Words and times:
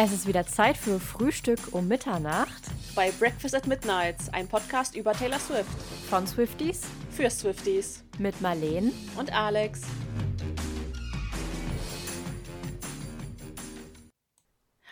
Es 0.00 0.12
ist 0.12 0.28
wieder 0.28 0.46
Zeit 0.46 0.76
für 0.76 1.00
Frühstück 1.00 1.58
um 1.72 1.88
Mitternacht. 1.88 2.62
Bei 2.94 3.10
Breakfast 3.10 3.52
at 3.56 3.66
Midnight, 3.66 4.14
ein 4.30 4.46
Podcast 4.46 4.94
über 4.94 5.12
Taylor 5.12 5.40
Swift. 5.40 5.68
Von 6.08 6.24
Swifties. 6.24 6.82
Für 7.10 7.28
Swifties. 7.28 8.04
Mit 8.16 8.40
Marleen. 8.40 8.92
Und 9.18 9.32
Alex. 9.32 9.82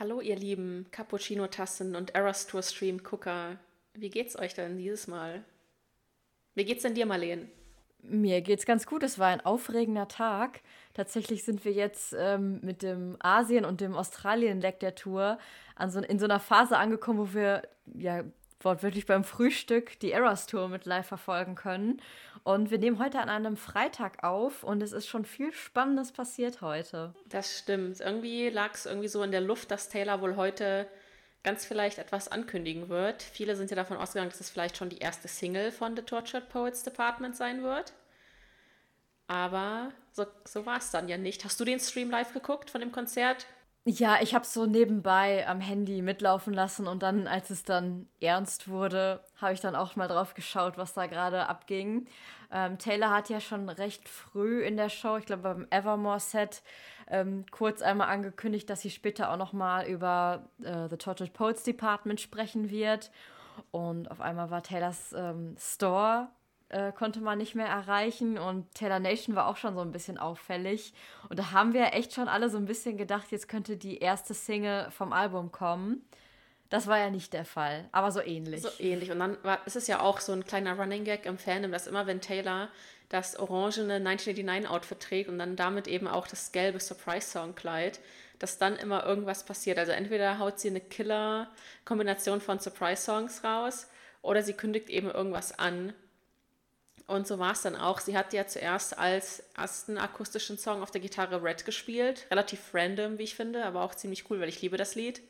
Hallo 0.00 0.20
ihr 0.20 0.34
lieben 0.34 0.86
Cappuccino-Tassen 0.90 1.94
und 1.94 2.16
Eras 2.16 2.48
Tour 2.48 2.64
Stream 2.64 3.04
Gucker. 3.04 3.60
Wie 3.94 4.10
geht's 4.10 4.36
euch 4.36 4.54
denn 4.54 4.76
dieses 4.76 5.06
Mal? 5.06 5.44
Wie 6.56 6.64
geht's 6.64 6.82
denn 6.82 6.96
dir, 6.96 7.06
Marleen? 7.06 7.48
Mir 8.02 8.40
geht's 8.40 8.66
ganz 8.66 8.86
gut. 8.86 9.04
Es 9.04 9.20
war 9.20 9.28
ein 9.28 9.40
aufregender 9.40 10.08
Tag. 10.08 10.62
Tatsächlich 10.96 11.44
sind 11.44 11.66
wir 11.66 11.72
jetzt 11.72 12.16
ähm, 12.18 12.58
mit 12.62 12.80
dem 12.80 13.18
Asien- 13.18 13.66
und 13.66 13.82
dem 13.82 13.94
Australien-Leg 13.94 14.80
der 14.80 14.94
Tour 14.94 15.38
an 15.74 15.90
so, 15.90 16.00
in 16.00 16.18
so 16.18 16.24
einer 16.24 16.40
Phase 16.40 16.78
angekommen, 16.78 17.18
wo 17.18 17.34
wir 17.34 17.68
ja 17.98 18.24
wortwörtlich 18.60 19.04
beim 19.04 19.22
Frühstück 19.22 20.00
die 20.00 20.12
Eras 20.12 20.46
Tour 20.46 20.70
mit 20.70 20.86
live 20.86 21.06
verfolgen 21.06 21.54
können. 21.54 22.00
Und 22.44 22.70
wir 22.70 22.78
nehmen 22.78 22.98
heute 22.98 23.20
an 23.20 23.28
einem 23.28 23.58
Freitag 23.58 24.24
auf 24.24 24.64
und 24.64 24.82
es 24.82 24.92
ist 24.92 25.06
schon 25.06 25.26
viel 25.26 25.52
Spannendes 25.52 26.12
passiert 26.12 26.62
heute. 26.62 27.12
Das 27.28 27.58
stimmt. 27.58 28.00
Irgendwie 28.00 28.48
lag 28.48 28.72
es 28.72 28.86
irgendwie 28.86 29.08
so 29.08 29.22
in 29.22 29.32
der 29.32 29.42
Luft, 29.42 29.70
dass 29.70 29.90
Taylor 29.90 30.22
wohl 30.22 30.36
heute 30.36 30.88
ganz 31.42 31.66
vielleicht 31.66 31.98
etwas 31.98 32.28
ankündigen 32.28 32.88
wird. 32.88 33.22
Viele 33.22 33.54
sind 33.54 33.68
ja 33.70 33.76
davon 33.76 33.98
ausgegangen, 33.98 34.30
dass 34.30 34.40
es 34.40 34.48
vielleicht 34.48 34.78
schon 34.78 34.88
die 34.88 34.98
erste 35.00 35.28
Single 35.28 35.72
von 35.72 35.94
The 35.94 36.00
Tortured 36.00 36.48
Poets 36.48 36.84
Department 36.84 37.36
sein 37.36 37.62
wird. 37.62 37.92
Aber 39.28 39.90
so, 40.12 40.24
so 40.44 40.66
war 40.66 40.78
es 40.78 40.90
dann 40.90 41.08
ja 41.08 41.18
nicht. 41.18 41.44
Hast 41.44 41.58
du 41.60 41.64
den 41.64 41.80
Stream 41.80 42.10
live 42.10 42.32
geguckt 42.32 42.70
von 42.70 42.80
dem 42.80 42.92
Konzert? 42.92 43.46
Ja, 43.88 44.18
ich 44.20 44.34
habe 44.34 44.44
so 44.44 44.66
nebenbei 44.66 45.46
am 45.46 45.60
Handy 45.60 46.02
mitlaufen 46.02 46.52
lassen 46.52 46.88
und 46.88 47.04
dann, 47.04 47.28
als 47.28 47.50
es 47.50 47.62
dann 47.62 48.08
ernst 48.20 48.66
wurde, 48.66 49.20
habe 49.40 49.52
ich 49.52 49.60
dann 49.60 49.76
auch 49.76 49.94
mal 49.94 50.08
drauf 50.08 50.34
geschaut, 50.34 50.76
was 50.76 50.92
da 50.94 51.06
gerade 51.06 51.46
abging. 51.46 52.08
Ähm, 52.50 52.78
Taylor 52.78 53.10
hat 53.10 53.28
ja 53.28 53.40
schon 53.40 53.68
recht 53.68 54.08
früh 54.08 54.64
in 54.64 54.76
der 54.76 54.88
Show, 54.88 55.18
ich 55.18 55.26
glaube 55.26 55.42
beim 55.42 55.66
Evermore-Set, 55.70 56.62
ähm, 57.08 57.46
kurz 57.52 57.80
einmal 57.80 58.08
angekündigt, 58.08 58.68
dass 58.68 58.80
sie 58.80 58.90
später 58.90 59.30
auch 59.30 59.36
noch 59.36 59.52
mal 59.52 59.86
über 59.86 60.48
äh, 60.64 60.88
The 60.88 60.96
Tortured 60.96 61.32
Poets 61.32 61.62
Department 61.62 62.20
sprechen 62.20 62.70
wird. 62.70 63.12
Und 63.70 64.10
auf 64.10 64.20
einmal 64.20 64.50
war 64.50 64.64
Taylors 64.64 65.12
ähm, 65.12 65.54
Store 65.60 66.28
äh, 66.68 66.92
konnte 66.92 67.20
man 67.20 67.38
nicht 67.38 67.54
mehr 67.54 67.68
erreichen 67.68 68.38
und 68.38 68.72
Taylor 68.74 68.98
Nation 68.98 69.36
war 69.36 69.46
auch 69.46 69.56
schon 69.56 69.74
so 69.74 69.80
ein 69.80 69.92
bisschen 69.92 70.18
auffällig. 70.18 70.92
Und 71.28 71.38
da 71.38 71.52
haben 71.52 71.72
wir 71.72 71.92
echt 71.92 72.12
schon 72.12 72.28
alle 72.28 72.50
so 72.50 72.56
ein 72.56 72.66
bisschen 72.66 72.96
gedacht, 72.96 73.30
jetzt 73.30 73.48
könnte 73.48 73.76
die 73.76 73.98
erste 73.98 74.34
Single 74.34 74.90
vom 74.90 75.12
Album 75.12 75.52
kommen. 75.52 76.04
Das 76.68 76.88
war 76.88 76.98
ja 76.98 77.10
nicht 77.10 77.32
der 77.32 77.44
Fall, 77.44 77.88
aber 77.92 78.10
so 78.10 78.20
ähnlich. 78.20 78.62
So 78.62 78.70
ähnlich. 78.80 79.12
Und 79.12 79.20
dann 79.20 79.38
war, 79.44 79.64
ist 79.66 79.76
es 79.76 79.86
ja 79.86 80.00
auch 80.00 80.18
so 80.18 80.32
ein 80.32 80.44
kleiner 80.44 80.76
Running 80.76 81.04
Gag 81.04 81.24
im 81.24 81.38
Fandom, 81.38 81.70
dass 81.70 81.86
immer, 81.86 82.06
wenn 82.06 82.20
Taylor 82.20 82.68
das 83.08 83.38
orangene 83.38 83.98
1989-Outfit 83.98 84.98
trägt 85.00 85.28
und 85.28 85.38
dann 85.38 85.54
damit 85.54 85.86
eben 85.86 86.08
auch 86.08 86.26
das 86.26 86.50
gelbe 86.50 86.80
Surprise-Song-Kleid, 86.80 88.00
dass 88.40 88.58
dann 88.58 88.76
immer 88.76 89.06
irgendwas 89.06 89.44
passiert. 89.44 89.78
Also 89.78 89.92
entweder 89.92 90.40
haut 90.40 90.58
sie 90.58 90.68
eine 90.68 90.80
Killer-Kombination 90.80 92.40
von 92.40 92.58
Surprise-Songs 92.58 93.44
raus 93.44 93.88
oder 94.22 94.42
sie 94.42 94.54
kündigt 94.54 94.90
eben 94.90 95.08
irgendwas 95.08 95.56
an. 95.58 95.92
Und 97.06 97.26
so 97.26 97.38
war 97.38 97.52
es 97.52 97.62
dann 97.62 97.76
auch. 97.76 98.00
Sie 98.00 98.16
hat 98.16 98.32
ja 98.32 98.46
zuerst 98.46 98.98
als 98.98 99.44
ersten 99.56 99.96
akustischen 99.96 100.58
Song 100.58 100.82
auf 100.82 100.90
der 100.90 101.00
Gitarre 101.00 101.42
Red 101.42 101.64
gespielt. 101.64 102.26
Relativ 102.30 102.74
random, 102.74 103.18
wie 103.18 103.24
ich 103.24 103.36
finde, 103.36 103.64
aber 103.64 103.82
auch 103.82 103.94
ziemlich 103.94 104.28
cool, 104.28 104.40
weil 104.40 104.48
ich 104.48 104.60
liebe 104.60 104.76
das 104.76 104.96
Lied. 104.96 105.22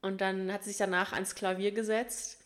Und 0.00 0.20
dann 0.20 0.52
hat 0.52 0.62
sie 0.62 0.70
sich 0.70 0.78
danach 0.78 1.12
ans 1.12 1.34
Klavier 1.34 1.72
gesetzt 1.72 2.38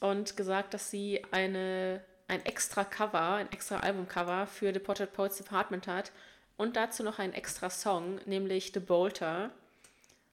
und 0.00 0.36
gesagt, 0.36 0.74
dass 0.74 0.90
sie 0.90 1.24
eine 1.30 2.02
ein 2.28 2.44
extra 2.44 2.84
Cover, 2.84 3.34
ein 3.34 3.50
extra 3.52 3.80
Albumcover 3.80 4.46
für 4.46 4.72
The 4.72 4.80
Portrait 4.80 5.12
Poets 5.12 5.36
Department 5.36 5.86
hat 5.86 6.12
und 6.56 6.76
dazu 6.76 7.02
noch 7.02 7.18
ein 7.18 7.32
extra 7.32 7.70
Song, 7.70 8.18
nämlich 8.26 8.72
The 8.74 8.80
Bolter, 8.80 9.50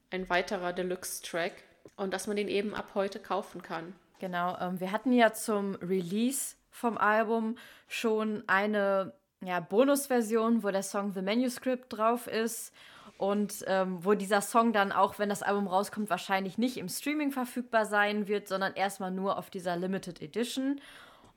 ein 0.09 0.29
weiterer 0.29 0.73
Deluxe-Track 0.73 1.53
und 1.95 2.13
dass 2.13 2.27
man 2.27 2.37
den 2.37 2.47
eben 2.47 2.73
ab 2.73 2.91
heute 2.95 3.19
kaufen 3.19 3.61
kann. 3.61 3.95
Genau, 4.19 4.57
ähm, 4.59 4.79
wir 4.79 4.91
hatten 4.91 5.11
ja 5.11 5.33
zum 5.33 5.75
Release 5.75 6.55
vom 6.73 6.97
Album 6.97 7.55
schon 7.87 8.43
eine 8.47 9.13
ja, 9.41 9.59
Bonusversion, 9.59 10.63
wo 10.63 10.71
der 10.71 10.83
Song 10.83 11.13
The 11.13 11.21
Manuscript 11.21 11.93
drauf 11.93 12.27
ist 12.27 12.73
und 13.17 13.63
ähm, 13.67 14.03
wo 14.03 14.15
dieser 14.15 14.41
Song 14.41 14.73
dann 14.73 14.91
auch, 14.91 15.19
wenn 15.19 15.29
das 15.29 15.43
Album 15.43 15.67
rauskommt, 15.67 16.09
wahrscheinlich 16.09 16.57
nicht 16.57 16.77
im 16.77 16.89
Streaming 16.89 17.31
verfügbar 17.31 17.85
sein 17.85 18.27
wird, 18.27 18.47
sondern 18.47 18.73
erstmal 18.73 19.11
nur 19.11 19.37
auf 19.37 19.49
dieser 19.49 19.77
Limited 19.77 20.21
Edition. 20.21 20.81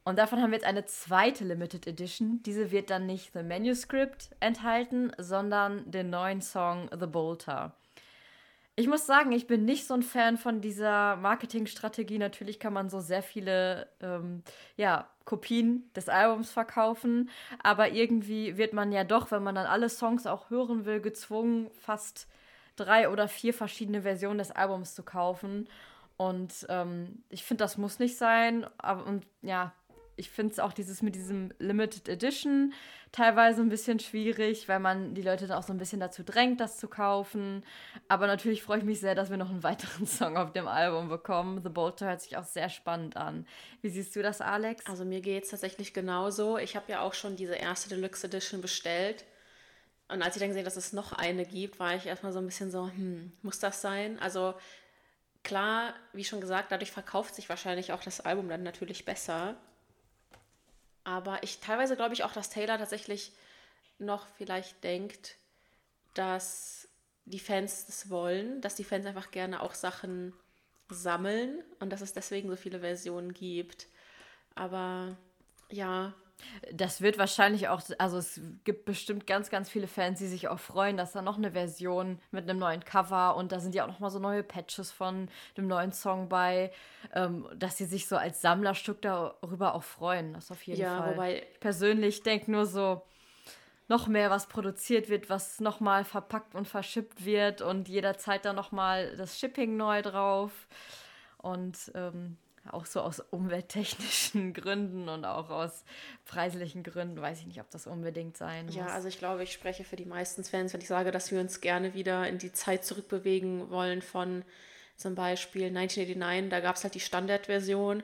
Und 0.04 0.19
davon 0.19 0.41
haben 0.41 0.50
wir 0.50 0.58
jetzt 0.58 0.66
eine 0.66 0.84
zweite 0.86 1.44
Limited 1.44 1.86
Edition. 1.86 2.41
Diese 2.44 2.70
wird 2.70 2.91
dann 2.91 3.06
nicht 3.06 3.32
The 3.32 3.42
Manuscript 3.42 4.30
enthalten, 4.41 5.12
sondern 5.18 5.91
den 5.91 6.10
neuen 6.10 6.41
Song 6.41 6.88
The 6.98 7.06
Bolter. 7.06 7.74
Ich 8.78 8.88
muss 8.88 9.06
sagen, 9.06 9.32
ich 9.32 9.47
bin 9.47 9.64
nicht 9.64 9.87
so 9.87 9.94
ein 9.94 10.03
Fan 10.03 10.37
von 10.37 10.60
dieser 10.60 11.16
Marketingstrategie. 11.16 12.19
Natürlich 12.19 12.60
kann 12.60 12.75
man 12.75 12.91
so 12.91 13.00
sehr 13.00 13.22
viele 13.22 13.88
ähm, 14.03 14.42
ja, 14.76 15.09
Kopien 15.25 15.91
des 15.97 16.10
Albums 16.10 16.50
verkaufen, 16.50 17.31
aber 17.62 17.91
irgendwie 17.91 18.59
wird 18.59 18.75
man 18.75 18.92
ja 18.92 19.04
doch, 19.04 19.31
wenn 19.31 19.42
man 19.42 19.54
dann 19.54 19.66
alle 19.66 19.88
Songs 19.88 20.26
auch 20.26 20.50
hören 20.50 20.84
will, 20.84 21.00
gezwungen, 21.00 21.70
fast 21.81 22.28
drei 22.76 23.09
oder 23.09 23.28
vier 23.28 23.54
verschiedene 23.54 24.03
Versionen 24.03 24.38
des 24.38 24.50
Albums 24.50 24.94
zu 24.94 25.03
kaufen. 25.03 25.69
Und 26.19 26.66
ähm, 26.69 27.22
ich 27.31 27.44
finde, 27.44 27.65
das 27.65 27.78
muss 27.78 27.98
nicht 27.98 28.19
sein. 28.19 28.66
Aber, 28.76 29.06
und 29.06 29.26
ja, 29.41 29.72
ich 30.16 30.31
finde 30.31 30.53
es 30.53 30.59
auch 30.59 30.72
dieses 30.72 31.03
mit 31.03 31.15
diesem 31.15 31.53
Limited 31.59 32.09
Edition 32.09 32.72
teilweise 33.12 33.60
ein 33.60 33.69
bisschen 33.69 33.99
schwierig, 34.00 34.69
weil 34.69 34.78
man 34.78 35.15
die 35.15 35.22
Leute 35.22 35.47
dann 35.47 35.59
auch 35.59 35.62
so 35.62 35.72
ein 35.72 35.78
bisschen 35.78 36.00
dazu 36.00 36.22
drängt, 36.22 36.60
das 36.60 36.78
zu 36.78 36.88
kaufen. 36.88 37.65
Aber 38.09 38.27
natürlich 38.27 38.62
freue 38.62 38.78
ich 38.78 38.84
mich 38.84 39.00
sehr, 39.00 39.15
dass 39.15 39.31
wir 39.31 39.37
noch 39.37 39.50
einen 39.50 39.62
weiteren 39.62 40.06
Song 40.06 40.37
auf 40.37 40.53
dem 40.53 40.69
Album 40.69 41.09
bekommen. 41.09 41.62
The 41.62 41.69
Bolter 41.69 42.06
hört 42.06 42.22
sich 42.22 42.37
auch 42.37 42.44
sehr 42.44 42.69
spannend 42.69 43.16
an. 43.16 43.47
Wie 43.82 43.88
siehst 43.88 44.16
du 44.16 44.22
das, 44.22 44.41
Alex? 44.41 44.87
Also 44.87 45.04
mir 45.04 45.21
geht 45.21 45.44
es 45.44 45.50
tatsächlich 45.50 45.93
genauso. 45.93 46.59
Ich 46.59 46.77
habe 46.77 46.91
ja 46.91 47.00
auch 47.00 47.15
schon 47.15 47.37
diese 47.37 47.54
erste 47.54 47.88
Deluxe 47.88 48.27
Edition 48.27 48.60
bestellt. 48.60 49.25
Und 50.09 50.22
als 50.22 50.37
ich 50.37 50.41
dann 50.41 50.50
gesehen 50.50 50.65
dass 50.65 50.77
es 50.77 50.93
noch 50.93 51.12
eine 51.12 51.44
gibt, 51.44 51.81
war 51.81 51.94
ich 51.94 52.06
erstmal 52.06 52.33
so 52.33 52.38
ein 52.38 52.47
bisschen 52.47 52.71
so, 52.71 52.87
hm, 52.87 53.33
muss 53.43 53.59
das 53.59 53.81
sein? 53.81 54.19
Also 54.21 54.54
klar, 55.43 55.94
wie 56.12 56.25
schon 56.25 56.41
gesagt, 56.41 56.71
dadurch 56.72 56.93
verkauft 56.93 57.34
sich 57.34 57.48
wahrscheinlich 57.48 57.93
auch 57.93 58.03
das 58.03 58.21
Album 58.21 58.48
dann 58.48 58.62
natürlich 58.62 59.04
besser. 59.04 59.56
Aber 61.06 61.41
ich 61.44 61.61
teilweise 61.61 61.94
glaube 61.94 62.15
ich 62.15 62.25
auch, 62.25 62.33
dass 62.33 62.50
Taylor 62.50 62.78
tatsächlich 62.78 63.31
noch 63.99 64.27
vielleicht 64.27 64.83
denkt, 64.83 65.37
dass 66.15 66.89
die 67.27 67.39
Fans 67.39 67.87
das 67.87 68.11
wollen, 68.11 68.61
dass 68.61 68.75
die 68.75 68.83
Fans 68.83 69.06
einfach 69.06 69.31
gerne 69.31 69.62
auch 69.62 69.75
Sachen 69.75 70.33
sammeln 70.89 71.62
und 71.78 71.91
dass 71.91 72.00
es 72.00 72.12
deswegen 72.12 72.49
so 72.50 72.56
viele 72.56 72.81
Versionen 72.81 73.33
gibt. 73.33 73.87
Aber 74.56 75.16
ja, 75.71 76.12
das 76.72 77.00
wird 77.00 77.19
wahrscheinlich 77.19 77.69
auch, 77.69 77.82
also 77.98 78.19
es 78.19 78.41
gibt 78.64 78.84
bestimmt 78.84 79.26
ganz, 79.26 79.50
ganz 79.50 79.69
viele 79.69 79.86
Fans, 79.86 80.19
die 80.19 80.26
sich 80.26 80.48
auch 80.48 80.58
freuen, 80.58 80.97
dass 80.97 81.12
da 81.12 81.22
noch 81.22 81.38
eine 81.38 81.52
Version 81.52 82.19
mit 82.30 82.48
einem 82.48 82.58
neuen 82.58 82.84
Cover 82.84 83.36
und 83.36 83.52
da 83.52 83.60
sind 83.60 83.74
ja 83.74 83.84
auch 83.84 83.88
noch 83.88 84.00
mal 84.00 84.10
so 84.10 84.19
neue 84.19 84.42
Patches 84.42 84.92
von 84.92 85.28
dem 85.56 85.66
neuen 85.66 85.92
Song 85.92 86.28
bei, 86.28 86.72
ähm, 87.14 87.48
dass 87.54 87.76
sie 87.76 87.84
sich 87.86 88.06
so 88.06 88.16
als 88.16 88.41
Sammlerstück 88.41 89.02
darüber 89.02 89.74
auch 89.74 89.82
freuen. 89.82 90.34
Das 90.34 90.50
auf 90.50 90.62
jeden 90.62 90.80
ja, 90.80 90.98
Fall. 90.98 91.12
Wobei 91.12 91.38
ich 91.38 91.60
persönlich 91.60 92.22
denke 92.22 92.50
nur 92.50 92.66
so, 92.66 93.03
noch 93.89 94.09
mehr 94.09 94.30
was 94.30 94.48
produziert 94.48 95.09
wird, 95.09 95.30
was 95.30 95.60
nochmal 95.60 96.04
verpackt 96.04 96.54
und 96.54 96.66
verschippt 96.66 97.24
wird 97.24 97.62
und 97.62 97.89
jederzeit 97.89 98.44
dann 98.44 98.56
nochmal 98.56 99.16
das 99.16 99.39
Shipping 99.39 99.77
neu 99.77 100.03
drauf. 100.03 100.66
Und 101.39 101.92
ähm, 101.94 102.36
auch 102.71 102.86
so 102.86 103.01
aus 103.01 103.21
umwelttechnischen 103.21 104.53
Gründen 104.54 105.09
und 105.09 105.24
auch 105.24 105.51
aus 105.51 105.84
preislichen 106.24 106.83
Gründen 106.83 107.21
weiß 107.21 107.41
ich 107.41 107.47
nicht, 107.47 107.60
ob 107.60 107.71
das 107.71 107.86
unbedingt 107.86 108.36
sein 108.36 108.66
muss. 108.66 108.74
Ja, 108.74 108.86
also 108.86 109.09
ich 109.09 109.18
glaube, 109.18 109.42
ich 109.42 109.53
spreche 109.53 109.84
für 109.84 109.97
die 109.97 110.04
meisten 110.04 110.45
Fans, 110.45 110.72
wenn 110.72 110.80
ich 110.80 110.89
sage, 110.89 111.10
dass 111.10 111.30
wir 111.30 111.41
uns 111.41 111.60
gerne 111.60 111.95
wieder 111.95 112.28
in 112.28 112.39
die 112.39 112.53
Zeit 112.53 112.84
zurückbewegen 112.84 113.71
wollen 113.71 114.03
von 114.03 114.45
zum 114.97 115.15
Beispiel 115.15 115.66
1989. 115.66 116.51
Da 116.51 116.60
gab 116.60 116.77
es 116.77 116.84
halt 116.84 116.95
die 116.95 117.01
Standardversion 117.01 118.03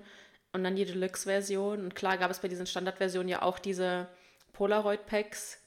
und 0.52 0.64
dann 0.64 0.76
die 0.76 0.84
Deluxe-Version. 0.84 1.84
Und 1.84 1.94
klar 1.94 2.18
gab 2.18 2.30
es 2.30 2.40
bei 2.40 2.48
diesen 2.48 2.66
Standardversionen 2.66 3.28
ja 3.28 3.42
auch 3.42 3.58
diese 3.58 4.08
Polaroid-Packs, 4.52 5.58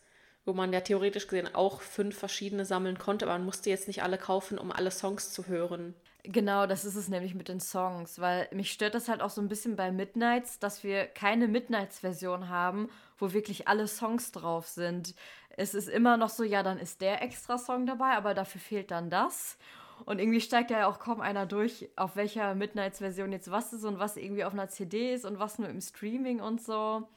wo 0.46 0.54
man 0.54 0.72
ja 0.72 0.82
theoretisch 0.82 1.28
gesehen 1.28 1.54
auch 1.54 1.82
fünf 1.82 2.18
verschiedene 2.18 2.66
sammeln 2.66 3.00
konnte, 3.00 3.26
aber 3.26 3.34
man 3.34 3.46
musste 3.46 3.70
jetzt 3.70 3.88
nicht 3.88 4.04
alle 4.04 4.18
kaufen, 4.18 4.60
um 4.60 4.72
alle 4.72 4.92
Songs 4.92 5.34
zu 5.34 5.48
hören. 5.48 5.96
Genau, 6.28 6.66
das 6.66 6.86
ist 6.86 6.96
es 6.96 7.08
nämlich 7.08 7.36
mit 7.36 7.50
den 7.50 7.60
Songs, 7.60 8.20
weil 8.20 8.48
mich 8.52 8.72
stört 8.72 8.96
das 8.96 9.10
halt 9.10 9.22
auch 9.22 9.30
so 9.30 9.42
ein 9.42 9.48
bisschen 9.48 9.76
bei 9.76 9.92
Midnights, 9.92 10.60
dass 10.60 10.84
wir 10.84 11.06
keine 11.06 11.48
Midnights-Version 11.48 12.50
haben, 12.50 12.90
wo 13.18 13.34
wirklich 13.34 13.68
alle 13.68 13.88
Songs 13.88 14.32
drauf 14.32 14.68
sind. 14.68 15.14
Es 15.50 15.74
ist 15.74 15.88
immer 15.88 16.18
noch 16.18 16.30
so, 16.30 16.44
ja, 16.44 16.64
dann 16.64 16.80
ist 16.80 17.02
der 17.02 17.22
extra 17.22 17.58
Song 17.58 17.86
dabei, 17.86 18.14
aber 18.14 18.34
dafür 18.34 18.60
fehlt 18.60 18.92
dann 18.92 19.10
das. 19.10 19.58
Und 20.06 20.20
irgendwie 20.20 20.42
steigt 20.42 20.72
ja 20.72 20.88
auch 20.88 21.00
kaum 21.00 21.22
einer 21.22 21.46
durch, 21.46 21.90
auf 21.96 22.16
welcher 22.16 22.56
Midnights-Version 22.56 23.32
jetzt 23.32 23.50
was 23.52 23.72
ist 23.72 23.86
und 23.86 24.00
was 24.00 24.18
irgendwie 24.18 24.44
auf 24.44 24.54
einer 24.54 24.68
CD 24.68 25.14
ist 25.14 25.26
und 25.26 25.40
was 25.40 25.60
nur 25.60 25.70
im 25.70 25.80
Streaming 25.80 26.42
und 26.42 26.62
so. 26.62 27.08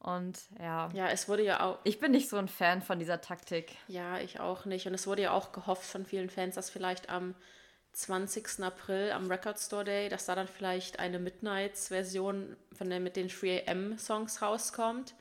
Und 0.00 0.38
ja. 0.60 0.90
Ja, 0.92 1.08
es 1.08 1.28
wurde 1.28 1.44
ja 1.44 1.64
auch. 1.64 1.78
Ich 1.84 1.98
bin 1.98 2.10
nicht 2.10 2.28
so 2.28 2.36
ein 2.36 2.48
Fan 2.48 2.82
von 2.82 2.98
dieser 2.98 3.22
Taktik. 3.22 3.76
Ja, 3.88 4.18
ich 4.18 4.38
auch 4.38 4.66
nicht. 4.66 4.86
Und 4.86 4.92
es 4.92 5.06
wurde 5.06 5.22
ja 5.22 5.30
auch 5.30 5.52
gehofft 5.52 5.84
von 5.84 6.04
vielen 6.04 6.28
Fans, 6.28 6.56
dass 6.56 6.68
vielleicht 6.68 7.08
am 7.08 7.34
20. 7.94 8.62
April, 8.62 9.12
am 9.12 9.30
Record 9.30 9.58
Store 9.58 9.84
Day, 9.84 10.08
dass 10.08 10.26
da 10.26 10.34
dann 10.34 10.48
vielleicht 10.48 10.98
eine 10.98 11.18
Midnights-Version 11.18 12.56
mit 12.80 13.16
den 13.16 13.28
3am-Songs 13.28 14.42
rauskommt, 14.42 15.14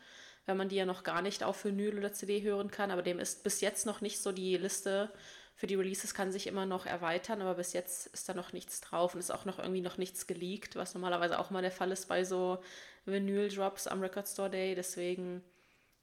wenn 0.45 0.57
man 0.57 0.69
die 0.69 0.75
ja 0.75 0.85
noch 0.85 1.03
gar 1.03 1.21
nicht 1.21 1.43
auf 1.43 1.63
Vinyl 1.63 1.97
oder 1.97 2.13
CD 2.13 2.41
hören 2.41 2.71
kann. 2.71 2.91
Aber 2.91 3.01
dem 3.01 3.19
ist 3.19 3.43
bis 3.43 3.61
jetzt 3.61 3.85
noch 3.85 4.01
nicht 4.01 4.21
so 4.21 4.31
die 4.31 4.57
Liste 4.57 5.11
für 5.55 5.67
die 5.67 5.75
Releases 5.75 6.15
kann 6.15 6.31
sich 6.31 6.47
immer 6.47 6.65
noch 6.65 6.85
erweitern, 6.87 7.41
aber 7.41 7.53
bis 7.53 7.73
jetzt 7.73 8.07
ist 8.07 8.27
da 8.27 8.33
noch 8.33 8.53
nichts 8.53 8.81
drauf 8.81 9.13
und 9.13 9.19
ist 9.19 9.31
auch 9.31 9.45
noch 9.45 9.59
irgendwie 9.59 9.81
noch 9.81 9.99
nichts 9.99 10.25
geleakt, 10.25 10.75
was 10.75 10.95
normalerweise 10.95 11.37
auch 11.37 11.51
mal 11.51 11.61
der 11.61 11.71
Fall 11.71 11.91
ist 11.91 12.07
bei 12.07 12.23
so 12.23 12.57
Vinyl-Drops 13.05 13.85
am 13.87 14.01
Record 14.01 14.27
Store 14.27 14.49
Day. 14.49 14.73
Deswegen 14.73 15.43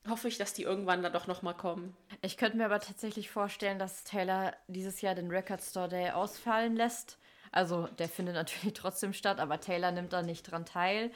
hoffe 0.09 0.29
ich, 0.29 0.39
dass 0.39 0.55
die 0.55 0.63
irgendwann 0.63 1.03
da 1.03 1.11
doch 1.11 1.27
nochmal 1.27 1.55
kommen. 1.55 1.97
Ich 2.23 2.37
könnte 2.37 2.57
mir 2.57 2.65
aber 2.65 2.81
tatsächlich 2.81 3.31
vorstellen, 3.31 3.79
dass 3.79 4.05
Taylor 4.05 4.55
dieses 4.69 5.01
Jahr 5.01 5.15
den 5.15 5.31
Record 5.31 5.63
Store 5.63 5.89
Day 5.89 6.11
ausfallen 6.11 6.77
lässt. 6.77 7.19
Also 7.53 7.87
der 7.99 8.09
findet 8.09 8.35
natürlich 8.37 8.75
trotzdem 8.75 9.13
statt, 9.13 9.41
aber 9.41 9.61
Taylor 9.61 9.93
nimmt 9.93 10.13
da 10.13 10.23
nicht 10.23 10.51
dran 10.51 10.65
teil, 10.65 11.11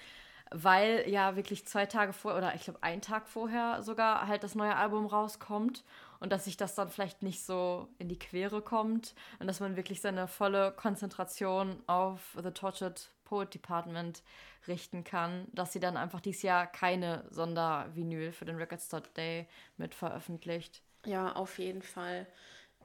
weil 0.50 1.08
ja 1.08 1.36
wirklich 1.36 1.66
zwei 1.66 1.86
Tage 1.86 2.12
vorher 2.12 2.38
oder 2.38 2.54
ich 2.54 2.64
glaube 2.64 2.82
einen 2.82 3.02
Tag 3.02 3.26
vorher 3.28 3.82
sogar 3.82 4.26
halt 4.26 4.44
das 4.44 4.54
neue 4.54 4.76
Album 4.76 5.06
rauskommt 5.06 5.84
und 6.20 6.30
dass 6.32 6.44
sich 6.44 6.56
das 6.56 6.74
dann 6.74 6.90
vielleicht 6.90 7.22
nicht 7.22 7.44
so 7.44 7.88
in 7.98 8.08
die 8.08 8.18
Quere 8.18 8.62
kommt 8.62 9.14
und 9.38 9.46
dass 9.46 9.60
man 9.60 9.76
wirklich 9.76 10.00
seine 10.00 10.28
volle 10.28 10.72
Konzentration 10.72 11.82
auf 11.86 12.36
The 12.42 12.50
Tortured 12.50 13.10
Poet 13.24 13.52
Department 13.54 14.22
richten 14.66 15.04
kann, 15.04 15.46
dass 15.52 15.72
sie 15.72 15.80
dann 15.80 15.96
einfach 15.96 16.20
dieses 16.20 16.42
Jahr 16.42 16.66
keine 16.66 17.24
Sondervinyl 17.30 18.32
für 18.32 18.44
den 18.44 18.56
Record 18.56 18.80
Store 18.80 19.02
Day 19.16 19.46
mit 19.76 19.94
veröffentlicht. 19.94 20.82
Ja, 21.04 21.32
auf 21.32 21.58
jeden 21.58 21.82
Fall. 21.82 22.26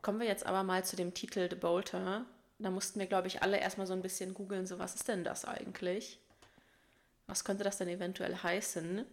Kommen 0.02 0.20
wir 0.20 0.28
jetzt 0.28 0.46
aber 0.46 0.64
mal 0.64 0.84
zu 0.84 0.96
dem 0.96 1.14
Titel 1.14 1.50
The 1.50 1.56
Bolter. 1.56 2.26
Da 2.58 2.70
mussten 2.70 3.00
wir, 3.00 3.08
glaube 3.08 3.28
ich, 3.28 3.42
alle 3.42 3.60
erstmal 3.60 3.88
so 3.88 3.94
ein 3.94 4.02
bisschen 4.02 4.34
googeln, 4.34 4.66
so 4.66 4.80
was 4.80 4.96
ist 4.96 5.08
denn 5.08 5.24
das 5.24 5.46
eigentlich? 5.46 6.20
Was 7.28 7.44
könnte 7.44 7.64
das 7.64 7.78
denn 7.78 7.88
eventuell 7.88 8.36
heißen? 8.36 9.06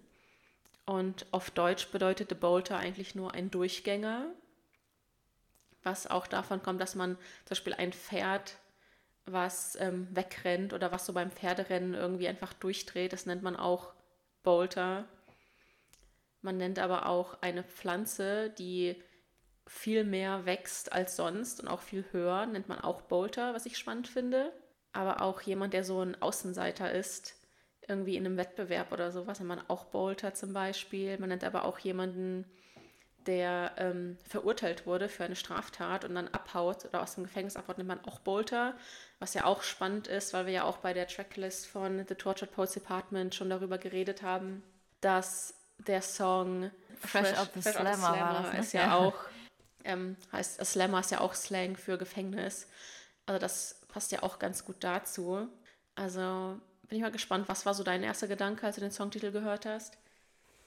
Und 0.86 1.26
auf 1.32 1.50
Deutsch 1.50 1.88
bedeutet 1.88 2.28
The 2.28 2.34
Bolter 2.34 2.78
eigentlich 2.78 3.14
nur 3.14 3.34
ein 3.34 3.50
Durchgänger, 3.50 4.26
was 5.82 6.06
auch 6.08 6.26
davon 6.26 6.62
kommt, 6.62 6.80
dass 6.80 6.94
man 6.94 7.16
zum 7.44 7.50
Beispiel 7.50 7.74
ein 7.74 7.92
Pferd, 7.92 8.56
was 9.26 9.76
ähm, 9.80 10.08
wegrennt 10.12 10.72
oder 10.72 10.92
was 10.92 11.04
so 11.04 11.12
beim 11.12 11.30
Pferderennen 11.30 11.94
irgendwie 11.94 12.28
einfach 12.28 12.52
durchdreht, 12.52 13.12
das 13.12 13.26
nennt 13.26 13.42
man 13.42 13.56
auch 13.56 13.92
Bolter. 14.42 15.04
Man 16.42 16.56
nennt 16.56 16.78
aber 16.78 17.06
auch 17.06 17.42
eine 17.42 17.64
Pflanze, 17.64 18.50
die 18.50 19.02
viel 19.66 20.04
mehr 20.04 20.46
wächst 20.46 20.92
als 20.92 21.16
sonst 21.16 21.60
und 21.60 21.68
auch 21.68 21.80
viel 21.80 22.04
höher, 22.12 22.46
nennt 22.46 22.68
man 22.68 22.80
auch 22.80 23.02
Bolter, 23.02 23.52
was 23.52 23.66
ich 23.66 23.76
spannend 23.76 24.06
finde. 24.06 24.52
Aber 24.92 25.20
auch 25.22 25.40
jemand, 25.40 25.74
der 25.74 25.84
so 25.84 26.00
ein 26.00 26.20
Außenseiter 26.22 26.92
ist, 26.92 27.34
irgendwie 27.88 28.16
in 28.16 28.24
einem 28.24 28.36
Wettbewerb 28.36 28.92
oder 28.92 29.10
sowas, 29.10 29.40
nennt 29.40 29.48
man 29.48 29.68
auch 29.68 29.86
Bolter 29.86 30.34
zum 30.34 30.52
Beispiel. 30.52 31.18
Man 31.18 31.28
nennt 31.28 31.44
aber 31.44 31.64
auch 31.64 31.78
jemanden, 31.80 32.44
der 33.26 33.72
ähm, 33.76 34.18
verurteilt 34.28 34.86
wurde 34.86 35.08
für 35.08 35.24
eine 35.24 35.36
Straftat 35.36 36.04
und 36.04 36.14
dann 36.14 36.28
abhaut 36.28 36.84
oder 36.84 37.02
aus 37.02 37.14
dem 37.14 37.24
Gefängnis 37.24 37.56
abhaut, 37.56 37.78
nennt 37.78 37.88
man 37.88 38.04
auch 38.04 38.20
Bolter. 38.20 38.74
Was 39.18 39.34
ja 39.34 39.44
auch 39.44 39.62
spannend 39.62 40.06
ist, 40.06 40.32
weil 40.32 40.46
wir 40.46 40.52
ja 40.52 40.64
auch 40.64 40.78
bei 40.78 40.92
der 40.92 41.08
Tracklist 41.08 41.66
von 41.66 42.04
The 42.06 42.14
Tortured 42.14 42.52
Poets 42.52 42.74
Department 42.74 43.34
schon 43.34 43.50
darüber 43.50 43.78
geredet 43.78 44.22
haben, 44.22 44.62
dass 45.00 45.54
der 45.78 46.02
Song 46.02 46.70
Fresh, 47.00 47.28
Fresh 47.28 47.38
Up 47.38 47.50
the 47.54 47.62
Fresh 47.62 47.74
Slammer, 47.74 47.94
Slammer 47.96 48.20
war 48.20 48.42
das, 48.42 48.52
ne? 48.52 48.58
ist 48.60 48.72
ja 48.72 48.94
auch, 48.96 49.14
ähm, 49.84 50.16
heißt 50.32 50.64
Slammer 50.64 51.00
ist 51.00 51.10
ja 51.10 51.20
auch 51.20 51.34
Slang 51.34 51.76
für 51.76 51.98
Gefängnis. 51.98 52.68
Also 53.26 53.38
das 53.38 53.80
passt 53.88 54.12
ja 54.12 54.22
auch 54.22 54.38
ganz 54.38 54.64
gut 54.64 54.76
dazu. 54.80 55.48
Also 55.94 56.60
bin 56.88 56.98
ich 56.98 57.02
mal 57.02 57.10
gespannt, 57.10 57.48
was 57.48 57.66
war 57.66 57.74
so 57.74 57.82
dein 57.82 58.02
erster 58.02 58.28
Gedanke, 58.28 58.66
als 58.66 58.76
du 58.76 58.80
den 58.80 58.92
Songtitel 58.92 59.32
gehört 59.32 59.66
hast? 59.66 59.98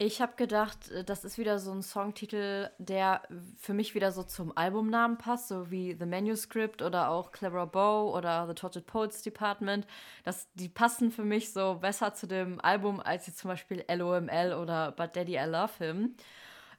Ich 0.02 0.22
habe 0.22 0.32
gedacht, 0.38 0.90
äh, 0.92 1.04
das 1.04 1.26
ist 1.26 1.38
wieder 1.38 1.60
so 1.60 1.74
ein 1.74 1.84
Songtitel, 1.84 2.70
der 2.78 3.22
für 3.58 3.74
mich 3.74 3.96
wieder 3.96 4.14
so 4.14 4.24
zum 4.24 4.58
Albumnamen 4.58 5.18
passt, 5.18 5.50
so 5.50 5.72
wie 5.72 5.94
The 5.94 6.06
Manuscript 6.06 6.82
oder 6.82 7.10
auch 7.10 7.34
Clever 7.34 7.68
Bow 7.68 8.16
oder 8.18 8.48
The 8.48 8.54
Tortured 8.54 8.88
Poets 8.88 9.22
Department. 9.24 9.86
Das, 10.24 10.48
die 10.54 10.70
passen 10.70 11.12
für 11.12 11.26
mich 11.26 11.52
so 11.52 11.76
besser 11.82 12.14
zu 12.14 12.28
dem 12.28 12.62
Album 12.62 13.02
als 13.02 13.28
jetzt 13.28 13.40
zum 13.40 13.50
Beispiel 13.50 13.84
LOML 13.94 14.54
oder 14.54 14.94
But 14.94 15.18
Daddy 15.18 15.36
I 15.36 15.46
Love 15.46 15.74
Him. 15.80 16.16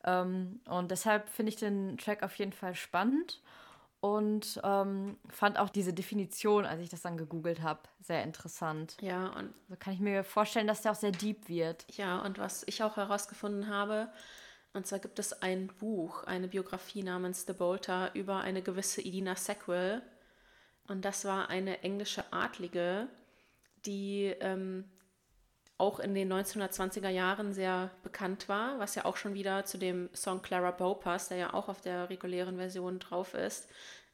Ähm, 0.05 0.61
und 0.67 0.91
deshalb 0.91 1.29
finde 1.29 1.51
ich 1.51 1.57
den 1.57 1.99
Track 1.99 2.23
auf 2.23 2.37
jeden 2.37 2.53
Fall 2.53 2.75
spannend 2.75 3.43
und 4.01 4.61
ähm, 4.65 5.19
fand 5.29 5.59
auch 5.59 5.69
diese 5.69 5.93
Definition, 5.93 6.65
als 6.65 6.81
ich 6.81 6.89
das 6.89 7.03
dann 7.03 7.19
gegoogelt 7.19 7.61
habe, 7.61 7.81
sehr 8.01 8.23
interessant. 8.23 8.97
Ja, 9.01 9.29
und 9.29 9.53
so 9.69 9.77
kann 9.77 9.93
ich 9.93 10.01
mir 10.01 10.25
vorstellen, 10.25 10.67
dass 10.67 10.83
der 10.83 10.93
auch 10.93 10.97
sehr 10.97 11.13
deep 11.13 11.49
wird. 11.49 11.87
Ja, 11.97 12.21
und 12.21 12.39
was 12.39 12.63
ich 12.67 12.83
auch 12.83 12.97
herausgefunden 12.97 13.69
habe, 13.69 14.11
und 14.73 14.87
zwar 14.87 15.01
gibt 15.01 15.19
es 15.19 15.43
ein 15.43 15.67
Buch, 15.67 16.25
eine 16.25 16.49
Biografie 16.49 17.03
namens 17.03 17.45
The 17.47 17.53
Bolter 17.53 18.15
über 18.15 18.41
eine 18.41 18.63
gewisse 18.63 19.03
Edina 19.03 19.37
Sackwell. 19.37 20.01
Und 20.89 21.05
das 21.05 21.25
war 21.25 21.51
eine 21.51 21.83
englische 21.83 22.33
Adlige, 22.33 23.09
die 23.85 24.35
ähm, 24.41 24.85
auch 25.81 25.99
in 25.99 26.15
den 26.15 26.33
1920er 26.33 27.09
Jahren 27.09 27.53
sehr 27.53 27.91
bekannt 28.03 28.49
war, 28.49 28.79
was 28.79 28.95
ja 28.95 29.05
auch 29.07 29.17
schon 29.17 29.35
wieder 29.35 29.65
zu 29.65 29.79
dem 29.79 30.11
Song 30.15 30.43
Clara 30.43 30.71
Bow 30.71 30.95
passt, 30.95 31.31
der 31.31 31.39
ja 31.39 31.55
auch 31.55 31.69
auf 31.69 31.81
der 31.81 32.11
regulären 32.11 32.57
Version 32.57 32.99
drauf 32.99 33.35
ist. 33.35 33.69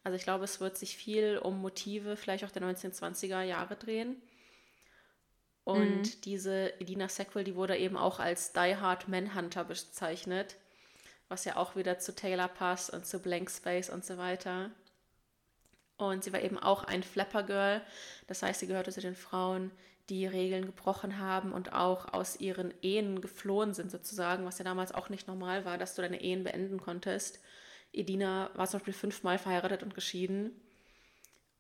Also 0.04 0.16
ich 0.16 0.22
glaube, 0.22 0.44
es 0.44 0.60
wird 0.60 0.78
sich 0.78 0.96
viel 0.96 1.38
um 1.38 1.60
Motive 1.60 2.16
vielleicht 2.16 2.44
auch 2.44 2.52
der 2.52 2.62
1920er 2.62 3.42
Jahre 3.42 3.74
drehen. 3.74 4.22
Und 5.64 6.02
mhm. 6.02 6.20
diese 6.24 6.80
Edina 6.80 7.08
Sackwell, 7.08 7.42
die 7.42 7.56
wurde 7.56 7.76
eben 7.76 7.96
auch 7.96 8.20
als 8.20 8.52
Die 8.52 8.76
Hard 8.76 9.08
Manhunter 9.08 9.64
bezeichnet, 9.64 10.54
was 11.28 11.44
ja 11.44 11.56
auch 11.56 11.74
wieder 11.74 11.98
zu 11.98 12.14
Taylor 12.14 12.46
passt 12.46 12.90
und 12.90 13.04
zu 13.04 13.18
Blank 13.18 13.50
Space 13.50 13.90
und 13.90 14.04
so 14.04 14.16
weiter. 14.16 14.70
Und 15.96 16.22
sie 16.22 16.32
war 16.32 16.40
eben 16.40 16.58
auch 16.58 16.84
ein 16.84 17.02
Flapper 17.02 17.42
Girl, 17.42 17.82
das 18.28 18.42
heißt, 18.42 18.60
sie 18.60 18.68
gehörte 18.68 18.92
zu 18.92 19.00
den 19.00 19.16
Frauen, 19.16 19.72
die 20.08 20.26
Regeln 20.26 20.66
gebrochen 20.66 21.18
haben 21.18 21.52
und 21.52 21.72
auch 21.72 22.12
aus 22.12 22.38
ihren 22.38 22.72
Ehen 22.82 23.20
geflohen 23.20 23.74
sind 23.74 23.90
sozusagen, 23.90 24.44
was 24.44 24.58
ja 24.58 24.64
damals 24.64 24.92
auch 24.92 25.08
nicht 25.08 25.26
normal 25.26 25.64
war, 25.64 25.78
dass 25.78 25.94
du 25.94 26.02
deine 26.02 26.20
Ehen 26.20 26.44
beenden 26.44 26.78
konntest. 26.78 27.40
Edina 27.92 28.50
war 28.54 28.66
zum 28.66 28.78
Beispiel 28.78 28.94
fünfmal 28.94 29.38
verheiratet 29.38 29.82
und 29.82 29.94
geschieden 29.94 30.52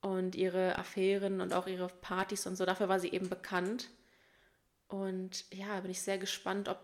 und 0.00 0.34
ihre 0.34 0.78
Affären 0.78 1.40
und 1.40 1.52
auch 1.52 1.66
ihre 1.66 1.88
Partys 1.88 2.46
und 2.46 2.56
so, 2.56 2.64
dafür 2.64 2.88
war 2.88 3.00
sie 3.00 3.10
eben 3.10 3.28
bekannt. 3.28 3.88
Und 4.88 5.52
ja, 5.52 5.80
bin 5.80 5.90
ich 5.90 6.02
sehr 6.02 6.18
gespannt, 6.18 6.68
ob 6.68 6.78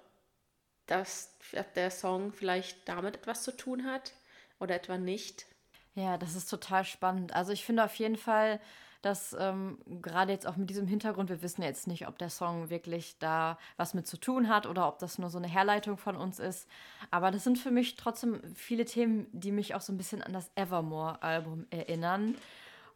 das, 0.86 1.36
ob 1.56 1.72
der 1.74 1.90
Song 1.90 2.32
vielleicht 2.32 2.88
damit 2.88 3.16
etwas 3.16 3.44
zu 3.44 3.56
tun 3.56 3.84
hat 3.86 4.12
oder 4.58 4.74
etwa 4.74 4.98
nicht. 4.98 5.46
Ja, 5.94 6.16
das 6.18 6.34
ist 6.34 6.48
total 6.48 6.84
spannend. 6.84 7.34
Also 7.34 7.52
ich 7.52 7.64
finde 7.64 7.84
auf 7.84 7.94
jeden 7.96 8.16
Fall, 8.16 8.60
dass 9.02 9.36
ähm, 9.38 9.78
gerade 10.00 10.32
jetzt 10.32 10.46
auch 10.46 10.56
mit 10.56 10.70
diesem 10.70 10.86
Hintergrund, 10.86 11.28
wir 11.28 11.42
wissen 11.42 11.62
jetzt 11.62 11.86
nicht, 11.86 12.08
ob 12.08 12.18
der 12.18 12.30
Song 12.30 12.70
wirklich 12.70 13.18
da 13.18 13.58
was 13.76 13.94
mit 13.94 14.06
zu 14.06 14.16
tun 14.16 14.48
hat 14.48 14.66
oder 14.66 14.88
ob 14.88 14.98
das 14.98 15.18
nur 15.18 15.28
so 15.28 15.38
eine 15.38 15.48
Herleitung 15.48 15.98
von 15.98 16.16
uns 16.16 16.38
ist. 16.38 16.68
Aber 17.10 17.30
das 17.30 17.44
sind 17.44 17.58
für 17.58 17.70
mich 17.70 17.96
trotzdem 17.96 18.40
viele 18.54 18.84
Themen, 18.84 19.26
die 19.32 19.52
mich 19.52 19.74
auch 19.74 19.80
so 19.80 19.92
ein 19.92 19.96
bisschen 19.98 20.22
an 20.22 20.32
das 20.32 20.50
Evermore-Album 20.54 21.66
erinnern, 21.70 22.36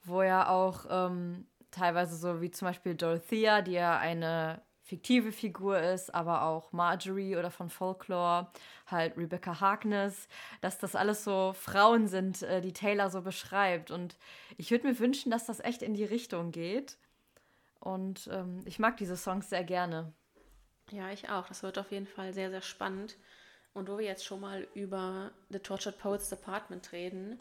wo 0.04 0.22
ja 0.22 0.48
auch 0.48 0.86
ähm, 0.88 1.46
teilweise 1.70 2.16
so 2.16 2.40
wie 2.40 2.50
zum 2.50 2.68
Beispiel 2.68 2.94
Dorothea, 2.94 3.62
die 3.62 3.72
ja 3.72 3.98
eine 3.98 4.62
fiktive 4.86 5.32
Figur 5.32 5.80
ist, 5.80 6.14
aber 6.14 6.42
auch 6.42 6.72
Marjorie 6.72 7.36
oder 7.36 7.50
von 7.50 7.68
Folklore, 7.68 8.46
halt 8.86 9.16
Rebecca 9.16 9.60
Harkness, 9.60 10.28
dass 10.60 10.78
das 10.78 10.94
alles 10.94 11.24
so 11.24 11.52
Frauen 11.58 12.06
sind, 12.06 12.42
äh, 12.42 12.60
die 12.60 12.72
Taylor 12.72 13.10
so 13.10 13.20
beschreibt. 13.20 13.90
Und 13.90 14.16
ich 14.56 14.70
würde 14.70 14.86
mir 14.86 14.98
wünschen, 15.00 15.30
dass 15.30 15.44
das 15.44 15.58
echt 15.58 15.82
in 15.82 15.94
die 15.94 16.04
Richtung 16.04 16.52
geht. 16.52 16.96
Und 17.80 18.28
ähm, 18.32 18.62
ich 18.64 18.78
mag 18.78 18.96
diese 18.96 19.16
Songs 19.16 19.50
sehr 19.50 19.64
gerne. 19.64 20.12
Ja, 20.92 21.10
ich 21.10 21.28
auch. 21.30 21.48
Das 21.48 21.64
wird 21.64 21.78
auf 21.78 21.90
jeden 21.90 22.06
Fall 22.06 22.32
sehr, 22.32 22.50
sehr 22.50 22.62
spannend. 22.62 23.16
Und 23.74 23.88
wo 23.88 23.98
wir 23.98 24.06
jetzt 24.06 24.24
schon 24.24 24.40
mal 24.40 24.68
über 24.74 25.32
The 25.50 25.58
Tortured 25.58 25.98
Poets 25.98 26.28
Department 26.28 26.92
reden, 26.92 27.40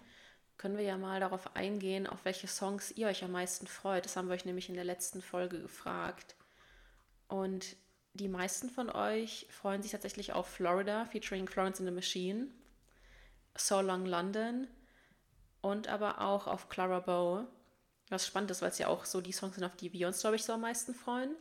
können 0.58 0.78
wir 0.78 0.84
ja 0.84 0.98
mal 0.98 1.20
darauf 1.20 1.56
eingehen, 1.56 2.08
auf 2.08 2.26
welche 2.26 2.48
Songs 2.48 2.92
ihr 2.92 3.08
euch 3.08 3.24
am 3.24 3.32
meisten 3.32 3.68
freut. 3.68 4.06
Das 4.06 4.16
haben 4.18 4.30
wir 4.30 4.34
euch 4.34 4.46
nämlich 4.46 4.68
in 4.68 4.76
der 4.76 4.84
letzten 4.84 5.22
Folge 5.22 5.62
gefragt. 5.62 6.36
Und 7.28 7.76
die 8.14 8.28
meisten 8.28 8.70
von 8.70 8.90
euch 8.90 9.48
freuen 9.50 9.82
sich 9.82 9.92
tatsächlich 9.92 10.34
auf 10.34 10.48
Florida 10.48 11.06
featuring 11.06 11.48
Florence 11.48 11.80
in 11.80 11.86
the 11.86 11.92
Machine, 11.92 12.48
So 13.58 13.82
Long 13.82 14.06
London 14.06 14.68
und 15.62 15.88
aber 15.88 16.22
auch 16.22 16.48
auf 16.48 16.70
Clara 16.70 17.00
Bow. 17.00 17.46
Was 18.10 18.28
spannend 18.28 18.52
ist, 18.52 18.62
weil 18.62 18.70
es 18.70 18.78
ja 18.78 18.88
auch 18.88 19.06
so 19.06 19.20
die 19.20 19.32
Songs 19.32 19.56
sind, 19.56 19.64
auf 19.64 19.76
die 19.76 19.92
wir 19.92 20.08
uns, 20.08 20.22
glaube 20.22 20.36
ich, 20.36 20.44
so 20.44 20.54
am 20.54 20.62
meisten 20.62 20.94
freuen. 20.94 21.36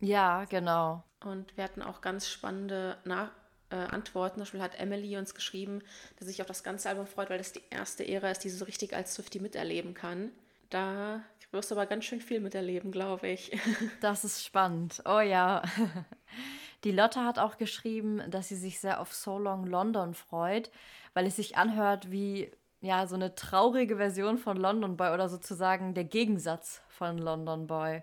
Ja, 0.00 0.44
genau. 0.44 1.02
Und 1.24 1.56
wir 1.56 1.64
hatten 1.64 1.82
auch 1.82 2.02
ganz 2.02 2.28
spannende 2.28 2.98
Nach 3.04 3.30
äh, 3.70 3.76
Antworten. 3.76 4.36
Zum 4.36 4.42
Beispiel 4.42 4.62
hat 4.62 4.78
Emily 4.78 5.16
uns 5.16 5.34
geschrieben, 5.34 5.82
dass 6.18 6.28
sich 6.28 6.42
auf 6.42 6.46
das 6.46 6.62
ganze 6.62 6.88
Album 6.88 7.06
freut, 7.06 7.30
weil 7.30 7.38
das 7.38 7.52
die 7.52 7.62
erste 7.70 8.06
Ära 8.06 8.30
ist, 8.30 8.44
die 8.44 8.50
sie 8.50 8.58
so 8.58 8.66
richtig 8.66 8.94
als 8.94 9.14
Swiftie 9.14 9.40
miterleben 9.40 9.94
kann. 9.94 10.30
Da 10.70 11.22
wirst 11.52 11.70
du 11.70 11.74
aber 11.74 11.86
ganz 11.86 12.04
schön 12.04 12.20
viel 12.20 12.40
miterleben, 12.40 12.90
glaube 12.90 13.28
ich. 13.28 13.52
Das 14.00 14.24
ist 14.24 14.44
spannend. 14.44 15.02
Oh 15.04 15.20
ja. 15.20 15.62
Die 16.84 16.92
Lotte 16.92 17.24
hat 17.24 17.38
auch 17.38 17.56
geschrieben, 17.56 18.22
dass 18.30 18.48
sie 18.48 18.56
sich 18.56 18.78
sehr 18.80 19.00
auf 19.00 19.14
So 19.14 19.38
Long 19.38 19.66
London 19.66 20.14
freut, 20.14 20.70
weil 21.14 21.26
es 21.26 21.36
sich 21.36 21.56
anhört 21.56 22.10
wie 22.10 22.50
ja 22.80 23.06
so 23.06 23.14
eine 23.14 23.34
traurige 23.34 23.96
Version 23.96 24.38
von 24.38 24.56
London 24.56 24.96
Boy 24.96 25.12
oder 25.12 25.28
sozusagen 25.28 25.94
der 25.94 26.04
Gegensatz 26.04 26.82
von 26.88 27.18
London 27.18 27.66
Boy. 27.66 28.02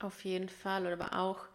Auf 0.00 0.24
jeden 0.24 0.48
Fall, 0.48 0.92
aber 0.92 1.18
auch 1.18 1.46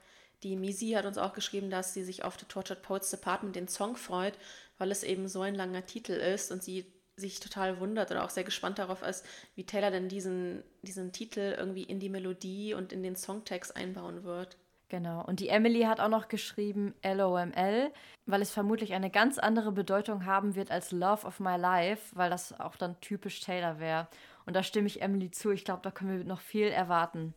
die 0.44 0.56
Misi 0.56 0.92
hat 0.92 1.06
uns 1.06 1.18
auch 1.18 1.34
geschrieben, 1.34 1.70
dass 1.70 1.94
sie 1.94 2.04
sich 2.04 2.24
auf 2.24 2.40
The 2.40 2.46
Tortured 2.46 2.82
Poets 2.82 3.12
Department 3.12 3.56
den 3.56 3.68
Song 3.68 3.98
freut, 3.98 4.38
weil 4.78 4.92
es 4.92 5.04
eben 5.04 5.28
so 5.28 5.42
ein 5.42 5.56
langer 5.56 5.86
Titel 5.86 6.14
ist 6.14 6.52
und 6.52 6.64
sie 6.64 6.86
sich 7.20 7.40
total 7.40 7.80
wundert 7.80 8.12
oder 8.12 8.24
auch 8.24 8.30
sehr 8.30 8.44
gespannt 8.44 8.80
darauf 8.80 9.02
ist, 9.02 9.26
wie 9.56 9.66
Taylor 9.66 9.92
denn 9.92 10.10
diesen, 10.10 10.64
diesen 10.82 11.12
Titel 11.12 11.56
irgendwie 11.58 11.84
in 11.84 12.00
die 12.00 12.10
Melodie 12.10 12.74
und 12.74 12.94
in 12.94 13.04
den 13.04 13.16
Songtext 13.16 13.76
einbauen 13.76 14.24
wird. 14.24 14.58
Genau. 14.90 15.24
Und 15.24 15.40
die 15.40 15.50
Emily 15.50 15.82
hat 15.82 16.00
auch 16.00 16.10
noch 16.10 16.30
geschrieben 16.30 16.96
LOML, 17.04 17.92
weil 18.26 18.42
es 18.42 18.50
vermutlich 18.50 18.94
eine 18.94 19.12
ganz 19.12 19.38
andere 19.38 19.72
Bedeutung 19.72 20.26
haben 20.26 20.56
wird 20.56 20.72
als 20.72 20.92
Love 20.92 21.28
of 21.28 21.40
My 21.40 21.58
Life, 21.58 22.16
weil 22.16 22.32
das 22.32 22.60
auch 22.60 22.76
dann 22.76 23.00
typisch 23.00 23.40
Taylor 23.40 23.80
wäre. 23.80 24.08
Und 24.48 24.56
da 24.56 24.64
stimme 24.64 24.88
ich 24.88 25.04
Emily 25.04 25.30
zu. 25.30 25.52
Ich 25.52 25.64
glaube, 25.64 25.82
da 25.84 25.92
können 25.92 26.18
wir 26.18 26.26
noch 26.26 26.42
viel 26.42 26.68
erwarten. 26.68 27.36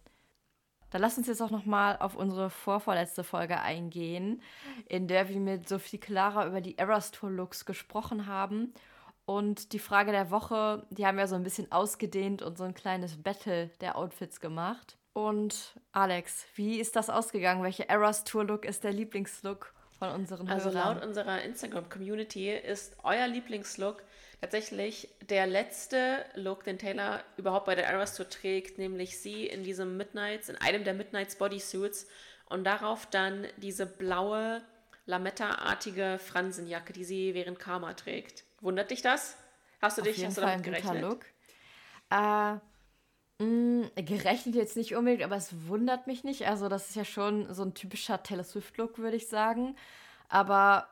Dann 0.93 1.01
lass 1.01 1.17
uns 1.17 1.27
jetzt 1.27 1.43
auch 1.43 1.51
noch 1.51 1.65
mal 1.65 1.97
auf 1.99 2.17
unsere 2.17 2.51
vorvorletzte 2.51 3.25
Folge 3.25 3.61
eingehen, 3.61 4.43
in 4.89 5.09
der 5.09 5.29
wir 5.29 5.41
mit 5.41 5.69
Sophie 5.69 5.99
Clara 5.99 6.47
über 6.47 6.61
die 6.61 6.77
Eras 6.77 7.11
Tour 7.11 7.31
Looks 7.31 7.65
gesprochen 7.65 8.27
haben. 8.27 8.75
Und 9.25 9.73
die 9.73 9.79
Frage 9.79 10.13
der 10.13 10.31
Woche, 10.31 10.87
die 10.91 11.07
haben 11.07 11.19
wir 11.19 11.27
so 11.27 11.37
ein 11.37 11.45
bisschen 11.45 11.71
ausgedehnt 11.71 12.43
und 12.43 12.59
so 12.59 12.65
ein 12.65 12.75
kleines 12.75 13.23
Battle 13.23 13.69
der 13.81 13.97
Outfits 13.97 14.41
gemacht. 14.41 14.97
Und 15.13 15.75
Alex, 15.93 16.47
wie 16.55 16.81
ist 16.81 16.97
das 16.97 17.11
ausgegangen? 17.11 17.63
Welcher 17.63 17.89
Eras 17.89 18.25
Tour 18.25 18.45
Look 18.45 18.65
ist 18.65 18.83
der 18.83 18.93
Lieblingslook 18.93 19.75
von 19.99 20.11
unseren 20.11 20.49
also 20.49 20.71
Hörern? 20.71 20.83
Also 20.83 20.95
laut 20.95 21.07
unserer 21.07 21.43
Instagram 21.43 21.89
Community 21.89 22.51
ist 22.51 22.97
euer 23.03 23.29
Lieblingslook 23.29 24.03
tatsächlich 24.41 25.09
der 25.29 25.47
letzte 25.47 26.25
Look, 26.35 26.65
den 26.65 26.79
Taylor 26.79 27.21
überhaupt 27.37 27.67
bei 27.67 27.77
der 27.77 27.87
Eras 27.87 28.17
Tour 28.17 28.29
trägt, 28.29 28.79
nämlich 28.79 29.19
sie 29.19 29.47
in 29.47 29.63
diesem 29.63 29.97
Midnights, 29.97 30.49
in 30.49 30.57
einem 30.57 30.83
der 30.83 30.95
Midnights 30.95 31.37
Bodysuits 31.37 32.09
und 32.49 32.65
darauf 32.65 33.07
dann 33.07 33.47
diese 33.59 33.87
blaue 33.87 34.63
Lametta-artige 35.07 36.19
Fransenjacke, 36.19 36.93
die 36.93 37.05
sie 37.05 37.35
während 37.35 37.59
Karma 37.59 37.95
trägt. 37.95 38.45
Wundert 38.63 38.91
dich 38.91 39.03
das? 39.03 39.37
Hast 39.83 39.99
du 39.99 40.03
Auf 40.03 40.09
dich 40.09 40.17
jeden 40.17 40.29
hast 40.29 40.39
Fall 40.39 40.47
damit 40.47 40.65
gerechnet? 40.65 41.03
Look. 41.03 41.27
Äh, 42.11 43.45
mh, 43.45 43.91
gerechnet 43.97 44.55
jetzt 44.55 44.77
nicht 44.77 44.95
unbedingt, 44.95 45.23
aber 45.23 45.37
es 45.37 45.69
wundert 45.69 46.07
mich 46.07 46.25
nicht. 46.25 46.47
Also 46.47 46.71
das 46.71 46.89
ist 46.89 46.97
ja 46.97 47.05
schon 47.05 47.53
so 47.53 47.63
ein 47.63 47.75
typischer 47.75 48.23
Taylor 48.23 48.45
Swift-Look, 48.45 48.99
würde 48.99 49.17
ich 49.19 49.29
sagen. 49.29 49.77
Aber 50.31 50.89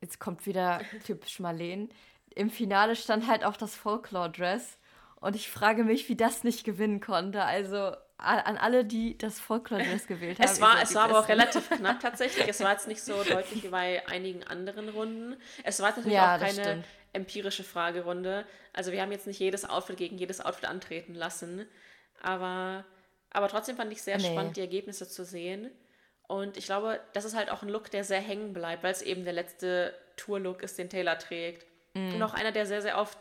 jetzt 0.00 0.20
kommt 0.20 0.46
wieder 0.46 0.80
typisch 1.04 1.40
Marlene 1.40 1.88
im 2.36 2.50
Finale 2.50 2.94
stand 2.94 3.26
halt 3.26 3.44
auch 3.44 3.56
das 3.56 3.74
Folklore-Dress. 3.74 4.78
Und 5.16 5.34
ich 5.34 5.50
frage 5.50 5.82
mich, 5.82 6.08
wie 6.08 6.16
das 6.16 6.44
nicht 6.44 6.64
gewinnen 6.64 7.00
konnte. 7.00 7.42
Also 7.42 7.96
an 8.18 8.56
alle, 8.56 8.84
die 8.84 9.18
das 9.18 9.40
Folklore-Dress 9.40 10.06
gewählt 10.06 10.38
haben. 10.38 10.46
Es 10.46 10.60
war, 10.60 10.82
es 10.82 10.94
war 10.94 11.04
aber 11.04 11.20
auch 11.20 11.28
relativ 11.28 11.68
knapp 11.70 12.00
tatsächlich. 12.00 12.46
Es 12.46 12.60
war 12.60 12.72
jetzt 12.72 12.86
nicht 12.86 13.02
so 13.02 13.24
deutlich 13.24 13.64
wie 13.64 13.68
bei 13.68 14.06
einigen 14.06 14.44
anderen 14.44 14.90
Runden. 14.90 15.36
Es 15.64 15.80
war 15.80 15.90
natürlich 15.90 16.12
ja, 16.12 16.36
auch 16.36 16.40
keine. 16.40 16.84
Empirische 17.16 17.64
Fragerunde. 17.64 18.46
Also 18.72 18.92
wir 18.92 19.02
haben 19.02 19.10
jetzt 19.10 19.26
nicht 19.26 19.40
jedes 19.40 19.68
Outfit 19.68 19.96
gegen 19.96 20.18
jedes 20.18 20.40
Outfit 20.40 20.66
antreten 20.66 21.14
lassen. 21.14 21.66
Aber, 22.22 22.84
aber 23.30 23.48
trotzdem 23.48 23.76
fand 23.76 23.92
ich 23.92 24.02
sehr 24.02 24.18
nee. 24.18 24.30
spannend, 24.30 24.56
die 24.56 24.60
Ergebnisse 24.60 25.08
zu 25.08 25.24
sehen. 25.24 25.70
Und 26.28 26.56
ich 26.56 26.66
glaube, 26.66 27.00
das 27.12 27.24
ist 27.24 27.36
halt 27.36 27.50
auch 27.50 27.62
ein 27.62 27.68
Look, 27.68 27.90
der 27.90 28.04
sehr 28.04 28.20
hängen 28.20 28.52
bleibt, 28.52 28.82
weil 28.82 28.92
es 28.92 29.02
eben 29.02 29.24
der 29.24 29.32
letzte 29.32 29.94
Tour-Look 30.16 30.62
ist, 30.62 30.78
den 30.78 30.90
Taylor 30.90 31.18
trägt. 31.18 31.66
Mm. 31.94 32.14
Und 32.14 32.22
auch 32.22 32.34
einer, 32.34 32.52
der 32.52 32.66
sehr, 32.66 32.82
sehr 32.82 32.98
oft. 32.98 33.18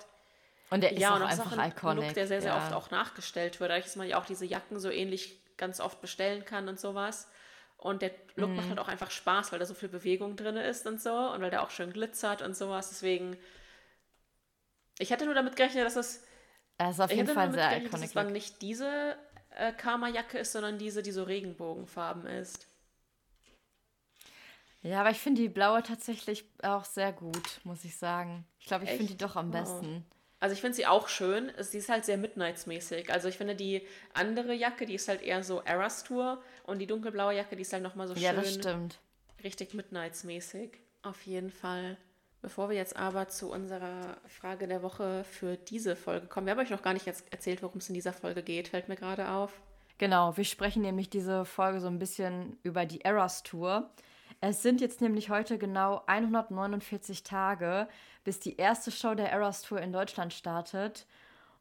Und 0.71 0.81
der 0.81 0.91
ist 0.91 0.99
ja, 0.99 1.11
auch 1.11 1.17
und 1.17 1.23
einfach 1.23 1.57
ein 1.57 1.71
iconic. 1.71 2.05
Look, 2.05 2.13
der 2.15 2.27
sehr, 2.27 2.41
sehr 2.41 2.51
ja. 2.51 2.57
oft 2.57 2.73
auch 2.73 2.89
nachgestellt 2.89 3.59
wird. 3.59 3.69
Dadurch, 3.69 3.85
dass 3.85 3.95
man 3.95 4.07
ja 4.07 4.19
auch 4.19 4.25
diese 4.25 4.45
Jacken 4.45 4.79
so 4.79 4.89
ähnlich 4.89 5.39
ganz 5.57 5.79
oft 5.79 6.01
bestellen 6.01 6.43
kann 6.45 6.67
und 6.67 6.79
sowas. 6.79 7.29
Und 7.77 8.01
der 8.01 8.11
Look 8.35 8.49
mm. 8.49 8.55
macht 8.55 8.69
halt 8.69 8.79
auch 8.79 8.87
einfach 8.87 9.11
Spaß, 9.11 9.51
weil 9.51 9.59
da 9.59 9.65
so 9.65 9.75
viel 9.75 9.89
Bewegung 9.89 10.35
drin 10.35 10.57
ist 10.57 10.87
und 10.87 10.99
so. 10.99 11.13
Und 11.13 11.41
weil 11.41 11.51
der 11.51 11.61
auch 11.61 11.69
schön 11.69 11.93
glitzert 11.93 12.41
und 12.41 12.57
sowas. 12.57 12.89
Deswegen. 12.89 13.37
Ich 14.99 15.09
hätte 15.09 15.25
nur 15.25 15.33
damit 15.33 15.55
gerechnet, 15.55 15.85
dass 15.85 15.95
es. 15.95 16.23
Er 16.77 16.89
ist 16.89 16.99
auf 16.99 17.11
jeden 17.11 17.27
Fall 17.27 17.51
sehr 17.51 17.77
iconic. 17.77 17.91
Dass 17.91 18.01
es 18.03 18.13
dann 18.13 18.31
nicht 18.31 18.61
diese 18.61 19.17
äh, 19.51 19.71
Karma-Jacke 19.71 20.39
ist, 20.39 20.51
sondern 20.51 20.77
diese, 20.77 21.01
die 21.01 21.11
so 21.11 21.23
Regenbogenfarben 21.23 22.27
ist. 22.27 22.67
Ja, 24.81 24.99
aber 24.99 25.09
ich 25.09 25.17
finde 25.17 25.41
die 25.41 25.49
blaue 25.49 25.81
tatsächlich 25.81 26.45
auch 26.61 26.85
sehr 26.85 27.11
gut, 27.11 27.59
muss 27.63 27.83
ich 27.85 27.97
sagen. 27.97 28.45
Ich 28.59 28.67
glaube, 28.67 28.83
ich 28.83 28.91
finde 28.91 29.07
die 29.07 29.17
doch 29.17 29.35
am 29.35 29.49
besten. 29.49 30.05
Also 30.39 30.53
ich 30.53 30.61
finde 30.61 30.75
sie 30.75 30.85
auch 30.85 31.07
schön. 31.07 31.51
Sie 31.57 31.79
ist 31.79 31.89
halt 31.89 32.05
sehr 32.05 32.17
Midnights-mäßig. 32.17 33.11
Also 33.11 33.27
ich 33.27 33.35
finde 33.37 33.55
die 33.55 33.81
andere 34.13 34.53
Jacke, 34.53 34.85
die 34.85 34.93
ist 34.93 35.07
halt 35.07 35.23
eher 35.23 35.43
so 35.43 35.61
Eras 35.61 36.03
Tour 36.03 36.39
und 36.65 36.77
die 36.77 36.85
dunkelblaue 36.85 37.35
Jacke, 37.35 37.55
die 37.55 37.63
ist 37.63 37.73
halt 37.73 37.81
nochmal 37.81 38.07
so 38.07 38.13
ja, 38.13 38.29
schön. 38.29 38.35
Ja, 38.35 38.41
das 38.41 38.53
stimmt. 38.53 38.99
Richtig 39.43 39.73
Midnights-mäßig. 39.73 40.71
Auf 41.01 41.25
jeden 41.25 41.49
Fall. 41.49 41.97
Bevor 42.45 42.69
wir 42.69 42.75
jetzt 42.75 42.95
aber 42.95 43.27
zu 43.27 43.51
unserer 43.51 44.17
Frage 44.27 44.67
der 44.67 44.83
Woche 44.83 45.23
für 45.23 45.57
diese 45.57 45.95
Folge 45.95 46.27
kommen, 46.27 46.45
wir 46.45 46.51
haben 46.51 46.59
euch 46.59 46.69
noch 46.69 46.83
gar 46.83 46.93
nicht 46.93 47.07
jetzt 47.07 47.25
erzählt, 47.33 47.63
worum 47.63 47.79
es 47.79 47.89
in 47.89 47.95
dieser 47.95 48.13
Folge 48.13 48.43
geht, 48.43 48.67
fällt 48.67 48.87
mir 48.87 48.95
gerade 48.95 49.29
auf. 49.29 49.51
Genau, 49.97 50.37
wir 50.37 50.43
sprechen 50.43 50.83
nämlich 50.83 51.09
diese 51.09 51.43
Folge 51.45 51.79
so 51.79 51.87
ein 51.87 51.97
bisschen 51.97 52.59
über 52.61 52.85
die 52.85 53.01
Eras 53.01 53.41
Tour. 53.41 53.89
Es 54.41 54.61
sind 54.61 54.79
jetzt 54.79 55.01
nämlich 55.01 55.31
heute 55.31 55.57
genau 55.57 56.03
149 56.05 57.23
Tage, 57.23 57.87
bis 58.23 58.39
die 58.39 58.57
erste 58.57 58.91
Show 58.91 59.15
der 59.15 59.31
Eras 59.31 59.63
Tour 59.63 59.81
in 59.81 59.91
Deutschland 59.91 60.31
startet. 60.31 61.07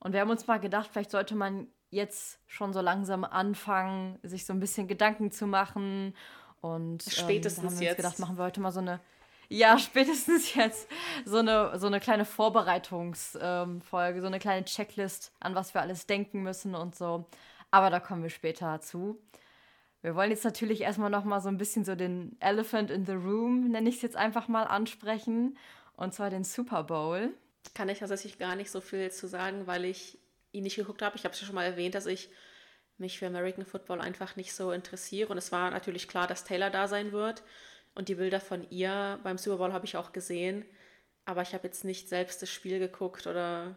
Und 0.00 0.12
wir 0.12 0.20
haben 0.20 0.30
uns 0.30 0.46
mal 0.46 0.60
gedacht, 0.60 0.90
vielleicht 0.92 1.12
sollte 1.12 1.34
man 1.34 1.66
jetzt 1.88 2.40
schon 2.46 2.74
so 2.74 2.82
langsam 2.82 3.24
anfangen, 3.24 4.18
sich 4.22 4.44
so 4.44 4.52
ein 4.52 4.60
bisschen 4.60 4.86
Gedanken 4.86 5.30
zu 5.30 5.46
machen. 5.46 6.14
Und 6.60 7.04
spätestens 7.08 7.64
ähm, 7.64 7.70
haben 7.70 7.80
wir 7.80 7.88
uns 7.88 7.96
gedacht, 7.96 8.18
machen 8.18 8.36
wir 8.36 8.44
heute 8.44 8.60
mal 8.60 8.70
so 8.70 8.80
eine 8.80 9.00
ja, 9.48 9.78
spätestens 9.80 10.54
jetzt 10.54 10.88
so 11.24 11.38
eine, 11.38 11.78
so 11.78 11.86
eine 11.86 12.00
kleine 12.00 12.24
Vorbereitungsfolge, 12.24 14.16
ähm, 14.16 14.20
so 14.20 14.26
eine 14.26 14.38
kleine 14.38 14.64
Checklist, 14.64 15.32
an 15.40 15.54
was 15.54 15.74
wir 15.74 15.80
alles 15.80 16.06
denken 16.06 16.42
müssen 16.42 16.74
und 16.74 16.94
so. 16.94 17.26
Aber 17.70 17.90
da 17.90 18.00
kommen 18.00 18.22
wir 18.22 18.30
später 18.30 18.80
zu. 18.80 19.18
Wir 20.04 20.14
wollen 20.14 20.30
jetzt 20.30 20.44
natürlich 20.44 20.82
erstmal 20.82 21.08
noch 21.08 21.24
mal 21.24 21.40
so 21.40 21.48
ein 21.48 21.56
bisschen 21.56 21.84
so 21.84 21.94
den 21.94 22.36
Elephant 22.40 22.90
in 22.90 23.06
the 23.06 23.12
Room, 23.12 23.70
nenne 23.70 23.88
ich 23.88 23.96
es 23.96 24.02
jetzt 24.02 24.16
einfach 24.16 24.48
mal, 24.48 24.64
ansprechen. 24.64 25.56
Und 25.96 26.12
zwar 26.12 26.28
den 26.28 26.44
Super 26.44 26.84
Bowl. 26.84 27.32
Kann 27.72 27.88
ich 27.88 28.00
tatsächlich 28.00 28.38
gar 28.38 28.54
nicht 28.54 28.70
so 28.70 28.80
viel 28.80 29.10
zu 29.10 29.26
sagen, 29.26 29.66
weil 29.66 29.86
ich 29.86 30.18
ihn 30.52 30.64
nicht 30.64 30.76
geguckt 30.76 31.02
habe. 31.02 31.16
Ich 31.16 31.24
habe 31.24 31.32
es 31.32 31.40
ja 31.40 31.46
schon 31.46 31.54
mal 31.54 31.64
erwähnt, 31.64 31.94
dass 31.94 32.06
ich 32.06 32.28
mich 32.98 33.18
für 33.18 33.26
American 33.26 33.64
Football 33.64 34.00
einfach 34.00 34.36
nicht 34.36 34.54
so 34.54 34.72
interessiere. 34.72 35.30
Und 35.30 35.38
es 35.38 35.52
war 35.52 35.70
natürlich 35.70 36.06
klar, 36.06 36.26
dass 36.26 36.44
Taylor 36.44 36.70
da 36.70 36.86
sein 36.86 37.12
wird. 37.12 37.42
Und 37.94 38.08
die 38.08 38.16
Bilder 38.16 38.40
von 38.40 38.68
ihr 38.70 39.20
beim 39.22 39.38
Super 39.38 39.58
Bowl 39.58 39.72
habe 39.72 39.86
ich 39.86 39.96
auch 39.96 40.12
gesehen. 40.12 40.64
Aber 41.24 41.42
ich 41.42 41.54
habe 41.54 41.66
jetzt 41.66 41.84
nicht 41.84 42.08
selbst 42.08 42.42
das 42.42 42.50
Spiel 42.50 42.78
geguckt 42.78 43.26
oder 43.26 43.76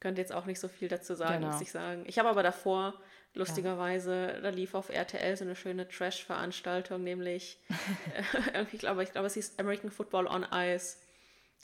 könnte 0.00 0.20
jetzt 0.20 0.32
auch 0.32 0.46
nicht 0.46 0.58
so 0.58 0.68
viel 0.68 0.88
dazu 0.88 1.14
sagen, 1.14 1.40
genau. 1.40 1.52
muss 1.52 1.60
ich 1.60 1.70
sagen. 1.70 2.04
Ich 2.06 2.18
habe 2.18 2.28
aber 2.28 2.42
davor 2.42 2.94
Lustigerweise, 3.34 4.32
ja. 4.34 4.40
da 4.40 4.48
lief 4.48 4.74
auf 4.74 4.88
RTL 4.88 5.36
so 5.36 5.44
eine 5.44 5.54
schöne 5.54 5.88
Trash-Veranstaltung, 5.88 7.04
nämlich, 7.04 7.58
äh, 8.54 8.64
ich 8.72 8.80
glaube, 8.80 9.04
ich 9.04 9.12
glaube, 9.12 9.28
es 9.28 9.34
hieß 9.34 9.58
American 9.58 9.90
Football 9.90 10.26
on 10.26 10.46
Ice. 10.52 10.96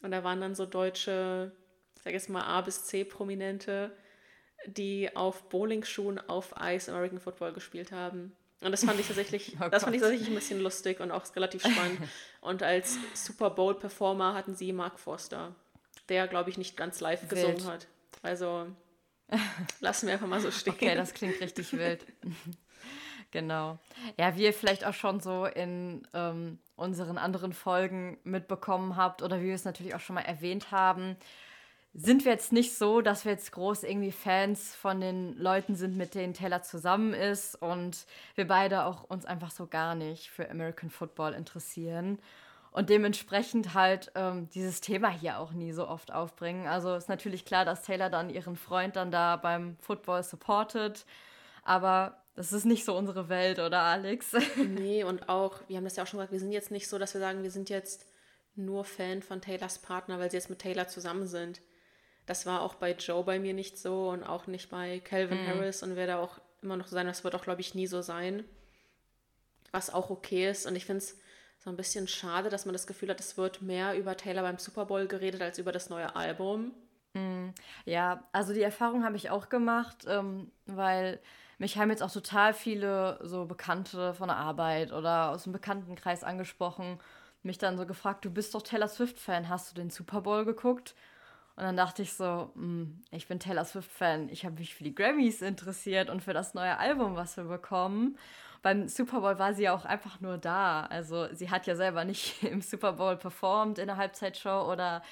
Und 0.02 0.12
da 0.12 0.22
waren 0.22 0.40
dann 0.40 0.54
so 0.54 0.66
deutsche, 0.66 1.52
ich 1.96 2.02
sag 2.02 2.12
jetzt 2.12 2.28
mal 2.28 2.44
A 2.44 2.60
bis 2.60 2.84
C 2.84 3.04
Prominente, 3.04 3.90
die 4.66 5.14
auf 5.16 5.48
Bowlingschuhen 5.48 6.20
auf 6.28 6.56
Eis 6.56 6.88
American 6.88 7.18
Football 7.18 7.52
gespielt 7.52 7.90
haben. 7.90 8.36
Und 8.60 8.72
das 8.72 8.84
fand 8.84 8.98
ich 8.98 9.06
tatsächlich, 9.06 9.56
oh 9.60 9.68
das 9.68 9.84
fand 9.84 9.94
ich 9.94 10.02
tatsächlich 10.02 10.28
ein 10.28 10.34
bisschen 10.34 10.60
lustig 10.60 11.00
und 11.00 11.10
auch 11.10 11.24
relativ 11.36 11.62
spannend. 11.62 12.00
und 12.40 12.62
als 12.62 12.98
Super 13.14 13.50
Bowl 13.50 13.74
Performer 13.74 14.34
hatten 14.34 14.54
sie 14.54 14.72
Mark 14.72 14.98
Forster, 14.98 15.54
der 16.08 16.26
glaube 16.26 16.50
ich 16.50 16.58
nicht 16.58 16.76
ganz 16.76 17.00
live 17.00 17.22
Wild. 17.22 17.30
gesungen 17.30 17.72
hat. 17.72 17.86
Also 18.22 18.66
Lassen 19.80 20.06
wir 20.06 20.14
einfach 20.14 20.28
mal 20.28 20.40
so 20.40 20.50
stehen. 20.50 20.74
Okay, 20.74 20.94
das 20.94 21.14
klingt 21.14 21.40
richtig 21.40 21.72
wild. 21.72 22.04
genau. 23.30 23.78
Ja, 24.18 24.36
wie 24.36 24.44
ihr 24.44 24.52
vielleicht 24.52 24.84
auch 24.84 24.94
schon 24.94 25.20
so 25.20 25.46
in 25.46 26.06
ähm, 26.14 26.58
unseren 26.76 27.18
anderen 27.18 27.52
Folgen 27.52 28.18
mitbekommen 28.24 28.96
habt 28.96 29.22
oder 29.22 29.40
wie 29.40 29.46
wir 29.46 29.54
es 29.54 29.64
natürlich 29.64 29.94
auch 29.94 30.00
schon 30.00 30.14
mal 30.14 30.22
erwähnt 30.22 30.70
haben, 30.70 31.16
sind 31.98 32.24
wir 32.24 32.32
jetzt 32.32 32.52
nicht 32.52 32.76
so, 32.76 33.00
dass 33.00 33.24
wir 33.24 33.32
jetzt 33.32 33.52
groß 33.52 33.82
irgendwie 33.82 34.12
Fans 34.12 34.74
von 34.74 35.00
den 35.00 35.36
Leuten 35.38 35.74
sind, 35.74 35.96
mit 35.96 36.14
denen 36.14 36.34
Taylor 36.34 36.62
zusammen 36.62 37.14
ist 37.14 37.60
und 37.60 38.06
wir 38.34 38.46
beide 38.46 38.84
auch 38.84 39.04
uns 39.04 39.24
einfach 39.24 39.50
so 39.50 39.66
gar 39.66 39.94
nicht 39.94 40.28
für 40.30 40.50
American 40.50 40.90
Football 40.90 41.32
interessieren 41.32 42.18
und 42.70 42.90
dementsprechend 42.90 43.72
halt 43.72 44.12
ähm, 44.14 44.50
dieses 44.50 44.82
Thema 44.82 45.08
hier 45.08 45.38
auch 45.38 45.52
nie 45.52 45.72
so 45.72 45.88
oft 45.88 46.12
aufbringen. 46.12 46.66
Also 46.66 46.94
ist 46.94 47.08
natürlich 47.08 47.46
klar, 47.46 47.64
dass 47.64 47.82
Taylor 47.82 48.10
dann 48.10 48.28
ihren 48.28 48.56
Freund 48.56 48.96
dann 48.96 49.10
da 49.10 49.36
beim 49.36 49.78
Football 49.80 50.22
supportet, 50.22 51.06
aber 51.62 52.22
das 52.34 52.52
ist 52.52 52.66
nicht 52.66 52.84
so 52.84 52.94
unsere 52.94 53.30
Welt, 53.30 53.58
oder 53.58 53.80
Alex? 53.80 54.32
Nee, 54.58 55.04
und 55.04 55.30
auch, 55.30 55.60
wir 55.68 55.78
haben 55.78 55.84
das 55.84 55.96
ja 55.96 56.02
auch 56.02 56.06
schon 56.06 56.18
gesagt, 56.18 56.32
wir 56.32 56.40
sind 56.40 56.52
jetzt 56.52 56.70
nicht 56.70 56.86
so, 56.86 56.98
dass 56.98 57.14
wir 57.14 57.20
sagen, 57.22 57.42
wir 57.42 57.50
sind 57.50 57.70
jetzt 57.70 58.04
nur 58.54 58.84
Fan 58.84 59.22
von 59.22 59.40
Taylors 59.40 59.78
Partner, 59.78 60.18
weil 60.18 60.30
sie 60.30 60.36
jetzt 60.36 60.50
mit 60.50 60.58
Taylor 60.58 60.86
zusammen 60.86 61.26
sind. 61.26 61.62
Das 62.26 62.44
war 62.44 62.62
auch 62.62 62.74
bei 62.74 62.92
Joe 62.92 63.22
bei 63.24 63.38
mir 63.38 63.54
nicht 63.54 63.78
so 63.78 64.10
und 64.10 64.24
auch 64.24 64.46
nicht 64.46 64.68
bei 64.68 65.00
Calvin 65.00 65.42
mhm. 65.42 65.46
Harris 65.46 65.82
und 65.82 65.96
werde 65.96 66.18
auch 66.18 66.40
immer 66.60 66.76
noch 66.76 66.88
sein. 66.88 67.06
Das 67.06 67.24
wird 67.24 67.34
auch, 67.34 67.42
glaube 67.42 67.60
ich, 67.60 67.74
nie 67.74 67.86
so 67.86 68.02
sein. 68.02 68.44
Was 69.70 69.92
auch 69.92 70.10
okay 70.10 70.50
ist. 70.50 70.66
Und 70.66 70.76
ich 70.76 70.86
finde 70.86 70.98
es 70.98 71.18
so 71.58 71.70
ein 71.70 71.76
bisschen 71.76 72.08
schade, 72.08 72.48
dass 72.48 72.66
man 72.66 72.72
das 72.72 72.86
Gefühl 72.86 73.08
hat, 73.10 73.20
es 73.20 73.36
wird 73.36 73.62
mehr 73.62 73.96
über 73.96 74.16
Taylor 74.16 74.42
beim 74.42 74.58
Super 74.58 74.86
Bowl 74.86 75.06
geredet 75.06 75.40
als 75.40 75.58
über 75.58 75.72
das 75.72 75.88
neue 75.88 76.14
Album. 76.16 76.74
Mhm. 77.14 77.54
Ja, 77.84 78.24
also 78.32 78.52
die 78.52 78.62
Erfahrung 78.62 79.04
habe 79.04 79.16
ich 79.16 79.30
auch 79.30 79.48
gemacht, 79.48 80.04
ähm, 80.06 80.50
weil 80.66 81.20
mich 81.58 81.78
haben 81.78 81.90
jetzt 81.90 82.02
auch 82.02 82.12
total 82.12 82.52
viele 82.52 83.18
so 83.22 83.46
Bekannte 83.46 84.14
von 84.14 84.28
der 84.28 84.36
Arbeit 84.36 84.92
oder 84.92 85.30
aus 85.30 85.44
dem 85.44 85.52
Bekanntenkreis 85.52 86.22
angesprochen, 86.22 87.00
mich 87.42 87.58
dann 87.58 87.78
so 87.78 87.86
gefragt, 87.86 88.24
du 88.24 88.30
bist 88.30 88.54
doch 88.54 88.62
Taylor 88.62 88.88
Swift-Fan, 88.88 89.48
hast 89.48 89.70
du 89.70 89.74
den 89.74 89.90
Super 89.90 90.20
Bowl 90.20 90.44
geguckt? 90.44 90.94
Und 91.56 91.62
dann 91.62 91.76
dachte 91.76 92.02
ich 92.02 92.12
so, 92.12 92.50
hm, 92.54 93.02
ich 93.10 93.28
bin 93.28 93.40
Taylor 93.40 93.64
Swift-Fan, 93.64 94.28
ich 94.28 94.44
habe 94.44 94.58
mich 94.58 94.74
für 94.74 94.84
die 94.84 94.94
Grammys 94.94 95.40
interessiert 95.40 96.10
und 96.10 96.22
für 96.22 96.34
das 96.34 96.52
neue 96.52 96.78
Album, 96.78 97.16
was 97.16 97.38
wir 97.38 97.44
bekommen. 97.44 98.18
Beim 98.60 98.88
Super 98.88 99.20
Bowl 99.20 99.38
war 99.38 99.54
sie 99.54 99.62
ja 99.62 99.74
auch 99.74 99.86
einfach 99.86 100.20
nur 100.20 100.36
da. 100.36 100.84
Also 100.86 101.32
sie 101.32 101.50
hat 101.50 101.66
ja 101.66 101.74
selber 101.74 102.04
nicht 102.04 102.42
im 102.42 102.60
Super 102.60 102.92
Bowl 102.92 103.16
performt 103.16 103.78
in 103.78 103.86
der 103.86 103.96
Halbzeitshow 103.96 104.70
oder 104.70 105.02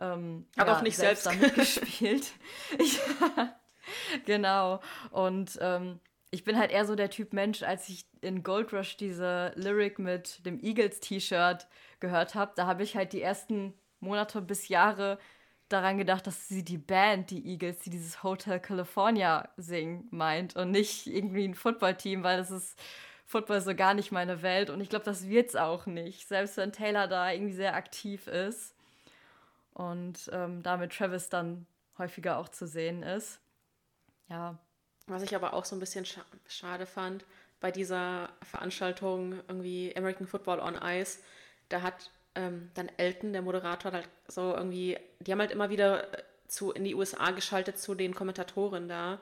ähm, 0.00 0.46
hat 0.56 0.66
ja, 0.66 0.76
auch 0.76 0.82
nicht 0.82 0.96
selbst, 0.96 1.24
selbst 1.24 1.42
damit 1.42 1.54
gespielt. 1.82 2.32
ich, 2.78 2.98
genau. 4.24 4.80
Und 5.10 5.58
ähm, 5.60 6.00
ich 6.30 6.44
bin 6.44 6.58
halt 6.58 6.70
eher 6.70 6.86
so 6.86 6.94
der 6.94 7.10
Typ 7.10 7.34
Mensch, 7.34 7.62
als 7.62 7.90
ich 7.90 8.06
in 8.22 8.42
Gold 8.42 8.72
Rush 8.72 8.96
diese 8.96 9.52
Lyric 9.56 9.98
mit 9.98 10.46
dem 10.46 10.58
Eagles-T-Shirt 10.58 11.66
gehört 12.00 12.34
habe, 12.34 12.52
da 12.56 12.66
habe 12.66 12.82
ich 12.82 12.96
halt 12.96 13.12
die 13.12 13.20
ersten 13.20 13.74
Monate 14.00 14.40
bis 14.40 14.68
Jahre 14.68 15.18
daran 15.72 15.98
gedacht, 15.98 16.26
dass 16.26 16.48
sie 16.48 16.64
die 16.64 16.78
Band, 16.78 17.30
die 17.30 17.46
Eagles, 17.46 17.78
die 17.80 17.90
dieses 17.90 18.22
Hotel 18.22 18.60
California 18.60 19.48
singen, 19.56 20.06
meint 20.10 20.56
und 20.56 20.70
nicht 20.70 21.06
irgendwie 21.06 21.44
ein 21.44 21.54
Footballteam, 21.54 22.22
weil 22.22 22.38
das 22.38 22.50
ist 22.50 22.78
Football 23.26 23.60
so 23.60 23.74
gar 23.74 23.94
nicht 23.94 24.12
meine 24.12 24.42
Welt 24.42 24.70
und 24.70 24.80
ich 24.80 24.90
glaube, 24.90 25.04
das 25.04 25.28
wird 25.28 25.48
es 25.48 25.56
auch 25.56 25.86
nicht, 25.86 26.28
selbst 26.28 26.56
wenn 26.56 26.72
Taylor 26.72 27.08
da 27.08 27.30
irgendwie 27.30 27.54
sehr 27.54 27.74
aktiv 27.74 28.26
ist 28.26 28.74
und 29.74 30.30
ähm, 30.32 30.62
damit 30.62 30.92
Travis 30.92 31.28
dann 31.28 31.66
häufiger 31.98 32.38
auch 32.38 32.48
zu 32.48 32.66
sehen 32.66 33.02
ist. 33.02 33.40
Ja. 34.28 34.58
Was 35.06 35.22
ich 35.22 35.34
aber 35.34 35.54
auch 35.54 35.64
so 35.64 35.76
ein 35.76 35.80
bisschen 35.80 36.04
scha 36.04 36.22
schade 36.46 36.86
fand 36.86 37.24
bei 37.60 37.70
dieser 37.70 38.28
Veranstaltung 38.42 39.34
irgendwie 39.48 39.94
American 39.96 40.26
Football 40.26 40.60
on 40.60 40.78
Ice, 40.82 41.20
da 41.68 41.82
hat 41.82 42.10
ähm, 42.34 42.70
dann 42.74 42.90
Elton, 42.96 43.32
der 43.32 43.42
Moderator, 43.42 43.92
halt 43.92 44.08
so 44.28 44.54
irgendwie, 44.54 44.98
die 45.20 45.32
haben 45.32 45.40
halt 45.40 45.50
immer 45.50 45.70
wieder 45.70 46.12
äh, 46.12 46.22
zu, 46.48 46.72
in 46.72 46.84
die 46.84 46.94
USA 46.94 47.30
geschaltet 47.30 47.78
zu 47.78 47.94
den 47.94 48.14
Kommentatoren 48.14 48.88
da 48.88 49.20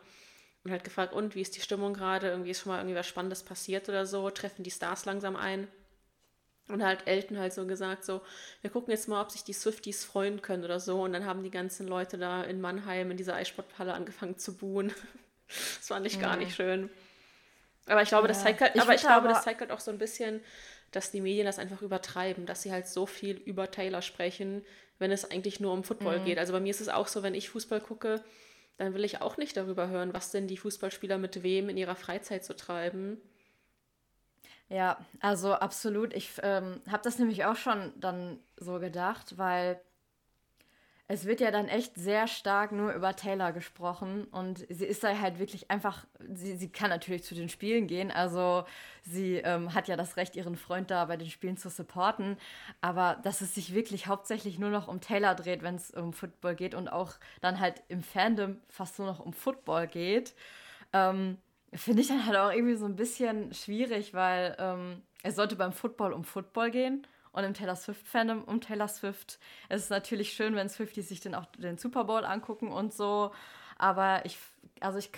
und 0.65 0.71
halt 0.71 0.85
gefragt, 0.85 1.13
und 1.13 1.35
wie 1.35 1.41
ist 1.41 1.57
die 1.57 1.61
Stimmung 1.61 1.95
gerade? 1.95 2.29
Irgendwie 2.29 2.51
ist 2.51 2.61
schon 2.61 2.73
mal 2.73 2.79
irgendwie 2.79 2.97
was 2.97 3.07
Spannendes 3.07 3.43
passiert 3.43 3.89
oder 3.89 4.07
so? 4.07 4.29
Treffen 4.31 4.63
die 4.63 4.71
Stars 4.71 5.05
langsam 5.07 5.37
ein? 5.37 5.69
Und 6.69 6.85
halt 6.85 7.07
Elton 7.07 7.39
halt 7.39 7.53
so 7.53 7.67
gesagt, 7.67 8.05
so, 8.05 8.21
wir 8.61 8.71
gucken 8.71 8.93
jetzt 8.93 9.09
mal, 9.09 9.21
ob 9.21 9.31
sich 9.31 9.43
die 9.43 9.53
Swifties 9.53 10.05
freuen 10.05 10.41
können 10.41 10.65
oder 10.65 10.79
so. 10.79 11.03
Und 11.03 11.13
dann 11.13 11.25
haben 11.25 11.43
die 11.43 11.51
ganzen 11.51 11.89
Leute 11.89 12.17
da 12.17 12.43
in 12.43 12.61
Mannheim 12.61 13.11
in 13.11 13.17
dieser 13.17 13.35
Eissporthalle 13.35 13.95
angefangen 13.95 14.39
zu 14.39 14.57
buhen. 14.57 14.93
das 15.49 15.89
fand 15.89 16.07
ich 16.07 16.21
gar 16.21 16.37
nicht 16.37 16.55
schön. 16.55 16.91
Aber 17.87 18.03
ich 18.03 18.09
glaube, 18.09 18.29
ja. 18.29 18.35
das 18.35 18.43
zeigt 18.43 18.61
halt, 18.61 18.79
aber 18.79 18.95
ich 18.95 19.01
glaube, 19.01 19.17
aber 19.17 19.29
das 19.29 19.43
zeigt 19.43 19.61
halt 19.61 19.73
auch 19.73 19.81
so 19.81 19.91
ein 19.91 19.99
bisschen, 19.99 20.41
dass 20.91 21.11
die 21.11 21.21
Medien 21.21 21.47
das 21.47 21.59
einfach 21.59 21.83
übertreiben, 21.83 22.47
dass 22.47 22.63
sie 22.63 22.73
halt 22.73 22.87
so 22.87 23.07
viel 23.07 23.37
über 23.37 23.71
Taylor 23.71 24.03
sprechen, 24.03 24.65
wenn 24.99 25.13
es 25.13 25.31
eigentlich 25.31 25.61
nur 25.61 25.73
um 25.73 25.85
Football 25.85 26.21
mhm. 26.21 26.25
geht. 26.25 26.39
Also 26.39 26.53
bei 26.53 26.61
mir 26.61 26.71
ist 26.71 26.81
es 26.81 26.89
auch 26.89 27.09
so, 27.09 27.23
wenn 27.23 27.35
ich 27.35 27.51
Fußball 27.51 27.81
gucke, 27.81 28.23
dann 28.77 28.95
will 28.95 29.05
ich 29.05 29.21
auch 29.21 29.37
nicht 29.37 29.57
darüber 29.57 29.89
hören, 29.89 30.15
was 30.15 30.31
denn 30.31 30.47
die 30.47 30.57
Fußballspieler 30.57 31.19
mit 31.19 31.43
wem 31.43 31.69
in 31.69 31.77
ihrer 31.77 31.97
Freizeit 31.97 32.45
so 32.45 32.55
treiben. 32.55 33.21
Ja, 34.69 35.05
also 35.21 35.53
absolut. 35.53 36.15
Ich 36.15 36.33
ähm, 36.43 36.81
habe 36.89 37.03
das 37.03 37.19
nämlich 37.19 37.45
auch 37.45 37.57
schon 37.57 37.93
dann 37.97 38.39
so 38.57 38.79
gedacht, 38.79 39.37
weil 39.37 39.81
es 41.13 41.25
wird 41.25 41.41
ja 41.41 41.51
dann 41.51 41.67
echt 41.67 41.97
sehr 41.97 42.29
stark 42.29 42.71
nur 42.71 42.93
über 42.93 43.17
Taylor 43.17 43.51
gesprochen 43.51 44.29
und 44.31 44.65
sie 44.69 44.87
ist 44.87 45.03
da 45.03 45.19
halt 45.19 45.41
wirklich 45.41 45.69
einfach, 45.69 46.07
sie, 46.33 46.57
sie 46.57 46.71
kann 46.71 46.89
natürlich 46.89 47.25
zu 47.25 47.35
den 47.35 47.49
Spielen 47.49 47.89
gehen, 47.89 48.13
also 48.13 48.63
sie 49.03 49.39
ähm, 49.39 49.75
hat 49.75 49.89
ja 49.89 49.97
das 49.97 50.17
Recht, 50.17 50.37
ihren 50.37 50.55
Freund 50.55 50.89
da 50.93 51.05
bei 51.07 51.17
den 51.17 51.29
Spielen 51.29 51.57
zu 51.57 51.69
supporten, 51.69 52.37
aber 52.81 53.19
dass 53.25 53.41
es 53.41 53.57
sich 53.57 53.75
wirklich 53.75 54.07
hauptsächlich 54.07 54.61
nur 54.61 54.71
noch 54.71 54.87
um 54.87 55.01
Taylor 55.01 55.35
dreht, 55.35 55.65
wenn 55.65 55.75
es 55.75 55.91
um 55.91 56.13
Football 56.13 56.55
geht 56.55 56.77
und 56.77 56.87
auch 56.87 57.15
dann 57.41 57.59
halt 57.59 57.83
im 57.89 58.05
Fandom 58.05 58.61
fast 58.69 59.01
nur 59.01 59.09
noch 59.09 59.19
um 59.19 59.33
Football 59.33 59.89
geht, 59.89 60.33
ähm, 60.93 61.39
finde 61.73 62.03
ich 62.03 62.09
dann 62.09 62.25
halt 62.25 62.37
auch 62.37 62.53
irgendwie 62.53 62.77
so 62.77 62.87
ein 62.87 62.95
bisschen 62.95 63.53
schwierig, 63.53 64.15
weil 64.15 64.55
ähm, 64.61 65.03
es 65.25 65.35
sollte 65.35 65.57
beim 65.57 65.73
Football 65.73 66.13
um 66.13 66.23
Football 66.23 66.71
gehen 66.71 67.05
und 67.33 67.45
im 67.45 67.55
Taylor 67.55 67.77
Swift-Fandom 67.77 68.45
um 68.45 68.61
Taylor 68.61 68.89
Swift. 68.89 69.39
Es 69.69 69.83
ist 69.83 69.91
natürlich 69.91 70.33
schön, 70.33 70.55
wenn 70.57 70.69
Swifties 70.69 71.09
sich 71.09 71.21
dann 71.21 71.35
auch 71.35 71.47
den 71.59 71.79
Super 71.79 72.05
Bowl 72.05 72.25
angucken 72.25 72.69
und 72.69 72.93
so. 72.93 73.33
Aber 73.79 74.25
ich, 74.25 74.39
also 74.81 74.99
ich 74.99 75.11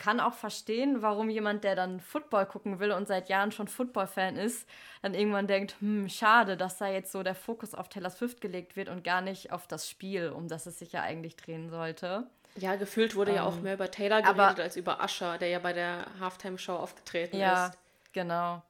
kann 0.00 0.18
auch 0.18 0.32
verstehen, 0.32 1.02
warum 1.02 1.28
jemand, 1.28 1.62
der 1.62 1.76
dann 1.76 2.00
Football 2.00 2.46
gucken 2.46 2.80
will 2.80 2.90
und 2.90 3.06
seit 3.06 3.28
Jahren 3.28 3.52
schon 3.52 3.68
Football-Fan 3.68 4.36
ist, 4.36 4.66
dann 5.02 5.12
irgendwann 5.12 5.46
denkt, 5.46 5.76
hm, 5.80 6.08
schade, 6.08 6.56
dass 6.56 6.78
da 6.78 6.88
jetzt 6.88 7.12
so 7.12 7.22
der 7.22 7.34
Fokus 7.34 7.74
auf 7.74 7.90
Taylor 7.90 8.08
Swift 8.08 8.40
gelegt 8.40 8.76
wird 8.76 8.88
und 8.88 9.04
gar 9.04 9.20
nicht 9.20 9.52
auf 9.52 9.66
das 9.66 9.90
Spiel, 9.90 10.30
um 10.30 10.48
das 10.48 10.64
es 10.64 10.78
sich 10.78 10.92
ja 10.92 11.02
eigentlich 11.02 11.36
drehen 11.36 11.68
sollte. 11.68 12.26
Ja, 12.56 12.76
gefühlt 12.76 13.14
wurde 13.14 13.32
ähm, 13.32 13.36
ja 13.36 13.44
auch 13.44 13.56
ähm, 13.56 13.62
mehr 13.62 13.74
über 13.74 13.90
Taylor 13.90 14.22
geredet 14.22 14.40
aber, 14.40 14.62
als 14.62 14.76
über 14.76 15.04
Usher, 15.04 15.36
der 15.36 15.48
ja 15.48 15.58
bei 15.58 15.74
der 15.74 16.06
Halftime-Show 16.18 16.74
aufgetreten 16.74 17.36
ja, 17.36 17.66
ist. 17.66 17.74
Ja, 17.74 17.78
genau. 18.14 18.62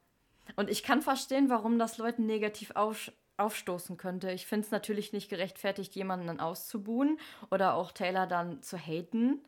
Und 0.57 0.71
ich 0.71 0.83
kann 0.83 1.03
verstehen, 1.03 1.51
warum 1.51 1.79
das 1.79 1.99
Leuten 1.99 2.27
negativ 2.27 2.73
auf, 2.75 3.13
aufstoßen 3.37 3.97
könnte. 3.97 4.31
Ich 4.33 4.47
finde 4.47 4.67
es 4.67 4.71
natürlich 4.71 5.13
nicht 5.13 5.29
gerechtfertigt, 5.29 5.95
jemanden 5.95 6.27
dann 6.27 6.41
auszubuhen 6.41 7.19
oder 7.51 7.75
auch 7.75 7.93
Taylor 7.93 8.27
dann 8.27 8.63
zu 8.63 8.77
haten. 8.77 9.43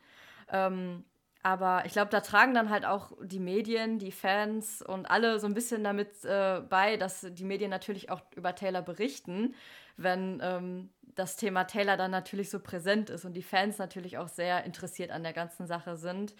Ähm, 0.51 1.05
aber 1.43 1.83
ich 1.85 1.91
glaube, 1.91 2.09
da 2.09 2.21
tragen 2.21 2.53
dann 2.53 2.69
halt 2.69 2.85
auch 2.85 3.11
die 3.21 3.39
Medien, 3.39 3.99
die 3.99 4.13
Fans 4.13 4.81
und 4.81 5.05
alle 5.11 5.39
so 5.39 5.47
ein 5.47 5.53
bisschen 5.53 5.83
damit 5.83 6.23
äh, 6.23 6.61
bei, 6.69 6.95
dass 6.95 7.27
die 7.29 7.43
Medien 7.43 7.69
natürlich 7.69 8.09
auch 8.09 8.21
über 8.35 8.55
Taylor 8.55 8.81
berichten, 8.81 9.53
wenn 9.97 10.39
ähm, 10.41 10.89
das 11.01 11.35
Thema 11.35 11.65
Taylor 11.65 11.97
dann 11.97 12.11
natürlich 12.11 12.49
so 12.49 12.59
präsent 12.59 13.09
ist 13.09 13.25
und 13.25 13.33
die 13.33 13.43
Fans 13.43 13.77
natürlich 13.77 14.17
auch 14.17 14.29
sehr 14.29 14.63
interessiert 14.63 15.11
an 15.11 15.23
der 15.23 15.33
ganzen 15.33 15.67
Sache 15.67 15.97
sind. 15.97 16.33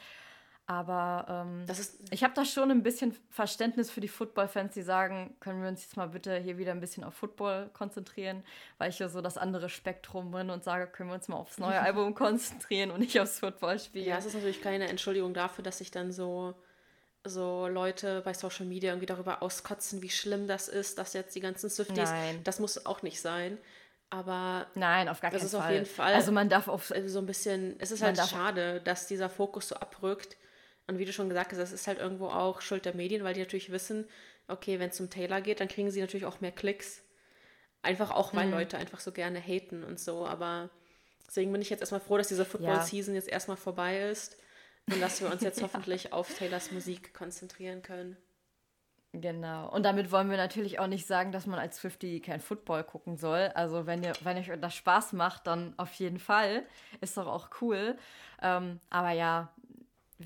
Aber 0.74 1.26
ähm, 1.30 1.66
ich 2.10 2.24
habe 2.24 2.34
da 2.34 2.44
schon 2.44 2.72
ein 2.72 2.82
bisschen 2.82 3.16
Verständnis 3.30 3.92
für 3.92 4.02
die 4.02 4.08
Football-Fans, 4.08 4.74
die 4.74 4.82
sagen, 4.82 5.36
können 5.40 5.62
wir 5.62 5.70
uns 5.70 5.84
jetzt 5.84 5.98
mal 5.98 6.08
bitte 6.08 6.36
hier 6.38 6.58
wieder 6.58 6.72
ein 6.72 6.80
bisschen 6.80 7.04
auf 7.04 7.14
Football 7.14 7.70
konzentrieren, 7.74 8.44
weil 8.80 8.90
ich 8.90 8.98
ja 8.98 9.08
so 9.08 9.22
das 9.22 9.38
andere 9.38 9.70
Spektrum 9.70 10.32
bin 10.32 10.50
und 10.50 10.64
sage, 10.64 10.88
können 10.88 11.10
wir 11.10 11.14
uns 11.14 11.28
mal 11.28 11.36
aufs 11.36 11.60
neue 11.60 11.80
Album 11.82 12.16
konzentrieren 12.16 12.90
und 12.90 13.02
nicht 13.02 13.20
aufs 13.20 13.40
Football-Spiel. 13.40 14.04
Ja, 14.04 14.18
es 14.18 14.26
ist 14.26 14.34
natürlich 14.34 14.64
keine 14.64 14.88
Entschuldigung 14.88 15.36
dafür, 15.36 15.64
dass 15.64 15.78
sich 15.78 15.92
dann 15.92 16.12
so, 16.12 16.56
so 17.24 17.68
Leute 17.68 18.22
bei 18.22 18.34
Social 18.34 18.66
Media 18.66 18.94
irgendwie 18.94 19.06
darüber 19.06 19.44
auskotzen, 19.44 20.02
wie 20.02 20.10
schlimm 20.10 20.48
das 20.48 20.70
ist, 20.70 20.98
dass 20.98 21.14
jetzt 21.14 21.36
die 21.36 21.42
ganzen 21.42 21.70
Swifties, 21.70 22.10
Nein. 22.10 22.42
das 22.44 22.60
muss 22.60 22.84
auch 22.88 23.04
nicht 23.04 23.22
sein. 23.22 23.60
Aber 24.10 24.66
Nein, 24.74 25.08
auf 25.08 25.22
gar 25.22 25.30
keinen 25.30 25.40
Fall. 25.40 25.50
Das 25.50 25.54
ist 25.54 25.56
auf 25.56 25.70
jeden 25.70 25.86
Fall. 25.86 26.14
Also 26.16 26.32
man 26.32 26.50
darf 26.50 26.68
auf 26.68 26.92
so 27.06 27.20
ein 27.20 27.28
bisschen, 27.28 27.76
es 27.80 27.92
ist 27.92 28.02
halt 28.02 28.18
schade, 28.18 28.82
dass 28.84 29.06
dieser 29.06 29.30
Fokus 29.30 29.68
so 29.68 29.76
abrückt 29.76 30.36
und 30.88 30.98
wie 31.00 31.06
du 31.06 31.14
schon 31.14 31.30
gesagt 31.30 31.52
hast, 31.52 31.60
das 31.60 31.72
ist 31.72 31.88
halt 31.88 32.00
irgendwo 32.00 32.28
auch 32.28 32.62
Schuld 32.62 32.86
der 32.86 32.96
Medien, 32.96 33.24
weil 33.24 33.34
die 33.34 33.40
natürlich 33.40 33.72
wissen, 33.72 34.06
okay, 34.48 34.80
wenn 34.80 34.90
es 34.90 34.98
zum 34.98 35.10
Taylor 35.10 35.42
geht, 35.42 35.60
dann 35.60 35.68
kriegen 35.68 35.92
sie 35.92 36.02
natürlich 36.02 36.26
auch 36.26 36.42
mehr 36.42 36.52
Klicks. 36.52 37.04
Einfach 37.82 38.12
auch, 38.12 38.34
weil 38.34 38.48
mhm. 38.48 38.54
Leute 38.54 38.78
einfach 38.78 39.00
so 39.00 39.12
gerne 39.12 39.40
haten 39.40 39.84
und 39.84 40.00
so. 40.00 40.26
Aber 40.26 40.70
deswegen 41.28 41.52
bin 41.52 41.62
ich 41.62 41.70
jetzt 41.70 41.82
erstmal 41.82 42.02
froh, 42.02 42.18
dass 42.18 42.28
diese 42.28 42.46
Football-Season 42.46 43.14
ja. 43.14 43.20
jetzt 43.20 43.30
erstmal 43.30 43.58
vorbei 43.58 44.10
ist 44.10 44.38
und 44.92 45.02
dass 45.02 45.22
wir 45.22 45.32
uns 45.32 45.42
jetzt 45.42 45.62
hoffentlich 45.64 46.14
auf 46.14 46.34
Taylors 46.38 46.72
Musik 46.72 47.14
konzentrieren 47.14 47.82
können. 47.82 48.18
Genau. 49.16 49.70
Und 49.70 49.84
damit 49.84 50.12
wollen 50.12 50.32
wir 50.32 50.38
natürlich 50.38 50.80
auch 50.80 50.88
nicht 50.88 51.06
sagen, 51.06 51.32
dass 51.32 51.46
man 51.46 51.60
als 51.60 51.80
50 51.80 52.24
kein 52.24 52.40
Football 52.40 52.84
gucken 52.84 53.16
soll. 53.16 53.52
Also 53.54 53.86
wenn 53.86 54.04
ihr, 54.04 54.14
wenn 54.24 54.38
euch 54.38 54.52
das 54.60 54.76
Spaß 54.76 55.14
macht, 55.14 55.46
dann 55.46 55.76
auf 55.78 55.94
jeden 55.94 56.18
Fall. 56.18 56.64
Ist 57.00 57.16
doch 57.16 57.28
auch 57.28 57.50
cool. 57.62 57.96
Ähm, 58.42 58.80
aber 58.90 59.12
ja, 59.12 59.54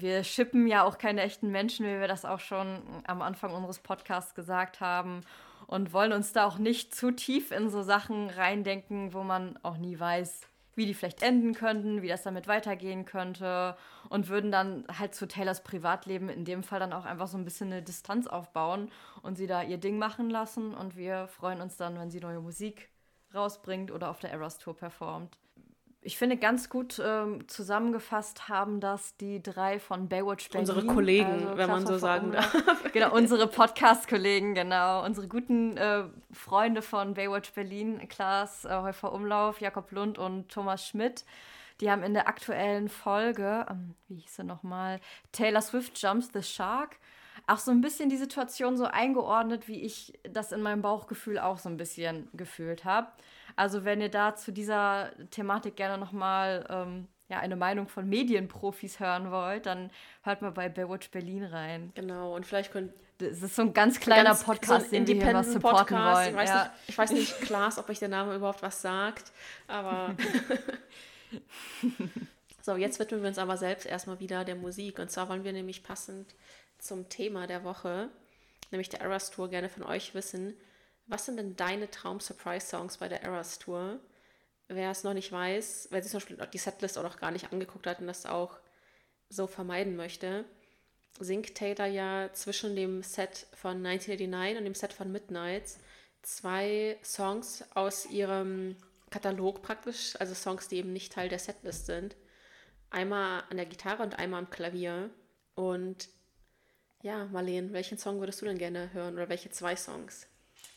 wir 0.01 0.23
schippen 0.23 0.67
ja 0.67 0.83
auch 0.83 0.97
keine 0.97 1.21
echten 1.21 1.51
Menschen, 1.51 1.85
wie 1.85 1.99
wir 1.99 2.07
das 2.07 2.25
auch 2.25 2.39
schon 2.39 2.81
am 3.05 3.21
Anfang 3.21 3.53
unseres 3.53 3.79
Podcasts 3.79 4.35
gesagt 4.35 4.81
haben. 4.81 5.21
Und 5.67 5.91
wollen 5.91 6.13
uns 6.13 6.31
da 6.31 6.45
auch 6.45 6.59
nicht 6.59 6.95
zu 6.95 7.11
tief 7.11 7.51
in 7.51 7.69
so 7.69 7.81
Sachen 7.81 8.29
reindenken, 8.29 9.13
wo 9.13 9.23
man 9.23 9.59
auch 9.63 9.77
nie 9.77 9.99
weiß, 9.99 10.47
wie 10.75 10.85
die 10.85 10.93
vielleicht 10.93 11.23
enden 11.23 11.53
könnten, 11.53 12.01
wie 12.01 12.07
das 12.07 12.23
damit 12.23 12.47
weitergehen 12.47 13.03
könnte 13.03 13.75
und 14.09 14.29
würden 14.29 14.51
dann 14.51 14.85
halt 14.97 15.15
zu 15.15 15.27
Taylors 15.27 15.63
Privatleben 15.63 16.29
in 16.29 16.45
dem 16.45 16.63
Fall 16.63 16.79
dann 16.79 16.93
auch 16.93 17.03
einfach 17.03 17.27
so 17.27 17.37
ein 17.37 17.43
bisschen 17.43 17.73
eine 17.73 17.81
Distanz 17.81 18.27
aufbauen 18.27 18.91
und 19.23 19.37
sie 19.37 19.47
da 19.47 19.63
ihr 19.63 19.79
Ding 19.79 19.97
machen 19.97 20.29
lassen 20.29 20.73
und 20.75 20.95
wir 20.95 21.27
freuen 21.27 21.61
uns 21.61 21.77
dann, 21.77 21.99
wenn 21.99 22.11
sie 22.11 22.19
neue 22.19 22.39
Musik 22.39 22.89
rausbringt 23.33 23.91
oder 23.91 24.09
auf 24.09 24.19
der 24.19 24.31
Eras 24.31 24.59
Tour 24.59 24.77
performt 24.77 25.37
ich 26.01 26.17
finde, 26.17 26.37
ganz 26.37 26.69
gut 26.69 27.01
ähm, 27.03 27.47
zusammengefasst 27.47 28.47
haben 28.49 28.79
das 28.79 29.17
die 29.17 29.41
drei 29.41 29.79
von 29.79 30.07
Baywatch 30.07 30.49
Berlin. 30.49 30.69
Unsere 30.69 30.85
Kollegen, 30.85 31.47
also, 31.47 31.57
wenn 31.57 31.69
man 31.69 31.85
so 31.85 31.97
sagen 31.97 32.31
darf. 32.31 32.55
Genau, 32.93 33.13
unsere 33.13 33.47
Podcast-Kollegen, 33.47 34.53
genau. 34.55 35.03
Unsere 35.05 35.27
guten 35.27 35.77
äh, 35.77 36.03
Freunde 36.31 36.81
von 36.81 37.13
Baywatch 37.13 37.51
Berlin, 37.53 38.07
Klaas 38.07 38.65
äh, 38.65 38.69
Häufer 38.69 39.11
Umlauf, 39.11 39.59
Jakob 39.59 39.91
Lund 39.91 40.17
und 40.17 40.49
Thomas 40.49 40.87
Schmidt. 40.87 41.25
Die 41.81 41.91
haben 41.91 42.03
in 42.03 42.13
der 42.13 42.27
aktuellen 42.27 42.89
Folge, 42.89 43.65
ähm, 43.69 43.95
wie 44.07 44.15
hieß 44.15 44.37
sie 44.37 44.43
nochmal, 44.43 44.99
Taylor 45.31 45.61
Swift 45.61 46.01
Jumps 46.01 46.29
the 46.33 46.41
Shark, 46.41 46.97
auch 47.45 47.59
so 47.59 47.71
ein 47.71 47.81
bisschen 47.81 48.09
die 48.09 48.17
Situation 48.17 48.77
so 48.77 48.85
eingeordnet, 48.85 49.67
wie 49.67 49.81
ich 49.81 50.13
das 50.23 50.51
in 50.51 50.61
meinem 50.61 50.81
Bauchgefühl 50.81 51.37
auch 51.37 51.59
so 51.59 51.69
ein 51.69 51.77
bisschen 51.77 52.29
gefühlt 52.33 52.83
habe. 52.83 53.07
Also 53.57 53.83
wenn 53.83 53.99
ihr 53.99 54.09
da 54.09 54.35
zu 54.35 54.53
dieser 54.53 55.11
Thematik 55.31 55.75
gerne 55.75 55.97
nochmal 55.97 56.65
ähm, 56.69 57.07
ja, 57.27 57.39
eine 57.39 57.55
Meinung 57.55 57.87
von 57.87 58.07
Medienprofis 58.07 58.99
hören 58.99 59.31
wollt, 59.31 59.65
dann 59.65 59.89
hört 60.21 60.41
mal 60.41 60.51
bei 60.51 60.69
Baywatch 60.69 61.11
Berlin 61.11 61.43
rein. 61.43 61.91
Genau, 61.95 62.35
und 62.35 62.45
vielleicht 62.45 62.71
könnt 62.71 62.93
das 63.17 63.41
ist 63.41 63.55
so 63.55 63.63
ein 63.63 63.73
ganz 63.73 63.99
kleiner 63.99 64.25
ganz, 64.25 64.43
Podcast, 64.43 64.85
so 64.85 64.91
den 64.91 65.07
wir 65.07 65.15
hier 65.15 65.33
was 65.33 65.51
supporten 65.51 65.97
Podcast. 65.97 66.17
wollen. 66.17 66.29
Ich 66.29 66.35
weiß, 66.35 66.49
ja. 66.49 66.63
nicht, 66.63 66.71
ich 66.87 66.97
weiß 66.97 67.11
nicht, 67.11 67.41
Klaas, 67.41 67.79
ob 67.79 67.89
euch 67.89 67.97
der 67.97 68.09
Name 68.09 68.35
überhaupt 68.35 68.61
was 68.61 68.81
sagt, 68.81 69.31
aber... 69.67 70.15
so, 72.61 72.75
jetzt 72.75 72.99
widmen 72.99 73.23
wir 73.23 73.29
uns 73.29 73.39
aber 73.39 73.57
selbst 73.57 73.87
erstmal 73.87 74.19
wieder 74.19 74.45
der 74.45 74.55
Musik. 74.55 74.99
Und 74.99 75.09
zwar 75.09 75.29
wollen 75.29 75.43
wir 75.43 75.51
nämlich 75.51 75.81
passend 75.81 76.35
zum 76.77 77.09
Thema 77.09 77.47
der 77.47 77.63
Woche, 77.63 78.09
nämlich 78.69 78.89
der 78.89 79.01
Eras 79.01 79.31
Tour, 79.31 79.49
gerne 79.49 79.69
von 79.69 79.81
euch 79.81 80.13
wissen, 80.13 80.53
was 81.07 81.25
sind 81.25 81.37
denn 81.37 81.55
deine 81.55 81.89
Traum-Surprise-Songs 81.89 82.97
bei 82.97 83.07
der 83.07 83.23
Eras 83.23 83.59
Tour? 83.59 83.99
Wer 84.67 84.91
es 84.91 85.03
noch 85.03 85.13
nicht 85.13 85.31
weiß, 85.31 85.87
wer 85.91 86.03
sich 86.03 86.11
zum 86.11 86.19
Beispiel 86.19 86.47
die 86.51 86.57
Setlist 86.57 86.97
auch 86.97 87.03
noch 87.03 87.19
gar 87.19 87.31
nicht 87.31 87.51
angeguckt 87.51 87.87
hat 87.87 87.99
und 87.99 88.07
das 88.07 88.25
auch 88.25 88.59
so 89.29 89.47
vermeiden 89.47 89.95
möchte, 89.95 90.45
singt 91.19 91.55
Taylor 91.55 91.85
ja 91.87 92.29
zwischen 92.33 92.75
dem 92.75 93.01
Set 93.01 93.47
von 93.53 93.85
1989 93.85 94.57
und 94.57 94.65
dem 94.65 94.75
Set 94.75 94.93
von 94.93 95.11
Midnights 95.11 95.79
zwei 96.21 96.97
Songs 97.03 97.63
aus 97.73 98.05
ihrem 98.05 98.75
Katalog 99.09 99.61
praktisch, 99.61 100.15
also 100.19 100.33
Songs, 100.33 100.67
die 100.67 100.77
eben 100.77 100.91
nicht 100.91 101.13
Teil 101.13 101.29
der 101.29 101.39
Setlist 101.39 101.85
sind. 101.85 102.15
Einmal 102.89 103.43
an 103.49 103.57
der 103.57 103.65
Gitarre 103.65 104.03
und 104.03 104.19
einmal 104.19 104.39
am 104.39 104.49
Klavier. 104.49 105.09
Und 105.55 106.09
ja, 107.01 107.25
Marlene, 107.25 107.71
welchen 107.73 107.97
Song 107.97 108.19
würdest 108.19 108.41
du 108.41 108.45
denn 108.45 108.57
gerne 108.57 108.91
hören 108.93 109.15
oder 109.15 109.29
welche 109.29 109.49
zwei 109.49 109.75
Songs? 109.75 110.27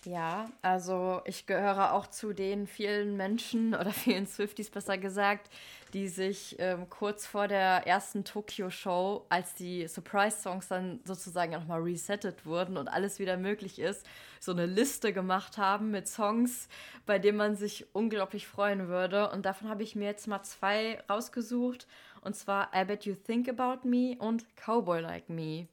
Ja, 0.06 0.50
also 0.62 1.20
ich 1.26 1.44
gehöre 1.44 1.92
auch 1.92 2.06
zu 2.06 2.32
den 2.32 2.66
vielen 2.66 3.18
Menschen 3.18 3.74
oder 3.78 3.90
vielen 3.92 4.26
Swifties 4.26 4.70
besser 4.70 4.96
gesagt, 4.96 5.50
die 5.92 6.08
sich 6.08 6.56
ähm, 6.58 6.88
kurz 6.88 7.26
vor 7.26 7.48
der 7.48 7.86
ersten 7.86 8.24
Tokyo-Show, 8.24 9.26
als 9.28 9.54
die 9.54 9.86
Surprise-Songs 9.86 10.68
dann 10.68 11.00
sozusagen 11.04 11.52
nochmal 11.52 11.82
resettet 11.82 12.46
wurden 12.46 12.78
und 12.78 12.88
alles 12.88 13.18
wieder 13.18 13.36
möglich 13.36 13.78
ist, 13.78 14.06
so 14.38 14.52
eine 14.52 14.64
Liste 14.64 15.12
gemacht 15.12 15.58
haben 15.58 15.90
mit 15.90 16.08
Songs, 16.08 16.68
bei 17.04 17.18
denen 17.18 17.36
man 17.36 17.56
sich 17.56 17.86
unglaublich 17.94 18.46
freuen 18.46 18.88
würde. 18.88 19.28
Und 19.30 19.44
davon 19.44 19.68
habe 19.68 19.82
ich 19.82 19.96
mir 19.96 20.06
jetzt 20.06 20.26
mal 20.28 20.42
zwei 20.42 21.02
rausgesucht. 21.10 21.86
Und 22.22 22.36
zwar 22.36 22.70
I 22.74 22.86
Bet 22.86 23.04
You 23.04 23.14
Think 23.16 23.50
About 23.50 23.86
Me 23.86 24.16
und 24.18 24.46
Cowboy 24.56 25.00
Like 25.00 25.28
Me. 25.28 25.66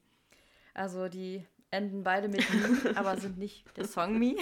Also 0.74 1.08
die 1.08 1.46
enden 1.70 2.02
beide 2.02 2.28
mit 2.28 2.44
Me, 2.52 2.92
aber 2.96 3.16
sind 3.16 3.38
nicht 3.38 3.64
der 3.76 3.86
Song 3.86 4.18
Me. 4.18 4.36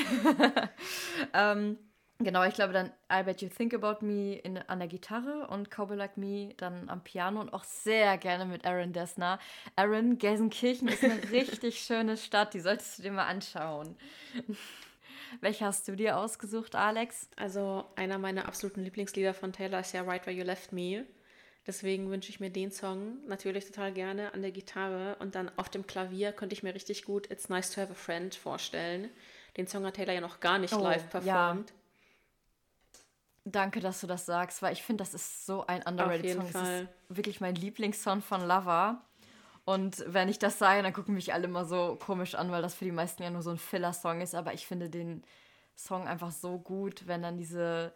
ähm, 1.35 1.79
genau, 2.19 2.45
ich 2.45 2.55
glaube 2.55 2.73
dann 2.73 2.93
I 3.13 3.23
Bet 3.25 3.43
You 3.43 3.49
Think 3.49 3.75
About 3.75 4.05
Me 4.05 4.35
in, 4.37 4.59
an 4.59 4.79
der 4.79 4.89
Gitarre 4.89 5.49
und 5.49 5.71
Cowboy 5.71 5.97
Like 5.97 6.17
Me 6.17 6.55
dann 6.57 6.89
am 6.89 7.03
Piano 7.03 7.41
und 7.41 7.53
auch 7.53 7.65
sehr 7.65 8.19
gerne 8.19 8.47
mit 8.47 8.65
Aaron 8.65 8.93
Dessner. 8.93 9.39
Aaron, 9.77 10.19
Gelsenkirchen 10.19 10.89
ist 10.89 11.05
eine 11.05 11.23
richtig 11.31 11.81
schöne 11.81 12.17
Stadt, 12.17 12.55
die 12.55 12.61
solltest 12.61 12.99
du 12.99 13.03
dir 13.03 13.13
mal 13.13 13.27
anschauen. 13.27 13.97
Welche 15.41 15.65
hast 15.65 15.89
du 15.89 15.97
dir 15.97 16.17
ausgesucht, 16.19 16.75
Alex? 16.77 17.29
Also 17.37 17.85
einer 17.97 18.19
meiner 18.19 18.47
absoluten 18.47 18.83
Lieblingslieder 18.83 19.35
von 19.35 19.53
Taylor 19.53 19.81
ist 19.81 19.93
ja 19.93 20.03
Right 20.03 20.27
Where 20.27 20.37
You 20.37 20.45
Left 20.45 20.73
Me. 20.73 21.05
Deswegen 21.67 22.11
wünsche 22.11 22.31
ich 22.31 22.39
mir 22.39 22.51
den 22.51 22.71
Song 22.71 23.19
natürlich 23.27 23.67
total 23.67 23.93
gerne 23.93 24.33
an 24.35 24.43
der 24.43 24.53
Gitarre 24.53 25.17
und 25.19 25.35
dann 25.35 25.51
auf 25.57 25.69
dem 25.69 25.87
Klavier 25.87 26.33
könnte 26.33 26.55
ich 26.55 26.63
mir 26.63 26.75
richtig 26.75 27.05
gut 27.05 27.29
It's 27.31 27.49
Nice 27.49 27.73
to 27.73 27.81
Have 27.81 27.93
a 27.93 27.95
Friend 27.97 28.33
vorstellen. 28.35 29.11
Den 29.57 29.67
Song 29.67 29.85
hat 29.85 29.95
Taylor 29.95 30.13
ja 30.13 30.21
noch 30.21 30.39
gar 30.39 30.59
nicht 30.59 30.75
oh, 30.75 30.83
live 30.83 31.11
performt. 31.11 31.71
Ja. 31.71 31.77
Danke, 33.45 33.81
dass 33.81 34.01
du 34.01 34.07
das 34.07 34.27
sagst, 34.27 34.63
weil 34.63 34.73
ich 34.73 34.83
finde, 34.83 35.03
das 35.03 35.15
ist 35.15 35.47
so 35.47 35.67
ein 35.67 35.83
underrated 35.83 36.35
Song. 36.35 36.47
Fall. 36.47 36.63
Das 36.63 36.81
ist 37.11 37.17
wirklich 37.17 37.41
mein 37.41 37.55
Lieblingssong 37.55 38.23
von 38.23 38.43
Lover. 38.47 39.03
Und 39.65 40.05
wenn 40.07 40.29
ich 40.29 40.39
das 40.39 40.59
sage, 40.59 40.83
dann 40.83 40.93
gucken 40.93 41.15
mich 41.15 41.35
alle 41.35 41.45
immer 41.45 41.65
so 41.65 41.97
komisch 41.97 42.37
an, 42.37 42.53
weil 42.53 42.63
das 42.63 42.75
für 42.75 42.85
die 42.85 42.93
meisten 42.93 43.23
ja 43.25 43.31
nur 43.31 43.43
so 43.43 43.51
ein 43.51 43.59
Filler-Song 43.59 44.21
ist. 44.21 44.37
Aber 44.37 44.55
ich 44.55 44.67
finde 44.67 44.89
den 44.89 45.25
Song 45.77 46.07
einfach 46.07 46.31
so 46.31 46.59
gut, 46.59 47.09
wenn 47.09 47.23
dann 47.23 47.37
diese 47.37 47.93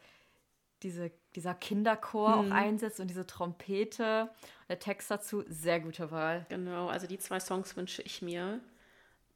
diese, 0.83 1.11
dieser 1.35 1.55
Kinderchor 1.55 2.39
hm. 2.39 2.53
auch 2.53 2.55
einsetzt 2.55 3.01
und 3.01 3.09
diese 3.09 3.27
Trompete. 3.27 4.31
Der 4.69 4.79
Text 4.79 5.11
dazu, 5.11 5.45
sehr 5.49 5.81
gute 5.81 6.11
Wahl. 6.11 6.47
Genau, 6.49 6.89
also 6.89 7.07
die 7.07 7.19
zwei 7.19 7.41
Songs 7.41 7.77
wünsche 7.77 8.03
ich 8.03 8.23
mir. 8.23 8.61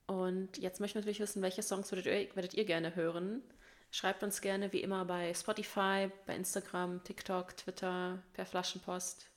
Und 0.06 0.58
jetzt 0.58 0.80
möchten 0.80 0.96
wir 0.96 1.00
natürlich 1.00 1.20
wissen, 1.20 1.42
welche 1.42 1.62
Songs 1.62 1.90
würdet 1.90 2.06
ihr, 2.06 2.36
werdet 2.36 2.54
ihr 2.54 2.64
gerne 2.64 2.94
hören? 2.94 3.42
Schreibt 3.90 4.22
uns 4.22 4.40
gerne 4.40 4.72
wie 4.72 4.80
immer 4.80 5.04
bei 5.04 5.32
Spotify, 5.34 6.10
bei 6.26 6.34
Instagram, 6.34 7.02
TikTok, 7.04 7.56
Twitter, 7.56 8.18
per 8.32 8.44
Flaschenpost, 8.44 9.30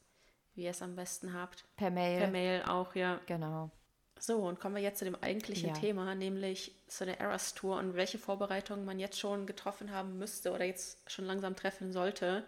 wie 0.55 0.63
ihr 0.63 0.71
es 0.71 0.81
am 0.81 0.95
besten 0.95 1.33
habt. 1.33 1.63
Per 1.77 1.91
Mail. 1.91 2.19
Per 2.19 2.31
Mail 2.31 2.63
auch, 2.63 2.95
ja. 2.95 3.19
Genau. 3.27 3.71
So, 4.19 4.37
und 4.37 4.59
kommen 4.59 4.75
wir 4.75 4.81
jetzt 4.81 4.99
zu 4.99 5.05
dem 5.05 5.15
eigentlichen 5.21 5.69
ja. 5.69 5.73
Thema, 5.73 6.15
nämlich 6.15 6.75
zu 6.87 7.05
der 7.05 7.19
Eras 7.19 7.53
Tour 7.53 7.77
und 7.77 7.95
welche 7.95 8.17
Vorbereitungen 8.17 8.85
man 8.85 8.99
jetzt 8.99 9.19
schon 9.19 9.45
getroffen 9.45 9.91
haben 9.91 10.17
müsste 10.17 10.51
oder 10.51 10.65
jetzt 10.65 10.99
schon 11.09 11.25
langsam 11.25 11.55
treffen 11.55 11.91
sollte. 11.91 12.43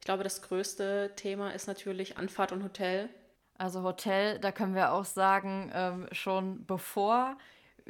Ich 0.00 0.04
glaube, 0.04 0.24
das 0.24 0.42
größte 0.42 1.12
Thema 1.16 1.50
ist 1.50 1.66
natürlich 1.66 2.16
Anfahrt 2.16 2.52
und 2.52 2.62
Hotel. 2.62 3.08
Also 3.56 3.82
Hotel, 3.82 4.38
da 4.38 4.52
können 4.52 4.74
wir 4.74 4.92
auch 4.92 5.04
sagen, 5.04 5.70
ähm, 5.74 6.08
schon 6.12 6.64
bevor 6.66 7.36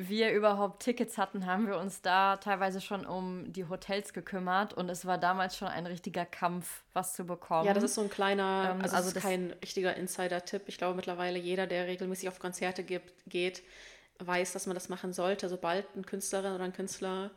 wir 0.01 0.33
überhaupt 0.33 0.85
Tickets 0.85 1.19
hatten, 1.19 1.45
haben 1.45 1.67
wir 1.67 1.77
uns 1.77 2.01
da 2.03 2.37
teilweise 2.37 2.81
schon 2.81 3.05
um 3.05 3.53
die 3.53 3.69
Hotels 3.69 4.13
gekümmert 4.13 4.73
und 4.73 4.89
es 4.89 5.05
war 5.07 5.19
damals 5.19 5.57
schon 5.57 5.67
ein 5.67 5.87
richtiger 5.87 6.25
Kampf, 6.25 6.85
was 6.93 7.15
zu 7.15 7.25
bekommen. 7.25 7.67
Ja, 7.67 7.75
das 7.75 7.83
ist 7.83 7.97
so 7.97 8.03
ein 8.03 8.09
kleiner, 8.09 8.75
ähm, 8.77 8.83
also, 8.83 8.95
also 8.95 9.09
das 9.11 9.17
ist 9.17 9.29
kein 9.29 9.53
richtiger 9.61 9.97
Insider-Tipp. 9.97 10.63
Ich 10.67 10.79
glaube 10.79 10.95
mittlerweile 10.95 11.37
jeder, 11.37 11.67
der 11.67 11.89
regelmäßig 11.89 12.29
auf 12.29 12.39
Konzerte 12.39 12.85
gibt, 12.85 13.13
geht, 13.27 13.63
weiß, 14.21 14.53
dass 14.53 14.67
man 14.67 14.75
das 14.75 14.89
machen 14.89 15.13
sollte. 15.13 15.49
Sobald 15.49 15.85
ein 15.97 16.07
Künstlerin 16.07 16.53
oder 16.53 16.65
ein 16.65 16.73
Künstler 16.73 17.33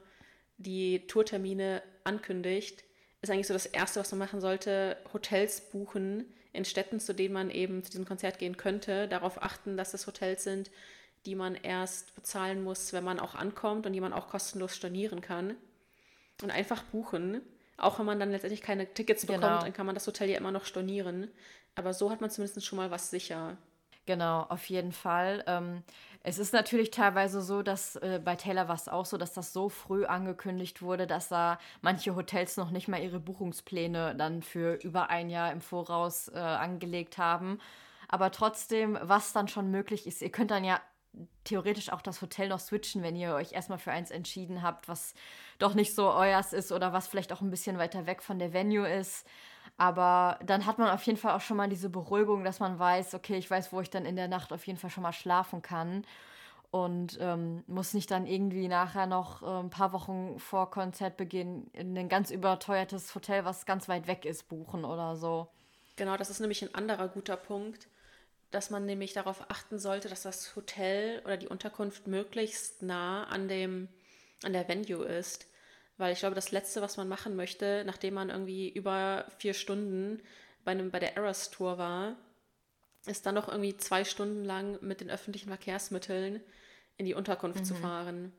die 0.58 1.08
Tourtermine 1.08 1.82
ankündigt, 2.04 2.84
ist 3.24 3.32
eigentlich 3.32 3.48
so 3.48 3.54
das 3.54 3.66
Erste, 3.66 4.00
was 4.00 4.12
man 4.12 4.20
machen 4.20 4.40
sollte, 4.40 4.98
Hotels 5.14 5.62
buchen 5.62 6.26
in 6.54 6.66
Städten, 6.66 7.00
zu 7.00 7.16
denen 7.16 7.34
man 7.34 7.50
eben 7.50 7.84
zu 7.84 7.90
diesem 7.90 8.06
Konzert 8.06 8.38
gehen 8.38 8.56
könnte. 8.56 9.08
Darauf 9.08 9.42
achten, 9.42 9.78
dass 9.78 9.96
es 9.96 10.06
Hotels 10.06 10.44
sind, 10.44 10.70
die 11.26 11.36
man 11.36 11.56
erst 11.56 12.16
bezahlen 12.16 12.64
muss, 12.64 12.94
wenn 12.94 13.04
man 13.04 13.20
auch 13.20 13.36
ankommt 13.36 13.86
und 13.86 13.94
die 13.94 14.02
man 14.02 14.14
auch 14.14 14.28
kostenlos 14.28 14.76
stornieren 14.76 15.22
kann. 15.22 15.56
Und 16.42 16.52
einfach 16.52 16.84
buchen. 16.84 17.42
Auch 17.78 18.00
wenn 18.00 18.06
man 18.06 18.20
dann 18.20 18.32
letztendlich 18.32 18.62
keine 18.62 18.92
Tickets 18.94 19.26
bekommt, 19.26 19.44
genau. 19.44 19.62
dann 19.62 19.74
kann 19.74 19.86
man 19.86 19.96
das 19.96 20.08
Hotel 20.08 20.30
ja 20.30 20.38
immer 20.38 20.52
noch 20.52 20.66
stornieren. 20.66 21.30
Aber 21.76 21.94
so 21.94 22.12
hat 22.12 22.22
man 22.22 22.30
zumindest 22.30 22.66
schon 22.66 22.78
mal 22.78 22.92
was 22.92 23.10
sicher. 23.10 23.58
Genau, 24.06 24.42
auf 24.50 24.66
jeden 24.66 24.92
Fall. 24.92 25.44
Ähm, 25.48 25.84
es 26.24 26.40
ist 26.40 26.54
natürlich 26.54 26.92
teilweise 26.92 27.42
so, 27.42 27.62
dass 27.62 27.96
äh, 27.98 28.20
bei 28.24 28.36
Taylor 28.36 28.68
war 28.68 28.76
es 28.76 28.88
auch 28.88 29.06
so, 29.06 29.18
dass 29.18 29.34
das 29.34 29.54
so 29.54 29.70
früh 29.70 30.06
angekündigt 30.06 30.82
wurde, 30.82 31.08
dass 31.08 31.30
da 31.30 31.60
manche 31.82 32.16
Hotels 32.16 32.58
noch 32.58 32.72
nicht 32.72 32.88
mal 32.88 33.02
ihre 33.02 33.20
Buchungspläne 33.20 34.16
dann 34.16 34.42
für 34.42 34.74
über 34.84 35.10
ein 35.10 35.30
Jahr 35.30 35.52
im 35.52 35.62
Voraus 35.62 36.30
äh, 36.30 36.40
angelegt 36.40 37.18
haben. 37.18 37.60
Aber 38.08 38.32
trotzdem, 38.32 38.98
was 39.02 39.34
dann 39.34 39.48
schon 39.48 39.72
möglich 39.72 40.06
ist, 40.06 40.22
ihr 40.22 40.32
könnt 40.32 40.52
dann 40.52 40.64
ja 40.64 40.82
theoretisch 41.44 41.92
auch 41.92 42.02
das 42.02 42.22
Hotel 42.22 42.50
noch 42.50 42.60
switchen, 42.60 43.04
wenn 43.04 43.16
ihr 43.16 43.34
euch 43.34 43.54
erstmal 43.54 43.78
für 43.78 43.92
eins 43.92 44.12
entschieden 44.12 44.62
habt, 44.62 44.88
was 44.88 45.14
doch 45.60 45.74
nicht 45.74 45.94
so 45.96 46.12
euers 46.12 46.54
ist 46.54 46.72
oder 46.72 46.94
was 46.94 47.08
vielleicht 47.08 47.34
auch 47.34 47.42
ein 47.42 47.50
bisschen 47.50 47.78
weiter 47.78 48.06
weg 48.06 48.22
von 48.22 48.40
der 48.40 48.54
Venue 48.54 48.88
ist. 48.88 49.26
Aber 49.78 50.40
dann 50.46 50.66
hat 50.66 50.78
man 50.78 50.90
auf 50.90 51.04
jeden 51.04 51.18
Fall 51.18 51.36
auch 51.36 51.42
schon 51.42 51.58
mal 51.58 51.70
diese 51.70 51.90
Beruhigung, 51.90 52.44
dass 52.44 52.60
man 52.60 52.80
weiß, 52.80 53.14
okay, 53.16 53.38
ich 53.38 53.50
weiß, 53.50 53.74
wo 53.74 53.82
ich 53.82 53.90
dann 53.90 54.06
in 54.06 54.16
der 54.16 54.28
Nacht 54.28 54.54
auf 54.54 54.66
jeden 54.68 54.80
Fall 54.80 54.90
schon 54.90 55.04
mal 55.04 55.14
schlafen 55.14 55.62
kann 55.62 56.06
und 56.72 57.18
ähm, 57.20 57.64
muss 57.68 57.94
nicht 57.94 58.10
dann 58.12 58.26
irgendwie 58.26 58.70
nachher 58.70 59.06
noch 59.06 59.44
äh, 59.44 59.60
ein 59.60 59.70
paar 59.70 59.92
Wochen 59.92 60.40
vor 60.40 60.72
Konzertbeginn 60.72 61.68
in 61.74 61.98
ein 61.98 62.08
ganz 62.10 62.32
überteuertes 62.32 63.14
Hotel, 63.14 63.44
was 63.44 63.66
ganz 63.66 63.90
weit 63.90 64.08
weg 64.08 64.26
ist, 64.26 64.48
buchen 64.48 64.86
oder 64.86 65.18
so. 65.18 65.50
Genau, 65.98 66.16
das 66.16 66.30
ist 66.30 66.40
nämlich 66.40 66.62
ein 66.62 66.74
anderer 66.74 67.10
guter 67.10 67.36
Punkt, 67.36 67.88
dass 68.52 68.70
man 68.70 68.86
nämlich 68.86 69.14
darauf 69.14 69.50
achten 69.50 69.80
sollte, 69.80 70.10
dass 70.10 70.24
das 70.24 70.56
Hotel 70.56 71.22
oder 71.26 71.38
die 71.38 71.48
Unterkunft 71.48 72.08
möglichst 72.08 72.84
nah 72.84 73.24
an 73.26 73.48
dem 73.48 73.88
an 74.44 74.54
der 74.54 74.68
Venue 74.68 75.06
ist. 75.06 75.48
Weil 75.98 76.14
ich 76.14 76.20
glaube, 76.20 76.36
das 76.36 76.52
Letzte, 76.52 76.82
was 76.82 76.98
man 76.98 77.08
machen 77.08 77.36
möchte, 77.36 77.84
nachdem 77.86 78.16
man 78.16 78.30
irgendwie 78.30 78.70
über 78.70 79.26
vier 79.38 79.54
Stunden 79.54 80.22
bei, 80.64 80.72
einem, 80.72 80.90
bei 80.90 81.00
der 81.00 81.16
Eras 81.16 81.52
Tour 81.52 81.78
war, 81.78 82.16
ist 83.06 83.26
dann 83.26 83.36
noch 83.36 83.48
irgendwie 83.48 83.78
zwei 83.78 84.04
Stunden 84.04 84.44
lang 84.44 84.80
mit 84.82 85.02
den 85.02 85.10
öffentlichen 85.10 85.50
Verkehrsmitteln 85.50 86.42
in 86.98 87.06
die 87.06 87.14
Unterkunft 87.14 87.60
mhm. 87.60 87.66
zu 87.66 87.76
fahren. 87.76 88.34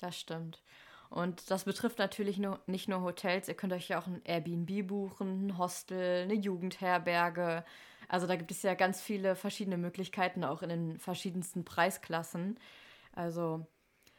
Das 0.00 0.18
stimmt. 0.18 0.62
Und 1.08 1.50
das 1.50 1.64
betrifft 1.64 1.98
natürlich 1.98 2.38
nur, 2.38 2.60
nicht 2.66 2.88
nur 2.88 3.02
Hotels. 3.02 3.46
Ihr 3.46 3.54
könnt 3.54 3.72
euch 3.72 3.88
ja 3.88 4.00
auch 4.00 4.06
ein 4.06 4.22
Airbnb 4.24 4.86
buchen, 4.86 5.46
ein 5.46 5.58
Hostel, 5.58 6.22
eine 6.22 6.34
Jugendherberge. 6.34 7.64
Also 8.12 8.26
da 8.26 8.36
gibt 8.36 8.50
es 8.50 8.62
ja 8.62 8.74
ganz 8.74 9.00
viele 9.00 9.34
verschiedene 9.34 9.78
Möglichkeiten, 9.78 10.44
auch 10.44 10.60
in 10.60 10.68
den 10.68 10.98
verschiedensten 10.98 11.64
Preisklassen. 11.64 12.58
Also 13.14 13.66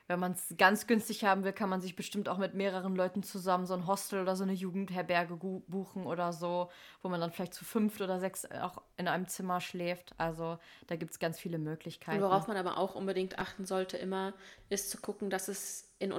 wenn 0.08 0.19
man 0.19 0.32
es 0.32 0.56
ganz 0.58 0.88
günstig 0.88 1.25
haben 1.25 1.43
will, 1.43 1.53
kann 1.53 1.69
man 1.69 1.79
sich 1.79 1.95
bestimmt 1.95 2.27
auch 2.27 2.39
mit 2.39 2.56
mehreren 2.56 2.95
Leuten 2.95 3.21
zusammen 3.21 3.67
so 3.67 3.75
ein 3.75 3.86
Hostel 3.86 4.23
oder 4.23 4.36
so 4.36 4.41
eine 4.41 4.53
Jugendherberge 4.53 5.36
buchen 5.36 6.08
oder 6.08 6.34
so, 6.34 6.71
wo 7.03 7.10
man 7.10 7.21
dann 7.21 7.32
vielleicht 7.32 7.53
zu 7.53 7.65
fünft 7.65 8.01
oder 8.01 8.19
sechs 8.19 8.45
auch 8.45 8.82
in 8.97 9.08
einem 9.08 9.27
Zimmer 9.27 9.62
schläft. 9.62 10.15
Also 10.17 10.58
da 10.88 10.95
gibt 10.95 11.12
es 11.12 11.19
ganz 11.19 11.39
viele 11.39 11.60
Möglichkeiten. 11.60 12.19
worauf 12.19 12.47
man 12.47 12.58
aber 12.58 12.79
auch 12.79 12.95
unbedingt 12.95 13.38
achten 13.38 13.63
sollte 13.63 13.97
immer, 13.97 14.34
ist 14.69 14.89
zu 14.89 14.97
gucken, 15.01 15.29
dass 15.29 15.49
es 15.49 15.93
in, 15.99 16.12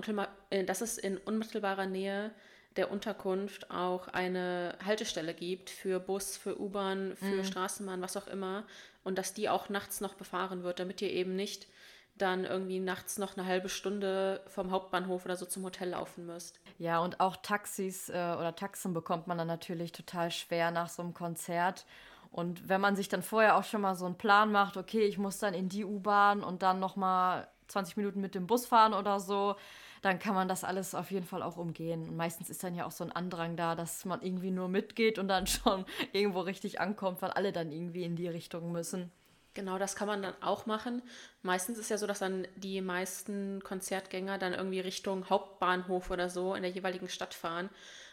äh, 0.50 0.64
dass 0.64 0.80
es 0.80 0.96
in 0.96 1.18
unmittelbarer 1.18 1.86
Nähe 1.86 2.30
der 2.76 2.90
Unterkunft 2.90 3.70
auch 3.70 4.08
eine 4.08 4.76
Haltestelle 4.84 5.34
gibt 5.34 5.70
für 5.70 6.00
Bus, 6.00 6.36
für 6.36 6.60
U-Bahn, 6.60 7.14
für 7.16 7.36
mhm. 7.36 7.44
Straßenbahn, 7.44 8.02
was 8.02 8.16
auch 8.16 8.26
immer. 8.26 8.64
Und 9.04 9.18
dass 9.18 9.34
die 9.34 9.48
auch 9.48 9.68
nachts 9.68 10.00
noch 10.00 10.14
befahren 10.14 10.62
wird, 10.62 10.80
damit 10.80 11.00
ihr 11.02 11.10
eben 11.10 11.36
nicht 11.36 11.68
dann 12.16 12.44
irgendwie 12.44 12.78
nachts 12.78 13.18
noch 13.18 13.36
eine 13.36 13.46
halbe 13.46 13.68
Stunde 13.68 14.40
vom 14.46 14.70
Hauptbahnhof 14.70 15.24
oder 15.24 15.36
so 15.36 15.46
zum 15.46 15.64
Hotel 15.64 15.90
laufen 15.90 16.26
müsst. 16.26 16.60
Ja, 16.78 17.00
und 17.00 17.20
auch 17.20 17.36
Taxis 17.36 18.08
äh, 18.08 18.12
oder 18.12 18.54
Taxen 18.54 18.94
bekommt 18.94 19.26
man 19.26 19.38
dann 19.38 19.48
natürlich 19.48 19.92
total 19.92 20.30
schwer 20.30 20.70
nach 20.70 20.88
so 20.88 21.02
einem 21.02 21.14
Konzert. 21.14 21.84
Und 22.30 22.68
wenn 22.68 22.80
man 22.80 22.96
sich 22.96 23.08
dann 23.08 23.22
vorher 23.22 23.56
auch 23.56 23.64
schon 23.64 23.80
mal 23.80 23.94
so 23.94 24.06
einen 24.06 24.18
Plan 24.18 24.50
macht, 24.52 24.76
okay, 24.76 25.04
ich 25.04 25.18
muss 25.18 25.38
dann 25.38 25.54
in 25.54 25.68
die 25.68 25.84
U-Bahn 25.84 26.42
und 26.42 26.62
dann 26.62 26.80
nochmal 26.80 27.48
20 27.68 27.96
Minuten 27.96 28.20
mit 28.20 28.34
dem 28.34 28.46
Bus 28.46 28.66
fahren 28.66 28.94
oder 28.94 29.20
so, 29.20 29.56
dann 30.04 30.18
kann 30.18 30.34
man 30.34 30.48
das 30.48 30.64
alles 30.64 30.94
auf 30.94 31.10
jeden 31.10 31.26
Fall 31.26 31.42
auch 31.42 31.56
umgehen. 31.56 32.08
Und 32.08 32.16
meistens 32.16 32.50
ist 32.50 32.62
dann 32.62 32.74
ja 32.74 32.84
auch 32.84 32.90
so 32.90 33.04
ein 33.04 33.12
Andrang 33.12 33.56
da, 33.56 33.74
dass 33.74 34.04
man 34.04 34.20
irgendwie 34.20 34.50
nur 34.50 34.68
mitgeht 34.68 35.18
und 35.18 35.28
dann 35.28 35.46
schon 35.48 35.86
irgendwo 36.12 36.40
richtig 36.40 36.80
ankommt, 36.80 37.22
weil 37.22 37.30
alle 37.30 37.52
dann 37.52 37.72
irgendwie 37.72 38.04
in 38.04 38.14
die 38.14 38.28
Richtung 38.28 38.70
müssen. 38.70 39.10
Genau, 39.54 39.78
das 39.78 39.96
kann 39.96 40.08
man 40.08 40.20
dann 40.20 40.34
auch 40.42 40.66
machen. 40.66 41.00
Meistens 41.42 41.78
ist 41.78 41.88
ja 41.88 41.96
so, 41.96 42.06
dass 42.06 42.18
dann 42.18 42.46
die 42.56 42.80
meisten 42.80 43.62
Konzertgänger 43.62 44.36
dann 44.36 44.52
irgendwie 44.52 44.80
Richtung 44.80 45.30
Hauptbahnhof 45.30 46.10
oder 46.10 46.28
so 46.28 46.54
in 46.54 46.62
der 46.62 46.72
jeweiligen 46.72 47.08
Stadt 47.08 47.32
fahren. 47.32 47.70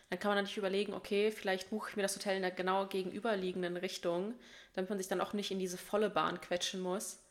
Dann 0.10 0.20
kann 0.20 0.36
man 0.36 0.44
nicht 0.44 0.58
überlegen, 0.58 0.94
okay, 0.94 1.32
vielleicht 1.32 1.72
buche 1.72 1.90
ich 1.90 1.96
mir 1.96 2.04
das 2.04 2.16
Hotel 2.16 2.36
in 2.36 2.42
der 2.44 2.52
genau 2.52 2.86
gegenüberliegenden 2.86 3.76
Richtung, 3.76 4.36
damit 4.74 4.90
man 4.90 5.00
sich 5.00 5.08
dann 5.08 5.22
auch 5.22 5.34
nicht 5.34 5.52
in 5.52 5.60
diese 5.60 5.78
volle 5.78 6.10
Bahn 6.10 6.40
quetschen 6.40 6.80
muss. 6.80 7.24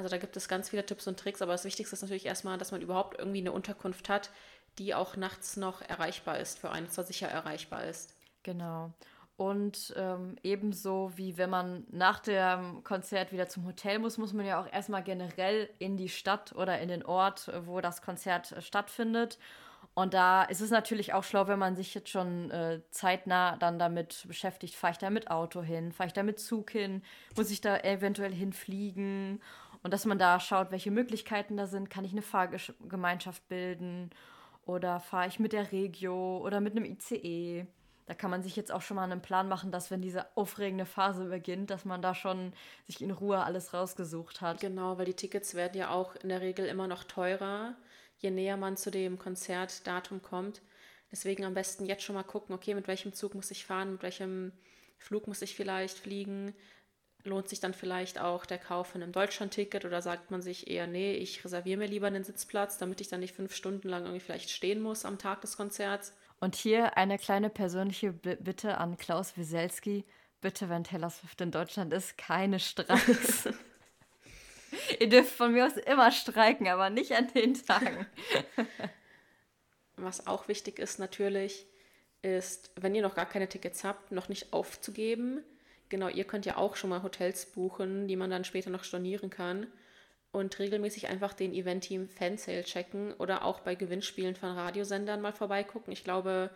Also 0.00 0.08
da 0.08 0.16
gibt 0.16 0.34
es 0.34 0.48
ganz 0.48 0.70
viele 0.70 0.86
Tipps 0.86 1.06
und 1.06 1.20
Tricks, 1.20 1.42
aber 1.42 1.52
das 1.52 1.66
Wichtigste 1.66 1.94
ist 1.94 2.00
natürlich 2.00 2.24
erstmal, 2.24 2.56
dass 2.56 2.72
man 2.72 2.80
überhaupt 2.80 3.18
irgendwie 3.18 3.40
eine 3.40 3.52
Unterkunft 3.52 4.08
hat, 4.08 4.30
die 4.78 4.94
auch 4.94 5.14
nachts 5.14 5.58
noch 5.58 5.82
erreichbar 5.82 6.38
ist, 6.38 6.58
für 6.58 6.70
einen 6.70 6.88
zwar 6.88 7.04
sicher 7.04 7.28
erreichbar 7.28 7.84
ist. 7.84 8.14
Genau. 8.42 8.94
Und 9.36 9.92
ähm, 9.98 10.36
ebenso 10.42 11.12
wie 11.16 11.36
wenn 11.36 11.50
man 11.50 11.84
nach 11.90 12.20
dem 12.20 12.82
Konzert 12.82 13.30
wieder 13.30 13.50
zum 13.50 13.66
Hotel 13.66 13.98
muss, 13.98 14.16
muss 14.16 14.32
man 14.32 14.46
ja 14.46 14.58
auch 14.58 14.72
erstmal 14.72 15.02
generell 15.02 15.68
in 15.78 15.98
die 15.98 16.08
Stadt 16.08 16.54
oder 16.54 16.80
in 16.80 16.88
den 16.88 17.04
Ort, 17.04 17.52
wo 17.66 17.82
das 17.82 18.00
Konzert 18.00 18.52
äh, 18.52 18.62
stattfindet. 18.62 19.36
Und 19.92 20.14
da 20.14 20.44
ist 20.44 20.62
es 20.62 20.70
natürlich 20.70 21.12
auch 21.12 21.24
schlau, 21.24 21.46
wenn 21.46 21.58
man 21.58 21.76
sich 21.76 21.94
jetzt 21.94 22.08
schon 22.08 22.50
äh, 22.50 22.80
zeitnah 22.90 23.56
dann 23.56 23.78
damit 23.78 24.24
beschäftigt, 24.26 24.74
fahre 24.74 24.92
ich 24.92 24.98
da 24.98 25.10
mit 25.10 25.30
Auto 25.30 25.60
hin, 25.60 25.92
fahre 25.92 26.06
ich 26.06 26.14
da 26.14 26.22
mit 26.22 26.40
Zug 26.40 26.70
hin, 26.70 27.02
muss 27.36 27.50
ich 27.50 27.60
da 27.60 27.76
eventuell 27.78 28.32
hinfliegen 28.32 29.42
und 29.82 29.92
dass 29.92 30.04
man 30.04 30.18
da 30.18 30.40
schaut, 30.40 30.70
welche 30.70 30.90
Möglichkeiten 30.90 31.56
da 31.56 31.66
sind, 31.66 31.90
kann 31.90 32.04
ich 32.04 32.12
eine 32.12 32.22
Fahrgemeinschaft 32.22 33.48
bilden 33.48 34.10
oder 34.66 35.00
fahre 35.00 35.28
ich 35.28 35.38
mit 35.38 35.52
der 35.52 35.72
Regio 35.72 36.38
oder 36.38 36.60
mit 36.60 36.76
einem 36.76 36.84
ICE 36.84 37.66
da 38.10 38.16
kann 38.16 38.32
man 38.32 38.42
sich 38.42 38.56
jetzt 38.56 38.72
auch 38.72 38.82
schon 38.82 38.96
mal 38.96 39.04
einen 39.04 39.22
Plan 39.22 39.48
machen, 39.48 39.70
dass 39.70 39.92
wenn 39.92 40.02
diese 40.02 40.36
aufregende 40.36 40.84
Phase 40.84 41.26
beginnt, 41.26 41.70
dass 41.70 41.84
man 41.84 42.02
da 42.02 42.12
schon 42.12 42.52
sich 42.88 43.00
in 43.00 43.12
Ruhe 43.12 43.38
alles 43.38 43.72
rausgesucht 43.72 44.40
hat. 44.40 44.60
Genau, 44.60 44.98
weil 44.98 45.04
die 45.04 45.14
Tickets 45.14 45.54
werden 45.54 45.78
ja 45.78 45.90
auch 45.90 46.16
in 46.16 46.28
der 46.28 46.40
Regel 46.40 46.66
immer 46.66 46.88
noch 46.88 47.04
teurer, 47.04 47.76
je 48.18 48.32
näher 48.32 48.56
man 48.56 48.76
zu 48.76 48.90
dem 48.90 49.16
Konzertdatum 49.16 50.22
kommt. 50.22 50.60
Deswegen 51.12 51.44
am 51.44 51.54
besten 51.54 51.86
jetzt 51.86 52.02
schon 52.02 52.16
mal 52.16 52.24
gucken, 52.24 52.52
okay, 52.52 52.74
mit 52.74 52.88
welchem 52.88 53.12
Zug 53.12 53.36
muss 53.36 53.52
ich 53.52 53.64
fahren, 53.64 53.92
mit 53.92 54.02
welchem 54.02 54.50
Flug 54.98 55.28
muss 55.28 55.40
ich 55.40 55.54
vielleicht 55.54 55.96
fliegen. 55.96 56.52
Lohnt 57.24 57.48
sich 57.48 57.60
dann 57.60 57.74
vielleicht 57.74 58.18
auch 58.18 58.46
der 58.46 58.58
Kauf 58.58 58.88
von 58.88 59.02
einem 59.02 59.12
Deutschlandticket 59.12 59.84
oder 59.84 60.00
sagt 60.00 60.30
man 60.30 60.40
sich 60.40 60.70
eher, 60.70 60.86
nee, 60.86 61.12
ich 61.12 61.44
reserviere 61.44 61.78
mir 61.78 61.86
lieber 61.86 62.06
einen 62.06 62.24
Sitzplatz, 62.24 62.78
damit 62.78 63.00
ich 63.00 63.08
dann 63.08 63.20
nicht 63.20 63.34
fünf 63.34 63.54
Stunden 63.54 63.88
lang 63.88 64.04
irgendwie 64.04 64.20
vielleicht 64.20 64.50
stehen 64.50 64.80
muss 64.80 65.04
am 65.04 65.18
Tag 65.18 65.42
des 65.42 65.56
Konzerts? 65.56 66.14
Und 66.40 66.56
hier 66.56 66.96
eine 66.96 67.18
kleine 67.18 67.50
persönliche 67.50 68.12
Bitte 68.12 68.78
an 68.78 68.96
Klaus 68.96 69.36
Wieselski. 69.36 70.06
Bitte, 70.40 70.70
wenn 70.70 70.84
Taylor 70.84 71.10
Swift 71.10 71.40
in 71.42 71.50
Deutschland 71.50 71.92
ist, 71.92 72.16
keine 72.16 72.58
Streiks. 72.58 73.48
Ihr 75.00 75.08
dürft 75.08 75.34
von 75.34 75.52
mir 75.52 75.66
aus 75.66 75.76
immer 75.76 76.10
streiken, 76.10 76.68
aber 76.68 76.88
nicht 76.88 77.12
an 77.12 77.28
den 77.34 77.54
Tagen. 77.54 78.06
Was 79.96 80.26
auch 80.26 80.48
wichtig 80.48 80.78
ist 80.78 80.98
natürlich, 80.98 81.66
ist, 82.22 82.70
wenn 82.76 82.94
ihr 82.94 83.02
noch 83.02 83.14
gar 83.14 83.26
keine 83.26 83.48
Tickets 83.48 83.84
habt, 83.84 84.12
noch 84.12 84.28
nicht 84.28 84.52
aufzugeben. 84.52 85.44
Genau, 85.90 86.08
ihr 86.08 86.24
könnt 86.24 86.46
ja 86.46 86.56
auch 86.56 86.76
schon 86.76 86.90
mal 86.90 87.02
Hotels 87.02 87.46
buchen, 87.46 88.06
die 88.06 88.16
man 88.16 88.30
dann 88.30 88.44
später 88.44 88.70
noch 88.70 88.84
stornieren 88.84 89.28
kann 89.28 89.66
und 90.32 90.58
regelmäßig 90.58 91.08
einfach 91.08 91.34
den 91.34 91.52
Event-Team 91.52 92.08
Fansale 92.08 92.62
checken 92.62 93.12
oder 93.14 93.44
auch 93.44 93.60
bei 93.60 93.74
Gewinnspielen 93.74 94.36
von 94.36 94.50
Radiosendern 94.50 95.20
mal 95.20 95.32
vorbeigucken. 95.32 95.92
Ich 95.92 96.04
glaube, 96.04 96.50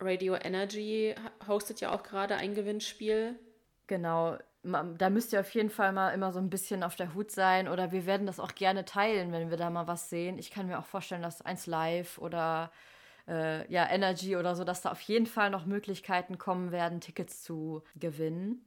Radio 0.00 0.34
Energy 0.34 1.14
hostet 1.46 1.80
ja 1.80 1.92
auch 1.92 2.02
gerade 2.02 2.36
ein 2.36 2.54
Gewinnspiel. 2.54 3.38
Genau, 3.86 4.36
da 4.62 5.10
müsst 5.10 5.32
ihr 5.32 5.40
auf 5.40 5.54
jeden 5.54 5.70
Fall 5.70 5.92
mal 5.92 6.10
immer 6.10 6.32
so 6.32 6.40
ein 6.40 6.50
bisschen 6.50 6.82
auf 6.82 6.96
der 6.96 7.14
Hut 7.14 7.30
sein 7.30 7.68
oder 7.68 7.92
wir 7.92 8.04
werden 8.04 8.26
das 8.26 8.40
auch 8.40 8.56
gerne 8.56 8.84
teilen, 8.84 9.30
wenn 9.30 9.50
wir 9.50 9.58
da 9.58 9.70
mal 9.70 9.86
was 9.86 10.10
sehen. 10.10 10.38
Ich 10.38 10.50
kann 10.50 10.66
mir 10.66 10.80
auch 10.80 10.86
vorstellen, 10.86 11.22
dass 11.22 11.40
eins 11.40 11.66
live 11.66 12.18
oder 12.18 12.72
äh, 13.30 13.72
ja, 13.72 13.88
Energy 13.88 14.36
oder 14.36 14.54
so, 14.56 14.64
dass 14.64 14.82
da 14.82 14.90
auf 14.90 15.00
jeden 15.02 15.26
Fall 15.26 15.50
noch 15.50 15.64
Möglichkeiten 15.64 16.36
kommen 16.36 16.72
werden, 16.72 17.00
Tickets 17.00 17.42
zu 17.42 17.82
gewinnen. 17.94 18.66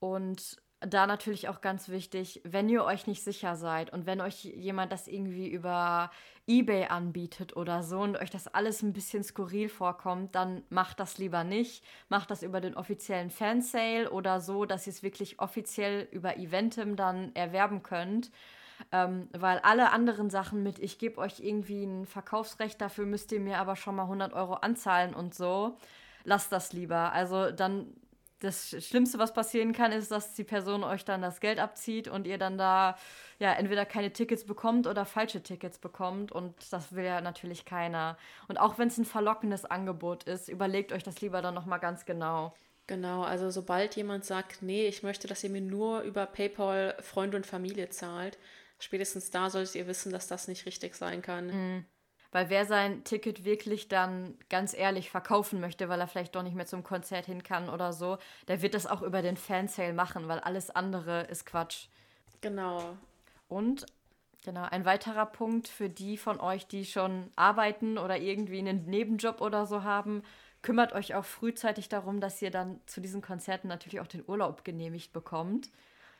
Und 0.00 0.60
da 0.80 1.06
natürlich 1.06 1.48
auch 1.48 1.60
ganz 1.60 1.88
wichtig, 1.88 2.40
wenn 2.44 2.68
ihr 2.68 2.84
euch 2.84 3.06
nicht 3.06 3.22
sicher 3.22 3.54
seid 3.54 3.92
und 3.92 4.04
wenn 4.04 4.20
euch 4.20 4.44
jemand 4.44 4.90
das 4.90 5.06
irgendwie 5.06 5.48
über 5.48 6.10
eBay 6.48 6.86
anbietet 6.86 7.56
oder 7.56 7.84
so 7.84 8.00
und 8.00 8.16
euch 8.16 8.30
das 8.30 8.48
alles 8.48 8.82
ein 8.82 8.92
bisschen 8.92 9.22
skurril 9.22 9.68
vorkommt, 9.68 10.34
dann 10.34 10.64
macht 10.70 10.98
das 10.98 11.18
lieber 11.18 11.44
nicht. 11.44 11.84
Macht 12.08 12.32
das 12.32 12.42
über 12.42 12.60
den 12.60 12.74
offiziellen 12.74 13.30
Fansale 13.30 14.10
oder 14.10 14.40
so, 14.40 14.64
dass 14.64 14.88
ihr 14.88 14.92
es 14.92 15.04
wirklich 15.04 15.38
offiziell 15.38 16.08
über 16.10 16.36
Eventim 16.36 16.96
dann 16.96 17.32
erwerben 17.34 17.84
könnt. 17.84 18.32
Ähm, 18.90 19.28
weil 19.32 19.58
alle 19.60 19.90
anderen 19.90 20.30
Sachen 20.30 20.62
mit, 20.62 20.78
ich 20.78 20.98
gebe 20.98 21.18
euch 21.18 21.40
irgendwie 21.40 21.84
ein 21.84 22.06
Verkaufsrecht, 22.06 22.80
dafür 22.80 23.06
müsst 23.06 23.32
ihr 23.32 23.40
mir 23.40 23.58
aber 23.58 23.76
schon 23.76 23.96
mal 23.96 24.04
100 24.04 24.32
Euro 24.32 24.54
anzahlen 24.54 25.14
und 25.14 25.34
so, 25.34 25.76
lasst 26.24 26.52
das 26.52 26.72
lieber. 26.72 27.12
Also 27.12 27.50
dann 27.50 27.94
das 28.42 28.70
Schlimmste, 28.84 29.18
was 29.18 29.32
passieren 29.32 29.72
kann, 29.72 29.92
ist, 29.92 30.10
dass 30.10 30.34
die 30.34 30.44
Person 30.44 30.82
euch 30.82 31.04
dann 31.04 31.22
das 31.22 31.40
Geld 31.40 31.60
abzieht 31.60 32.08
und 32.08 32.26
ihr 32.26 32.38
dann 32.38 32.58
da 32.58 32.96
ja 33.38 33.52
entweder 33.52 33.86
keine 33.86 34.12
Tickets 34.12 34.44
bekommt 34.44 34.86
oder 34.86 35.04
falsche 35.04 35.42
Tickets 35.42 35.78
bekommt. 35.78 36.32
Und 36.32 36.54
das 36.72 36.92
will 36.94 37.04
ja 37.04 37.20
natürlich 37.20 37.64
keiner. 37.64 38.16
Und 38.48 38.58
auch 38.58 38.78
wenn 38.78 38.88
es 38.88 38.98
ein 38.98 39.04
verlockendes 39.04 39.64
Angebot 39.64 40.24
ist, 40.24 40.48
überlegt 40.48 40.92
euch 40.92 41.02
das 41.02 41.20
lieber 41.20 41.40
dann 41.40 41.54
nochmal 41.54 41.78
ganz 41.78 42.04
genau. 42.04 42.52
Genau, 42.88 43.22
also 43.22 43.48
sobald 43.50 43.94
jemand 43.94 44.24
sagt, 44.24 44.60
nee, 44.60 44.86
ich 44.86 45.04
möchte, 45.04 45.28
dass 45.28 45.44
ihr 45.44 45.50
mir 45.50 45.60
nur 45.60 46.00
über 46.00 46.26
PayPal 46.26 46.96
Freunde 47.00 47.36
und 47.36 47.46
Familie 47.46 47.90
zahlt, 47.90 48.38
spätestens 48.82 49.30
da 49.30 49.50
solltet 49.50 49.74
ihr 49.74 49.86
wissen, 49.86 50.12
dass 50.12 50.28
das 50.28 50.48
nicht 50.48 50.66
richtig 50.66 50.94
sein 50.94 51.22
kann. 51.22 51.46
Mhm. 51.46 51.84
Weil 52.32 52.48
wer 52.48 52.64
sein 52.64 53.04
Ticket 53.04 53.44
wirklich 53.44 53.88
dann 53.88 54.38
ganz 54.48 54.72
ehrlich 54.72 55.10
verkaufen 55.10 55.60
möchte, 55.60 55.90
weil 55.90 56.00
er 56.00 56.08
vielleicht 56.08 56.34
doch 56.34 56.42
nicht 56.42 56.56
mehr 56.56 56.66
zum 56.66 56.82
Konzert 56.82 57.26
hin 57.26 57.42
kann 57.42 57.68
oder 57.68 57.92
so, 57.92 58.16
der 58.48 58.62
wird 58.62 58.72
das 58.72 58.86
auch 58.86 59.02
über 59.02 59.20
den 59.20 59.36
Fansale 59.36 59.92
machen, 59.92 60.28
weil 60.28 60.40
alles 60.40 60.70
andere 60.70 61.24
ist 61.24 61.44
Quatsch. 61.44 61.88
Genau. 62.40 62.96
Und 63.48 63.84
genau, 64.44 64.62
ein 64.62 64.86
weiterer 64.86 65.26
Punkt 65.26 65.68
für 65.68 65.90
die 65.90 66.16
von 66.16 66.40
euch, 66.40 66.66
die 66.66 66.86
schon 66.86 67.30
arbeiten 67.36 67.98
oder 67.98 68.18
irgendwie 68.18 68.60
einen 68.60 68.86
Nebenjob 68.86 69.42
oder 69.42 69.66
so 69.66 69.82
haben, 69.82 70.22
kümmert 70.62 70.94
euch 70.94 71.14
auch 71.14 71.26
frühzeitig 71.26 71.90
darum, 71.90 72.20
dass 72.20 72.40
ihr 72.40 72.50
dann 72.50 72.80
zu 72.86 73.02
diesen 73.02 73.20
Konzerten 73.20 73.68
natürlich 73.68 74.00
auch 74.00 74.06
den 74.06 74.24
Urlaub 74.26 74.64
genehmigt 74.64 75.12
bekommt. 75.12 75.70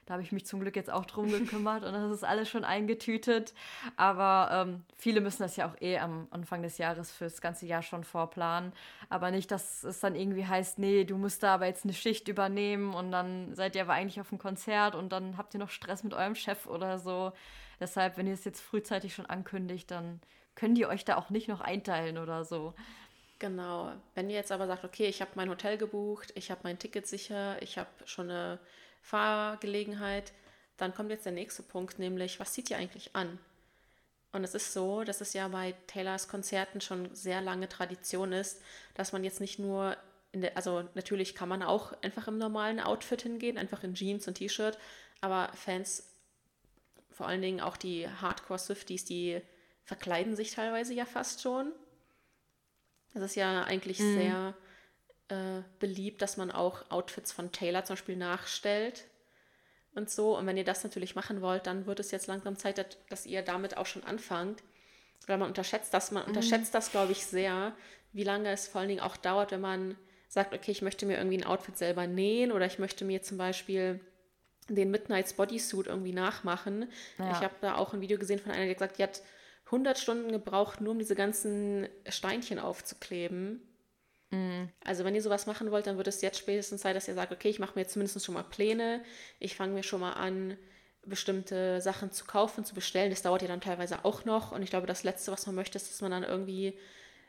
Da 0.06 0.14
habe 0.14 0.22
ich 0.22 0.32
mich 0.32 0.44
zum 0.46 0.60
Glück 0.60 0.74
jetzt 0.74 0.90
auch 0.90 1.04
drum 1.04 1.30
gekümmert 1.30 1.84
und 1.84 1.92
das 1.92 2.10
ist 2.10 2.24
alles 2.24 2.48
schon 2.48 2.64
eingetütet. 2.64 3.54
Aber 3.96 4.66
ähm, 4.66 4.84
viele 4.96 5.20
müssen 5.20 5.42
das 5.42 5.56
ja 5.56 5.68
auch 5.68 5.80
eh 5.80 5.98
am 5.98 6.26
Anfang 6.30 6.62
des 6.62 6.78
Jahres 6.78 7.12
fürs 7.12 7.40
ganze 7.40 7.66
Jahr 7.66 7.82
schon 7.82 8.02
vorplanen. 8.02 8.72
Aber 9.08 9.30
nicht, 9.30 9.50
dass 9.50 9.84
es 9.84 10.00
dann 10.00 10.16
irgendwie 10.16 10.46
heißt, 10.46 10.78
nee, 10.78 11.04
du 11.04 11.16
musst 11.16 11.42
da 11.44 11.54
aber 11.54 11.66
jetzt 11.66 11.84
eine 11.84 11.94
Schicht 11.94 12.26
übernehmen 12.26 12.94
und 12.94 13.12
dann 13.12 13.54
seid 13.54 13.76
ihr 13.76 13.82
aber 13.82 13.92
eigentlich 13.92 14.20
auf 14.20 14.30
dem 14.30 14.38
Konzert 14.38 14.96
und 14.96 15.10
dann 15.12 15.36
habt 15.36 15.54
ihr 15.54 15.60
noch 15.60 15.70
Stress 15.70 16.02
mit 16.02 16.14
eurem 16.14 16.34
Chef 16.34 16.66
oder 16.66 16.98
so. 16.98 17.32
Deshalb, 17.78 18.16
wenn 18.16 18.26
ihr 18.26 18.34
es 18.34 18.44
jetzt 18.44 18.60
frühzeitig 18.60 19.14
schon 19.14 19.26
ankündigt, 19.26 19.90
dann 19.90 20.20
könnt 20.56 20.78
ihr 20.78 20.88
euch 20.88 21.04
da 21.04 21.16
auch 21.16 21.30
nicht 21.30 21.48
noch 21.48 21.60
einteilen 21.60 22.18
oder 22.18 22.44
so. 22.44 22.74
Genau. 23.38 23.92
Wenn 24.14 24.30
ihr 24.30 24.36
jetzt 24.36 24.52
aber 24.52 24.66
sagt, 24.66 24.84
okay, 24.84 25.06
ich 25.06 25.20
habe 25.20 25.32
mein 25.34 25.48
Hotel 25.48 25.76
gebucht, 25.76 26.32
ich 26.36 26.50
habe 26.50 26.60
mein 26.62 26.78
Ticket 26.78 27.06
sicher, 27.06 27.60
ich 27.60 27.76
habe 27.76 27.88
schon 28.04 28.30
eine 28.30 28.60
Fahrgelegenheit, 29.02 30.32
dann 30.78 30.94
kommt 30.94 31.10
jetzt 31.10 31.26
der 31.26 31.32
nächste 31.32 31.62
Punkt, 31.62 31.98
nämlich, 31.98 32.40
was 32.40 32.52
zieht 32.54 32.70
ihr 32.70 32.78
eigentlich 32.78 33.14
an? 33.14 33.38
Und 34.32 34.44
es 34.44 34.54
ist 34.54 34.72
so, 34.72 35.04
dass 35.04 35.20
es 35.20 35.34
ja 35.34 35.46
bei 35.48 35.74
Taylors 35.86 36.26
Konzerten 36.26 36.80
schon 36.80 37.14
sehr 37.14 37.42
lange 37.42 37.68
Tradition 37.68 38.32
ist, 38.32 38.62
dass 38.94 39.12
man 39.12 39.24
jetzt 39.24 39.40
nicht 39.40 39.58
nur 39.58 39.96
in 40.32 40.40
der, 40.40 40.56
also 40.56 40.88
natürlich 40.94 41.34
kann 41.34 41.50
man 41.50 41.62
auch 41.62 41.92
einfach 42.02 42.26
im 42.28 42.38
normalen 42.38 42.80
Outfit 42.80 43.20
hingehen, 43.22 43.58
einfach 43.58 43.84
in 43.84 43.94
Jeans 43.94 44.26
und 44.26 44.34
T-Shirt, 44.34 44.78
aber 45.20 45.50
Fans, 45.54 46.08
vor 47.10 47.28
allen 47.28 47.42
Dingen 47.42 47.60
auch 47.60 47.76
die 47.76 48.08
Hardcore-Swifties, 48.08 49.04
die 49.04 49.42
verkleiden 49.84 50.34
sich 50.34 50.52
teilweise 50.52 50.94
ja 50.94 51.04
fast 51.04 51.42
schon. 51.42 51.72
Das 53.12 53.22
ist 53.22 53.34
ja 53.34 53.64
eigentlich 53.64 53.98
mhm. 53.98 54.14
sehr 54.14 54.54
äh, 55.32 55.62
beliebt, 55.78 56.20
dass 56.20 56.36
man 56.36 56.50
auch 56.50 56.90
Outfits 56.90 57.32
von 57.32 57.52
Taylor 57.52 57.84
zum 57.84 57.94
Beispiel 57.94 58.16
nachstellt 58.16 59.04
und 59.94 60.10
so. 60.10 60.36
Und 60.36 60.46
wenn 60.46 60.58
ihr 60.58 60.64
das 60.64 60.84
natürlich 60.84 61.14
machen 61.14 61.40
wollt, 61.40 61.66
dann 61.66 61.86
wird 61.86 62.00
es 62.00 62.10
jetzt 62.10 62.26
langsam 62.26 62.56
Zeit, 62.56 62.98
dass 63.08 63.24
ihr 63.24 63.40
damit 63.40 63.78
auch 63.78 63.86
schon 63.86 64.04
anfangt. 64.04 64.62
Weil 65.26 65.38
man 65.38 65.48
unterschätzt 65.48 65.94
das, 65.94 66.10
man 66.10 66.24
mhm. 66.24 66.30
unterschätzt 66.30 66.74
das, 66.74 66.90
glaube 66.90 67.12
ich, 67.12 67.24
sehr, 67.24 67.74
wie 68.12 68.24
lange 68.24 68.50
es 68.50 68.68
vor 68.68 68.80
allen 68.80 68.88
Dingen 68.88 69.00
auch 69.00 69.16
dauert, 69.16 69.52
wenn 69.52 69.60
man 69.62 69.96
sagt, 70.28 70.52
okay, 70.52 70.70
ich 70.70 70.82
möchte 70.82 71.06
mir 71.06 71.16
irgendwie 71.16 71.38
ein 71.38 71.46
Outfit 71.46 71.78
selber 71.78 72.06
nähen 72.06 72.52
oder 72.52 72.66
ich 72.66 72.78
möchte 72.78 73.04
mir 73.04 73.22
zum 73.22 73.38
Beispiel 73.38 74.00
den 74.68 74.90
Midnight's 74.90 75.32
Bodysuit 75.32 75.86
irgendwie 75.86 76.12
nachmachen. 76.12 76.90
Ja. 77.18 77.30
Ich 77.30 77.38
habe 77.38 77.54
da 77.60 77.76
auch 77.76 77.94
ein 77.94 78.00
Video 78.00 78.18
gesehen 78.18 78.38
von 78.38 78.52
einer, 78.52 78.66
die 78.66 78.74
gesagt, 78.74 78.98
die 78.98 79.02
hat 79.02 79.22
100 79.66 79.98
Stunden 79.98 80.30
gebraucht, 80.30 80.80
nur 80.80 80.92
um 80.92 80.98
diese 80.98 81.14
ganzen 81.14 81.88
Steinchen 82.08 82.58
aufzukleben. 82.58 83.62
Mhm. 84.32 84.70
Also 84.84 85.04
wenn 85.04 85.14
ihr 85.14 85.22
sowas 85.22 85.46
machen 85.46 85.70
wollt, 85.70 85.86
dann 85.86 85.98
wird 85.98 86.08
es 86.08 86.22
jetzt 86.22 86.38
spätestens 86.38 86.80
Zeit, 86.80 86.96
dass 86.96 87.06
ihr 87.06 87.14
sagt, 87.14 87.32
okay, 87.32 87.48
ich 87.50 87.58
mache 87.58 87.72
mir 87.74 87.82
jetzt 87.82 87.92
zumindest 87.92 88.24
schon 88.24 88.34
mal 88.34 88.42
Pläne. 88.42 89.04
Ich 89.38 89.54
fange 89.56 89.74
mir 89.74 89.82
schon 89.82 90.00
mal 90.00 90.14
an, 90.14 90.56
bestimmte 91.04 91.80
Sachen 91.80 92.12
zu 92.12 92.24
kaufen, 92.24 92.64
zu 92.64 92.74
bestellen. 92.74 93.10
Das 93.10 93.22
dauert 93.22 93.42
ja 93.42 93.48
dann 93.48 93.60
teilweise 93.60 94.04
auch 94.04 94.24
noch. 94.24 94.52
Und 94.52 94.62
ich 94.62 94.70
glaube, 94.70 94.86
das 94.86 95.04
Letzte, 95.04 95.32
was 95.32 95.46
man 95.46 95.54
möchte, 95.54 95.76
ist, 95.76 95.90
dass 95.90 96.00
man 96.00 96.12
dann 96.12 96.24
irgendwie 96.24 96.78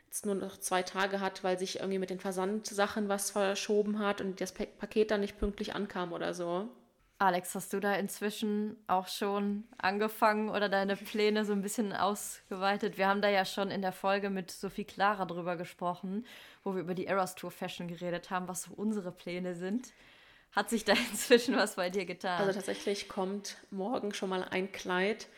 jetzt 0.06 0.24
nur 0.24 0.34
noch 0.34 0.56
zwei 0.58 0.82
Tage 0.82 1.20
hat, 1.20 1.44
weil 1.44 1.58
sich 1.58 1.80
irgendwie 1.80 1.98
mit 1.98 2.10
den 2.10 2.20
Versandsachen 2.20 3.08
was 3.08 3.32
verschoben 3.32 3.98
hat 3.98 4.20
und 4.20 4.40
das 4.40 4.52
Paket 4.52 5.10
dann 5.10 5.20
nicht 5.20 5.38
pünktlich 5.38 5.74
ankam 5.74 6.12
oder 6.12 6.32
so. 6.34 6.68
Alex, 7.18 7.54
hast 7.54 7.72
du 7.72 7.80
da 7.80 7.94
inzwischen 7.94 8.76
auch 8.88 9.06
schon 9.06 9.64
angefangen 9.78 10.48
oder 10.50 10.68
deine 10.68 10.96
Pläne 10.96 11.44
so 11.44 11.52
ein 11.52 11.62
bisschen 11.62 11.92
ausgeweitet? 11.92 12.98
Wir 12.98 13.06
haben 13.06 13.22
da 13.22 13.28
ja 13.28 13.44
schon 13.44 13.70
in 13.70 13.82
der 13.82 13.92
Folge 13.92 14.30
mit 14.30 14.50
Sophie 14.50 14.84
Clara 14.84 15.24
drüber 15.24 15.56
gesprochen, 15.56 16.26
wo 16.64 16.74
wir 16.74 16.82
über 16.82 16.94
die 16.94 17.06
Eras 17.06 17.36
Tour 17.36 17.52
Fashion 17.52 17.86
geredet 17.86 18.30
haben, 18.30 18.48
was 18.48 18.64
so 18.64 18.74
unsere 18.74 19.12
Pläne 19.12 19.54
sind. 19.54 19.92
Hat 20.52 20.70
sich 20.70 20.84
da 20.84 20.92
inzwischen 21.10 21.56
was 21.56 21.76
bei 21.76 21.88
dir 21.88 22.04
getan? 22.04 22.40
Also 22.40 22.52
tatsächlich 22.52 23.08
kommt 23.08 23.58
morgen 23.70 24.12
schon 24.12 24.28
mal 24.28 24.42
ein 24.44 24.72
Kleid, 24.72 25.28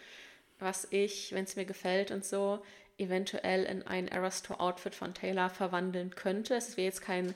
was 0.58 0.88
ich, 0.90 1.32
wenn 1.32 1.44
es 1.44 1.56
mir 1.56 1.66
gefällt 1.66 2.10
und 2.10 2.24
so, 2.24 2.62
eventuell 2.98 3.64
in 3.64 3.82
ein 3.82 4.08
Eras 4.08 4.42
Tour 4.42 4.60
Outfit 4.60 4.94
von 4.94 5.12
Taylor 5.14 5.50
verwandeln 5.50 6.14
könnte. 6.14 6.54
Es 6.54 6.76
wäre 6.78 6.86
jetzt 6.86 7.02
kein 7.02 7.34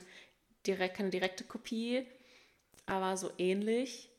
direkt, 0.65 0.97
keine 0.97 1.11
direkte 1.11 1.43
Kopie, 1.43 2.05
aber 2.85 3.17
so 3.17 3.31
ähnlich. 3.37 4.10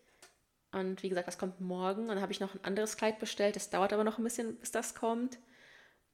Und 0.72 1.02
wie 1.02 1.08
gesagt, 1.08 1.28
das 1.28 1.38
kommt 1.38 1.60
morgen. 1.60 2.02
Und 2.02 2.08
dann 2.08 2.20
habe 2.20 2.32
ich 2.32 2.40
noch 2.40 2.54
ein 2.54 2.64
anderes 2.64 2.96
Kleid 2.96 3.18
bestellt. 3.18 3.56
Das 3.56 3.70
dauert 3.70 3.92
aber 3.92 4.04
noch 4.04 4.18
ein 4.18 4.24
bisschen, 4.24 4.56
bis 4.56 4.72
das 4.72 4.94
kommt. 4.94 5.38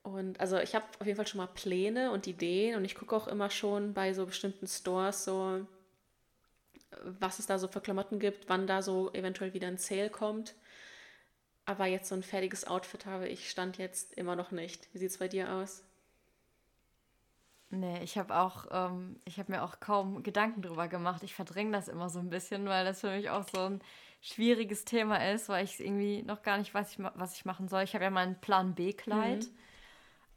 Und 0.03 0.41
also 0.41 0.59
ich 0.59 0.75
habe 0.75 0.85
auf 0.99 1.07
jeden 1.07 1.17
Fall 1.17 1.27
schon 1.27 1.39
mal 1.39 1.47
Pläne 1.47 2.11
und 2.11 2.27
Ideen. 2.27 2.77
Und 2.77 2.85
ich 2.85 2.95
gucke 2.95 3.15
auch 3.15 3.29
immer 3.29 3.51
schon 3.51 3.95
bei 3.95 4.13
so 4.13 4.27
bestimmten 4.27 4.67
Stores 4.67 5.25
so, 5.25 5.67
was 7.03 7.39
es 7.39 7.47
da 7.47 7.59
so 7.59 7.69
für 7.69 7.81
Klamotten 7.81 8.19
gibt, 8.19 8.49
wann 8.49 8.67
da 8.67 8.83
so 8.83 9.13
eventuell 9.13 9.55
wieder 9.55 9.69
ein 9.69 9.79
Sale 9.79 10.11
kommt. 10.11 10.55
Aber 11.65 11.87
jetzt 11.87 12.09
so 12.09 12.15
ein 12.15 12.23
fertiges 12.23 12.67
Outfit 12.67 13.07
habe 13.07 13.29
ich 13.29 13.51
Stand 13.51 13.79
jetzt 13.79 14.15
immer 14.15 14.35
noch 14.35 14.51
nicht. 14.51 14.89
Wie 14.93 14.99
sieht 14.99 15.11
es 15.11 15.19
bei 15.19 15.29
dir 15.29 15.53
aus? 15.53 15.85
Nee, 17.71 18.03
ich 18.03 18.17
habe 18.17 18.35
auch, 18.35 18.67
ähm, 18.71 19.21
ich 19.27 19.39
habe 19.39 19.53
mir 19.53 19.63
auch 19.63 19.79
kaum 19.79 20.23
Gedanken 20.23 20.63
drüber 20.63 20.89
gemacht. 20.89 21.23
Ich 21.23 21.35
verdränge 21.35 21.73
das 21.73 21.89
immer 21.89 22.09
so 22.09 22.19
ein 22.19 22.31
bisschen, 22.31 22.65
weil 22.65 22.87
das 22.87 23.01
für 23.01 23.11
mich 23.11 23.29
auch 23.29 23.47
so 23.47 23.61
ein 23.61 23.81
schwieriges 24.21 24.85
Thema 24.85 25.31
ist, 25.31 25.49
weil 25.49 25.65
ich 25.65 25.81
irgendwie 25.81 26.23
noch 26.23 26.43
gar 26.43 26.59
nicht 26.59 26.75
weiß, 26.75 26.97
was 27.15 27.35
ich 27.35 27.45
machen 27.45 27.69
soll. 27.69 27.83
Ich 27.83 27.95
habe 27.95 28.05
ja 28.05 28.11
meinen 28.11 28.41
Plan 28.41 28.75
B-Kleid. 28.75 29.45
Mhm. 29.45 29.59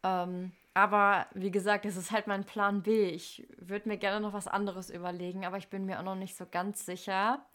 Ähm, 0.04 0.52
aber 0.74 1.28
wie 1.34 1.52
gesagt, 1.52 1.86
es 1.86 1.98
ist 1.98 2.12
halt 2.12 2.28
mein 2.28 2.46
Plan 2.46 2.84
B. 2.84 3.10
Ich 3.10 3.48
würde 3.58 3.90
mir 3.90 3.98
gerne 3.98 4.22
noch 4.22 4.34
was 4.34 4.48
anderes 4.48 4.90
überlegen, 4.90 5.46
aber 5.46 5.58
ich 5.58 5.68
bin 5.68 5.86
mir 5.86 6.00
auch 6.00 6.04
noch 6.04 6.16
nicht 6.16 6.38
so 6.38 6.46
ganz 6.50 6.86
sicher. 6.86 7.46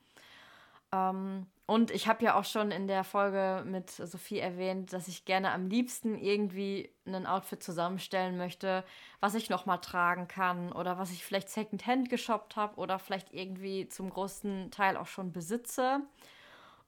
Ähm, 0.96 1.46
und 1.66 1.90
ich 1.90 2.06
habe 2.06 2.24
ja 2.24 2.38
auch 2.38 2.44
schon 2.44 2.70
in 2.70 2.87
der 2.87 3.02
Folge 3.02 3.64
mit 3.66 3.90
Sophie 3.90 4.38
erwähnt, 4.38 4.92
dass 4.92 5.09
ich 5.09 5.24
gerne 5.24 5.50
am 5.50 5.68
liebsten 5.68 6.16
irgendwie 6.16 6.90
ein 7.06 7.26
Outfit 7.26 7.61
zusammenstellen 7.61 8.37
möchte, 8.37 8.85
was 9.18 9.35
ich 9.35 9.50
nochmal 9.50 9.80
tragen 9.80 10.28
kann 10.28 10.72
oder 10.72 10.96
was 10.96 11.11
ich 11.11 11.24
vielleicht 11.24 11.48
secondhand 11.48 12.09
geshoppt 12.09 12.54
habe 12.54 12.76
oder 12.76 13.00
vielleicht 13.00 13.35
irgendwie 13.35 13.88
zum 13.88 14.11
großen 14.11 14.70
Teil 14.70 14.96
auch 14.96 15.09
schon 15.09 15.32
besitze. 15.32 16.02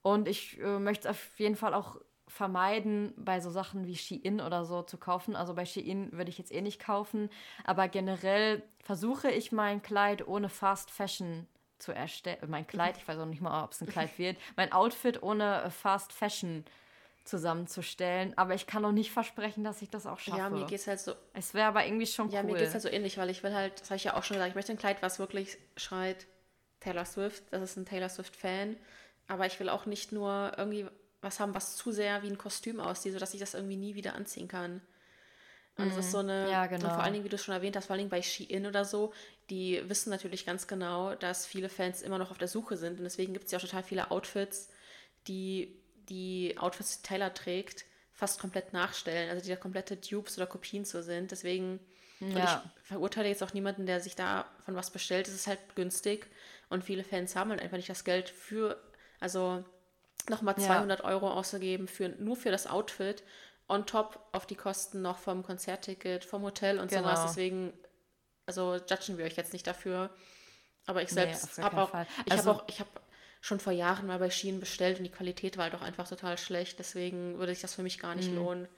Und 0.03 0.29
ich 0.29 0.61
äh, 0.61 0.79
möchte 0.79 1.11
auf 1.11 1.39
jeden 1.39 1.57
Fall 1.57 1.75
auch 1.75 1.97
vermeiden, 2.29 3.13
bei 3.17 3.41
so 3.41 3.51
Sachen 3.51 3.87
wie 3.87 3.97
Shein 3.97 4.41
oder 4.41 4.65
so 4.65 4.83
zu 4.83 4.97
kaufen. 4.97 5.35
Also 5.35 5.55
bei 5.55 5.65
Shein 5.65 6.13
würde 6.13 6.31
ich 6.31 6.39
jetzt 6.39 6.53
eh 6.53 6.61
nicht 6.61 6.81
kaufen. 6.81 7.31
Aber 7.65 7.89
generell 7.89 8.63
versuche 8.79 9.31
ich 9.31 9.51
mein 9.51 9.83
Kleid 9.83 10.29
ohne 10.29 10.49
Fast 10.49 10.93
Fashion 10.93 11.49
zu 11.79 11.93
erstellen, 11.93 12.39
mein 12.49 12.67
Kleid, 12.67 12.97
ich 12.97 13.07
weiß 13.07 13.19
auch 13.19 13.27
nicht 13.27 13.41
mal, 13.41 13.65
ob 13.65 13.73
es 13.73 13.81
ein 13.81 13.89
Kleid 13.89 14.19
wird, 14.19 14.37
mein 14.57 14.73
Outfit 14.73 15.23
ohne 15.23 15.63
äh, 15.63 15.71
Fast 15.71 16.13
Fashion 16.13 16.65
zusammenzustellen. 17.25 18.37
Aber 18.37 18.55
ich 18.55 18.67
kann 18.67 18.85
auch 18.85 18.93
nicht 18.93 19.13
versprechen, 19.13 19.63
dass 19.63 19.83
ich 19.83 19.91
das 19.91 20.07
auch 20.07 20.19
schaffe. 20.19 20.39
Ja, 20.39 20.51
mir 20.51 20.67
geht 20.67 20.81
es 20.81 20.87
halt 20.87 21.01
so. 21.01 21.15
Es 21.35 21.55
wäre 21.55 21.69
aber 21.69 21.85
irgendwie 21.85 22.07
schon 22.07 22.31
ja, 22.31 22.41
cool. 22.41 22.49
Ja, 22.49 22.53
mir 22.53 22.59
geht 22.59 22.69
es 22.69 22.75
halt 22.75 22.83
so 22.83 22.89
ähnlich, 22.89 23.19
weil 23.19 23.31
ich 23.31 23.43
will 23.43 23.55
halt, 23.55 23.81
das 23.81 23.91
habe 23.91 23.97
ich 23.97 24.05
ja 24.05 24.17
auch 24.17 24.25
schon 24.25 24.37
gesagt, 24.37 24.51
ich 24.51 24.55
möchte 24.55 24.73
ein 24.73 24.79
Kleid, 24.79 25.03
was 25.03 25.19
wirklich 25.19 25.59
schreit 25.77 26.27
Taylor 26.81 27.05
Swift. 27.05 27.45
Das 27.51 27.63
ist 27.63 27.77
ein 27.77 27.85
Taylor 27.85 28.09
Swift-Fan. 28.09 28.77
Aber 29.29 29.47
ich 29.47 29.61
will 29.61 29.69
auch 29.69 29.85
nicht 29.87 30.11
nur 30.11 30.53
irgendwie 30.57 30.87
was 31.21 31.41
haben, 31.41 31.55
was 31.55 31.77
zu 31.77 31.93
sehr 31.93 32.23
wie 32.23 32.29
ein 32.29 32.39
Kostüm 32.39 32.81
aussieht, 32.81 33.13
sodass 33.13 33.35
ich 33.35 33.41
das 33.41 33.55
irgendwie 33.55 33.77
nie 33.77 33.95
wieder 33.95 34.15
anziehen 34.15 34.49
kann. 34.49 34.81
Und 35.79 35.91
es 35.91 35.97
ist 35.97 36.11
so 36.11 36.19
eine, 36.19 36.51
ja, 36.51 36.67
genau. 36.67 36.87
und 36.87 36.95
vor 36.95 37.05
allen 37.05 37.13
Dingen, 37.13 37.25
wie 37.25 37.29
du 37.29 37.39
schon 37.39 37.55
erwähnt 37.55 37.77
hast, 37.77 37.87
vor 37.87 37.95
allen 37.95 38.01
Dingen 38.01 38.11
bei 38.11 38.21
Shein 38.21 38.67
oder 38.67 38.85
so, 38.85 39.13
die 39.49 39.81
wissen 39.89 40.11
natürlich 40.11 40.45
ganz 40.45 40.67
genau, 40.67 41.15
dass 41.15 41.47
viele 41.47 41.69
Fans 41.69 42.03
immer 42.03 42.19
noch 42.19 42.33
auf 42.33 42.39
der 42.39 42.49
Suche 42.49 42.77
sind. 42.77 42.99
Und 42.99 43.05
deswegen 43.05 43.33
gibt 43.33 43.47
es 43.47 43.53
ja 43.53 43.59
auch 43.59 43.63
total 43.63 43.85
viele 43.85 44.11
Outfits, 44.11 44.71
die 45.29 45.81
die 46.09 46.57
Outfits, 46.59 47.01
die 47.01 47.07
Taylor 47.07 47.33
trägt, 47.33 47.85
fast 48.13 48.41
komplett 48.41 48.73
nachstellen. 48.73 49.31
Also 49.31 49.43
die 49.43 49.51
da 49.51 49.57
komplette 49.57 49.97
Dupes 49.97 50.37
oder 50.37 50.47
Kopien 50.47 50.85
so 50.85 51.01
sind. 51.01 51.31
Deswegen, 51.31 51.79
ja. 52.19 52.65
ich 52.77 52.87
verurteile 52.89 53.29
jetzt 53.29 53.43
auch 53.45 53.53
niemanden, 53.53 53.87
der 53.87 54.01
sich 54.01 54.17
da 54.17 54.47
von 54.65 54.75
was 54.75 54.91
bestellt. 54.91 55.29
Es 55.29 55.35
ist 55.35 55.47
halt 55.47 55.61
günstig. 55.77 56.27
Und 56.71 56.83
viele 56.83 57.05
Fans 57.05 57.37
haben 57.37 57.51
halt 57.51 57.63
einfach 57.63 57.77
nicht 57.77 57.89
das 57.89 58.05
Geld 58.05 58.29
für, 58.29 58.83
also 59.21 59.65
nochmal 60.29 60.57
200 60.57 61.01
ja. 61.01 61.05
Euro 61.05 61.31
auszugeben 61.31 61.89
für, 61.89 62.09
nur 62.09 62.37
für 62.37 62.51
das 62.51 62.67
Outfit 62.67 63.23
on 63.69 63.87
top 63.87 64.19
auf 64.33 64.47
die 64.47 64.57
Kosten 64.57 65.03
noch 65.03 65.19
vom 65.19 65.43
Konzertticket, 65.43 66.25
vom 66.25 66.43
Hotel 66.43 66.79
und 66.79 66.91
genau. 66.91 67.03
sowas. 67.03 67.27
Deswegen, 67.27 67.73
also 68.47 68.77
judgen 68.77 69.19
wir 69.19 69.27
euch 69.27 69.37
jetzt 69.37 69.53
nicht 69.53 69.67
dafür. 69.67 70.11
Aber 70.87 71.03
ich 71.03 71.11
selbst 71.11 71.59
nee, 71.59 71.65
habe 71.65 71.83
auch, 71.83 71.93
ich 72.25 72.33
also, 72.33 72.51
habe 72.51 72.63
auch, 72.63 72.69
ich 72.69 72.81
habe 72.81 72.89
schon 73.41 73.61
vor 73.61 73.73
Jahren 73.73 74.07
mal 74.07 74.19
bei 74.19 74.31
Schienen 74.31 74.59
bestellt 74.59 74.99
und 74.99 75.05
die 75.05 75.11
Qualität 75.11 75.57
war 75.59 75.65
halt 75.65 75.75
auch 75.75 75.83
einfach 75.83 76.09
total 76.09 76.39
schlecht. 76.39 76.79
Deswegen 76.79 77.39
würde 77.39 77.53
sich 77.53 77.61
das 77.63 77.75
für 77.75 77.83
mich 77.83 77.99
gar 77.99 78.15
nicht 78.15 78.31
mhm. 78.31 78.37
lohnen. 78.37 78.69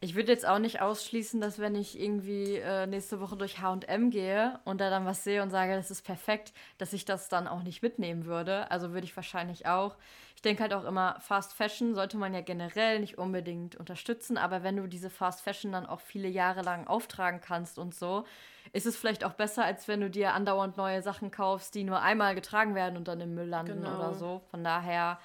Ich 0.00 0.14
würde 0.14 0.30
jetzt 0.30 0.46
auch 0.46 0.60
nicht 0.60 0.80
ausschließen, 0.80 1.40
dass 1.40 1.58
wenn 1.58 1.74
ich 1.74 1.98
irgendwie 1.98 2.56
äh, 2.56 2.86
nächste 2.86 3.20
Woche 3.20 3.36
durch 3.36 3.60
HM 3.60 4.10
gehe 4.10 4.60
und 4.64 4.80
da 4.80 4.88
dann 4.88 5.04
was 5.04 5.24
sehe 5.24 5.42
und 5.42 5.50
sage, 5.50 5.74
das 5.74 5.90
ist 5.90 6.02
perfekt, 6.02 6.52
dass 6.78 6.92
ich 6.92 7.04
das 7.04 7.28
dann 7.28 7.48
auch 7.48 7.62
nicht 7.62 7.82
mitnehmen 7.82 8.24
würde. 8.24 8.70
Also 8.70 8.92
würde 8.92 9.04
ich 9.04 9.16
wahrscheinlich 9.16 9.66
auch. 9.66 9.96
Ich 10.40 10.42
denke 10.42 10.62
halt 10.62 10.72
auch 10.72 10.84
immer, 10.84 11.20
Fast 11.20 11.52
Fashion 11.52 11.94
sollte 11.94 12.16
man 12.16 12.32
ja 12.32 12.40
generell 12.40 12.98
nicht 13.00 13.18
unbedingt 13.18 13.76
unterstützen, 13.76 14.38
aber 14.38 14.62
wenn 14.62 14.78
du 14.78 14.86
diese 14.86 15.10
Fast 15.10 15.42
Fashion 15.42 15.70
dann 15.70 15.84
auch 15.84 16.00
viele 16.00 16.28
Jahre 16.28 16.62
lang 16.62 16.86
auftragen 16.86 17.42
kannst 17.42 17.78
und 17.78 17.94
so, 17.94 18.24
ist 18.72 18.86
es 18.86 18.96
vielleicht 18.96 19.22
auch 19.22 19.34
besser, 19.34 19.66
als 19.66 19.86
wenn 19.86 20.00
du 20.00 20.08
dir 20.08 20.32
andauernd 20.32 20.78
neue 20.78 21.02
Sachen 21.02 21.30
kaufst, 21.30 21.74
die 21.74 21.84
nur 21.84 22.00
einmal 22.00 22.34
getragen 22.34 22.74
werden 22.74 22.96
und 22.96 23.06
dann 23.06 23.20
im 23.20 23.34
Müll 23.34 23.48
landen 23.48 23.82
genau. 23.82 23.96
oder 23.98 24.14
so. 24.14 24.40
Von 24.50 24.64
daher, 24.64 25.18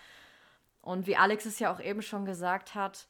und 0.81 1.07
wie 1.07 1.15
Alex 1.15 1.45
es 1.45 1.59
ja 1.59 1.73
auch 1.73 1.79
eben 1.79 2.01
schon 2.01 2.25
gesagt 2.25 2.75
hat, 2.75 3.07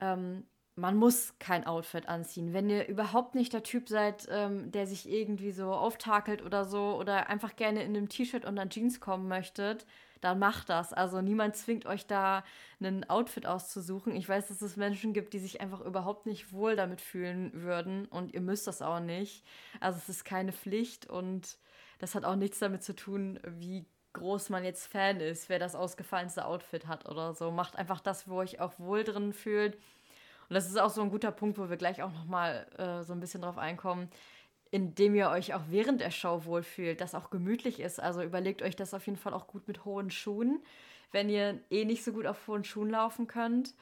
ähm, 0.00 0.48
man 0.74 0.96
muss 0.96 1.32
kein 1.38 1.64
Outfit 1.64 2.08
anziehen. 2.08 2.54
Wenn 2.54 2.68
ihr 2.68 2.88
überhaupt 2.88 3.36
nicht 3.36 3.52
der 3.52 3.62
Typ 3.62 3.88
seid, 3.88 4.26
ähm, 4.32 4.72
der 4.72 4.88
sich 4.88 5.08
irgendwie 5.08 5.52
so 5.52 5.72
auftakelt 5.72 6.44
oder 6.44 6.64
so 6.64 6.96
oder 6.96 7.28
einfach 7.28 7.54
gerne 7.54 7.84
in 7.84 7.96
einem 7.96 8.08
T-Shirt 8.08 8.44
und 8.44 8.56
dann 8.56 8.68
Jeans 8.68 8.98
kommen 8.98 9.28
möchtet, 9.28 9.86
dann 10.20 10.38
macht 10.38 10.68
das. 10.68 10.92
Also 10.92 11.20
niemand 11.20 11.56
zwingt 11.56 11.86
euch 11.86 12.06
da 12.06 12.44
ein 12.80 13.08
Outfit 13.08 13.46
auszusuchen. 13.46 14.14
Ich 14.14 14.28
weiß, 14.28 14.48
dass 14.48 14.62
es 14.62 14.76
Menschen 14.76 15.12
gibt, 15.12 15.32
die 15.32 15.38
sich 15.38 15.60
einfach 15.60 15.80
überhaupt 15.80 16.26
nicht 16.26 16.52
wohl 16.52 16.76
damit 16.76 17.00
fühlen 17.00 17.50
würden 17.54 18.06
und 18.06 18.34
ihr 18.34 18.40
müsst 18.40 18.66
das 18.66 18.82
auch 18.82 19.00
nicht. 19.00 19.44
Also 19.80 19.98
es 19.98 20.08
ist 20.08 20.24
keine 20.24 20.52
Pflicht 20.52 21.06
und 21.06 21.58
das 21.98 22.14
hat 22.14 22.24
auch 22.24 22.36
nichts 22.36 22.58
damit 22.58 22.82
zu 22.82 22.94
tun, 22.94 23.40
wie 23.44 23.86
groß 24.12 24.48
man 24.48 24.64
jetzt 24.64 24.86
Fan 24.86 25.20
ist, 25.20 25.48
wer 25.48 25.58
das 25.58 25.74
ausgefallenste 25.74 26.46
Outfit 26.46 26.86
hat 26.86 27.08
oder 27.08 27.34
so. 27.34 27.50
Macht 27.50 27.76
einfach 27.76 28.00
das, 28.00 28.28
wo 28.28 28.36
euch 28.36 28.60
auch 28.60 28.78
wohl 28.78 29.04
drin 29.04 29.32
fühlt. 29.32 29.74
Und 30.48 30.54
das 30.54 30.66
ist 30.66 30.78
auch 30.78 30.90
so 30.90 31.02
ein 31.02 31.10
guter 31.10 31.32
Punkt, 31.32 31.58
wo 31.58 31.68
wir 31.68 31.76
gleich 31.76 32.02
auch 32.02 32.12
nochmal 32.12 32.66
äh, 32.78 33.02
so 33.02 33.12
ein 33.12 33.20
bisschen 33.20 33.42
drauf 33.42 33.58
einkommen 33.58 34.08
indem 34.76 35.14
ihr 35.14 35.30
euch 35.30 35.54
auch 35.54 35.62
während 35.70 36.02
der 36.02 36.10
Show 36.10 36.44
wohlfühlt, 36.44 37.00
das 37.00 37.14
auch 37.14 37.30
gemütlich 37.30 37.80
ist. 37.80 37.98
Also 37.98 38.22
überlegt 38.22 38.60
euch 38.60 38.76
das 38.76 38.92
auf 38.92 39.06
jeden 39.06 39.16
Fall 39.16 39.32
auch 39.32 39.46
gut 39.46 39.66
mit 39.66 39.86
hohen 39.86 40.10
Schuhen, 40.10 40.62
wenn 41.12 41.30
ihr 41.30 41.60
eh 41.70 41.86
nicht 41.86 42.04
so 42.04 42.12
gut 42.12 42.26
auf 42.26 42.46
hohen 42.46 42.62
Schuhen 42.62 42.90
laufen 42.90 43.26
könnt. 43.26 43.74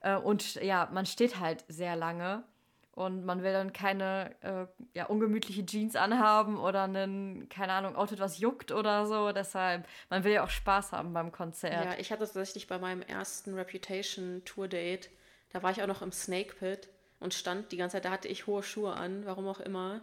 Äh, 0.00 0.16
und 0.16 0.54
ja, 0.54 0.88
man 0.90 1.04
steht 1.04 1.38
halt 1.38 1.66
sehr 1.68 1.96
lange 1.96 2.44
und 2.92 3.26
man 3.26 3.42
will 3.42 3.52
dann 3.52 3.74
keine 3.74 4.34
äh, 4.40 4.64
ja, 4.94 5.04
ungemütliche 5.04 5.66
Jeans 5.66 5.96
anhaben 5.96 6.58
oder 6.58 6.84
einen, 6.84 7.50
keine 7.50 7.74
Ahnung, 7.74 7.94
Outfit, 7.94 8.18
was 8.18 8.38
juckt 8.38 8.72
oder 8.72 9.04
so. 9.04 9.32
Deshalb, 9.32 9.86
man 10.08 10.24
will 10.24 10.32
ja 10.32 10.44
auch 10.44 10.50
Spaß 10.50 10.92
haben 10.92 11.12
beim 11.12 11.30
Konzert. 11.30 11.84
Ja, 11.84 11.98
ich 11.98 12.10
hatte 12.10 12.24
tatsächlich 12.24 12.68
bei 12.68 12.78
meinem 12.78 13.02
ersten 13.02 13.52
Reputation 13.52 14.40
Tour 14.46 14.66
Date, 14.66 15.10
da 15.52 15.62
war 15.62 15.72
ich 15.72 15.82
auch 15.82 15.86
noch 15.86 16.00
im 16.00 16.10
Snake 16.10 16.54
Pit 16.54 16.88
und 17.20 17.34
stand 17.34 17.70
die 17.70 17.76
ganze 17.76 17.96
Zeit, 17.96 18.06
da 18.06 18.12
hatte 18.12 18.28
ich 18.28 18.46
hohe 18.46 18.62
Schuhe 18.62 18.94
an, 18.94 19.26
warum 19.26 19.46
auch 19.46 19.60
immer. 19.60 20.00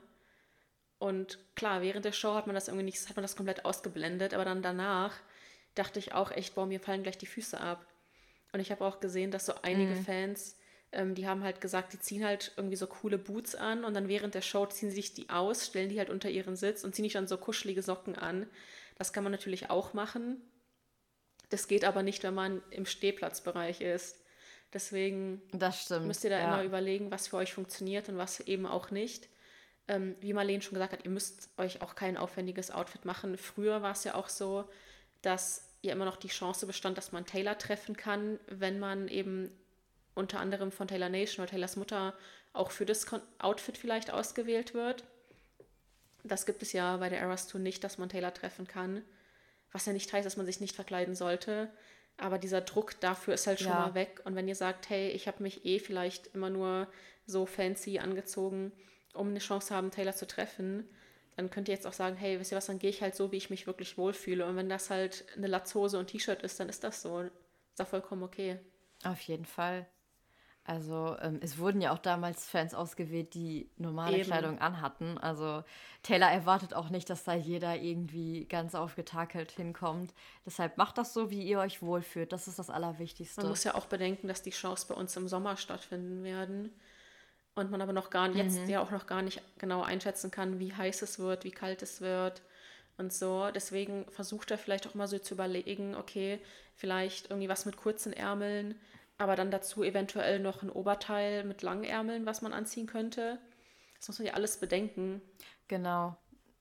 Und 0.97 1.39
klar, 1.55 1.81
während 1.81 2.05
der 2.05 2.13
Show 2.13 2.33
hat 2.33 2.47
man 2.47 2.55
das 2.55 2.67
irgendwie 2.67 2.85
nicht, 2.85 3.09
hat 3.09 3.15
man 3.15 3.23
das 3.23 3.35
komplett 3.35 3.65
ausgeblendet, 3.65 4.33
aber 4.33 4.45
dann 4.45 4.61
danach 4.61 5.13
dachte 5.75 5.99
ich 5.99 6.13
auch 6.13 6.31
echt, 6.31 6.55
boah, 6.55 6.65
mir 6.65 6.79
fallen 6.79 7.03
gleich 7.03 7.17
die 7.17 7.25
Füße 7.25 7.59
ab. 7.59 7.85
Und 8.53 8.61
ich 8.61 8.71
habe 8.71 8.85
auch 8.85 9.01
gesehen, 9.01 9.31
dass 9.31 9.45
so 9.45 9.53
einige 9.61 9.95
mhm. 9.95 10.05
Fans, 10.05 10.57
ähm, 10.93 11.13
die 11.13 11.27
haben 11.27 11.43
halt 11.43 11.59
gesagt, 11.59 11.91
die 11.91 11.99
ziehen 11.99 12.23
halt 12.23 12.53
irgendwie 12.55 12.77
so 12.77 12.87
coole 12.87 13.17
Boots 13.17 13.55
an 13.55 13.83
und 13.83 13.93
dann 13.93 14.07
während 14.07 14.33
der 14.33 14.41
Show 14.41 14.65
ziehen 14.67 14.89
sie 14.89 14.95
sich 14.95 15.13
die 15.13 15.29
aus, 15.29 15.65
stellen 15.65 15.89
die 15.89 15.99
halt 15.99 16.09
unter 16.09 16.29
ihren 16.29 16.55
Sitz 16.55 16.85
und 16.85 16.95
ziehen 16.95 17.03
sich 17.03 17.13
dann 17.13 17.27
so 17.27 17.37
kuschelige 17.37 17.81
Socken 17.81 18.15
an. 18.15 18.47
Das 18.97 19.11
kann 19.11 19.23
man 19.23 19.33
natürlich 19.33 19.69
auch 19.69 19.93
machen. 19.93 20.41
Das 21.49 21.67
geht 21.67 21.83
aber 21.83 22.01
nicht, 22.01 22.23
wenn 22.23 22.33
man 22.33 22.63
im 22.71 22.85
Stehplatzbereich 22.85 23.81
ist. 23.81 24.23
Deswegen 24.73 25.41
müsst 26.07 26.23
ihr 26.23 26.29
da 26.29 26.39
ja. 26.39 26.45
immer 26.45 26.63
überlegen, 26.63 27.11
was 27.11 27.27
für 27.27 27.37
euch 27.37 27.53
funktioniert 27.53 28.07
und 28.07 28.17
was 28.17 28.39
eben 28.39 28.65
auch 28.65 28.89
nicht 28.89 29.27
ähm, 29.87 30.15
wie 30.19 30.33
Marlene 30.33 30.61
schon 30.61 30.73
gesagt 30.73 30.93
hat, 30.93 31.05
ihr 31.05 31.11
müsst 31.11 31.49
euch 31.57 31.81
auch 31.81 31.95
kein 31.95 32.17
aufwendiges 32.17 32.71
Outfit 32.71 33.05
machen. 33.05 33.37
Früher 33.37 33.81
war 33.81 33.91
es 33.91 34.03
ja 34.03 34.15
auch 34.15 34.29
so, 34.29 34.67
dass 35.21 35.69
ja 35.81 35.93
immer 35.93 36.05
noch 36.05 36.17
die 36.17 36.27
Chance 36.27 36.65
bestand, 36.65 36.97
dass 36.97 37.11
man 37.11 37.25
Taylor 37.25 37.57
treffen 37.57 37.95
kann, 37.95 38.39
wenn 38.47 38.79
man 38.79 39.07
eben 39.07 39.51
unter 40.15 40.39
anderem 40.39 40.71
von 40.71 40.87
Taylor 40.87 41.09
Nation 41.09 41.43
oder 41.43 41.51
Taylors 41.51 41.75
Mutter 41.75 42.13
auch 42.53 42.71
für 42.71 42.85
das 42.85 43.05
Outfit 43.39 43.77
vielleicht 43.77 44.11
ausgewählt 44.11 44.73
wird. 44.73 45.03
Das 46.23 46.45
gibt 46.45 46.63
es 46.63 46.73
ja 46.73 46.97
bei 46.97 47.09
der 47.09 47.19
Eras 47.19 47.47
Tour 47.47 47.59
nicht, 47.59 47.83
dass 47.83 47.97
man 47.97 48.09
Taylor 48.09 48.33
treffen 48.33 48.67
kann. 48.67 49.03
Was 49.71 49.85
ja 49.85 49.93
nicht 49.93 50.11
heißt, 50.11 50.25
dass 50.25 50.37
man 50.37 50.45
sich 50.45 50.61
nicht 50.61 50.75
verkleiden 50.75 51.15
sollte. 51.15 51.69
Aber 52.17 52.37
dieser 52.37 52.61
Druck 52.61 52.99
dafür 53.01 53.33
ist 53.33 53.45
halt 53.45 53.59
schon 53.59 53.73
ja. 53.73 53.79
mal 53.79 53.93
weg. 53.93 54.21
Und 54.23 54.35
wenn 54.35 54.47
ihr 54.47 54.55
sagt, 54.55 54.89
hey, 54.89 55.09
ich 55.09 55.27
habe 55.27 55.43
mich 55.43 55.65
eh 55.65 55.79
vielleicht 55.79 56.27
immer 56.27 56.49
nur 56.49 56.87
so 57.27 57.45
fancy 57.45 57.99
angezogen, 57.99 58.71
um 59.15 59.29
eine 59.29 59.39
Chance 59.39 59.73
haben, 59.73 59.91
Taylor 59.91 60.13
zu 60.13 60.27
treffen, 60.27 60.87
dann 61.35 61.49
könnt 61.49 61.67
ihr 61.67 61.73
jetzt 61.73 61.85
auch 61.85 61.93
sagen, 61.93 62.15
hey, 62.15 62.39
wisst 62.39 62.51
ihr 62.51 62.57
was, 62.57 62.67
dann 62.67 62.79
gehe 62.79 62.89
ich 62.89 63.01
halt 63.01 63.15
so, 63.15 63.31
wie 63.31 63.37
ich 63.37 63.49
mich 63.49 63.67
wirklich 63.67 63.97
wohlfühle. 63.97 64.45
Und 64.45 64.55
wenn 64.55 64.69
das 64.69 64.89
halt 64.89 65.25
eine 65.35 65.47
Latzhose 65.47 65.99
und 65.99 66.07
T-Shirt 66.07 66.41
ist, 66.43 66.59
dann 66.59 66.69
ist 66.69 66.83
das 66.83 67.01
so. 67.01 67.21
Ist 67.21 67.81
auch 67.81 67.87
vollkommen 67.87 68.23
okay. 68.23 68.59
Auf 69.03 69.19
jeden 69.21 69.45
Fall. 69.45 69.85
Also 70.63 71.15
ähm, 71.21 71.39
es 71.43 71.59
wurden 71.59 71.79
ja 71.79 71.93
auch 71.93 71.99
damals 71.99 72.47
Fans 72.47 72.73
ausgewählt, 72.73 73.35
die 73.35 73.69
normale 73.77 74.17
Eben. 74.17 74.25
Kleidung 74.25 74.59
anhatten. 74.59 75.17
Also 75.19 75.63
Taylor 76.01 76.29
erwartet 76.31 76.73
auch 76.73 76.89
nicht, 76.89 77.07
dass 77.09 77.23
da 77.23 77.35
jeder 77.35 77.75
irgendwie 77.75 78.45
ganz 78.45 78.73
aufgetakelt 78.73 79.51
hinkommt. 79.51 80.13
Deshalb 80.43 80.77
macht 80.77 80.97
das 80.97 81.13
so, 81.13 81.29
wie 81.29 81.43
ihr 81.43 81.59
euch 81.59 81.83
wohlfühlt. 81.83 82.31
Das 82.31 82.47
ist 82.47 82.57
das 82.57 82.71
Allerwichtigste. 82.71 83.41
Man 83.41 83.51
muss 83.51 83.63
ja 83.63 83.75
auch 83.75 83.85
bedenken, 83.85 84.27
dass 84.27 84.41
die 84.41 84.53
Shows 84.53 84.85
bei 84.85 84.95
uns 84.95 85.15
im 85.17 85.27
Sommer 85.27 85.57
stattfinden 85.57 86.23
werden 86.23 86.71
und 87.55 87.71
man 87.71 87.81
aber 87.81 87.93
noch 87.93 88.09
gar 88.09 88.27
nicht, 88.27 88.37
mhm. 88.37 88.43
jetzt 88.43 88.69
ja 88.69 88.81
auch 88.81 88.91
noch 88.91 89.07
gar 89.07 89.21
nicht 89.21 89.41
genau 89.57 89.81
einschätzen 89.81 90.29
kann, 90.29 90.59
wie 90.59 90.73
heiß 90.73 91.01
es 91.01 91.19
wird, 91.19 91.43
wie 91.45 91.51
kalt 91.51 91.81
es 91.81 92.01
wird 92.01 92.41
und 92.97 93.13
so. 93.13 93.49
Deswegen 93.53 94.05
versucht 94.11 94.51
er 94.51 94.57
vielleicht 94.57 94.87
auch 94.87 94.93
mal 94.93 95.07
so 95.07 95.17
zu 95.17 95.33
überlegen, 95.33 95.95
okay, 95.95 96.39
vielleicht 96.75 97.29
irgendwie 97.29 97.49
was 97.49 97.65
mit 97.65 97.77
kurzen 97.77 98.13
Ärmeln, 98.13 98.75
aber 99.17 99.35
dann 99.35 99.51
dazu 99.51 99.83
eventuell 99.83 100.39
noch 100.39 100.61
ein 100.61 100.69
Oberteil 100.69 101.45
mit 101.45 101.61
langen 101.61 101.85
Ärmeln, 101.85 102.25
was 102.25 102.41
man 102.41 102.53
anziehen 102.53 102.87
könnte. 102.87 103.39
Das 103.97 104.09
muss 104.09 104.19
man 104.19 104.27
ja 104.27 104.33
alles 104.33 104.57
bedenken. 104.57 105.21
Genau. 105.69 106.17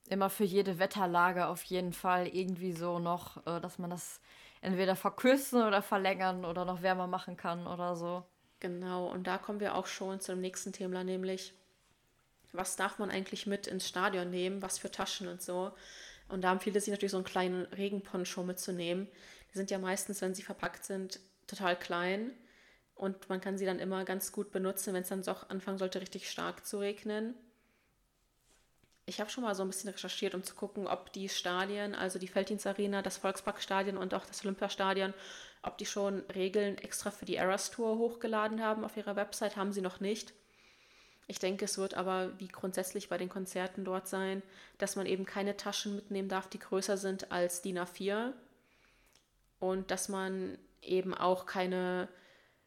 Immer 0.08 0.30
für 0.30 0.44
jede 0.44 0.78
Wetterlage 0.78 1.46
auf 1.46 1.64
jeden 1.64 1.92
Fall 1.92 2.28
irgendwie 2.28 2.72
so 2.72 2.98
noch, 2.98 3.44
äh, 3.46 3.60
dass 3.60 3.78
man 3.78 3.90
das 3.90 4.20
entweder 4.60 4.96
verkürzen 4.96 5.62
oder 5.62 5.82
verlängern 5.82 6.44
oder 6.44 6.64
noch 6.64 6.82
wärmer 6.82 7.06
machen 7.06 7.36
kann 7.36 7.66
oder 7.66 7.96
so. 7.96 8.24
Genau, 8.64 9.08
und 9.08 9.26
da 9.26 9.36
kommen 9.36 9.60
wir 9.60 9.74
auch 9.74 9.86
schon 9.86 10.20
zu 10.20 10.32
dem 10.32 10.40
nächsten 10.40 10.72
Thema, 10.72 11.04
nämlich, 11.04 11.52
was 12.52 12.76
darf 12.76 12.98
man 12.98 13.10
eigentlich 13.10 13.46
mit 13.46 13.66
ins 13.66 13.86
Stadion 13.86 14.30
nehmen, 14.30 14.62
was 14.62 14.78
für 14.78 14.90
Taschen 14.90 15.28
und 15.28 15.42
so. 15.42 15.72
Und 16.28 16.40
da 16.40 16.52
empfiehlt 16.52 16.74
es 16.74 16.86
sich 16.86 16.92
natürlich 16.92 17.10
so 17.10 17.18
einen 17.18 17.26
kleinen 17.26 17.66
Regenponcho 17.66 18.42
mitzunehmen. 18.42 19.06
Die 19.52 19.58
sind 19.58 19.70
ja 19.70 19.78
meistens, 19.78 20.22
wenn 20.22 20.34
sie 20.34 20.40
verpackt 20.40 20.86
sind, 20.86 21.20
total 21.46 21.78
klein. 21.78 22.30
Und 22.94 23.28
man 23.28 23.42
kann 23.42 23.58
sie 23.58 23.66
dann 23.66 23.80
immer 23.80 24.06
ganz 24.06 24.32
gut 24.32 24.50
benutzen, 24.50 24.94
wenn 24.94 25.02
es 25.02 25.10
dann 25.10 25.22
doch 25.22 25.50
anfangen 25.50 25.76
sollte, 25.76 26.00
richtig 26.00 26.30
stark 26.30 26.64
zu 26.64 26.78
regnen. 26.78 27.34
Ich 29.04 29.20
habe 29.20 29.28
schon 29.28 29.44
mal 29.44 29.54
so 29.54 29.62
ein 29.62 29.68
bisschen 29.68 29.90
recherchiert, 29.90 30.34
um 30.34 30.42
zu 30.42 30.54
gucken, 30.54 30.86
ob 30.86 31.12
die 31.12 31.28
Stadien, 31.28 31.94
also 31.94 32.18
die 32.18 32.28
Felddienstarena, 32.28 33.02
das 33.02 33.18
Volksparkstadion 33.18 33.98
und 33.98 34.14
auch 34.14 34.24
das 34.24 34.42
Olympiastadion, 34.42 35.12
ob 35.66 35.78
die 35.78 35.86
schon 35.86 36.20
Regeln 36.34 36.78
extra 36.78 37.10
für 37.10 37.24
die 37.24 37.36
Eras 37.36 37.70
Tour 37.70 37.98
hochgeladen 37.98 38.62
haben 38.62 38.84
auf 38.84 38.96
ihrer 38.96 39.16
Website, 39.16 39.56
haben 39.56 39.72
sie 39.72 39.80
noch 39.80 40.00
nicht. 40.00 40.32
Ich 41.26 41.38
denke, 41.38 41.64
es 41.64 41.78
wird 41.78 41.94
aber 41.94 42.38
wie 42.38 42.48
grundsätzlich 42.48 43.08
bei 43.08 43.16
den 43.16 43.30
Konzerten 43.30 43.84
dort 43.84 44.08
sein, 44.08 44.42
dass 44.78 44.96
man 44.96 45.06
eben 45.06 45.24
keine 45.24 45.56
Taschen 45.56 45.96
mitnehmen 45.96 46.28
darf, 46.28 46.48
die 46.48 46.58
größer 46.58 46.96
sind 46.96 47.32
als 47.32 47.62
DIN 47.62 47.78
A4 47.78 48.32
und 49.58 49.90
dass 49.90 50.08
man 50.08 50.58
eben 50.82 51.14
auch 51.14 51.46
keine 51.46 52.08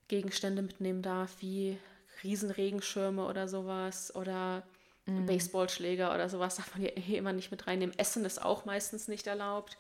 Gegenstände 0.08 0.64
mitnehmen 0.64 1.04
darf, 1.04 1.36
wie 1.40 1.78
Riesenregenschirme 2.24 3.28
oder 3.28 3.48
sowas 3.48 4.16
oder 4.16 4.64
mm. 5.06 5.28
Baseballschläger 5.28 6.14
oder 6.14 6.30
sowas 6.30 6.56
darf 6.56 6.76
man 6.76 6.90
hier 6.96 7.20
immer 7.20 7.34
nicht 7.34 7.52
mit 7.52 7.68
reinnehmen. 7.68 7.98
Essen 8.00 8.26
ist 8.26 8.42
auch 8.42 8.66
meistens 8.66 9.08
nicht 9.08 9.28
erlaubt. 9.28 9.78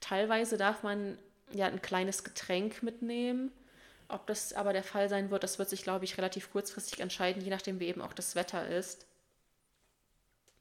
Teilweise 0.00 0.56
darf 0.56 0.82
man 0.82 1.18
ja, 1.52 1.66
ein 1.66 1.82
kleines 1.82 2.24
Getränk 2.24 2.82
mitnehmen. 2.82 3.52
Ob 4.08 4.26
das 4.26 4.52
aber 4.52 4.72
der 4.72 4.82
Fall 4.82 5.08
sein 5.08 5.30
wird, 5.30 5.42
das 5.42 5.58
wird 5.58 5.68
sich, 5.68 5.82
glaube 5.82 6.04
ich, 6.04 6.18
relativ 6.18 6.52
kurzfristig 6.52 7.00
entscheiden, 7.00 7.42
je 7.42 7.50
nachdem, 7.50 7.80
wie 7.80 7.86
eben 7.86 8.02
auch 8.02 8.12
das 8.12 8.34
Wetter 8.34 8.66
ist. 8.68 9.06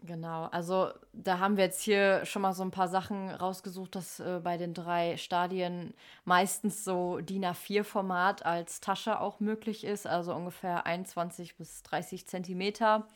Genau, 0.06 0.46
also 0.48 0.90
da 1.14 1.40
haben 1.40 1.56
wir 1.56 1.64
jetzt 1.64 1.82
hier 1.82 2.26
schon 2.26 2.42
mal 2.42 2.52
so 2.52 2.62
ein 2.64 2.72
paar 2.72 2.90
Sachen 2.90 3.30
rausgesucht, 3.30 3.96
dass 3.96 4.20
äh, 4.20 4.42
bei 4.44 4.58
den 4.58 4.74
drei 4.74 5.16
Stadien 5.16 5.94
meistens 6.26 6.84
so 6.84 7.20
DIN 7.20 7.46
A4-Format 7.46 8.46
als 8.46 8.82
Tasche 8.82 9.22
auch 9.22 9.40
möglich 9.40 9.86
ist, 9.86 10.06
also 10.06 10.34
ungefähr 10.34 10.86
21 10.86 11.56
bis 11.56 11.84
30 11.84 12.28
Zentimeter. 12.28 13.08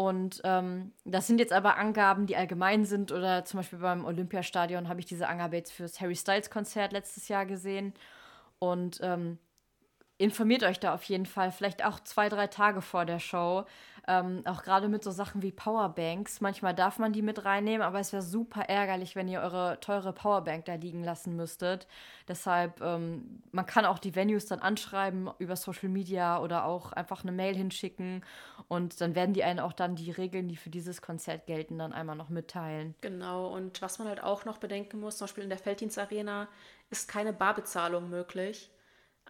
Und 0.00 0.40
ähm, 0.44 0.92
das 1.04 1.26
sind 1.26 1.40
jetzt 1.40 1.52
aber 1.52 1.76
Angaben, 1.76 2.26
die 2.26 2.36
allgemein 2.36 2.84
sind. 2.84 3.10
Oder 3.10 3.44
zum 3.44 3.58
Beispiel 3.58 3.80
beim 3.80 4.04
Olympiastadion 4.04 4.88
habe 4.88 5.00
ich 5.00 5.06
diese 5.06 5.28
Angabe 5.28 5.56
jetzt 5.56 5.72
fürs 5.72 6.00
Harry 6.00 6.14
Styles 6.14 6.50
Konzert 6.50 6.92
letztes 6.92 7.26
Jahr 7.26 7.46
gesehen. 7.46 7.92
Und 8.60 9.00
ähm, 9.02 9.38
informiert 10.18 10.64
euch 10.64 10.80
da 10.80 10.94
auf 10.94 11.04
jeden 11.04 11.26
Fall, 11.26 11.52
vielleicht 11.52 11.84
auch 11.84 12.00
zwei, 12.00 12.28
drei 12.28 12.48
Tage 12.48 12.82
vor 12.82 13.04
der 13.04 13.20
Show. 13.20 13.64
Ähm, 14.08 14.42
auch 14.46 14.62
gerade 14.62 14.88
mit 14.88 15.04
so 15.04 15.10
Sachen 15.10 15.42
wie 15.42 15.52
Powerbanks. 15.52 16.40
Manchmal 16.40 16.74
darf 16.74 16.98
man 16.98 17.12
die 17.12 17.20
mit 17.20 17.44
reinnehmen, 17.44 17.82
aber 17.82 18.00
es 18.00 18.10
wäre 18.12 18.22
super 18.22 18.62
ärgerlich, 18.62 19.14
wenn 19.16 19.28
ihr 19.28 19.40
eure 19.42 19.78
teure 19.80 20.14
Powerbank 20.14 20.64
da 20.64 20.74
liegen 20.76 21.04
lassen 21.04 21.36
müsstet. 21.36 21.86
Deshalb, 22.26 22.80
ähm, 22.80 23.42
man 23.52 23.66
kann 23.66 23.84
auch 23.84 23.98
die 23.98 24.16
Venues 24.16 24.46
dann 24.46 24.60
anschreiben 24.60 25.30
über 25.38 25.56
Social 25.56 25.90
Media 25.90 26.40
oder 26.40 26.64
auch 26.64 26.92
einfach 26.92 27.22
eine 27.22 27.32
Mail 27.32 27.54
hinschicken 27.54 28.24
und 28.66 28.98
dann 29.02 29.14
werden 29.14 29.34
die 29.34 29.44
einen 29.44 29.60
auch 29.60 29.74
dann 29.74 29.94
die 29.94 30.10
Regeln, 30.10 30.48
die 30.48 30.56
für 30.56 30.70
dieses 30.70 31.02
Konzert 31.02 31.46
gelten, 31.46 31.78
dann 31.78 31.92
einmal 31.92 32.16
noch 32.16 32.30
mitteilen. 32.30 32.94
Genau, 33.02 33.48
und 33.48 33.82
was 33.82 33.98
man 33.98 34.08
halt 34.08 34.22
auch 34.22 34.46
noch 34.46 34.56
bedenken 34.56 35.00
muss, 35.00 35.18
zum 35.18 35.26
Beispiel 35.26 35.44
in 35.44 35.50
der 35.50 35.58
Felddienstarena 35.58 36.48
ist 36.88 37.08
keine 37.08 37.34
Barbezahlung 37.34 38.08
möglich. 38.08 38.70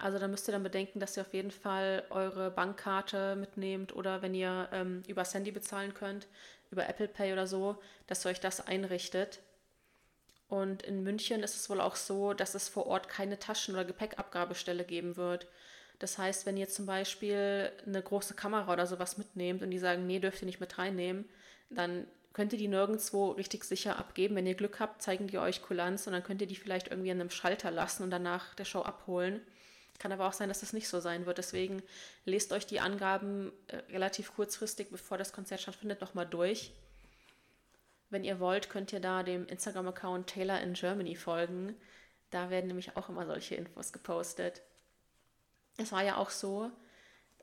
Also 0.00 0.18
da 0.18 0.28
müsst 0.28 0.48
ihr 0.48 0.52
dann 0.52 0.62
bedenken, 0.62 1.00
dass 1.00 1.16
ihr 1.16 1.22
auf 1.22 1.34
jeden 1.34 1.50
Fall 1.50 2.04
eure 2.10 2.50
Bankkarte 2.50 3.36
mitnehmt 3.36 3.94
oder 3.94 4.22
wenn 4.22 4.34
ihr 4.34 4.68
ähm, 4.72 5.02
über 5.06 5.24
Sandy 5.24 5.50
bezahlen 5.50 5.94
könnt, 5.94 6.26
über 6.70 6.88
Apple 6.88 7.08
Pay 7.08 7.32
oder 7.32 7.46
so, 7.46 7.76
dass 8.06 8.24
ihr 8.24 8.30
euch 8.30 8.40
das 8.40 8.66
einrichtet. 8.66 9.40
Und 10.48 10.82
in 10.82 11.02
München 11.02 11.42
ist 11.42 11.56
es 11.56 11.68
wohl 11.68 11.80
auch 11.80 11.96
so, 11.96 12.32
dass 12.32 12.54
es 12.54 12.68
vor 12.68 12.86
Ort 12.86 13.08
keine 13.08 13.38
Taschen- 13.38 13.74
oder 13.74 13.84
Gepäckabgabestelle 13.84 14.84
geben 14.84 15.16
wird. 15.16 15.46
Das 15.98 16.16
heißt, 16.16 16.46
wenn 16.46 16.56
ihr 16.56 16.68
zum 16.68 16.86
Beispiel 16.86 17.70
eine 17.86 18.02
große 18.02 18.34
Kamera 18.34 18.72
oder 18.72 18.86
sowas 18.86 19.18
mitnehmt 19.18 19.62
und 19.62 19.70
die 19.70 19.78
sagen, 19.78 20.06
nee, 20.06 20.20
dürft 20.20 20.42
ihr 20.42 20.46
nicht 20.46 20.60
mit 20.60 20.78
reinnehmen, 20.78 21.28
dann 21.70 22.06
könnt 22.32 22.52
ihr 22.52 22.58
die 22.58 22.68
nirgendwo 22.68 23.32
richtig 23.32 23.64
sicher 23.64 23.98
abgeben. 23.98 24.36
Wenn 24.36 24.46
ihr 24.46 24.54
Glück 24.54 24.78
habt, 24.80 25.02
zeigen 25.02 25.26
die 25.26 25.38
euch 25.38 25.60
Kulanz 25.60 26.06
und 26.06 26.12
dann 26.12 26.22
könnt 26.22 26.40
ihr 26.40 26.46
die 26.46 26.56
vielleicht 26.56 26.88
irgendwie 26.88 27.10
an 27.10 27.20
einem 27.20 27.30
Schalter 27.30 27.70
lassen 27.70 28.04
und 28.04 28.10
danach 28.10 28.54
der 28.54 28.64
Show 28.64 28.82
abholen. 28.82 29.40
Kann 29.98 30.12
aber 30.12 30.28
auch 30.28 30.32
sein, 30.32 30.48
dass 30.48 30.60
das 30.60 30.72
nicht 30.72 30.88
so 30.88 31.00
sein 31.00 31.26
wird. 31.26 31.38
Deswegen 31.38 31.82
lest 32.24 32.52
euch 32.52 32.66
die 32.66 32.80
Angaben 32.80 33.52
äh, 33.66 33.76
relativ 33.92 34.34
kurzfristig, 34.34 34.90
bevor 34.90 35.18
das 35.18 35.32
Konzert 35.32 35.60
stattfindet, 35.60 36.00
nochmal 36.00 36.26
durch. 36.26 36.72
Wenn 38.10 38.24
ihr 38.24 38.40
wollt, 38.40 38.70
könnt 38.70 38.92
ihr 38.92 39.00
da 39.00 39.22
dem 39.22 39.46
Instagram-Account 39.46 40.28
Taylor 40.28 40.60
in 40.60 40.74
Germany 40.74 41.16
folgen. 41.16 41.76
Da 42.30 42.48
werden 42.50 42.68
nämlich 42.68 42.96
auch 42.96 43.08
immer 43.08 43.26
solche 43.26 43.56
Infos 43.56 43.92
gepostet. 43.92 44.62
Es 45.76 45.92
war 45.92 46.02
ja 46.02 46.16
auch 46.16 46.30
so, 46.30 46.70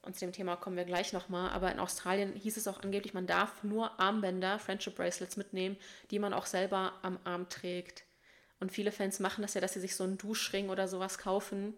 und 0.01 0.15
zu 0.15 0.25
dem 0.25 0.31
Thema 0.31 0.55
kommen 0.55 0.77
wir 0.77 0.85
gleich 0.85 1.13
nochmal, 1.13 1.49
aber 1.49 1.71
in 1.71 1.79
Australien 1.79 2.33
hieß 2.33 2.57
es 2.57 2.67
auch 2.67 2.81
angeblich, 2.81 3.13
man 3.13 3.27
darf 3.27 3.63
nur 3.63 3.99
Armbänder, 3.99 4.59
Friendship 4.59 4.95
Bracelets 4.95 5.37
mitnehmen, 5.37 5.77
die 6.11 6.19
man 6.19 6.33
auch 6.33 6.45
selber 6.45 6.93
am 7.01 7.19
Arm 7.23 7.49
trägt. 7.49 8.03
Und 8.59 8.71
viele 8.71 8.91
Fans 8.91 9.19
machen 9.19 9.41
das 9.41 9.55
ja, 9.55 9.61
dass 9.61 9.73
sie 9.73 9.79
sich 9.79 9.95
so 9.95 10.03
einen 10.03 10.17
Duschring 10.17 10.69
oder 10.69 10.87
sowas 10.87 11.17
kaufen 11.17 11.75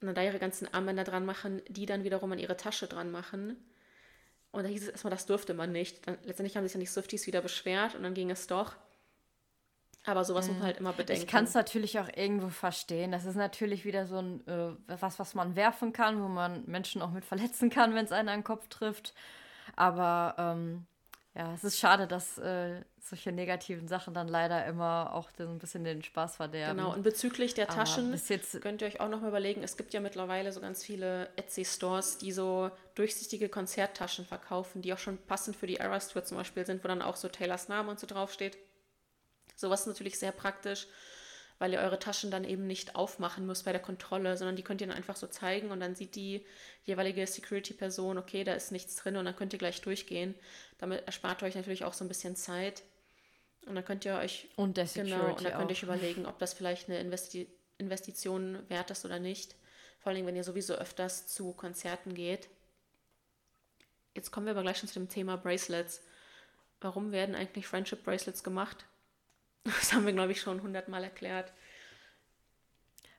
und 0.00 0.06
dann 0.06 0.14
da 0.14 0.22
ihre 0.22 0.38
ganzen 0.38 0.72
Armbänder 0.72 1.04
dran 1.04 1.26
machen, 1.26 1.62
die 1.68 1.86
dann 1.86 2.04
wiederum 2.04 2.32
an 2.32 2.38
ihre 2.38 2.56
Tasche 2.56 2.86
dran 2.86 3.10
machen. 3.10 3.56
Und 4.52 4.64
da 4.64 4.68
hieß 4.68 4.82
es 4.82 4.88
erstmal, 4.88 5.10
das 5.10 5.26
durfte 5.26 5.54
man 5.54 5.72
nicht. 5.72 6.06
Dann, 6.06 6.18
letztendlich 6.24 6.56
haben 6.56 6.64
sich 6.64 6.74
ja 6.74 6.80
die 6.80 6.86
Swifties 6.86 7.26
wieder 7.26 7.40
beschwert 7.40 7.94
und 7.94 8.02
dann 8.02 8.14
ging 8.14 8.30
es 8.30 8.46
doch. 8.46 8.74
Aber 10.04 10.24
sowas 10.24 10.46
mhm. 10.46 10.52
muss 10.52 10.58
man 10.58 10.66
halt 10.66 10.78
immer 10.78 10.92
bedenken. 10.92 11.22
Ich 11.22 11.28
kann 11.28 11.44
es 11.44 11.54
natürlich 11.54 11.98
auch 11.98 12.08
irgendwo 12.14 12.48
verstehen. 12.48 13.12
Das 13.12 13.26
ist 13.26 13.36
natürlich 13.36 13.84
wieder 13.84 14.06
so 14.06 14.18
ein 14.18 14.46
äh, 14.46 14.72
was, 14.86 15.18
was 15.18 15.34
man 15.34 15.56
werfen 15.56 15.92
kann, 15.92 16.22
wo 16.22 16.28
man 16.28 16.64
Menschen 16.66 17.02
auch 17.02 17.10
mit 17.10 17.24
verletzen 17.24 17.68
kann, 17.70 17.94
wenn 17.94 18.06
es 18.06 18.12
einen 18.12 18.30
an 18.30 18.38
den 18.38 18.44
Kopf 18.44 18.68
trifft. 18.68 19.14
Aber 19.76 20.34
ähm, 20.38 20.86
ja, 21.40 21.54
es 21.54 21.64
ist 21.64 21.78
schade, 21.78 22.06
dass 22.06 22.36
äh, 22.36 22.82
solche 23.00 23.32
negativen 23.32 23.88
Sachen 23.88 24.12
dann 24.12 24.28
leider 24.28 24.66
immer 24.66 25.14
auch 25.14 25.30
so 25.38 25.44
ein 25.44 25.58
bisschen 25.58 25.84
den 25.84 26.02
Spaß 26.02 26.36
verderben. 26.36 26.76
Genau, 26.76 26.92
und 26.92 27.02
bezüglich 27.02 27.54
der 27.54 27.66
Taschen 27.66 28.14
könnt 28.60 28.82
ihr 28.82 28.88
euch 28.88 29.00
auch 29.00 29.08
noch 29.08 29.22
mal 29.22 29.28
überlegen, 29.28 29.62
es 29.62 29.78
gibt 29.78 29.94
ja 29.94 30.00
mittlerweile 30.00 30.52
so 30.52 30.60
ganz 30.60 30.84
viele 30.84 31.30
Etsy-Stores, 31.36 32.18
die 32.18 32.32
so 32.32 32.70
durchsichtige 32.94 33.48
Konzerttaschen 33.48 34.26
verkaufen, 34.26 34.82
die 34.82 34.92
auch 34.92 34.98
schon 34.98 35.16
passend 35.16 35.56
für 35.56 35.66
die 35.66 35.76
Eras 35.76 36.08
Tour 36.08 36.24
zum 36.24 36.36
Beispiel 36.36 36.66
sind, 36.66 36.84
wo 36.84 36.88
dann 36.88 37.00
auch 37.00 37.16
so 37.16 37.28
Taylors 37.28 37.68
Name 37.68 37.90
und 37.90 37.98
so 37.98 38.06
draufsteht. 38.06 38.58
Sowas 39.56 39.80
ist 39.80 39.86
natürlich 39.86 40.18
sehr 40.18 40.32
praktisch 40.32 40.88
weil 41.60 41.74
ihr 41.74 41.80
eure 41.80 41.98
Taschen 41.98 42.30
dann 42.30 42.44
eben 42.44 42.66
nicht 42.66 42.96
aufmachen 42.96 43.46
müsst 43.46 43.66
bei 43.66 43.72
der 43.72 43.82
Kontrolle, 43.82 44.36
sondern 44.38 44.56
die 44.56 44.62
könnt 44.62 44.80
ihr 44.80 44.86
dann 44.86 44.96
einfach 44.96 45.14
so 45.14 45.26
zeigen 45.26 45.70
und 45.70 45.80
dann 45.80 45.94
sieht 45.94 46.16
die 46.16 46.44
jeweilige 46.84 47.24
Security-Person, 47.26 48.16
okay, 48.16 48.44
da 48.44 48.54
ist 48.54 48.72
nichts 48.72 48.96
drin 48.96 49.18
und 49.18 49.26
dann 49.26 49.36
könnt 49.36 49.52
ihr 49.52 49.58
gleich 49.58 49.82
durchgehen. 49.82 50.34
Damit 50.80 51.06
erspart 51.06 51.42
ihr 51.42 51.46
euch 51.46 51.54
natürlich 51.54 51.84
auch 51.84 51.92
so 51.92 52.04
ein 52.04 52.08
bisschen 52.08 52.36
Zeit. 52.36 52.82
Und 53.66 53.74
dann 53.74 53.84
könnt 53.84 54.06
ihr 54.06 54.14
euch 54.14 54.48
und 54.56 54.78
der 54.78 54.86
Security 54.86 55.12
genau, 55.12 55.36
und 55.36 55.44
dann 55.44 55.52
könnt 55.52 55.70
ihr 55.70 55.74
euch 55.74 55.82
überlegen, 55.82 56.26
ob 56.26 56.38
das 56.38 56.54
vielleicht 56.54 56.88
eine 56.88 56.98
Investi 56.98 57.46
Investition 57.76 58.58
wert 58.68 58.90
ist 58.90 59.06
oder 59.06 59.18
nicht. 59.18 59.54
Vor 60.00 60.12
allem, 60.12 60.26
wenn 60.26 60.36
ihr 60.36 60.44
sowieso 60.44 60.74
öfters 60.74 61.26
zu 61.26 61.52
Konzerten 61.52 62.14
geht. 62.14 62.50
Jetzt 64.14 64.30
kommen 64.30 64.44
wir 64.44 64.50
aber 64.50 64.62
gleich 64.62 64.78
schon 64.78 64.88
zu 64.88 64.98
dem 64.98 65.08
Thema 65.08 65.36
Bracelets. 65.36 66.02
Warum 66.82 67.10
werden 67.10 67.34
eigentlich 67.34 67.66
Friendship 67.66 68.02
Bracelets 68.02 68.42
gemacht? 68.42 68.86
Das 69.64 69.92
haben 69.92 70.06
wir, 70.06 70.12
glaube 70.14 70.32
ich, 70.32 70.40
schon 70.40 70.62
hundertmal 70.62 71.04
erklärt. 71.04 71.52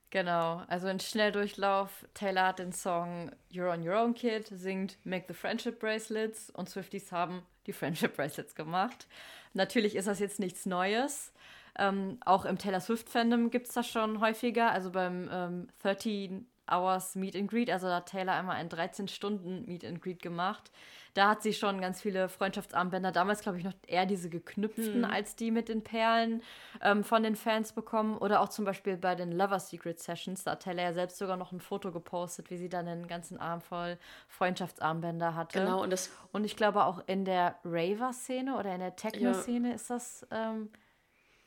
Genau, 0.10 0.64
also 0.68 0.88
in 0.88 1.00
Schnelldurchlauf, 1.00 2.06
Taylor 2.16 2.48
hat 2.48 2.60
den 2.60 2.74
Song 2.74 3.32
You're 3.52 3.72
on 3.72 3.88
Your 3.88 4.02
Own 4.02 4.16
Kid, 4.16 4.48
singt 4.48 4.98
Make 5.06 5.26
the 5.28 5.34
Friendship 5.36 5.80
Bracelets 5.80 6.50
und 6.50 6.68
Swifties 6.68 7.12
haben 7.12 7.46
die 7.68 7.74
Friendship 7.74 8.16
Bracelets 8.16 8.56
gemacht. 8.56 9.08
Natürlich 9.54 9.96
ist 9.96 10.08
das 10.08 10.20
jetzt 10.20 10.40
nichts 10.40 10.66
Neues. 10.66 11.32
Ähm, 11.78 12.18
auch 12.26 12.46
im 12.46 12.58
Taylor 12.58 12.82
Swift-Fandom 12.82 13.50
gibt 13.50 13.68
es 13.68 13.74
das 13.74 13.88
schon 13.88 14.20
häufiger. 14.20 14.72
Also 14.72 14.92
beim 14.92 15.30
ähm, 15.32 15.68
13 15.82 16.46
Hours 16.72 17.16
Meet 17.16 17.36
and 17.36 17.50
Greet, 17.50 17.70
also 17.70 17.88
da 17.88 17.98
hat 17.98 18.08
Taylor 18.08 18.34
einmal 18.34 18.56
ein 18.56 18.70
13 18.70 19.08
Stunden 19.08 19.66
Meet 19.66 19.86
and 19.86 20.02
Greet 20.02 20.22
gemacht. 20.22 20.72
Da 21.14 21.30
hat 21.30 21.44
sie 21.44 21.54
schon 21.54 21.82
ganz 21.82 22.02
viele 22.02 22.30
Freundschaftsarmbänder, 22.30 23.12
damals 23.12 23.42
glaube 23.42 23.58
ich 23.58 23.66
noch 23.66 23.74
eher 23.86 24.06
diese 24.06 24.30
geknüpften 24.30 25.04
hm. 25.04 25.12
als 25.12 25.36
die 25.36 25.52
mit 25.52 25.68
den 25.68 25.84
Perlen 25.84 26.42
ähm, 26.82 27.04
von 27.04 27.24
den 27.24 27.36
Fans 27.36 27.74
bekommen. 27.74 28.18
Oder 28.18 28.40
auch 28.40 28.48
zum 28.48 28.64
Beispiel 28.64 28.96
bei 28.96 29.16
den 29.16 29.34
Lover 29.34 29.60
Secret 29.60 30.00
Sessions, 30.00 30.46
da 30.46 30.52
hat 30.52 30.64
Taylor 30.64 30.84
ja 30.84 30.94
selbst 30.94 31.18
sogar 31.18 31.36
noch 31.36 31.52
ein 31.52 31.60
Foto 31.60 31.92
gepostet, 31.92 32.50
wie 32.50 32.58
sie 32.58 32.70
dann 32.70 32.88
einen 32.88 33.08
ganzen 33.08 33.38
Arm 33.38 33.60
voll 33.60 33.98
Freundschaftsarmbänder 34.30 35.36
hatte. 35.36 35.60
Genau, 35.60 35.84
und 35.84 35.90
das. 35.90 36.12
Und 36.32 36.46
ich 36.46 36.56
glaube 36.56 36.86
auch 36.86 37.04
in 37.08 37.26
der 37.26 37.56
Raver-Szene 37.66 38.58
oder 38.58 38.74
in 38.74 38.80
der 38.80 38.96
Techno-Szene 38.96 39.70
ja. 39.70 39.76
ist 39.76 39.90
das. 39.90 40.26
Ähm, 40.32 40.70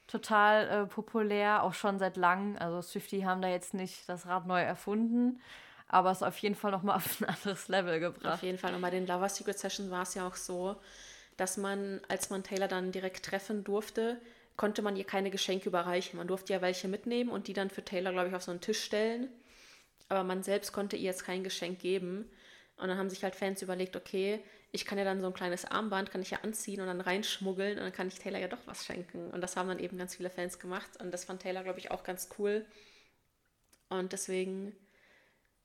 total 0.07 0.68
äh, 0.68 0.86
populär, 0.86 1.62
auch 1.62 1.74
schon 1.74 1.98
seit 1.98 2.16
langem. 2.16 2.57
Also 2.59 2.82
Swifty 2.82 3.20
haben 3.22 3.42
da 3.42 3.48
jetzt 3.48 3.74
nicht 3.74 4.09
das 4.09 4.26
Rad 4.26 4.46
neu 4.46 4.61
erfunden, 4.61 5.40
aber 5.88 6.11
es 6.11 6.22
auf 6.22 6.38
jeden 6.38 6.55
Fall 6.55 6.70
nochmal 6.70 6.96
auf 6.96 7.20
ein 7.20 7.26
anderes 7.26 7.68
Level 7.68 8.00
gebracht. 8.00 8.34
Auf 8.34 8.42
jeden 8.42 8.59
Fall. 8.59 8.74
Und 8.74 8.80
bei 8.80 8.90
den 8.90 9.07
Lover 9.07 9.28
Secret 9.28 9.59
Sessions 9.59 9.90
war 9.90 10.02
es 10.02 10.14
ja 10.14 10.26
auch 10.26 10.36
so, 10.36 10.76
dass 11.36 11.57
man, 11.57 12.00
als 12.09 12.30
man 12.30 12.42
Taylor 12.42 12.68
dann 12.68 12.92
direkt 12.92 13.24
treffen 13.24 13.64
durfte, 13.64 14.20
konnte 14.57 14.82
man 14.82 14.96
ihr 14.96 15.05
keine 15.05 15.30
Geschenke 15.30 15.68
überreichen. 15.68 16.18
Man 16.18 16.28
durfte 16.28 16.52
ja 16.52 16.62
welche 16.62 16.86
mitnehmen 16.86 17.30
und 17.30 17.48
die 17.48 17.55
dann 17.55 17.70
für 17.70 17.84
Taylor, 17.84 18.12
glaube 18.12 18.28
ich, 18.28 18.34
auf 18.34 18.42
so 18.42 18.52
einen 18.52 18.61
Tisch 18.61 18.82
stellen. 18.82 19.28
Aber 20.09 20.22
man 20.22 20.42
selbst 20.42 20.72
konnte 20.72 20.96
ihr 20.96 21.05
jetzt 21.05 21.24
kein 21.24 21.42
Geschenk 21.42 21.80
geben. 21.80 22.30
Und 22.76 22.88
dann 22.88 22.98
haben 22.98 23.11
sich 23.11 23.24
halt 23.24 23.34
Fans 23.34 23.62
überlegt, 23.62 23.96
okay, 23.96 24.42
ich 24.75 24.85
kann 24.85 24.99
ja 24.99 25.05
dann 25.05 25.20
so 25.20 25.29
ein 25.29 25.35
kleines 25.35 25.64
Armband, 25.64 26.11
kann 26.11 26.20
ich 26.20 26.33
ja 26.33 26.41
anziehen 26.43 26.81
und 26.81 26.89
dann 26.89 27.01
reinschmuggeln 27.01 27.79
und 27.79 27.85
dann 27.85 27.93
kann 27.93 28.09
ich 28.09 28.18
Taylor 28.18 28.41
ja 28.41 28.49
doch 28.49 28.66
was 28.66 28.85
schenken. 28.85 29.31
Und 29.31 29.41
das 29.41 29.57
haben 29.57 29.68
dann 29.68 29.79
eben 29.79 29.97
ganz 29.97 30.16
viele 30.16 30.31
Fans 30.31 30.59
gemacht 30.59 31.01
und 31.01 31.12
das 31.12 31.25
fand 31.25 31.43
Taylor, 31.43 31.62
glaube 31.62 31.79
ich, 31.79 31.93
auch 31.93 32.03
ganz 32.03 32.29
cool. 32.39 32.66
Und 33.89 34.12
deswegen, 34.12 34.75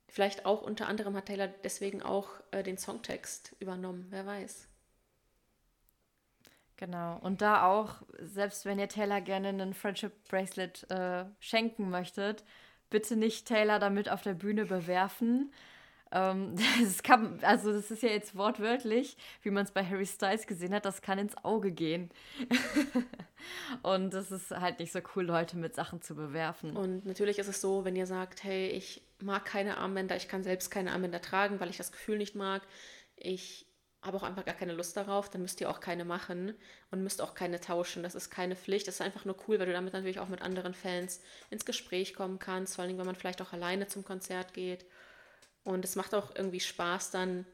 vielleicht 0.08 0.46
auch 0.46 0.62
unter 0.62 0.88
anderem 0.88 1.16
hat 1.16 1.26
Taylor 1.26 1.48
deswegen 1.48 2.04
auch 2.04 2.30
äh, 2.52 2.62
den 2.62 2.78
Songtext 2.78 3.56
übernommen, 3.60 4.06
wer 4.12 4.28
weiß. 4.28 4.68
Genau. 6.78 7.18
Und 7.24 7.42
da 7.42 7.66
auch, 7.66 8.04
selbst 8.20 8.66
wenn 8.66 8.78
ihr 8.78 8.90
Taylor 8.90 9.22
gerne 9.22 9.50
einen 9.50 9.74
Friendship 9.74 10.14
Bracelet 10.30 10.90
äh, 10.92 11.26
schenken 11.40 11.90
möchtet, 11.90 12.44
bitte 12.92 13.16
nicht 13.16 13.48
Taylor 13.48 13.80
damit 13.80 14.08
auf 14.08 14.22
der 14.22 14.36
Bühne 14.36 14.66
bewerfen, 14.66 15.52
ähm, 16.12 16.56
das 16.84 17.04
kann, 17.04 17.40
also 17.44 17.72
das 17.72 17.92
ist 17.92 18.04
ja 18.04 18.10
jetzt 18.10 18.36
wortwörtlich, 18.36 19.18
wie 19.42 19.52
man 19.52 19.66
es 19.66 19.72
bei 19.72 19.86
Harry 19.86 20.06
Styles 20.06 20.48
gesehen 20.48 20.74
hat, 20.74 20.86
das 20.86 21.02
kann 21.02 21.20
ins 21.20 21.38
Auge 21.44 21.72
gehen. 21.72 22.10
und 23.84 24.14
das 24.14 24.32
ist 24.32 24.52
halt 24.52 24.80
nicht 24.80 24.92
so 24.92 25.00
cool, 25.16 25.26
Leute 25.26 25.58
mit 25.58 25.76
Sachen 25.76 26.02
zu 26.02 26.16
bewerfen. 26.16 26.76
Und 26.76 27.06
natürlich 27.06 27.40
ist 27.40 27.48
es 27.48 27.62
so, 27.62 27.86
wenn 27.86 27.96
ihr 27.96 28.08
sagt, 28.08 28.44
hey, 28.44 28.70
ich 28.70 29.04
mag 29.20 29.46
keine 29.46 29.78
Armbänder, 29.78 30.16
ich 30.16 30.28
kann 30.28 30.44
selbst 30.44 30.72
keine 30.72 30.92
Armbänder 30.92 31.22
tragen, 31.22 31.60
weil 31.60 31.70
ich 31.70 31.78
das 31.78 31.92
Gefühl 31.92 32.18
nicht 32.18 32.36
mag, 32.36 32.64
ich 33.16 33.66
habe 34.02 34.16
auch 34.16 34.24
einfach 34.24 34.46
gar 34.46 34.56
keine 34.56 34.72
Lust 34.72 34.96
darauf, 34.96 35.30
dann 35.30 35.42
müsst 35.42 35.60
ihr 35.60 35.70
auch 35.70 35.82
keine 35.82 36.06
machen 36.06 36.54
und 36.90 37.04
müsst 37.04 37.22
auch 37.22 37.34
keine 37.36 37.60
tauschen. 37.60 38.02
Das 38.02 38.16
ist 38.16 38.30
keine 38.30 38.56
Pflicht, 38.56 38.88
das 38.88 38.96
ist 38.96 39.02
einfach 39.02 39.26
nur 39.26 39.36
cool, 39.48 39.60
weil 39.60 39.66
du 39.66 39.74
damit 39.74 39.92
natürlich 39.92 40.22
auch 40.22 40.30
mit 40.30 40.42
anderen 40.42 40.74
Fans 40.74 41.22
ins 41.50 41.66
Gespräch 41.66 42.14
kommen 42.14 42.40
kannst, 42.40 42.76
vor 42.76 42.86
allem 42.86 42.98
wenn 42.98 43.06
man 43.06 43.16
vielleicht 43.16 43.42
auch 43.42 43.52
alleine 43.52 43.88
zum 43.88 44.06
Konzert 44.06 44.54
geht 44.54 44.86
und 45.64 45.86
es 45.86 45.96
macht 45.96 46.14
auch 46.14 46.36
irgendwie 46.36 46.60
Spaß, 46.60 47.12
dann 47.12 47.46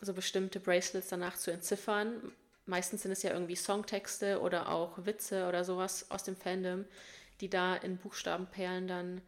so 0.00 0.14
bestimmte 0.14 0.60
Bracelets 0.60 1.08
danach 1.08 1.36
zu 1.36 1.50
entziffern. 1.50 2.32
meistens 2.66 3.02
sind 3.02 3.12
es 3.12 3.22
ja 3.22 3.32
irgendwie 3.32 3.56
Songtexte 3.56 4.40
oder 4.40 4.68
auch 4.68 5.04
Witze 5.04 5.48
oder 5.48 5.64
sowas 5.64 6.10
aus 6.10 6.22
dem 6.22 6.36
Fandom, 6.36 6.84
die 7.40 7.48
da 7.48 7.74
in 7.76 7.96
Buchstabenperlen 7.96 8.86
dann 8.86 9.22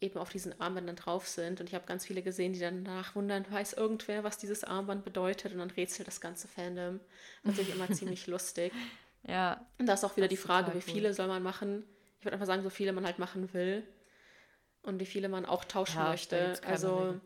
eben 0.00 0.18
auf 0.18 0.30
diesen 0.30 0.58
Armbändern 0.60 0.96
drauf 0.96 1.28
sind. 1.28 1.60
Und 1.60 1.68
ich 1.68 1.74
habe 1.74 1.86
ganz 1.86 2.06
viele 2.06 2.22
gesehen, 2.22 2.52
die 2.52 2.58
dann 2.58 2.82
nachwundern, 2.82 3.44
weiß 3.50 3.74
irgendwer, 3.74 4.24
was 4.24 4.38
dieses 4.38 4.64
Armband 4.64 5.04
bedeutet? 5.04 5.52
Und 5.52 5.58
dann 5.58 5.70
rätselt 5.70 6.08
das 6.08 6.20
ganze 6.20 6.48
Fandom. 6.48 7.00
Natürlich 7.42 7.74
immer 7.74 7.90
ziemlich 7.92 8.26
lustig. 8.26 8.72
Ja. 9.26 9.66
Und 9.78 9.86
da 9.86 9.94
ist 9.94 10.04
auch 10.04 10.16
wieder 10.16 10.28
die 10.28 10.36
Frage, 10.36 10.74
wie 10.74 10.80
viele 10.80 11.08
cool. 11.08 11.14
soll 11.14 11.28
man 11.28 11.42
machen? 11.42 11.84
Ich 12.18 12.24
würde 12.24 12.34
einfach 12.34 12.46
sagen, 12.46 12.62
so 12.62 12.70
viele 12.70 12.92
man 12.92 13.04
halt 13.04 13.18
machen 13.18 13.52
will. 13.52 13.86
Und 14.82 14.98
wie 14.98 15.06
viele 15.06 15.28
man 15.28 15.44
auch 15.44 15.64
tauschen 15.64 15.98
ja, 15.98 16.08
möchte. 16.08 16.60
Also. 16.66 16.98
Regel. 16.98 17.20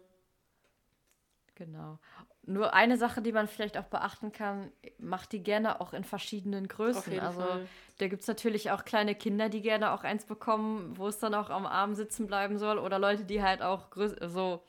Genau. 1.54 1.98
Nur 2.46 2.74
eine 2.74 2.98
Sache, 2.98 3.22
die 3.22 3.32
man 3.32 3.48
vielleicht 3.48 3.78
auch 3.78 3.84
beachten 3.84 4.32
kann, 4.32 4.70
macht 4.98 5.32
die 5.32 5.42
gerne 5.42 5.80
auch 5.80 5.94
in 5.94 6.04
verschiedenen 6.04 6.68
Größen. 6.68 7.18
also 7.20 7.40
Fall. 7.40 7.68
da 7.98 8.08
gibt 8.08 8.22
es 8.22 8.28
natürlich 8.28 8.70
auch 8.70 8.84
kleine 8.84 9.14
Kinder, 9.14 9.48
die 9.48 9.62
gerne 9.62 9.92
auch 9.92 10.04
eins 10.04 10.26
bekommen, 10.26 10.98
wo 10.98 11.08
es 11.08 11.18
dann 11.18 11.34
auch 11.34 11.48
am 11.48 11.64
Arm 11.64 11.94
sitzen 11.94 12.26
bleiben 12.26 12.58
soll. 12.58 12.78
Oder 12.78 12.98
Leute, 12.98 13.24
die 13.24 13.42
halt 13.42 13.62
auch 13.62 13.88
so 14.26 14.62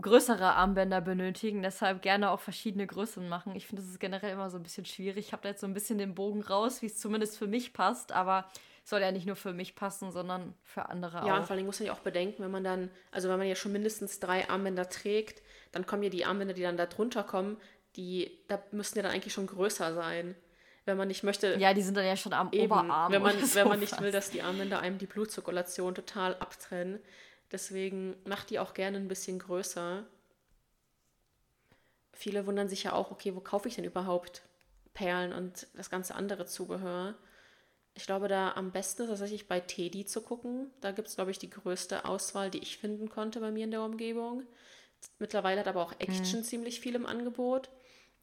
größere 0.00 0.54
Armbänder 0.54 1.00
benötigen. 1.00 1.62
Deshalb 1.62 2.02
gerne 2.02 2.30
auch 2.30 2.40
verschiedene 2.40 2.86
Größen 2.86 3.28
machen. 3.28 3.54
Ich 3.54 3.66
finde, 3.66 3.82
das 3.82 3.90
ist 3.90 4.00
generell 4.00 4.32
immer 4.32 4.50
so 4.50 4.56
ein 4.56 4.62
bisschen 4.62 4.86
schwierig. 4.86 5.26
Ich 5.26 5.32
habe 5.32 5.42
da 5.42 5.50
jetzt 5.50 5.60
so 5.60 5.66
ein 5.66 5.74
bisschen 5.74 5.98
den 5.98 6.14
Bogen 6.14 6.42
raus, 6.42 6.82
wie 6.82 6.86
es 6.86 6.98
zumindest 6.98 7.38
für 7.38 7.46
mich 7.46 7.72
passt. 7.72 8.10
Aber 8.10 8.48
soll 8.84 9.00
ja 9.00 9.10
nicht 9.10 9.26
nur 9.26 9.36
für 9.36 9.54
mich 9.54 9.74
passen, 9.74 10.12
sondern 10.12 10.54
für 10.62 10.88
andere 10.90 11.16
ja, 11.16 11.22
auch. 11.22 11.26
Ja, 11.26 11.36
und 11.38 11.46
vor 11.46 11.56
allem 11.56 11.66
muss 11.66 11.80
man 11.80 11.86
ja 11.86 11.92
auch 11.94 12.00
bedenken, 12.00 12.42
wenn 12.42 12.50
man 12.50 12.62
dann, 12.62 12.90
also 13.10 13.30
wenn 13.30 13.38
man 13.38 13.48
ja 13.48 13.54
schon 13.54 13.72
mindestens 13.72 14.20
drei 14.20 14.48
Armbänder 14.48 14.88
trägt, 14.88 15.42
dann 15.72 15.86
kommen 15.86 16.02
ja 16.02 16.10
die 16.10 16.26
Armbänder, 16.26 16.54
die 16.54 16.62
dann 16.62 16.76
da 16.76 16.86
drunter 16.86 17.24
kommen, 17.24 17.56
die, 17.96 18.38
da 18.46 18.62
müssten 18.72 18.98
ja 18.98 19.02
dann 19.02 19.12
eigentlich 19.12 19.32
schon 19.32 19.46
größer 19.46 19.94
sein. 19.94 20.36
Wenn 20.86 20.98
man 20.98 21.08
nicht 21.08 21.22
möchte. 21.22 21.56
Ja, 21.58 21.72
die 21.72 21.80
sind 21.80 21.96
dann 21.96 22.04
ja 22.04 22.14
schon 22.14 22.34
am 22.34 22.50
eben, 22.52 22.70
Oberarm. 22.70 23.10
Wenn 23.10 23.22
man, 23.22 23.42
so 23.42 23.54
wenn 23.54 23.68
man 23.68 23.80
nicht 23.80 23.90
fast. 23.90 24.02
will, 24.02 24.12
dass 24.12 24.30
die 24.30 24.42
Armbänder 24.42 24.80
einem 24.80 24.98
die 24.98 25.06
Blutzirkulation 25.06 25.94
total 25.94 26.34
abtrennen. 26.34 27.00
Deswegen 27.52 28.16
macht 28.26 28.50
die 28.50 28.58
auch 28.58 28.74
gerne 28.74 28.98
ein 28.98 29.08
bisschen 29.08 29.38
größer. 29.38 30.04
Viele 32.12 32.46
wundern 32.46 32.68
sich 32.68 32.82
ja 32.82 32.92
auch, 32.92 33.10
okay, 33.10 33.34
wo 33.34 33.40
kaufe 33.40 33.66
ich 33.66 33.76
denn 33.76 33.84
überhaupt 33.86 34.42
Perlen 34.92 35.32
und 35.32 35.68
das 35.74 35.88
ganze 35.88 36.14
andere 36.14 36.44
Zubehör? 36.44 37.14
Ich 37.94 38.06
glaube, 38.06 38.28
da 38.28 38.52
am 38.52 38.72
besten 38.72 39.02
ist 39.02 39.08
tatsächlich 39.08 39.46
bei 39.46 39.60
Teddy 39.60 40.04
zu 40.04 40.20
gucken. 40.20 40.70
Da 40.80 40.90
gibt 40.90 41.08
es, 41.08 41.14
glaube 41.14 41.30
ich, 41.30 41.38
die 41.38 41.50
größte 41.50 42.04
Auswahl, 42.04 42.50
die 42.50 42.58
ich 42.58 42.78
finden 42.78 43.08
konnte 43.08 43.40
bei 43.40 43.52
mir 43.52 43.64
in 43.64 43.70
der 43.70 43.82
Umgebung. 43.82 44.42
Mittlerweile 45.18 45.60
hat 45.60 45.68
aber 45.68 45.82
auch 45.82 45.92
Action 46.00 46.40
mhm. 46.40 46.44
ziemlich 46.44 46.80
viel 46.80 46.96
im 46.96 47.06
Angebot. 47.06 47.70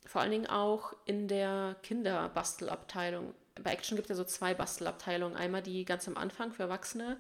Vor 0.05 0.21
allen 0.21 0.31
Dingen 0.31 0.47
auch 0.47 0.93
in 1.05 1.27
der 1.27 1.77
Kinderbastelabteilung. 1.83 3.33
Bei 3.61 3.71
Action 3.71 3.95
gibt 3.95 4.09
es 4.09 4.17
ja 4.17 4.23
so 4.23 4.23
zwei 4.23 4.53
Bastelabteilungen. 4.53 5.37
Einmal 5.37 5.61
die 5.61 5.85
ganz 5.85 6.07
am 6.07 6.17
Anfang 6.17 6.51
für 6.51 6.63
Erwachsene 6.63 7.17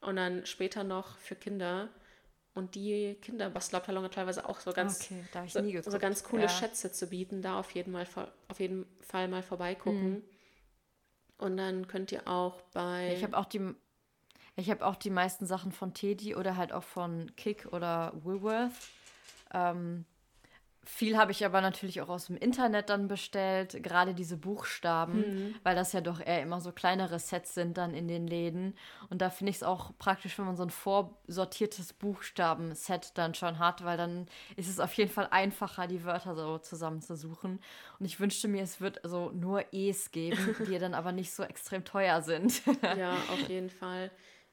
und 0.00 0.16
dann 0.16 0.46
später 0.46 0.84
noch 0.84 1.18
für 1.18 1.34
Kinder. 1.34 1.88
Und 2.54 2.74
die 2.74 3.16
Kinderbastelabteilung 3.20 4.04
hat 4.04 4.14
teilweise 4.14 4.48
auch 4.48 4.60
so 4.60 4.72
ganz, 4.72 5.10
okay, 5.10 5.48
so, 5.48 5.90
so, 5.90 5.98
ganz 5.98 6.24
coole 6.24 6.42
ja. 6.42 6.48
Schätze 6.48 6.90
zu 6.92 7.08
bieten. 7.08 7.42
Da 7.42 7.58
auf 7.58 7.72
jeden, 7.72 7.92
mal, 7.92 8.06
auf 8.48 8.60
jeden 8.60 8.86
Fall 9.00 9.28
mal 9.28 9.42
vorbeigucken. 9.42 10.10
Mhm. 10.10 10.22
Und 11.40 11.56
dann 11.56 11.88
könnt 11.88 12.12
ihr 12.12 12.28
auch 12.28 12.60
bei. 12.72 13.14
Ich 13.14 13.22
habe 13.24 13.36
auch 13.36 13.46
die 13.46 13.74
ich 14.56 14.70
habe 14.70 14.84
auch 14.84 14.96
die 14.96 15.10
meisten 15.10 15.46
Sachen 15.46 15.72
von 15.72 15.94
Teddy 15.94 16.34
oder 16.34 16.56
halt 16.56 16.72
auch 16.72 16.82
von 16.82 17.34
Kick 17.36 17.68
oder 17.72 18.12
Woolworth. 18.22 18.72
Ähm, 19.54 20.04
viel 20.84 21.18
habe 21.18 21.30
ich 21.30 21.44
aber 21.44 21.60
natürlich 21.60 22.00
auch 22.00 22.08
aus 22.08 22.26
dem 22.26 22.36
Internet 22.36 22.88
dann 22.88 23.06
bestellt, 23.06 23.82
gerade 23.82 24.14
diese 24.14 24.36
Buchstaben, 24.36 25.18
mhm. 25.18 25.54
weil 25.62 25.74
das 25.74 25.92
ja 25.92 26.00
doch 26.00 26.20
eher 26.20 26.42
immer 26.42 26.60
so 26.60 26.72
kleinere 26.72 27.18
Sets 27.18 27.54
sind 27.54 27.76
dann 27.76 27.94
in 27.94 28.08
den 28.08 28.26
Läden. 28.26 28.74
Und 29.10 29.20
da 29.20 29.28
finde 29.28 29.50
ich 29.50 29.56
es 29.56 29.62
auch 29.62 29.92
praktisch, 29.98 30.38
wenn 30.38 30.46
man 30.46 30.56
so 30.56 30.62
ein 30.62 30.70
vorsortiertes 30.70 31.92
Buchstaben-Set 31.92 33.12
dann 33.14 33.34
schon 33.34 33.58
hat, 33.58 33.84
weil 33.84 33.98
dann 33.98 34.26
ist 34.56 34.68
es 34.68 34.80
auf 34.80 34.92
jeden 34.94 35.10
Fall 35.10 35.28
einfacher, 35.30 35.86
die 35.86 36.04
Wörter 36.04 36.34
so 36.34 36.58
zusammenzusuchen. 36.58 37.60
Und 37.98 38.06
ich 38.06 38.18
wünschte 38.18 38.48
mir, 38.48 38.62
es 38.62 38.80
wird 38.80 39.04
also 39.04 39.30
nur 39.32 39.64
E's 39.72 40.10
geben, 40.10 40.56
die 40.66 40.78
dann 40.78 40.94
aber 40.94 41.12
nicht 41.12 41.32
so 41.32 41.42
extrem 41.42 41.84
teuer 41.84 42.22
sind. 42.22 42.62
ja, 42.82 43.12
auf 43.12 43.48
jeden 43.48 43.70
Fall. 43.70 44.10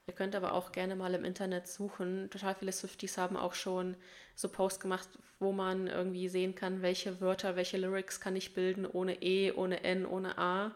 Ihr 0.08 0.14
könnt 0.14 0.34
aber 0.34 0.54
auch 0.54 0.72
gerne 0.72 0.96
mal 0.96 1.12
im 1.12 1.22
Internet 1.22 1.68
suchen. 1.68 2.30
Total 2.30 2.54
viele 2.54 2.72
Swifties 2.72 3.18
haben 3.18 3.36
auch 3.36 3.52
schon 3.52 3.94
so 4.34 4.48
Posts 4.48 4.80
gemacht, 4.80 5.06
wo 5.38 5.52
man 5.52 5.86
irgendwie 5.86 6.30
sehen 6.30 6.54
kann, 6.54 6.80
welche 6.80 7.20
Wörter, 7.20 7.56
welche 7.56 7.76
Lyrics 7.76 8.18
kann 8.18 8.34
ich 8.34 8.54
bilden, 8.54 8.86
ohne 8.86 9.22
E, 9.22 9.52
ohne 9.52 9.84
N, 9.84 10.06
ohne 10.06 10.38
A. 10.38 10.74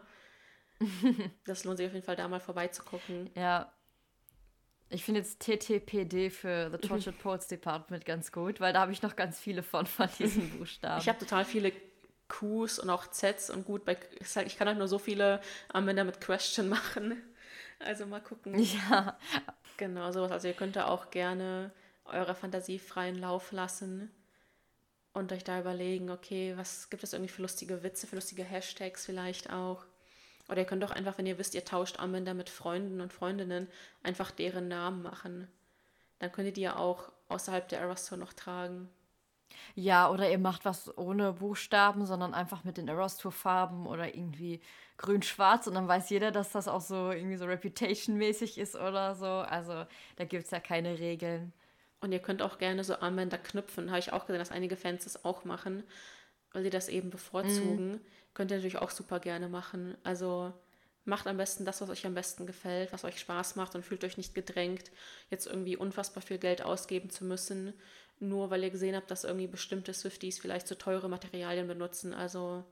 das 1.45 1.63
lohnt 1.63 1.77
sich 1.77 1.87
auf 1.87 1.93
jeden 1.93 2.05
Fall 2.05 2.15
da 2.15 2.27
mal 2.27 2.39
vorbeizugucken. 2.39 3.31
Ja. 3.33 3.73
Ich 4.89 5.03
finde 5.03 5.21
jetzt 5.21 5.39
TTPD 5.39 6.29
für 6.29 6.69
The 6.69 6.87
Tortured 6.87 7.17
Poets 7.17 7.47
Department 7.47 8.05
ganz 8.05 8.31
gut, 8.31 8.59
weil 8.59 8.71
da 8.71 8.81
habe 8.81 8.91
ich 8.91 9.01
noch 9.01 9.15
ganz 9.15 9.39
viele 9.39 9.63
von, 9.63 9.87
von 9.87 10.09
diesen 10.19 10.47
Buchstaben. 10.59 11.01
Ich 11.01 11.09
habe 11.09 11.17
total 11.17 11.43
viele 11.43 11.71
Qs 12.29 12.77
und 12.77 12.91
auch 12.91 13.07
Zs 13.07 13.49
und 13.49 13.65
gut, 13.65 13.83
bei, 13.83 13.97
ich 14.45 14.57
kann 14.57 14.67
halt 14.67 14.77
nur 14.77 14.87
so 14.87 14.99
viele 14.99 15.41
Anwender 15.69 16.03
mit 16.03 16.21
Question 16.21 16.69
machen. 16.69 17.19
Also 17.83 18.05
mal 18.05 18.21
gucken. 18.21 18.55
Ja. 18.89 19.17
Genau, 19.77 20.11
sowas. 20.11 20.31
Also 20.31 20.47
ihr 20.47 20.53
könnt 20.53 20.75
da 20.75 20.87
auch 20.87 21.09
gerne 21.09 21.71
eure 22.05 22.35
Fantasie 22.35 22.79
freien 22.79 23.15
Lauf 23.15 23.51
lassen 23.51 24.11
und 25.13 25.31
euch 25.31 25.43
da 25.43 25.59
überlegen, 25.59 26.09
okay, 26.09 26.53
was 26.55 26.89
gibt 26.89 27.03
es 27.03 27.13
irgendwie 27.13 27.31
für 27.31 27.41
lustige 27.41 27.83
Witze, 27.83 28.07
für 28.07 28.15
lustige 28.15 28.43
Hashtags 28.43 29.05
vielleicht 29.05 29.51
auch. 29.51 29.85
Oder 30.49 30.59
ihr 30.59 30.65
könnt 30.65 30.83
auch 30.83 30.91
einfach, 30.91 31.17
wenn 31.17 31.25
ihr 31.25 31.37
wisst, 31.37 31.55
ihr 31.55 31.65
tauscht 31.65 31.99
Armbänder 31.99 32.33
mit 32.33 32.49
Freunden 32.49 33.01
und 33.01 33.13
Freundinnen, 33.13 33.67
einfach 34.03 34.31
deren 34.31 34.67
Namen 34.67 35.01
machen. 35.01 35.47
Dann 36.19 36.31
könnt 36.31 36.47
ihr 36.47 36.53
die 36.53 36.61
ja 36.61 36.75
auch 36.75 37.11
außerhalb 37.29 37.67
der 37.69 37.79
Aerostore 37.79 38.19
noch 38.19 38.33
tragen. 38.33 38.89
Ja, 39.75 40.09
oder 40.09 40.29
ihr 40.29 40.39
macht 40.39 40.65
was 40.65 40.95
ohne 40.97 41.33
Buchstaben, 41.33 42.05
sondern 42.05 42.33
einfach 42.33 42.63
mit 42.63 42.77
den 42.77 42.89
Aerostore-Farben 42.89 43.85
oder 43.87 44.13
irgendwie 44.15 44.61
grün-schwarz 44.97 45.67
und 45.67 45.73
dann 45.75 45.87
weiß 45.87 46.09
jeder, 46.09 46.31
dass 46.31 46.51
das 46.51 46.67
auch 46.67 46.81
so 46.81 47.11
irgendwie 47.11 47.37
so 47.37 47.45
Reputation-mäßig 47.45 48.57
ist 48.57 48.75
oder 48.75 49.15
so. 49.15 49.25
Also 49.25 49.85
da 50.15 50.25
gibt 50.25 50.45
es 50.45 50.51
ja 50.51 50.59
keine 50.59 50.99
Regeln. 50.99 51.51
Und 52.01 52.11
ihr 52.11 52.19
könnt 52.19 52.41
auch 52.41 52.57
gerne 52.57 52.83
so 52.83 52.99
Armbänder 52.99 53.37
knüpfen. 53.37 53.89
Habe 53.89 53.99
ich 53.99 54.11
auch 54.11 54.25
gesehen, 54.25 54.39
dass 54.39 54.51
einige 54.51 54.75
Fans 54.75 55.05
das 55.05 55.23
auch 55.23 55.45
machen, 55.45 55.83
weil 56.51 56.63
sie 56.63 56.69
das 56.69 56.89
eben 56.89 57.09
bevorzugen. 57.09 57.91
Mhm. 57.91 58.01
Könnt 58.33 58.51
ihr 58.51 58.57
natürlich 58.57 58.77
auch 58.77 58.89
super 58.89 59.19
gerne 59.19 59.47
machen. 59.47 59.97
Also 60.03 60.51
macht 61.05 61.27
am 61.27 61.37
besten 61.37 61.65
das, 61.65 61.81
was 61.81 61.89
euch 61.89 62.05
am 62.05 62.13
besten 62.13 62.45
gefällt, 62.45 62.93
was 62.93 63.03
euch 63.03 63.19
Spaß 63.19 63.55
macht 63.55 63.75
und 63.75 63.85
fühlt 63.85 64.03
euch 64.03 64.17
nicht 64.17 64.35
gedrängt, 64.35 64.91
jetzt 65.29 65.47
irgendwie 65.47 65.75
unfassbar 65.75 66.21
viel 66.21 66.37
Geld 66.37 66.61
ausgeben 66.61 67.09
zu 67.09 67.25
müssen, 67.25 67.73
nur 68.23 68.49
weil 68.49 68.63
ihr 68.63 68.69
gesehen 68.69 68.95
habt, 68.95 69.11
dass 69.11 69.23
irgendwie 69.23 69.47
bestimmte 69.47 69.93
Swifties 69.93 70.39
vielleicht 70.39 70.67
zu 70.67 70.77
teure 70.77 71.09
Materialien 71.09 71.67
benutzen. 71.67 72.13
Also 72.13 72.63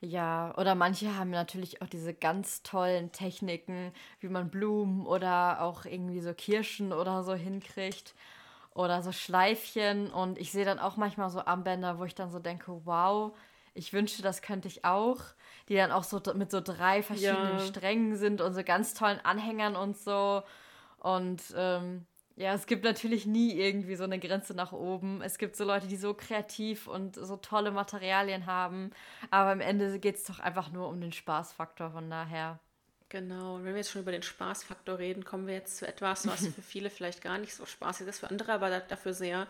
ja, 0.00 0.54
oder 0.58 0.74
manche 0.74 1.16
haben 1.16 1.30
natürlich 1.30 1.80
auch 1.80 1.86
diese 1.86 2.12
ganz 2.12 2.62
tollen 2.62 3.10
Techniken, 3.12 3.92
wie 4.20 4.28
man 4.28 4.50
Blumen 4.50 5.06
oder 5.06 5.62
auch 5.62 5.86
irgendwie 5.86 6.20
so 6.20 6.34
Kirschen 6.34 6.92
oder 6.92 7.24
so 7.24 7.34
hinkriegt. 7.34 8.14
Oder 8.74 9.02
so 9.02 9.12
Schleifchen. 9.12 10.10
Und 10.10 10.36
ich 10.36 10.50
sehe 10.50 10.64
dann 10.64 10.80
auch 10.80 10.96
manchmal 10.96 11.30
so 11.30 11.44
Armbänder, 11.44 11.98
wo 12.00 12.04
ich 12.04 12.14
dann 12.16 12.30
so 12.30 12.40
denke, 12.40 12.84
wow, 12.84 13.32
ich 13.72 13.92
wünschte, 13.92 14.22
das 14.22 14.42
könnte 14.42 14.66
ich 14.66 14.84
auch. 14.84 15.20
Die 15.68 15.76
dann 15.76 15.92
auch 15.92 16.02
so 16.02 16.20
mit 16.34 16.50
so 16.50 16.60
drei 16.60 17.02
verschiedenen 17.02 17.58
ja. 17.58 17.64
Strängen 17.64 18.16
sind 18.16 18.40
und 18.40 18.52
so 18.52 18.64
ganz 18.64 18.92
tollen 18.94 19.20
Anhängern 19.24 19.76
und 19.76 19.96
so. 19.96 20.42
Und 20.98 21.40
ähm, 21.56 22.04
ja, 22.36 22.52
es 22.52 22.66
gibt 22.66 22.82
natürlich 22.82 23.26
nie 23.26 23.52
irgendwie 23.52 23.94
so 23.94 24.04
eine 24.04 24.18
Grenze 24.18 24.54
nach 24.54 24.72
oben. 24.72 25.22
Es 25.22 25.38
gibt 25.38 25.54
so 25.54 25.64
Leute, 25.64 25.86
die 25.86 25.96
so 25.96 26.14
kreativ 26.14 26.88
und 26.88 27.14
so 27.14 27.36
tolle 27.36 27.70
Materialien 27.70 28.46
haben. 28.46 28.90
Aber 29.30 29.50
am 29.52 29.60
Ende 29.60 30.00
geht 30.00 30.16
es 30.16 30.24
doch 30.24 30.40
einfach 30.40 30.72
nur 30.72 30.88
um 30.88 31.00
den 31.00 31.12
Spaßfaktor 31.12 31.92
von 31.92 32.10
daher. 32.10 32.58
Genau, 33.08 33.54
und 33.54 33.64
wenn 33.64 33.74
wir 33.74 33.78
jetzt 33.78 33.92
schon 33.92 34.02
über 34.02 34.10
den 34.10 34.24
Spaßfaktor 34.24 34.98
reden, 34.98 35.24
kommen 35.24 35.46
wir 35.46 35.54
jetzt 35.54 35.76
zu 35.76 35.86
etwas, 35.86 36.26
was 36.26 36.46
für 36.54 36.62
viele 36.62 36.90
vielleicht 36.90 37.22
gar 37.22 37.38
nicht 37.38 37.54
so 37.54 37.66
spaßig 37.66 38.08
ist, 38.08 38.18
für 38.18 38.30
andere 38.30 38.52
aber 38.52 38.80
dafür 38.80 39.14
sehr. 39.14 39.46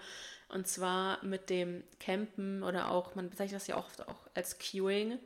Und 0.50 0.68
zwar 0.68 1.24
mit 1.24 1.48
dem 1.48 1.82
Campen 2.00 2.62
oder 2.62 2.90
auch, 2.90 3.14
man 3.14 3.30
bezeichnet 3.30 3.62
das 3.62 3.66
ja 3.66 3.78
oft 3.78 4.06
auch 4.06 4.28
als 4.34 4.58
Queuing. 4.58 5.18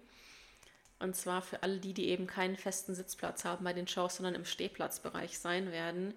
Und 1.01 1.17
zwar 1.17 1.43
für 1.43 1.65
alle 1.65 1.81
die, 1.81 1.93
die 1.93 2.09
eben 2.09 2.29
keinen 2.29 2.57
festen 2.57 2.95
Sitzplatz 2.95 3.45
haben 3.45 3.65
bei 3.65 3.73
den 3.73 3.89
Shows, 3.89 4.17
sondern 4.17 4.37
im 4.37 4.45
Stehplatzbereich 4.45 5.41
sein 5.41 5.73
werden 5.73 6.15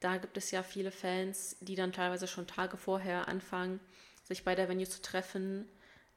da 0.00 0.16
gibt 0.16 0.36
es 0.36 0.50
ja 0.50 0.62
viele 0.62 0.90
Fans, 0.90 1.56
die 1.60 1.74
dann 1.74 1.92
teilweise 1.92 2.26
schon 2.26 2.46
Tage 2.46 2.76
vorher 2.76 3.28
anfangen, 3.28 3.80
sich 4.24 4.44
bei 4.44 4.54
der 4.54 4.68
Venue 4.68 4.88
zu 4.88 5.02
treffen, 5.02 5.68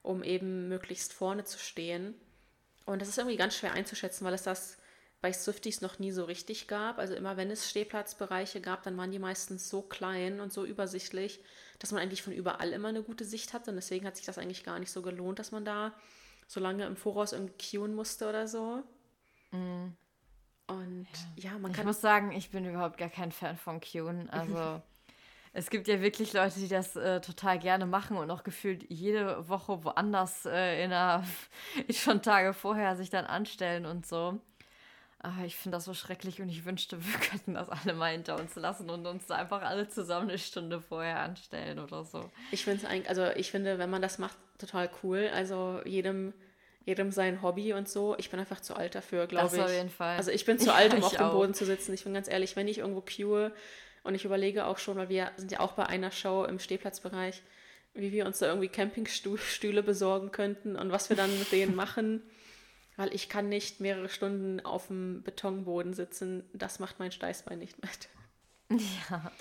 um 0.03 0.23
eben 0.23 0.67
möglichst 0.67 1.13
vorne 1.13 1.43
zu 1.43 1.57
stehen. 1.57 2.13
Und 2.85 3.01
das 3.01 3.09
ist 3.09 3.17
irgendwie 3.17 3.37
ganz 3.37 3.55
schwer 3.55 3.73
einzuschätzen, 3.73 4.25
weil 4.25 4.33
es 4.33 4.43
das 4.43 4.77
bei 5.21 5.31
Swifties 5.31 5.81
noch 5.81 5.99
nie 5.99 6.11
so 6.11 6.25
richtig 6.25 6.67
gab. 6.67 6.97
Also 6.97 7.13
immer 7.13 7.37
wenn 7.37 7.51
es 7.51 7.69
Stehplatzbereiche 7.69 8.59
gab, 8.59 8.83
dann 8.83 8.97
waren 8.97 9.11
die 9.11 9.19
meistens 9.19 9.69
so 9.69 9.81
klein 9.81 10.39
und 10.39 10.51
so 10.51 10.65
übersichtlich, 10.65 11.39
dass 11.79 11.91
man 11.91 12.01
eigentlich 12.01 12.23
von 12.23 12.33
überall 12.33 12.73
immer 12.73 12.87
eine 12.89 13.03
gute 13.03 13.23
Sicht 13.23 13.53
hatte. 13.53 13.69
Und 13.69 13.75
deswegen 13.75 14.05
hat 14.05 14.17
sich 14.17 14.25
das 14.25 14.39
eigentlich 14.39 14.63
gar 14.63 14.79
nicht 14.79 14.91
so 14.91 15.01
gelohnt, 15.01 15.39
dass 15.39 15.51
man 15.51 15.63
da 15.63 15.93
so 16.47 16.59
lange 16.59 16.85
im 16.85 16.97
Voraus 16.97 17.33
irgendwie 17.33 17.53
queuen 17.57 17.93
musste 17.93 18.27
oder 18.27 18.47
so. 18.47 18.83
Mm. 19.51 19.89
Und 20.71 21.07
ja. 21.35 21.51
ja, 21.51 21.59
man 21.59 21.71
kann. 21.71 21.81
Ich 21.81 21.87
muss 21.87 22.01
sagen, 22.01 22.31
ich 22.31 22.49
bin 22.49 22.65
überhaupt 22.65 22.97
gar 22.97 23.09
kein 23.09 23.31
Fan 23.31 23.57
von 23.57 23.79
queuen. 23.79 24.29
Also. 24.31 24.81
es 25.53 25.69
gibt 25.69 25.87
ja 25.87 26.01
wirklich 26.01 26.33
Leute, 26.33 26.59
die 26.59 26.67
das 26.67 26.95
äh, 26.95 27.21
total 27.21 27.59
gerne 27.59 27.85
machen 27.85 28.17
und 28.17 28.31
auch 28.31 28.43
gefühlt 28.43 28.89
jede 28.89 29.47
Woche 29.49 29.83
woanders 29.83 30.45
äh, 30.45 30.83
in 30.83 30.91
einer, 30.91 31.23
schon 31.89 32.21
Tage 32.21 32.53
vorher 32.53 32.95
sich 32.95 33.09
dann 33.09 33.25
anstellen 33.25 33.85
und 33.85 34.05
so. 34.05 34.39
Aber 35.23 35.45
ich 35.45 35.55
finde 35.55 35.77
das 35.77 35.85
so 35.85 35.93
schrecklich 35.93 36.41
und 36.41 36.49
ich 36.49 36.65
wünschte, 36.65 36.97
wir 37.05 37.19
könnten 37.19 37.53
das 37.53 37.69
alle 37.69 37.93
mal 37.93 38.11
hinter 38.11 38.39
uns 38.39 38.55
lassen 38.55 38.89
und 38.89 39.05
uns 39.05 39.29
einfach 39.29 39.61
alle 39.61 39.87
zusammen 39.87 40.29
eine 40.29 40.39
Stunde 40.39 40.81
vorher 40.81 41.19
anstellen 41.19 41.79
oder 41.79 42.03
so. 42.03 42.29
Ich 42.51 42.63
finde 42.63 42.83
es 42.83 42.85
eigentlich, 42.85 43.09
also 43.09 43.25
ich 43.27 43.51
finde, 43.51 43.77
wenn 43.77 43.89
man 43.89 44.01
das 44.01 44.17
macht, 44.17 44.37
total 44.57 44.89
cool. 45.03 45.29
Also 45.33 45.81
jedem, 45.85 46.33
jedem 46.85 47.11
sein 47.11 47.41
Hobby 47.41 47.73
und 47.73 47.87
so. 47.87 48.15
Ich 48.17 48.29
bin 48.29 48.39
einfach 48.39 48.59
zu 48.59 48.75
alt 48.75 48.95
dafür, 48.95 49.27
glaube 49.27 49.47
ich. 49.47 49.61
Das 49.61 49.71
auf 49.71 49.75
jeden 49.75 49.89
Fall. 49.89 50.17
Also 50.17 50.31
ich 50.31 50.45
bin 50.45 50.59
zu 50.59 50.73
alt, 50.73 50.93
um 50.93 50.99
ja, 50.99 51.05
auf 51.05 51.15
dem 51.15 51.31
Boden 51.31 51.53
zu 51.53 51.65
sitzen. 51.65 51.93
Ich 51.93 52.03
bin 52.03 52.13
ganz 52.13 52.27
ehrlich, 52.27 52.55
wenn 52.55 52.67
ich 52.67 52.79
irgendwo 52.79 53.01
queue 53.01 53.51
und 54.03 54.15
ich 54.15 54.25
überlege 54.25 54.65
auch 54.65 54.77
schon, 54.77 54.97
weil 54.97 55.09
wir 55.09 55.31
sind 55.37 55.51
ja 55.51 55.59
auch 55.59 55.73
bei 55.73 55.85
einer 55.85 56.11
Show 56.11 56.45
im 56.45 56.59
Stehplatzbereich, 56.59 57.43
wie 57.93 58.11
wir 58.11 58.25
uns 58.25 58.39
da 58.39 58.47
irgendwie 58.47 58.69
Campingstühle 58.69 59.83
besorgen 59.83 60.31
könnten 60.31 60.75
und 60.75 60.91
was 60.91 61.09
wir 61.09 61.17
dann 61.17 61.37
mit 61.37 61.51
denen 61.51 61.75
machen 61.75 62.23
weil 63.01 63.13
ich 63.15 63.29
kann 63.29 63.49
nicht 63.49 63.79
mehrere 63.79 64.09
Stunden 64.09 64.59
auf 64.63 64.87
dem 64.87 65.23
Betonboden 65.23 65.93
sitzen. 65.93 66.47
Das 66.53 66.79
macht 66.79 66.99
mein 66.99 67.11
Steißbein 67.11 67.57
nicht 67.57 67.81
mit. 67.81 68.09
Ja, 69.09 69.31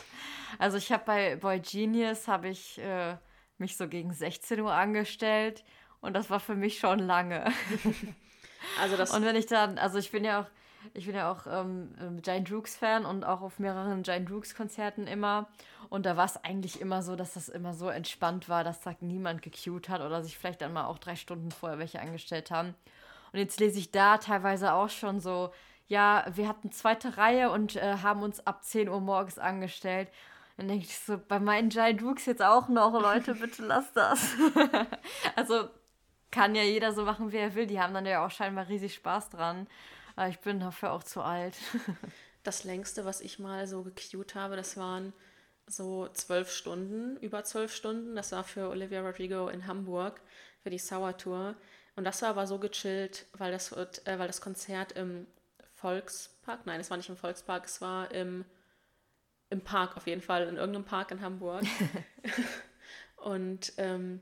also 0.59 0.76
ich 0.76 0.91
habe 0.91 1.05
bei 1.05 1.36
Boy 1.36 1.61
Genius 1.61 2.26
habe 2.26 2.49
ich 2.49 2.78
äh, 2.78 3.16
mich 3.59 3.76
so 3.76 3.86
gegen 3.86 4.12
16 4.12 4.61
Uhr 4.61 4.72
angestellt 4.72 5.62
und 6.01 6.14
das 6.14 6.30
war 6.30 6.40
für 6.40 6.55
mich 6.55 6.78
schon 6.78 6.98
lange. 6.98 7.44
Also 8.78 8.96
das 8.96 9.11
und 9.11 9.24
wenn 9.24 9.36
ich 9.36 9.46
dann, 9.46 9.78
also 9.78 9.98
ich 9.98 10.11
bin 10.11 10.24
ja 10.24 10.42
auch, 10.42 10.46
ich 10.94 11.07
bin 11.07 11.14
ja 11.14 11.30
auch 11.30 11.46
ähm, 11.46 11.94
ähm 12.01 12.22
Giant 12.22 12.51
Rooks 12.53 12.76
Fan 12.76 13.05
und 13.05 13.24
auch 13.24 13.40
auf 13.40 13.59
mehreren 13.59 14.03
Giant 14.03 14.30
Rooks 14.30 14.55
Konzerten 14.55 15.07
immer. 15.07 15.48
Und 15.88 16.07
da 16.07 16.16
war 16.16 16.26
es 16.26 16.36
eigentlich 16.44 16.80
immer 16.80 17.03
so, 17.03 17.16
dass 17.16 17.34
das 17.34 17.48
immer 17.48 17.74
so 17.74 17.88
entspannt 17.88 18.48
war, 18.48 18.62
dass 18.62 18.80
da 18.80 18.94
niemand 19.01 19.42
gecued 19.42 19.88
hat 19.88 20.03
oder 20.03 20.22
sich 20.22 20.38
vielleicht 20.38 20.61
dann 20.61 20.72
mal 20.72 20.86
auch 20.86 20.98
drei 20.98 21.16
Stunden 21.16 21.51
vorher 21.51 21.78
welche 21.78 22.01
angestellt 22.01 22.51
haben. 22.51 22.74
Und 23.32 23.38
jetzt 23.38 23.61
lese 23.61 23.78
ich 23.78 23.90
da 23.90 24.18
teilweise 24.18 24.72
auch 24.72 24.90
schon 24.90 25.20
so, 25.20 25.53
ja, 25.86 26.24
wir 26.34 26.48
hatten 26.48 26.70
zweite 26.70 27.16
Reihe 27.16 27.51
und 27.51 27.76
äh, 27.76 27.96
haben 28.03 28.22
uns 28.22 28.46
ab 28.46 28.62
10 28.62 28.88
Uhr 28.88 29.01
morgens 29.01 29.38
angestellt. 29.38 30.09
Dann 30.57 30.68
denke 30.68 30.84
ich 30.84 30.98
so, 30.98 31.18
bei 31.18 31.40
meinen 31.40 31.70
Giant 31.70 32.01
Dukes 32.01 32.26
jetzt 32.26 32.42
auch 32.42 32.68
noch, 32.68 32.92
Leute, 32.92 33.34
bitte 33.34 33.64
lasst 33.64 33.96
das. 33.96 34.36
also 35.36 35.68
kann 36.31 36.55
ja 36.55 36.62
jeder 36.62 36.93
so 36.93 37.05
machen, 37.05 37.33
wie 37.33 37.39
er 37.39 37.55
will. 37.55 37.66
Die 37.66 37.81
haben 37.81 37.95
dann 37.95 38.07
ja 38.07 38.24
auch 38.24 38.31
scheinbar 38.31 38.68
riesig 38.68 38.95
Spaß 38.95 39.31
dran. 39.31 39.66
Aber 40.16 40.28
ich 40.28 40.39
bin 40.41 40.61
dafür 40.61 40.93
auch 40.93 41.03
zu 41.03 41.22
alt. 41.22 41.57
das 42.43 42.64
längste, 42.64 43.05
was 43.05 43.20
ich 43.20 43.39
mal 43.39 43.66
so 43.66 43.83
gecued 43.83 44.35
habe, 44.35 44.57
das 44.57 44.76
waren 44.76 45.12
so 45.66 46.09
zwölf 46.09 46.51
Stunden, 46.51 47.16
über 47.18 47.45
zwölf 47.45 47.74
Stunden. 47.74 48.16
Das 48.16 48.33
war 48.33 48.45
für 48.45 48.68
Olivia 48.68 49.03
Rodrigo 49.03 49.49
in 49.49 49.66
Hamburg 49.66 50.20
für 50.62 50.70
die 50.70 50.78
Sour 50.78 51.16
Tour. 51.16 51.55
Und 51.97 52.05
das 52.05 52.22
war 52.22 52.31
aber 52.31 52.47
so 52.47 52.59
gechillt, 52.59 53.26
weil 53.35 53.53
das, 53.53 53.74
wird, 53.74 54.07
äh, 54.07 54.18
weil 54.18 54.26
das 54.26 54.41
Konzert 54.41 54.93
im 54.93 55.26
Volkspark, 55.74 56.66
nein, 56.66 56.81
es 56.81 56.91
war 56.91 56.97
nicht 56.97 57.09
im 57.09 57.16
Volkspark, 57.16 57.64
es 57.64 57.81
war 57.81 58.11
im, 58.12 58.45
im 59.49 59.61
Park 59.61 59.97
auf 59.97 60.07
jeden 60.07 60.22
Fall, 60.22 60.47
in 60.47 60.57
irgendeinem 60.57 60.85
Park 60.85 61.11
in 61.11 61.20
Hamburg. 61.20 61.62
und 63.16 63.72
ähm, 63.78 64.20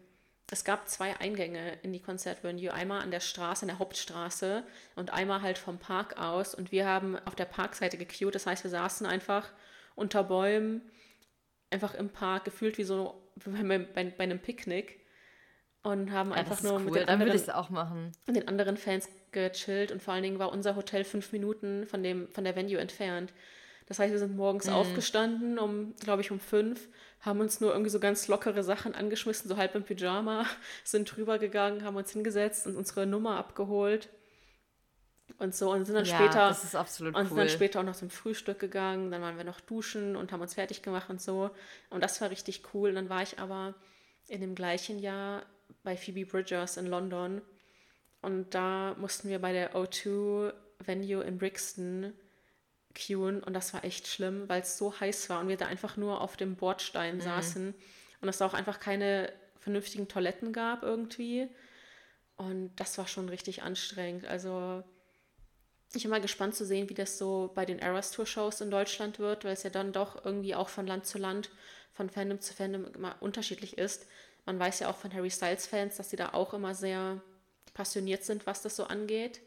es 0.50 0.64
gab 0.64 0.88
zwei 0.88 1.18
Eingänge 1.20 1.78
in 1.82 1.92
die 1.92 2.00
Konzertvenue. 2.00 2.72
Einmal 2.72 3.02
an 3.02 3.10
der 3.10 3.20
Straße, 3.20 3.62
an 3.62 3.68
der 3.68 3.78
Hauptstraße 3.78 4.64
und 4.96 5.12
einmal 5.12 5.42
halt 5.42 5.58
vom 5.58 5.78
Park 5.78 6.18
aus. 6.18 6.54
Und 6.54 6.72
wir 6.72 6.86
haben 6.86 7.18
auf 7.26 7.34
der 7.34 7.44
Parkseite 7.44 7.98
gequeued. 7.98 8.34
Das 8.34 8.46
heißt, 8.46 8.64
wir 8.64 8.70
saßen 8.70 9.06
einfach 9.06 9.50
unter 9.94 10.24
Bäumen, 10.24 10.80
einfach 11.70 11.94
im 11.94 12.08
Park, 12.08 12.44
gefühlt 12.44 12.78
wie 12.78 12.84
so 12.84 13.22
bei, 13.44 13.78
bei, 13.78 14.04
bei 14.04 14.24
einem 14.24 14.38
Picknick 14.38 15.00
und 15.82 16.12
haben 16.12 16.30
ja, 16.30 16.36
einfach 16.36 16.62
nur 16.62 16.76
cool. 16.76 16.84
mit 16.84 16.94
den 16.94 17.08
anderen, 17.08 17.50
auch 17.50 17.70
machen. 17.70 18.12
den 18.26 18.48
anderen 18.48 18.76
Fans 18.76 19.08
gechillt 19.32 19.92
und 19.92 20.02
vor 20.02 20.14
allen 20.14 20.22
Dingen 20.22 20.38
war 20.38 20.50
unser 20.50 20.76
Hotel 20.76 21.04
fünf 21.04 21.32
Minuten 21.32 21.86
von, 21.86 22.02
dem, 22.02 22.28
von 22.28 22.44
der 22.44 22.56
Venue 22.56 22.78
entfernt. 22.78 23.32
Das 23.86 23.98
heißt, 23.98 24.12
wir 24.12 24.18
sind 24.18 24.36
morgens 24.36 24.66
mhm. 24.66 24.74
aufgestanden, 24.74 25.58
um, 25.58 25.94
glaube 25.96 26.22
ich, 26.22 26.30
um 26.30 26.40
fünf, 26.40 26.88
haben 27.20 27.40
uns 27.40 27.60
nur 27.60 27.72
irgendwie 27.72 27.90
so 27.90 28.00
ganz 28.00 28.28
lockere 28.28 28.62
Sachen 28.62 28.94
angeschmissen, 28.94 29.48
so 29.48 29.56
halb 29.56 29.74
im 29.74 29.84
Pyjama, 29.84 30.46
sind 30.84 31.04
drüber 31.14 31.38
gegangen, 31.38 31.84
haben 31.84 31.96
uns 31.96 32.12
hingesetzt 32.12 32.66
und 32.66 32.76
unsere 32.76 33.06
Nummer 33.06 33.36
abgeholt 33.36 34.08
und 35.38 35.54
so 35.54 35.72
und 35.72 35.84
sind 35.84 35.94
dann 35.94 36.04
ja, 36.04 36.16
später 36.16 36.48
das 36.48 36.64
ist 36.64 36.74
absolut 36.74 37.14
und 37.14 37.20
cool. 37.22 37.28
sind 37.28 37.38
dann 37.38 37.48
später 37.48 37.80
auch 37.80 37.84
noch 37.84 37.96
zum 37.96 38.10
Frühstück 38.10 38.58
gegangen, 38.58 39.10
dann 39.10 39.22
waren 39.22 39.36
wir 39.36 39.44
noch 39.44 39.60
duschen 39.60 40.16
und 40.16 40.32
haben 40.32 40.40
uns 40.40 40.54
fertig 40.54 40.82
gemacht 40.82 41.10
und 41.10 41.20
so 41.20 41.50
und 41.90 42.02
das 42.02 42.20
war 42.20 42.30
richtig 42.30 42.62
cool. 42.72 42.90
Und 42.90 42.94
dann 42.96 43.08
war 43.08 43.22
ich 43.22 43.38
aber 43.38 43.74
in 44.28 44.40
dem 44.40 44.54
gleichen 44.54 44.98
Jahr 44.98 45.42
bei 45.82 45.96
Phoebe 45.96 46.26
Bridgers 46.26 46.76
in 46.76 46.86
London. 46.86 47.42
Und 48.20 48.54
da 48.54 48.94
mussten 48.98 49.28
wir 49.28 49.38
bei 49.38 49.52
der 49.52 49.74
O2 49.74 50.52
Venue 50.80 51.22
in 51.22 51.38
Brixton 51.38 52.12
queuen 52.94 53.42
und 53.42 53.52
das 53.54 53.74
war 53.74 53.84
echt 53.84 54.06
schlimm, 54.06 54.48
weil 54.48 54.62
es 54.62 54.78
so 54.78 54.98
heiß 54.98 55.28
war 55.30 55.40
und 55.40 55.48
wir 55.48 55.56
da 55.56 55.66
einfach 55.66 55.96
nur 55.96 56.20
auf 56.20 56.36
dem 56.36 56.56
Bordstein 56.56 57.16
mhm. 57.16 57.20
saßen 57.20 57.74
und 58.20 58.28
es 58.28 58.42
auch 58.42 58.54
einfach 58.54 58.80
keine 58.80 59.32
vernünftigen 59.60 60.08
Toiletten 60.08 60.52
gab 60.52 60.82
irgendwie. 60.82 61.48
Und 62.36 62.74
das 62.76 62.98
war 62.98 63.08
schon 63.08 63.28
richtig 63.28 63.62
anstrengend. 63.62 64.26
Also 64.26 64.82
ich 65.94 66.02
bin 66.02 66.10
mal 66.10 66.20
gespannt 66.20 66.54
zu 66.54 66.64
sehen, 66.64 66.88
wie 66.88 66.94
das 66.94 67.18
so 67.18 67.50
bei 67.54 67.64
den 67.64 67.78
Eras 67.78 68.10
Tour 68.10 68.26
Shows 68.26 68.60
in 68.60 68.70
Deutschland 68.70 69.18
wird, 69.18 69.44
weil 69.44 69.52
es 69.52 69.62
ja 69.62 69.70
dann 69.70 69.92
doch 69.92 70.24
irgendwie 70.24 70.54
auch 70.54 70.68
von 70.68 70.86
Land 70.86 71.06
zu 71.06 71.18
Land, 71.18 71.50
von 71.92 72.10
Fandom 72.10 72.40
zu 72.40 72.54
Fandom 72.54 72.86
immer 72.94 73.16
unterschiedlich 73.20 73.78
ist. 73.78 74.06
Man 74.46 74.58
weiß 74.58 74.80
ja 74.80 74.90
auch 74.90 74.96
von 74.96 75.12
Harry 75.12 75.30
Styles-Fans, 75.30 75.96
dass 75.96 76.10
sie 76.10 76.16
da 76.16 76.32
auch 76.32 76.54
immer 76.54 76.74
sehr 76.74 77.20
passioniert 77.74 78.24
sind, 78.24 78.46
was 78.46 78.62
das 78.62 78.76
so 78.76 78.84
angeht. 78.84 79.40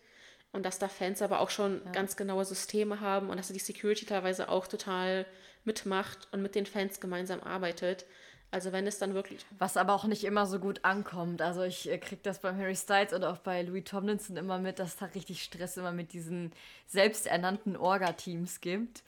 Und 0.54 0.66
dass 0.66 0.80
da 0.80 0.89
Fans 0.89 1.22
aber 1.22 1.39
auch 1.39 1.49
schon 1.49 1.82
ja. 1.86 1.91
ganz 1.91 2.18
genaue 2.18 2.43
Systeme 2.43 2.99
haben 2.99 3.30
und 3.30 3.38
dass 3.38 3.47
die 3.47 3.60
Security 3.60 4.06
teilweise 4.06 4.49
auch 4.49 4.68
total 4.68 5.26
mitmacht 5.64 6.28
und 6.32 6.41
mit 6.41 6.56
den 6.56 6.66
Fans 6.66 6.99
gemeinsam 6.99 7.41
arbeitet. 7.41 8.06
Also 8.52 8.74
wenn 8.74 8.86
es 8.86 8.99
dann 8.99 9.14
wirklich. 9.14 9.45
Was 9.60 9.78
aber 9.78 9.93
auch 9.93 10.04
nicht 10.04 10.26
immer 10.26 10.45
so 10.45 10.60
gut 10.60 10.84
ankommt. 10.84 11.41
Also 11.41 11.64
ich 11.64 11.89
äh, 11.89 11.97
kriege 11.97 12.22
das 12.22 12.39
beim 12.39 12.58
Harry 12.58 12.76
Styles 12.76 13.14
oder 13.14 13.32
auch 13.32 13.38
bei 13.38 13.62
Louis 13.62 13.86
Tomlinson 13.86 14.36
immer 14.36 14.60
mit, 14.60 14.78
dass 14.78 14.97
da 14.97 15.06
richtig 15.06 15.41
Stress 15.41 15.78
immer 15.78 15.93
mit 15.93 16.12
diesen 16.12 16.52
selbsternannten 16.88 17.78
Orga-Teams 17.78 18.60
gibt. 18.60 19.04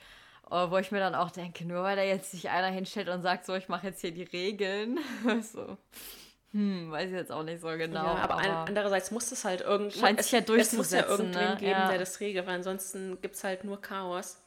Äh, 0.49 0.69
wo 0.69 0.77
ich 0.77 0.91
mir 0.91 0.99
dann 0.99 1.15
auch 1.15 1.31
denke, 1.31 1.65
nur 1.65 1.83
weil 1.83 1.97
da 1.97 2.03
jetzt 2.03 2.31
sich 2.31 2.49
einer 2.49 2.67
hinstellt 2.67 3.09
und 3.09 3.21
sagt, 3.21 3.45
so, 3.45 3.53
ich 3.53 3.67
mache 3.67 3.87
jetzt 3.87 3.99
hier 3.99 4.11
die 4.11 4.23
Regeln. 4.23 4.99
so. 5.41 5.77
Hm, 6.53 6.91
weiß 6.91 7.09
ich 7.09 7.15
jetzt 7.15 7.31
auch 7.31 7.43
nicht 7.43 7.61
so 7.61 7.67
genau. 7.69 8.03
Ja, 8.03 8.15
aber, 8.15 8.35
aber 8.35 8.67
andererseits 8.67 9.09
muss 9.09 9.31
es 9.31 9.43
halt 9.43 9.61
irgendwie. 9.61 9.99
Scheint 9.99 10.21
sich 10.21 10.31
ja 10.31 10.41
durchzusetzen. 10.41 10.79
Es 10.79 10.91
muss 10.91 10.91
ja 10.91 11.07
irgendwen 11.07 11.49
ne? 11.49 11.57
geben, 11.59 11.71
ja. 11.71 11.89
der 11.89 11.97
das 11.97 12.19
regelt, 12.19 12.45
weil 12.45 12.55
ansonsten 12.55 13.19
gibt 13.21 13.35
es 13.35 13.43
halt 13.43 13.63
nur 13.63 13.81
Chaos. 13.81 14.39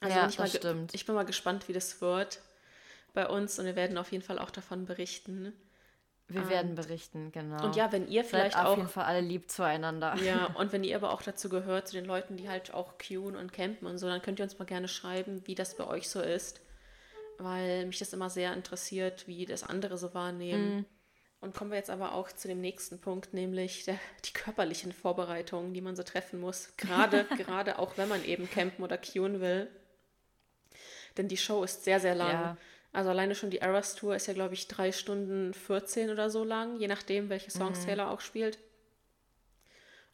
Also 0.00 0.16
ja, 0.16 0.26
das 0.26 0.54
stimmt. 0.54 0.94
Ich 0.94 1.06
bin 1.06 1.14
mal 1.14 1.24
gespannt, 1.24 1.68
wie 1.68 1.72
das 1.72 2.02
wird 2.02 2.40
bei 3.14 3.26
uns 3.26 3.58
und 3.58 3.64
wir 3.64 3.76
werden 3.76 3.96
auf 3.96 4.12
jeden 4.12 4.22
Fall 4.22 4.38
auch 4.38 4.50
davon 4.50 4.84
berichten. 4.84 5.54
Wir 6.28 6.42
ähm, 6.42 6.48
werden 6.50 6.74
berichten, 6.74 7.32
genau. 7.32 7.64
Und 7.64 7.76
ja, 7.76 7.90
wenn 7.92 8.08
ihr 8.08 8.24
vielleicht 8.24 8.54
Seid 8.54 8.66
auch. 8.66 8.72
auf 8.72 8.76
jeden 8.76 8.88
Fall 8.88 9.04
alle 9.04 9.20
lieb 9.20 9.50
zueinander. 9.50 10.16
Ja, 10.16 10.46
und 10.58 10.72
wenn 10.72 10.84
ihr 10.84 10.96
aber 10.96 11.12
auch 11.12 11.22
dazu 11.22 11.48
gehört, 11.48 11.88
zu 11.88 11.94
den 11.94 12.04
Leuten, 12.04 12.36
die 12.36 12.48
halt 12.48 12.74
auch 12.74 12.98
queuen 12.98 13.36
und 13.36 13.52
campen 13.52 13.86
und 13.86 13.96
so, 13.96 14.06
dann 14.06 14.20
könnt 14.20 14.38
ihr 14.40 14.44
uns 14.44 14.58
mal 14.58 14.64
gerne 14.66 14.88
schreiben, 14.88 15.46
wie 15.46 15.54
das 15.54 15.76
bei 15.76 15.86
euch 15.86 16.08
so 16.08 16.20
ist. 16.20 16.60
Weil 17.38 17.86
mich 17.86 17.98
das 17.98 18.12
immer 18.12 18.30
sehr 18.30 18.52
interessiert, 18.52 19.26
wie 19.26 19.46
das 19.46 19.64
andere 19.64 19.98
so 19.98 20.14
wahrnehmen. 20.14 20.76
Mhm. 20.76 20.84
Und 21.40 21.54
kommen 21.54 21.70
wir 21.70 21.76
jetzt 21.76 21.90
aber 21.90 22.14
auch 22.14 22.32
zu 22.32 22.48
dem 22.48 22.60
nächsten 22.60 22.98
Punkt, 22.98 23.34
nämlich 23.34 23.84
der, 23.84 23.98
die 24.24 24.32
körperlichen 24.32 24.92
Vorbereitungen, 24.92 25.74
die 25.74 25.82
man 25.82 25.94
so 25.94 26.02
treffen 26.02 26.40
muss. 26.40 26.74
Gerade, 26.78 27.24
gerade 27.36 27.78
auch 27.78 27.98
wenn 27.98 28.08
man 28.08 28.24
eben 28.24 28.48
campen 28.48 28.82
oder 28.82 28.96
queuen 28.96 29.40
will. 29.40 29.68
Denn 31.16 31.28
die 31.28 31.36
Show 31.36 31.62
ist 31.62 31.84
sehr, 31.84 32.00
sehr 32.00 32.14
lang. 32.14 32.32
Ja. 32.32 32.56
Also 32.94 33.10
alleine 33.10 33.34
schon 33.34 33.50
die 33.50 33.58
Eras 33.58 33.94
Tour 33.94 34.14
ist 34.16 34.26
ja, 34.26 34.34
glaube 34.34 34.54
ich, 34.54 34.68
drei 34.68 34.92
Stunden 34.92 35.52
14 35.52 36.10
oder 36.10 36.30
so 36.30 36.44
lang, 36.44 36.78
je 36.78 36.88
nachdem, 36.88 37.28
welche 37.28 37.50
Songs 37.50 37.80
mhm. 37.80 37.86
Taylor 37.86 38.10
auch 38.10 38.20
spielt. 38.20 38.58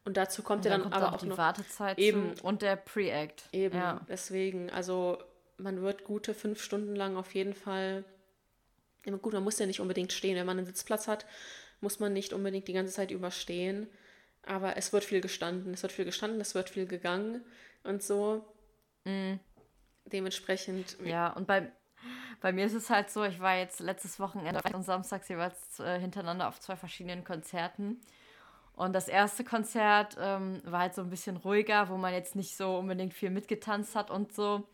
Und 0.04 0.16
dazu 0.16 0.42
kommt 0.42 0.64
und 0.64 0.70
ja 0.72 0.78
dann, 0.78 0.90
dann 0.90 0.92
aber 0.94 1.10
auch, 1.10 1.14
auch 1.14 1.20
die 1.20 1.26
noch 1.26 1.38
Wartezeit 1.38 1.98
eben 1.98 2.32
und 2.42 2.62
der 2.62 2.76
Pre-Act. 2.76 3.44
Eben, 3.52 3.76
ja. 3.76 4.00
deswegen, 4.08 4.70
also 4.70 5.18
man 5.62 5.82
wird 5.82 6.04
gute 6.04 6.34
fünf 6.34 6.62
Stunden 6.62 6.94
lang 6.96 7.16
auf 7.16 7.34
jeden 7.34 7.54
Fall. 7.54 8.04
Gut, 9.04 9.32
man 9.32 9.44
muss 9.44 9.58
ja 9.58 9.66
nicht 9.66 9.80
unbedingt 9.80 10.12
stehen. 10.12 10.36
Wenn 10.36 10.46
man 10.46 10.58
einen 10.58 10.66
Sitzplatz 10.66 11.08
hat, 11.08 11.26
muss 11.80 12.00
man 12.00 12.12
nicht 12.12 12.32
unbedingt 12.32 12.68
die 12.68 12.72
ganze 12.72 12.92
Zeit 12.92 13.10
überstehen. 13.10 13.88
Aber 14.44 14.76
es 14.76 14.92
wird 14.92 15.04
viel 15.04 15.20
gestanden. 15.20 15.74
Es 15.74 15.82
wird 15.82 15.92
viel 15.92 16.04
gestanden, 16.04 16.40
es 16.40 16.54
wird 16.54 16.70
viel 16.70 16.86
gegangen 16.86 17.44
und 17.84 18.02
so. 18.02 18.44
Mhm. 19.04 19.40
Dementsprechend. 20.06 20.96
Ja, 21.04 21.28
und 21.28 21.46
bei, 21.46 21.70
bei 22.40 22.52
mir 22.52 22.66
ist 22.66 22.74
es 22.74 22.90
halt 22.90 23.10
so, 23.10 23.24
ich 23.24 23.40
war 23.40 23.56
jetzt 23.56 23.80
letztes 23.80 24.18
Wochenende 24.18 24.60
und 24.74 24.82
samstags 24.82 25.28
jeweils 25.28 25.78
äh, 25.78 25.98
hintereinander 25.98 26.48
auf 26.48 26.60
zwei 26.60 26.76
verschiedenen 26.76 27.24
Konzerten. 27.24 28.00
Und 28.74 28.94
das 28.94 29.08
erste 29.08 29.44
Konzert 29.44 30.16
ähm, 30.18 30.62
war 30.64 30.80
halt 30.80 30.94
so 30.94 31.02
ein 31.02 31.10
bisschen 31.10 31.36
ruhiger, 31.36 31.90
wo 31.90 31.98
man 31.98 32.14
jetzt 32.14 32.34
nicht 32.34 32.56
so 32.56 32.78
unbedingt 32.78 33.12
viel 33.12 33.30
mitgetanzt 33.30 33.94
hat 33.94 34.10
und 34.10 34.32
so. 34.32 34.66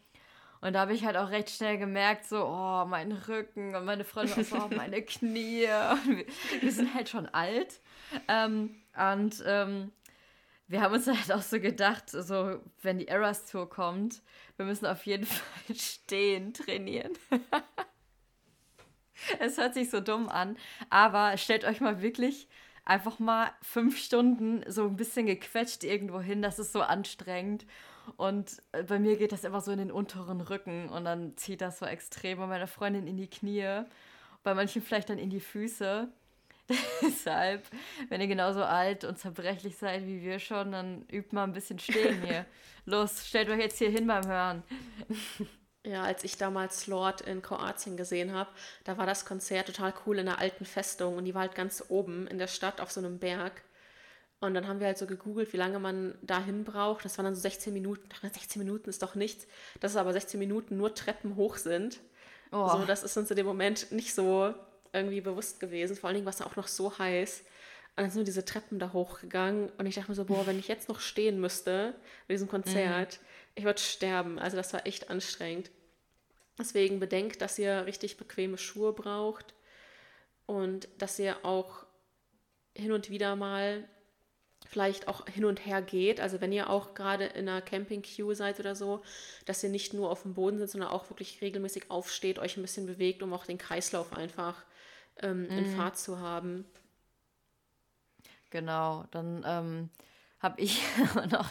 Und 0.60 0.72
da 0.72 0.80
habe 0.80 0.94
ich 0.94 1.04
halt 1.04 1.16
auch 1.16 1.30
recht 1.30 1.50
schnell 1.50 1.78
gemerkt, 1.78 2.26
so, 2.26 2.44
oh, 2.44 2.84
mein 2.86 3.12
Rücken 3.12 3.74
und 3.74 3.84
meine 3.84 4.04
Freundin 4.04 4.44
auch 4.44 4.48
so, 4.48 4.56
oh, 4.56 4.68
meine 4.76 5.02
Knie. 5.02 5.62
Wir, 5.62 6.26
wir, 6.60 6.72
sind 6.72 6.94
halt 6.94 7.08
schon 7.08 7.26
alt. 7.26 7.80
Ähm, 8.28 8.74
und 8.96 9.42
ähm, 9.46 9.92
wir 10.68 10.80
haben 10.80 10.94
uns 10.94 11.06
halt 11.06 11.32
auch 11.32 11.42
so 11.42 11.60
gedacht, 11.60 12.10
so, 12.10 12.60
wenn 12.82 12.98
die 12.98 13.08
Eras 13.08 13.46
Tour 13.46 13.68
kommt, 13.68 14.22
wir 14.56 14.66
müssen 14.66 14.86
auf 14.86 15.06
jeden 15.06 15.26
Fall 15.26 15.76
stehen 15.76 16.54
trainieren. 16.54 17.12
es 19.38 19.58
hört 19.58 19.74
sich 19.74 19.90
so 19.90 20.00
dumm 20.00 20.28
an, 20.28 20.56
aber 20.90 21.36
stellt 21.36 21.64
euch 21.64 21.80
mal 21.80 22.02
wirklich 22.02 22.48
einfach 22.84 23.18
mal 23.18 23.50
fünf 23.62 23.98
Stunden 23.98 24.62
so 24.70 24.84
ein 24.84 24.96
bisschen 24.96 25.26
gequetscht 25.26 25.84
irgendwo 25.84 26.20
hin, 26.20 26.40
das 26.40 26.58
ist 26.58 26.72
so 26.72 26.82
anstrengend. 26.82 27.66
Und 28.16 28.62
äh, 28.72 28.82
bei 28.82 28.98
mir 28.98 29.16
geht 29.16 29.32
das 29.32 29.44
immer 29.44 29.60
so 29.60 29.70
in 29.72 29.78
den 29.78 29.90
unteren 29.90 30.40
Rücken 30.40 30.88
und 30.88 31.04
dann 31.04 31.36
zieht 31.36 31.60
das 31.60 31.78
so 31.78 31.86
extrem 31.86 32.38
bei 32.38 32.46
meiner 32.46 32.66
Freundin 32.66 33.06
in 33.06 33.16
die 33.16 33.28
Knie, 33.28 33.82
bei 34.42 34.54
manchen 34.54 34.82
vielleicht 34.82 35.10
dann 35.10 35.18
in 35.18 35.30
die 35.30 35.40
Füße. 35.40 36.08
Deshalb, 37.02 37.64
wenn 38.08 38.20
ihr 38.20 38.26
genauso 38.26 38.64
alt 38.64 39.04
und 39.04 39.18
zerbrechlich 39.18 39.76
seid 39.76 40.06
wie 40.06 40.22
wir 40.22 40.38
schon, 40.38 40.72
dann 40.72 41.02
übt 41.12 41.34
mal 41.34 41.44
ein 41.44 41.52
bisschen 41.52 41.78
stehen 41.78 42.22
hier. 42.26 42.44
Los, 42.84 43.26
stellt 43.26 43.48
euch 43.48 43.60
jetzt 43.60 43.78
hier 43.78 43.90
hin 43.90 44.06
beim 44.06 44.26
Hören. 44.26 44.62
Ja, 45.84 46.02
als 46.02 46.24
ich 46.24 46.36
damals 46.36 46.88
Lord 46.88 47.20
in 47.20 47.42
Kroatien 47.42 47.96
gesehen 47.96 48.32
habe, 48.32 48.50
da 48.82 48.98
war 48.98 49.06
das 49.06 49.24
Konzert 49.24 49.68
total 49.68 49.94
cool 50.04 50.18
in 50.18 50.28
einer 50.28 50.40
alten 50.40 50.64
Festung 50.64 51.16
und 51.16 51.24
die 51.24 51.34
war 51.34 51.42
halt 51.42 51.54
ganz 51.54 51.84
oben 51.88 52.26
in 52.26 52.38
der 52.38 52.48
Stadt 52.48 52.80
auf 52.80 52.90
so 52.90 53.00
einem 53.00 53.20
Berg. 53.20 53.62
Und 54.40 54.54
dann 54.54 54.68
haben 54.68 54.80
wir 54.80 54.86
halt 54.86 54.98
so 54.98 55.06
gegoogelt, 55.06 55.52
wie 55.52 55.56
lange 55.56 55.78
man 55.78 56.14
dahin 56.22 56.64
braucht. 56.64 57.04
Das 57.04 57.16
waren 57.16 57.24
dann 57.24 57.34
so 57.34 57.40
16 57.40 57.72
Minuten. 57.72 58.06
16 58.20 58.60
Minuten 58.60 58.90
ist 58.90 59.02
doch 59.02 59.14
nichts. 59.14 59.46
Dass 59.80 59.92
es 59.92 59.96
aber 59.96 60.12
16 60.12 60.38
Minuten 60.38 60.76
nur 60.76 60.94
Treppen 60.94 61.36
hoch 61.36 61.56
sind. 61.56 62.00
Oh. 62.52 62.68
So, 62.68 62.84
das 62.84 63.02
ist 63.02 63.16
uns 63.16 63.30
in 63.30 63.36
dem 63.36 63.46
Moment 63.46 63.90
nicht 63.92 64.14
so 64.14 64.54
irgendwie 64.92 65.20
bewusst 65.20 65.58
gewesen. 65.58 65.96
Vor 65.96 66.08
allen 66.08 66.16
Dingen 66.16 66.26
war 66.26 66.32
es 66.34 66.42
auch 66.42 66.56
noch 66.56 66.68
so 66.68 66.98
heiß. 66.98 67.44
Und 67.96 68.02
dann 68.02 68.10
sind 68.10 68.20
wir 68.20 68.24
diese 68.24 68.44
Treppen 68.44 68.78
da 68.78 68.92
hochgegangen 68.92 69.70
und 69.78 69.86
ich 69.86 69.94
dachte 69.94 70.10
mir 70.10 70.16
so, 70.16 70.26
boah, 70.26 70.46
wenn 70.46 70.58
ich 70.58 70.68
jetzt 70.68 70.90
noch 70.90 71.00
stehen 71.00 71.40
müsste 71.40 71.94
bei 72.28 72.34
diesem 72.34 72.46
Konzert, 72.46 73.18
mhm. 73.18 73.26
ich 73.54 73.64
würde 73.64 73.80
sterben. 73.80 74.38
Also 74.38 74.58
das 74.58 74.74
war 74.74 74.86
echt 74.86 75.08
anstrengend. 75.08 75.70
Deswegen 76.58 77.00
bedenkt, 77.00 77.40
dass 77.40 77.58
ihr 77.58 77.86
richtig 77.86 78.18
bequeme 78.18 78.58
Schuhe 78.58 78.92
braucht 78.92 79.54
und 80.44 80.88
dass 80.98 81.18
ihr 81.18 81.42
auch 81.42 81.86
hin 82.74 82.92
und 82.92 83.08
wieder 83.08 83.34
mal 83.34 83.88
vielleicht 84.68 85.08
auch 85.08 85.26
hin 85.26 85.44
und 85.44 85.64
her 85.64 85.82
geht. 85.82 86.20
Also 86.20 86.40
wenn 86.40 86.52
ihr 86.52 86.70
auch 86.70 86.94
gerade 86.94 87.24
in 87.24 87.48
einer 87.48 87.62
Camping-Queue 87.62 88.34
seid 88.34 88.60
oder 88.60 88.74
so, 88.74 89.02
dass 89.44 89.62
ihr 89.62 89.70
nicht 89.70 89.94
nur 89.94 90.10
auf 90.10 90.22
dem 90.22 90.34
Boden 90.34 90.58
sitzt, 90.58 90.72
sondern 90.72 90.90
auch 90.90 91.08
wirklich 91.10 91.40
regelmäßig 91.40 91.90
aufsteht, 91.90 92.38
euch 92.38 92.56
ein 92.56 92.62
bisschen 92.62 92.86
bewegt, 92.86 93.22
um 93.22 93.32
auch 93.32 93.46
den 93.46 93.58
Kreislauf 93.58 94.12
einfach 94.12 94.64
ähm, 95.22 95.44
mhm. 95.44 95.58
in 95.58 95.76
Fahrt 95.76 95.98
zu 95.98 96.18
haben. 96.18 96.64
Genau, 98.50 99.04
dann 99.10 99.44
ähm, 99.46 99.90
habe 100.40 100.60
ich 100.60 100.82
noch, 101.30 101.50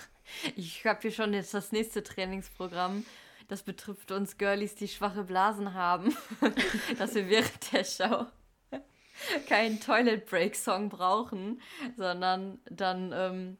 ich 0.55 0.85
habe 0.85 1.01
hier 1.01 1.11
schon 1.11 1.33
jetzt 1.33 1.53
das 1.53 1.71
nächste 1.71 2.03
Trainingsprogramm. 2.03 3.05
Das 3.47 3.61
betrifft 3.61 4.11
uns 4.11 4.37
Girlies, 4.37 4.75
die 4.75 4.87
schwache 4.87 5.23
Blasen 5.23 5.73
haben, 5.73 6.15
dass 6.97 7.13
wir 7.13 7.29
während 7.29 7.71
der 7.71 7.83
Show 7.83 8.25
keinen 9.47 9.79
Toilet 9.79 10.25
Break 10.25 10.55
Song 10.55 10.89
brauchen, 10.89 11.61
sondern 11.97 12.59
dann, 12.69 13.11
ähm, 13.13 13.57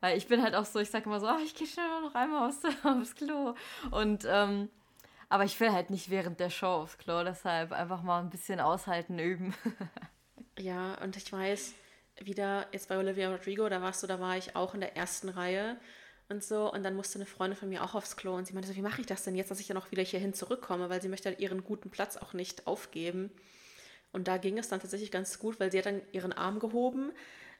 weil 0.00 0.16
ich 0.16 0.26
bin 0.26 0.42
halt 0.42 0.54
auch 0.54 0.64
so, 0.64 0.78
ich 0.78 0.90
sage 0.90 1.06
immer 1.06 1.20
so, 1.20 1.26
ach, 1.26 1.40
ich 1.44 1.54
gehe 1.54 1.66
schnell 1.66 1.86
noch 2.02 2.14
einmal 2.14 2.48
aufs, 2.48 2.62
aufs 2.84 3.14
Klo 3.14 3.54
und 3.90 4.24
ähm, 4.28 4.68
aber 5.28 5.44
ich 5.44 5.58
will 5.58 5.72
halt 5.72 5.90
nicht 5.90 6.10
während 6.10 6.38
der 6.38 6.50
Show 6.50 6.66
aufs 6.66 6.98
Klo, 6.98 7.24
deshalb 7.24 7.72
einfach 7.72 8.02
mal 8.02 8.20
ein 8.20 8.30
bisschen 8.30 8.60
aushalten 8.60 9.18
üben. 9.18 9.54
ja, 10.58 10.94
und 11.02 11.16
ich 11.16 11.32
weiß, 11.32 11.74
wieder 12.20 12.66
jetzt 12.72 12.88
bei 12.88 12.96
Olivia 12.96 13.30
Rodrigo, 13.30 13.68
da 13.68 13.82
warst 13.82 14.02
du, 14.02 14.06
da 14.06 14.20
war 14.20 14.36
ich 14.36 14.54
auch 14.54 14.74
in 14.74 14.80
der 14.80 14.96
ersten 14.96 15.28
Reihe 15.28 15.78
und 16.28 16.42
so. 16.42 16.72
Und 16.72 16.82
dann 16.82 16.94
musste 16.94 17.18
eine 17.18 17.26
Freundin 17.26 17.58
von 17.58 17.68
mir 17.68 17.82
auch 17.82 17.94
aufs 17.94 18.16
Klo 18.16 18.34
und 18.34 18.46
sie 18.46 18.54
meinte 18.54 18.68
so, 18.68 18.76
wie 18.76 18.82
mache 18.82 19.00
ich 19.00 19.06
das 19.06 19.24
denn 19.24 19.34
jetzt, 19.34 19.50
dass 19.50 19.60
ich 19.60 19.66
dann 19.66 19.76
auch 19.76 19.90
wieder 19.90 20.02
hierhin 20.02 20.34
zurückkomme, 20.34 20.88
weil 20.88 21.02
sie 21.02 21.08
möchte 21.08 21.28
halt 21.28 21.40
ihren 21.40 21.64
guten 21.64 21.90
Platz 21.90 22.16
auch 22.16 22.32
nicht 22.32 22.66
aufgeben. 22.66 23.30
Und 24.16 24.28
da 24.28 24.38
ging 24.38 24.56
es 24.56 24.70
dann 24.70 24.80
tatsächlich 24.80 25.10
ganz 25.10 25.38
gut, 25.38 25.60
weil 25.60 25.70
sie 25.70 25.76
hat 25.76 25.84
dann 25.84 26.00
ihren 26.10 26.32
Arm 26.32 26.58
gehoben 26.58 27.12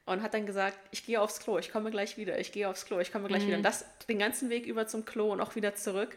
und 0.07 0.23
hat 0.23 0.33
dann 0.33 0.47
gesagt, 0.47 0.79
ich 0.91 1.05
gehe 1.05 1.21
aufs 1.21 1.39
Klo, 1.39 1.59
ich 1.59 1.71
komme 1.71 1.91
gleich 1.91 2.17
wieder, 2.17 2.39
ich 2.39 2.51
gehe 2.51 2.67
aufs 2.67 2.87
Klo, 2.87 2.99
ich 2.99 3.13
komme 3.13 3.29
gleich 3.29 3.43
mhm. 3.43 3.49
wieder. 3.49 3.57
Und 3.59 3.63
das 3.63 3.85
den 4.09 4.19
ganzen 4.19 4.49
Weg 4.49 4.65
über 4.65 4.87
zum 4.87 5.05
Klo 5.05 5.31
und 5.31 5.43
auch 5.43 5.55
wieder 5.55 5.75
zurück. 5.75 6.17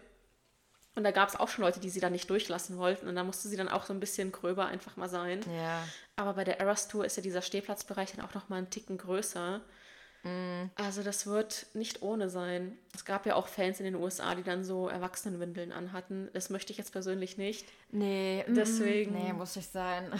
Und 0.95 1.03
da 1.03 1.11
gab 1.11 1.27
es 1.27 1.35
auch 1.35 1.49
schon 1.49 1.65
Leute, 1.65 1.81
die 1.81 1.89
sie 1.89 1.99
dann 1.99 2.13
nicht 2.13 2.29
durchlassen 2.29 2.77
wollten. 2.77 3.09
Und 3.09 3.17
da 3.17 3.25
musste 3.25 3.49
sie 3.49 3.57
dann 3.57 3.67
auch 3.67 3.83
so 3.83 3.91
ein 3.91 3.99
bisschen 3.99 4.31
gröber 4.31 4.67
einfach 4.67 4.95
mal 4.95 5.09
sein. 5.09 5.41
Ja. 5.53 5.85
Aber 6.15 6.35
bei 6.35 6.45
der 6.45 6.61
Eras 6.61 6.87
Tour 6.87 7.03
ist 7.03 7.17
ja 7.17 7.21
dieser 7.21 7.41
Stehplatzbereich 7.41 8.13
dann 8.13 8.25
auch 8.25 8.33
noch 8.33 8.47
mal 8.47 8.55
einen 8.55 8.69
Ticken 8.69 8.97
größer. 8.97 9.59
Mhm. 10.23 10.69
Also 10.75 11.01
das 11.03 11.27
wird 11.27 11.67
nicht 11.73 12.01
ohne 12.01 12.29
sein. 12.29 12.77
Es 12.93 13.05
gab 13.05 13.25
ja 13.25 13.35
auch 13.35 13.47
Fans 13.47 13.79
in 13.79 13.85
den 13.85 13.95
USA, 13.95 14.35
die 14.35 14.43
dann 14.43 14.63
so 14.63 14.87
Erwachsenenwindeln 14.89 15.71
anhatten. 15.71 16.29
Das 16.33 16.49
möchte 16.49 16.71
ich 16.71 16.77
jetzt 16.77 16.91
persönlich 16.91 17.37
nicht. 17.37 17.65
Nee, 17.91 18.45
deswegen. 18.47 19.13
Nee, 19.13 19.33
muss 19.33 19.55
ich 19.55 19.67
sein. 19.67 20.11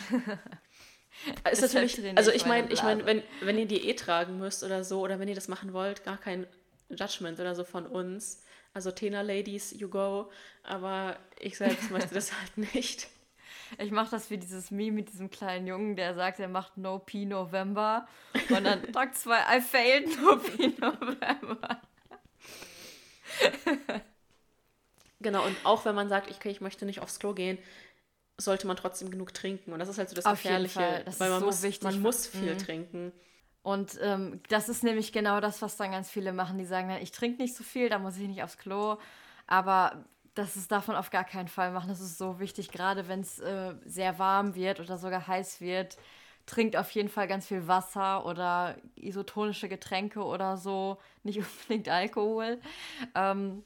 ist 1.52 1.62
natürlich, 1.62 2.18
also 2.18 2.32
ich 2.32 2.46
meine, 2.46 2.72
ich 2.72 2.84
meine, 2.84 3.06
wenn, 3.06 3.24
wenn 3.42 3.58
ihr 3.58 3.66
die 3.68 3.90
eh 3.90 3.94
tragen 3.94 4.38
müsst 4.38 4.64
oder 4.64 4.84
so, 4.84 5.02
oder 5.02 5.20
wenn 5.20 5.28
ihr 5.28 5.36
das 5.36 5.48
machen 5.48 5.74
wollt, 5.74 6.04
gar 6.04 6.18
kein 6.18 6.48
Judgment 6.90 7.40
oder 7.40 7.56
so 7.56 7.64
von 7.64 7.86
uns. 7.86 8.42
Also 8.74 8.92
Tena 8.92 9.22
Ladies, 9.22 9.72
you 9.78 9.90
go. 9.90 10.30
Aber 10.64 11.18
ich 11.40 11.58
selbst 11.58 11.92
möchte 11.92 12.14
das 12.14 12.32
halt 12.40 12.74
nicht. 12.74 13.08
Ich 13.78 13.92
mache 13.92 14.12
das 14.12 14.30
wie 14.30 14.38
dieses 14.38 14.72
Meme 14.72 14.98
mit 14.98 15.12
diesem 15.12 15.30
kleinen 15.30 15.68
Jungen, 15.68 15.96
der 15.96 16.16
sagt, 16.16 16.40
er 16.40 16.48
macht 16.48 16.78
No 16.78 17.00
P 17.00 17.26
November. 17.26 18.08
Und 18.50 18.64
dann 18.64 18.84
Tag 18.94 19.16
2, 19.16 19.58
I 19.58 19.62
failed 19.62 20.22
No 20.22 20.38
P 20.38 20.68
November. 20.80 21.82
genau, 25.20 25.46
und 25.46 25.56
auch 25.64 25.86
wenn 25.86 25.96
man 25.96 26.10
sagt, 26.10 26.32
okay, 26.32 26.50
ich 26.50 26.62
möchte 26.62 26.86
nicht 26.86 27.02
aufs 27.02 27.20
Klo 27.20 27.34
gehen, 27.34 27.58
sollte 28.38 28.68
man 28.68 28.78
trotzdem 28.78 29.12
genug 29.12 29.34
trinken. 29.34 29.74
Und 29.74 29.80
das 29.80 29.90
ist 29.90 29.98
halt 29.98 30.10
so 30.10 30.16
das 30.16 30.26
Auf 30.26 30.42
Gefährliche. 30.42 31.04
Das 31.06 31.20
weil 31.20 31.30
man, 31.30 31.42
so 31.42 31.46
muss, 31.46 31.62
wichtig. 31.62 31.84
man 31.84 32.02
muss 32.02 32.28
viel 32.28 32.54
mhm. 32.54 32.58
trinken. 32.58 33.12
Und 33.62 34.00
ähm, 34.02 34.42
das 34.50 34.70
ist 34.70 34.84
nämlich 34.84 35.12
genau 35.12 35.42
das, 35.42 35.62
was 35.62 35.76
dann 35.78 35.92
ganz 35.92 36.10
viele 36.10 36.34
machen. 36.34 36.58
Die 36.58 36.66
sagen 36.66 36.90
dann, 36.90 37.02
ich 37.02 37.12
trinke 37.12 37.42
nicht 37.42 37.56
so 37.56 37.64
viel, 37.64 37.90
da 37.90 38.00
muss 38.00 38.18
ich 38.18 38.28
nicht 38.28 38.42
aufs 38.42 38.58
Klo. 38.58 38.98
Aber 39.48 40.06
das 40.40 40.56
ist 40.56 40.72
davon 40.72 40.96
auf 40.96 41.10
gar 41.10 41.26
keinen 41.26 41.50
Fall 41.50 41.72
machen. 41.72 41.90
Das 41.90 42.00
ist 42.00 42.18
so 42.18 42.40
wichtig, 42.40 42.72
gerade 42.72 43.08
wenn 43.08 43.22
es 43.22 43.40
äh, 43.40 43.76
sehr 43.86 44.18
warm 44.20 44.56
wird 44.56 44.80
oder 44.80 44.98
sogar 44.98 45.28
heiß 45.28 45.60
wird. 45.62 45.98
Trinkt 46.46 46.78
auf 46.78 46.90
jeden 46.92 47.10
Fall 47.10 47.28
ganz 47.28 47.48
viel 47.48 47.68
Wasser 47.68 48.26
oder 48.26 48.78
isotonische 48.96 49.68
Getränke 49.70 50.24
oder 50.24 50.58
so. 50.58 50.98
Nicht 51.24 51.40
unbedingt 51.68 51.90
Alkohol. 51.90 52.60
Ähm, 53.16 53.64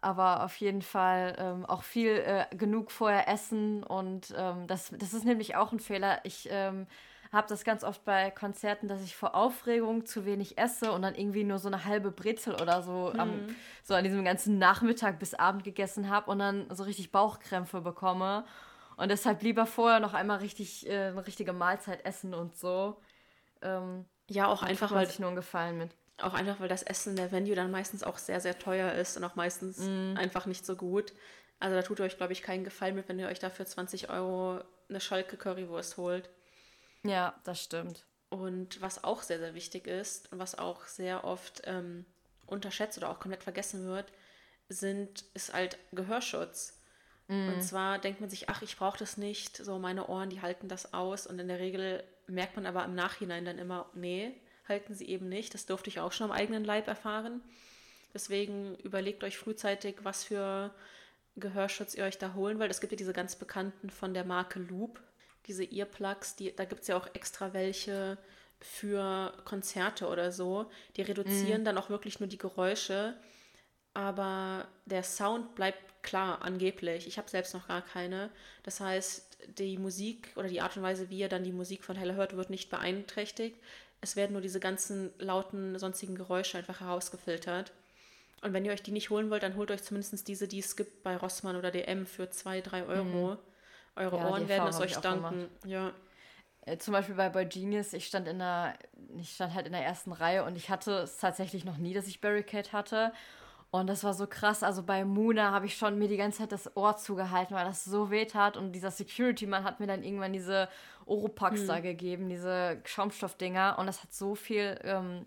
aber 0.00 0.44
auf 0.44 0.56
jeden 0.56 0.80
Fall 0.80 1.36
ähm, 1.38 1.66
auch 1.66 1.82
viel 1.82 2.12
äh, 2.12 2.46
genug 2.56 2.90
vorher 2.92 3.28
essen. 3.28 3.82
Und 3.82 4.32
ähm, 4.36 4.66
das, 4.66 4.92
das 4.96 5.12
ist 5.12 5.24
nämlich 5.24 5.56
auch 5.56 5.72
ein 5.72 5.80
Fehler. 5.80 6.20
Ich 6.24 6.48
ähm, 6.50 6.86
habe 7.32 7.46
das 7.48 7.64
ganz 7.64 7.84
oft 7.84 8.04
bei 8.04 8.30
Konzerten, 8.30 8.88
dass 8.88 9.02
ich 9.02 9.16
vor 9.16 9.34
Aufregung 9.34 10.04
zu 10.04 10.24
wenig 10.26 10.58
esse 10.58 10.90
und 10.92 11.02
dann 11.02 11.14
irgendwie 11.14 11.44
nur 11.44 11.58
so 11.58 11.68
eine 11.68 11.84
halbe 11.84 12.10
Brezel 12.10 12.54
oder 12.54 12.82
so, 12.82 13.10
mhm. 13.14 13.20
am, 13.20 13.56
so 13.84 13.94
an 13.94 14.04
diesem 14.04 14.24
ganzen 14.24 14.58
Nachmittag 14.58 15.18
bis 15.18 15.34
Abend 15.34 15.62
gegessen 15.62 16.10
habe 16.10 16.30
und 16.30 16.40
dann 16.40 16.66
so 16.74 16.82
richtig 16.82 17.12
Bauchkrämpfe 17.12 17.80
bekomme. 17.80 18.44
Und 18.96 19.10
deshalb 19.10 19.42
lieber 19.42 19.66
vorher 19.66 20.00
noch 20.00 20.12
einmal 20.12 20.38
richtig 20.38 20.86
äh, 20.88 21.08
eine 21.08 21.26
richtige 21.26 21.52
Mahlzeit 21.52 22.04
essen 22.04 22.34
und 22.34 22.56
so. 22.56 23.00
Ähm, 23.62 24.04
ja, 24.28 24.46
auch 24.46 24.62
einfach, 24.62 24.92
weil 24.92 25.06
sich 25.06 25.20
nur 25.20 25.28
einen 25.28 25.36
Gefallen 25.36 25.78
mit. 25.78 25.90
Auch 26.18 26.34
einfach, 26.34 26.60
weil 26.60 26.68
das 26.68 26.82
Essen 26.82 27.10
in 27.10 27.16
der 27.16 27.32
Venue 27.32 27.54
dann 27.54 27.70
meistens 27.70 28.02
auch 28.02 28.18
sehr, 28.18 28.40
sehr 28.40 28.58
teuer 28.58 28.92
ist 28.92 29.16
und 29.16 29.24
auch 29.24 29.36
meistens 29.36 29.78
mm. 29.78 30.16
einfach 30.18 30.46
nicht 30.46 30.66
so 30.66 30.76
gut. 30.76 31.14
Also 31.60 31.76
da 31.76 31.82
tut 31.82 31.98
ihr 32.00 32.04
euch, 32.04 32.16
glaube 32.16 32.32
ich, 32.32 32.42
keinen 32.42 32.64
Gefallen 32.64 32.94
mit, 32.94 33.08
wenn 33.08 33.18
ihr 33.18 33.28
euch 33.28 33.38
dafür 33.38 33.66
20 33.66 34.10
Euro 34.10 34.60
eine 34.88 35.00
Schalke 35.00 35.36
Currywurst 35.36 35.96
holt. 35.96 36.28
Ja, 37.02 37.38
das 37.44 37.62
stimmt. 37.62 38.04
Und 38.28 38.80
was 38.80 39.02
auch 39.02 39.22
sehr, 39.22 39.38
sehr 39.38 39.54
wichtig 39.54 39.86
ist 39.86 40.32
und 40.32 40.38
was 40.38 40.58
auch 40.58 40.86
sehr 40.86 41.24
oft 41.24 41.62
ähm, 41.64 42.04
unterschätzt 42.46 42.98
oder 42.98 43.10
auch 43.10 43.20
komplett 43.20 43.42
vergessen 43.42 43.86
wird, 43.86 44.12
sind, 44.68 45.24
ist 45.34 45.52
halt 45.52 45.78
Gehörschutz. 45.92 46.80
Mm. 47.28 47.48
Und 47.48 47.62
zwar 47.62 47.98
denkt 47.98 48.20
man 48.20 48.30
sich, 48.30 48.48
ach, 48.48 48.62
ich 48.62 48.76
brauche 48.76 48.98
das 48.98 49.16
nicht, 49.16 49.56
so 49.56 49.78
meine 49.78 50.06
Ohren, 50.08 50.30
die 50.30 50.42
halten 50.42 50.68
das 50.68 50.94
aus. 50.94 51.26
Und 51.26 51.38
in 51.38 51.48
der 51.48 51.58
Regel 51.58 52.04
merkt 52.28 52.56
man 52.56 52.66
aber 52.66 52.84
im 52.84 52.94
Nachhinein 52.94 53.44
dann 53.44 53.58
immer, 53.58 53.90
nee, 53.94 54.32
halten 54.68 54.94
sie 54.94 55.08
eben 55.08 55.28
nicht. 55.28 55.54
Das 55.54 55.66
durfte 55.66 55.90
ich 55.90 56.00
auch 56.00 56.12
schon 56.12 56.30
am 56.30 56.36
eigenen 56.36 56.64
Leib 56.64 56.86
erfahren. 56.86 57.42
Deswegen 58.14 58.76
überlegt 58.76 59.24
euch 59.24 59.38
frühzeitig, 59.38 59.96
was 60.02 60.24
für 60.24 60.74
Gehörschutz 61.36 61.94
ihr 61.94 62.04
euch 62.04 62.18
da 62.18 62.34
holen 62.34 62.58
wollt. 62.58 62.70
Es 62.70 62.80
gibt 62.80 62.92
ja 62.92 62.96
diese 62.96 63.12
ganz 63.12 63.36
bekannten 63.36 63.90
von 63.90 64.14
der 64.14 64.24
Marke 64.24 64.58
Loop, 64.58 65.00
diese 65.46 65.64
Earplugs, 65.64 66.36
die, 66.36 66.54
da 66.54 66.64
gibt 66.64 66.82
es 66.82 66.88
ja 66.88 66.96
auch 66.96 67.08
extra 67.14 67.52
welche 67.52 68.18
für 68.60 69.32
Konzerte 69.44 70.06
oder 70.08 70.32
so. 70.32 70.70
Die 70.96 71.02
reduzieren 71.02 71.62
mm. 71.62 71.64
dann 71.64 71.78
auch 71.78 71.88
wirklich 71.88 72.20
nur 72.20 72.28
die 72.28 72.38
Geräusche, 72.38 73.16
aber 73.94 74.68
der 74.84 75.02
Sound 75.02 75.54
bleibt 75.54 76.02
klar, 76.02 76.42
angeblich. 76.42 77.06
Ich 77.06 77.18
habe 77.18 77.28
selbst 77.28 77.54
noch 77.54 77.68
gar 77.68 77.82
keine. 77.82 78.30
Das 78.62 78.80
heißt, 78.80 79.38
die 79.58 79.78
Musik 79.78 80.32
oder 80.36 80.48
die 80.48 80.60
Art 80.60 80.76
und 80.76 80.82
Weise, 80.82 81.10
wie 81.10 81.18
ihr 81.18 81.28
dann 81.28 81.44
die 81.44 81.52
Musik 81.52 81.84
von 81.84 81.96
Hella 81.96 82.14
hört, 82.14 82.36
wird 82.36 82.50
nicht 82.50 82.70
beeinträchtigt. 82.70 83.56
Es 84.00 84.16
werden 84.16 84.32
nur 84.32 84.40
diese 84.40 84.60
ganzen 84.60 85.10
lauten, 85.18 85.78
sonstigen 85.78 86.14
Geräusche 86.14 86.58
einfach 86.58 86.80
herausgefiltert. 86.80 87.72
Und 88.42 88.54
wenn 88.54 88.64
ihr 88.64 88.72
euch 88.72 88.82
die 88.82 88.92
nicht 88.92 89.10
holen 89.10 89.30
wollt, 89.30 89.42
dann 89.42 89.56
holt 89.56 89.70
euch 89.70 89.82
zumindest 89.82 90.26
diese, 90.26 90.48
die 90.48 90.60
es 90.60 90.76
gibt 90.76 91.02
bei 91.02 91.16
Rossmann 91.16 91.56
oder 91.56 91.70
DM 91.70 92.06
für 92.06 92.30
2, 92.30 92.62
3 92.62 92.84
Euro. 92.86 93.32
Mhm. 93.32 93.38
Eure 94.00 94.16
ja, 94.16 94.28
Ohren 94.28 94.48
werden 94.48 94.68
es 94.68 94.80
euch 94.80 94.96
danken. 94.96 95.48
Ja. 95.64 95.92
Äh, 96.62 96.78
zum 96.78 96.92
Beispiel 96.92 97.14
bei 97.14 97.28
Boy 97.28 97.46
Genius, 97.46 97.92
ich 97.92 98.06
stand 98.06 98.28
in 98.28 98.38
der, 98.38 98.74
ich 99.18 99.32
stand 99.32 99.54
halt 99.54 99.66
in 99.66 99.72
der 99.72 99.84
ersten 99.84 100.12
Reihe 100.12 100.44
und 100.44 100.56
ich 100.56 100.70
hatte 100.70 100.92
es 100.92 101.18
tatsächlich 101.18 101.64
noch 101.64 101.78
nie, 101.78 101.94
dass 101.94 102.06
ich 102.06 102.20
Barricade 102.20 102.72
hatte. 102.72 103.12
Und 103.70 103.86
das 103.86 104.02
war 104.02 104.14
so 104.14 104.26
krass. 104.26 104.64
Also 104.64 104.82
bei 104.82 105.04
Muna 105.04 105.52
habe 105.52 105.66
ich 105.66 105.76
schon 105.76 105.96
mir 105.96 106.08
die 106.08 106.16
ganze 106.16 106.38
Zeit 106.38 106.52
das 106.52 106.76
Ohr 106.76 106.96
zugehalten, 106.96 107.54
weil 107.54 107.64
das 107.64 107.84
so 107.84 108.10
weh 108.10 108.24
tat. 108.24 108.56
Und 108.56 108.72
dieser 108.72 108.90
Security-Mann 108.90 109.62
hat 109.62 109.78
mir 109.78 109.86
dann 109.86 110.02
irgendwann 110.02 110.32
diese 110.32 110.68
Oropax 111.06 111.60
hm. 111.60 111.66
da 111.68 111.80
gegeben, 111.80 112.28
diese 112.28 112.80
Schaumstoffdinger. 112.84 113.78
Und 113.78 113.86
das 113.86 114.02
hat 114.02 114.12
so 114.12 114.34
viel 114.34 114.76
ähm, 114.82 115.24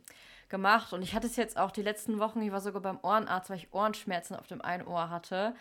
gemacht. 0.50 0.92
Und 0.92 1.04
ich 1.04 1.16
hatte 1.16 1.28
es 1.28 1.38
jetzt 1.38 1.58
auch 1.58 1.72
die 1.72 1.84
letzten 1.84 2.20
Wochen, 2.20 2.42
ich 2.42 2.52
war 2.52 2.60
sogar 2.60 2.82
beim 2.82 3.00
Ohrenarzt, 3.02 3.50
weil 3.50 3.58
ich 3.58 3.74
Ohrenschmerzen 3.74 4.36
auf 4.36 4.48
dem 4.48 4.62
einen 4.62 4.86
Ohr 4.86 5.10
hatte. 5.10 5.56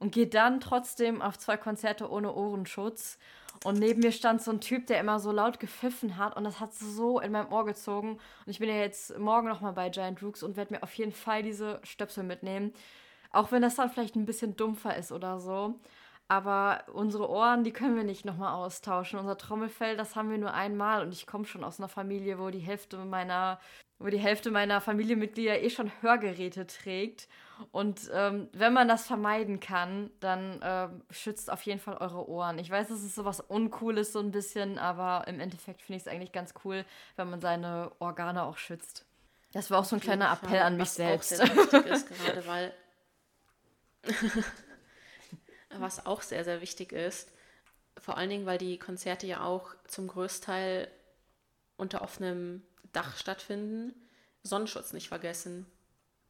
Und 0.00 0.12
gehe 0.12 0.26
dann 0.26 0.60
trotzdem 0.60 1.22
auf 1.22 1.38
zwei 1.38 1.56
Konzerte 1.56 2.10
ohne 2.10 2.34
Ohrenschutz. 2.34 3.18
Und 3.64 3.78
neben 3.78 4.00
mir 4.00 4.12
stand 4.12 4.42
so 4.42 4.50
ein 4.50 4.60
Typ, 4.60 4.86
der 4.86 4.98
immer 4.98 5.20
so 5.20 5.30
laut 5.30 5.60
gepfiffen 5.60 6.16
hat 6.16 6.34
und 6.36 6.44
das 6.44 6.60
hat 6.60 6.72
so 6.74 7.20
in 7.20 7.32
meinem 7.32 7.52
Ohr 7.52 7.66
gezogen. 7.66 8.12
Und 8.12 8.50
ich 8.50 8.58
bin 8.58 8.70
ja 8.70 8.76
jetzt 8.76 9.18
morgen 9.18 9.48
nochmal 9.48 9.74
bei 9.74 9.90
Giant 9.90 10.22
Rooks 10.22 10.42
und 10.42 10.56
werde 10.56 10.74
mir 10.74 10.82
auf 10.82 10.94
jeden 10.94 11.12
Fall 11.12 11.42
diese 11.42 11.78
Stöpsel 11.84 12.24
mitnehmen. 12.24 12.72
Auch 13.32 13.52
wenn 13.52 13.62
das 13.62 13.76
dann 13.76 13.90
vielleicht 13.90 14.16
ein 14.16 14.24
bisschen 14.26 14.56
dumpfer 14.56 14.96
ist 14.96 15.12
oder 15.12 15.38
so. 15.38 15.74
Aber 16.30 16.84
unsere 16.92 17.28
Ohren, 17.28 17.64
die 17.64 17.72
können 17.72 17.96
wir 17.96 18.04
nicht 18.04 18.24
nochmal 18.24 18.54
austauschen. 18.54 19.18
Unser 19.18 19.36
Trommelfell, 19.36 19.96
das 19.96 20.14
haben 20.14 20.30
wir 20.30 20.38
nur 20.38 20.54
einmal. 20.54 21.02
Und 21.02 21.12
ich 21.12 21.26
komme 21.26 21.44
schon 21.44 21.64
aus 21.64 21.80
einer 21.80 21.88
Familie, 21.88 22.38
wo 22.38 22.50
die 22.50 22.60
Hälfte 22.60 22.98
meiner, 22.98 23.58
wo 23.98 24.06
die 24.06 24.20
Hälfte 24.20 24.52
meiner 24.52 24.80
Familienmitglieder 24.80 25.60
eh 25.60 25.70
schon 25.70 25.90
Hörgeräte 26.02 26.68
trägt. 26.68 27.26
Und 27.72 28.08
ähm, 28.14 28.48
wenn 28.52 28.72
man 28.72 28.86
das 28.86 29.08
vermeiden 29.08 29.58
kann, 29.58 30.08
dann 30.20 30.62
äh, 30.62 30.88
schützt 31.12 31.50
auf 31.50 31.62
jeden 31.62 31.80
Fall 31.80 31.96
eure 31.96 32.28
Ohren. 32.28 32.60
Ich 32.60 32.70
weiß, 32.70 32.90
es 32.90 33.02
ist 33.02 33.16
sowas 33.16 33.40
Uncooles 33.40 34.12
so 34.12 34.20
ein 34.20 34.30
bisschen, 34.30 34.78
aber 34.78 35.26
im 35.26 35.40
Endeffekt 35.40 35.82
finde 35.82 35.96
ich 35.96 36.04
es 36.04 36.08
eigentlich 36.08 36.30
ganz 36.30 36.54
cool, 36.64 36.84
wenn 37.16 37.28
man 37.28 37.40
seine 37.40 37.90
Organe 37.98 38.44
auch 38.44 38.56
schützt. 38.56 39.04
Das 39.52 39.68
war 39.72 39.80
auch 39.80 39.84
so 39.84 39.96
ein 39.96 40.00
kleiner 40.00 40.30
Appell 40.30 40.50
Fall, 40.50 40.60
an 40.60 40.76
mich 40.76 40.90
selbst. 40.90 41.42
Auch 41.42 41.70
sehr 41.70 41.86
ist, 41.86 42.08
gerade 42.24 42.46
weil 42.46 42.72
was 45.78 46.06
auch 46.06 46.22
sehr, 46.22 46.44
sehr 46.44 46.60
wichtig 46.60 46.92
ist. 46.92 47.30
Vor 47.98 48.16
allen 48.16 48.30
Dingen, 48.30 48.46
weil 48.46 48.58
die 48.58 48.78
Konzerte 48.78 49.26
ja 49.26 49.42
auch 49.44 49.74
zum 49.86 50.08
Größteil 50.08 50.88
unter 51.76 52.02
offenem 52.02 52.62
Dach 52.92 53.16
stattfinden. 53.16 53.94
Sonnenschutz 54.42 54.92
nicht 54.92 55.08
vergessen. 55.08 55.66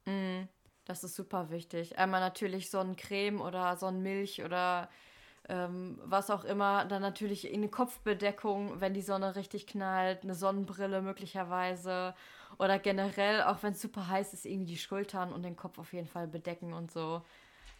Mm, 0.05 0.43
das 0.85 1.03
ist 1.03 1.15
super 1.15 1.49
wichtig. 1.49 1.97
Einmal 1.97 2.19
natürlich 2.19 2.69
Sonnencreme 2.69 3.41
oder 3.41 3.77
Sonnenmilch 3.77 4.43
oder 4.43 4.89
ähm, 5.49 5.99
was 6.03 6.29
auch 6.29 6.43
immer. 6.43 6.85
Dann 6.85 7.01
natürlich 7.01 7.51
eine 7.51 7.69
Kopfbedeckung, 7.69 8.79
wenn 8.81 8.93
die 8.93 9.01
Sonne 9.01 9.35
richtig 9.35 9.67
knallt, 9.67 10.23
eine 10.23 10.35
Sonnenbrille 10.35 11.01
möglicherweise. 11.01 12.13
Oder 12.57 12.79
generell, 12.79 13.43
auch 13.43 13.63
wenn 13.63 13.73
es 13.73 13.81
super 13.81 14.07
heiß 14.07 14.33
ist, 14.33 14.45
irgendwie 14.45 14.73
die 14.73 14.77
Schultern 14.77 15.31
und 15.31 15.43
den 15.43 15.55
Kopf 15.55 15.77
auf 15.79 15.93
jeden 15.93 16.07
Fall 16.07 16.27
bedecken 16.27 16.73
und 16.73 16.91
so. 16.91 17.21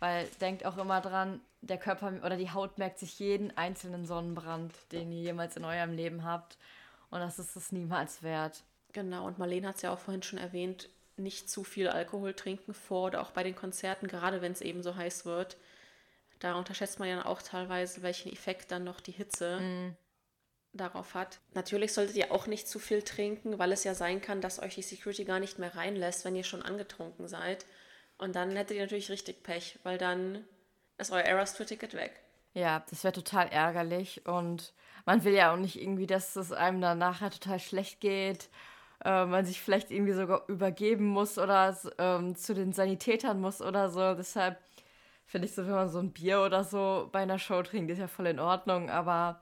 Weil 0.01 0.27
denkt 0.41 0.65
auch 0.65 0.79
immer 0.79 0.99
dran, 0.99 1.41
der 1.61 1.77
Körper 1.77 2.11
oder 2.25 2.35
die 2.35 2.49
Haut 2.49 2.79
merkt 2.79 2.97
sich 2.97 3.19
jeden 3.19 3.55
einzelnen 3.55 4.07
Sonnenbrand, 4.07 4.73
den 4.91 5.11
ihr 5.11 5.21
jemals 5.21 5.55
in 5.55 5.63
eurem 5.63 5.93
Leben 5.93 6.23
habt. 6.23 6.57
Und 7.11 7.19
das 7.19 7.37
ist 7.37 7.55
es 7.55 7.71
niemals 7.71 8.23
wert. 8.23 8.63
Genau, 8.93 9.27
und 9.27 9.37
Marlene 9.37 9.67
hat 9.67 9.75
es 9.75 9.83
ja 9.83 9.93
auch 9.93 9.99
vorhin 9.99 10.23
schon 10.23 10.39
erwähnt, 10.39 10.89
nicht 11.17 11.51
zu 11.51 11.63
viel 11.63 11.87
Alkohol 11.87 12.33
trinken 12.33 12.73
vor 12.73 13.07
oder 13.07 13.21
auch 13.21 13.29
bei 13.29 13.43
den 13.43 13.55
Konzerten, 13.55 14.07
gerade 14.07 14.41
wenn 14.41 14.53
es 14.53 14.61
eben 14.61 14.81
so 14.81 14.95
heiß 14.95 15.25
wird. 15.25 15.55
Da 16.39 16.55
unterschätzt 16.55 16.97
man 16.97 17.07
ja 17.07 17.23
auch 17.27 17.43
teilweise, 17.43 18.01
welchen 18.01 18.33
Effekt 18.33 18.71
dann 18.71 18.83
noch 18.83 19.01
die 19.01 19.11
Hitze 19.11 19.59
mm. 19.59 19.95
darauf 20.73 21.13
hat. 21.13 21.39
Natürlich 21.53 21.93
solltet 21.93 22.15
ihr 22.15 22.31
auch 22.31 22.47
nicht 22.47 22.67
zu 22.67 22.79
viel 22.79 23.03
trinken, 23.03 23.59
weil 23.59 23.71
es 23.71 23.83
ja 23.83 23.93
sein 23.93 24.19
kann, 24.19 24.41
dass 24.41 24.59
euch 24.59 24.73
die 24.73 24.81
Security 24.81 25.25
gar 25.25 25.39
nicht 25.39 25.59
mehr 25.59 25.75
reinlässt, 25.75 26.25
wenn 26.25 26.35
ihr 26.35 26.43
schon 26.43 26.63
angetrunken 26.63 27.27
seid. 27.27 27.67
Und 28.21 28.35
dann 28.35 28.55
hättet 28.55 28.77
ihr 28.77 28.83
natürlich 28.83 29.09
richtig 29.09 29.41
Pech, 29.41 29.79
weil 29.81 29.97
dann 29.97 30.45
ist 30.99 31.11
euer 31.11 31.23
Eras 31.23 31.55
Tour 31.55 31.65
Ticket 31.65 31.95
weg. 31.95 32.21
Ja, 32.53 32.83
das 32.87 33.03
wäre 33.03 33.13
total 33.13 33.47
ärgerlich 33.47 34.27
und 34.27 34.73
man 35.07 35.23
will 35.23 35.33
ja 35.33 35.51
auch 35.51 35.57
nicht 35.57 35.81
irgendwie, 35.81 36.05
dass 36.05 36.35
es 36.35 36.51
einem 36.51 36.81
dann 36.81 36.99
nachher 36.99 37.31
total 37.31 37.59
schlecht 37.59 37.99
geht, 37.99 38.49
äh, 39.03 39.25
man 39.25 39.43
sich 39.43 39.59
vielleicht 39.59 39.89
irgendwie 39.89 40.13
sogar 40.13 40.43
übergeben 40.47 41.07
muss 41.07 41.39
oder 41.39 41.75
ähm, 41.97 42.35
zu 42.35 42.53
den 42.53 42.73
Sanitätern 42.73 43.41
muss 43.41 43.59
oder 43.59 43.89
so. 43.89 44.13
Deshalb 44.13 44.59
finde 45.25 45.47
ich 45.47 45.55
so, 45.55 45.65
wenn 45.65 45.73
man 45.73 45.89
so 45.89 45.97
ein 45.97 46.11
Bier 46.11 46.41
oder 46.41 46.63
so 46.63 47.09
bei 47.11 47.21
einer 47.21 47.39
Show 47.39 47.63
trinkt, 47.63 47.89
ist 47.89 47.97
ja 47.97 48.07
voll 48.07 48.27
in 48.27 48.39
Ordnung, 48.39 48.91
aber 48.91 49.41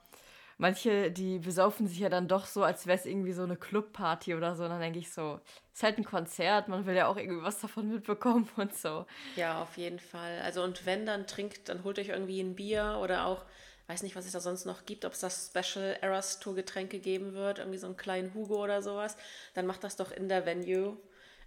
manche, 0.60 1.10
die 1.10 1.39
besaufen 1.39 1.88
sich 1.88 1.99
ja 1.99 2.10
dann 2.10 2.28
doch 2.28 2.45
so, 2.45 2.64
als 2.64 2.86
wäre 2.86 2.97
es 2.97 3.05
irgendwie 3.05 3.32
so 3.32 3.43
eine 3.43 3.55
Clubparty 3.55 4.36
oder 4.36 4.55
so. 4.55 4.66
Und 4.66 4.70
dann 4.70 4.82
denke 4.82 4.99
ich 4.99 5.12
so, 5.12 5.39
ist 5.74 5.82
halt 5.84 5.97
ein 5.97 6.03
Konzert, 6.03 6.68
man 6.68 6.86
will 6.86 6.95
ja 6.95 7.07
auch 7.07 7.18
irgendwie 7.18 7.41
was 7.41 7.60
davon 7.60 7.89
mitbekommen 7.89 8.47
und 8.57 8.76
so. 8.76 9.05
Ja, 9.36 9.62
auf 9.62 9.78
jeden 9.78 9.99
Fall. 9.99 10.39
Also 10.41 10.62
und 10.62 10.86
wenn 10.86 11.05
dann 11.05 11.26
trinkt, 11.26 11.70
dann 11.70 11.84
holt 11.84 11.97
euch 11.97 12.10
irgendwie 12.10 12.41
ein 12.41 12.55
Bier 12.55 12.99
oder 13.01 13.26
auch, 13.26 13.45
weiß 13.88 14.03
nicht, 14.03 14.18
was 14.18 14.26
es 14.26 14.34
da 14.34 14.41
sonst 14.41 14.66
noch 14.66 14.86
gibt, 14.86 15.05
ob 15.05 15.14
es 15.14 15.22
das 15.22 15.51
Special 15.51 15.97
Eras 16.01 16.39
Tour 16.39 16.55
Getränke 16.55 16.99
geben 16.99 17.34
wird, 17.34 17.60
irgendwie 17.60 17.80
so 17.80 17.88
einen 17.88 17.97
kleinen 17.97 18.34
Hugo 18.34 18.62
oder 18.62 18.82
sowas, 18.82 19.16
dann 19.53 19.66
macht 19.66 19.84
das 19.86 19.95
doch 19.95 20.12
in 20.12 20.28
der 20.28 20.45
Venue 20.45 20.97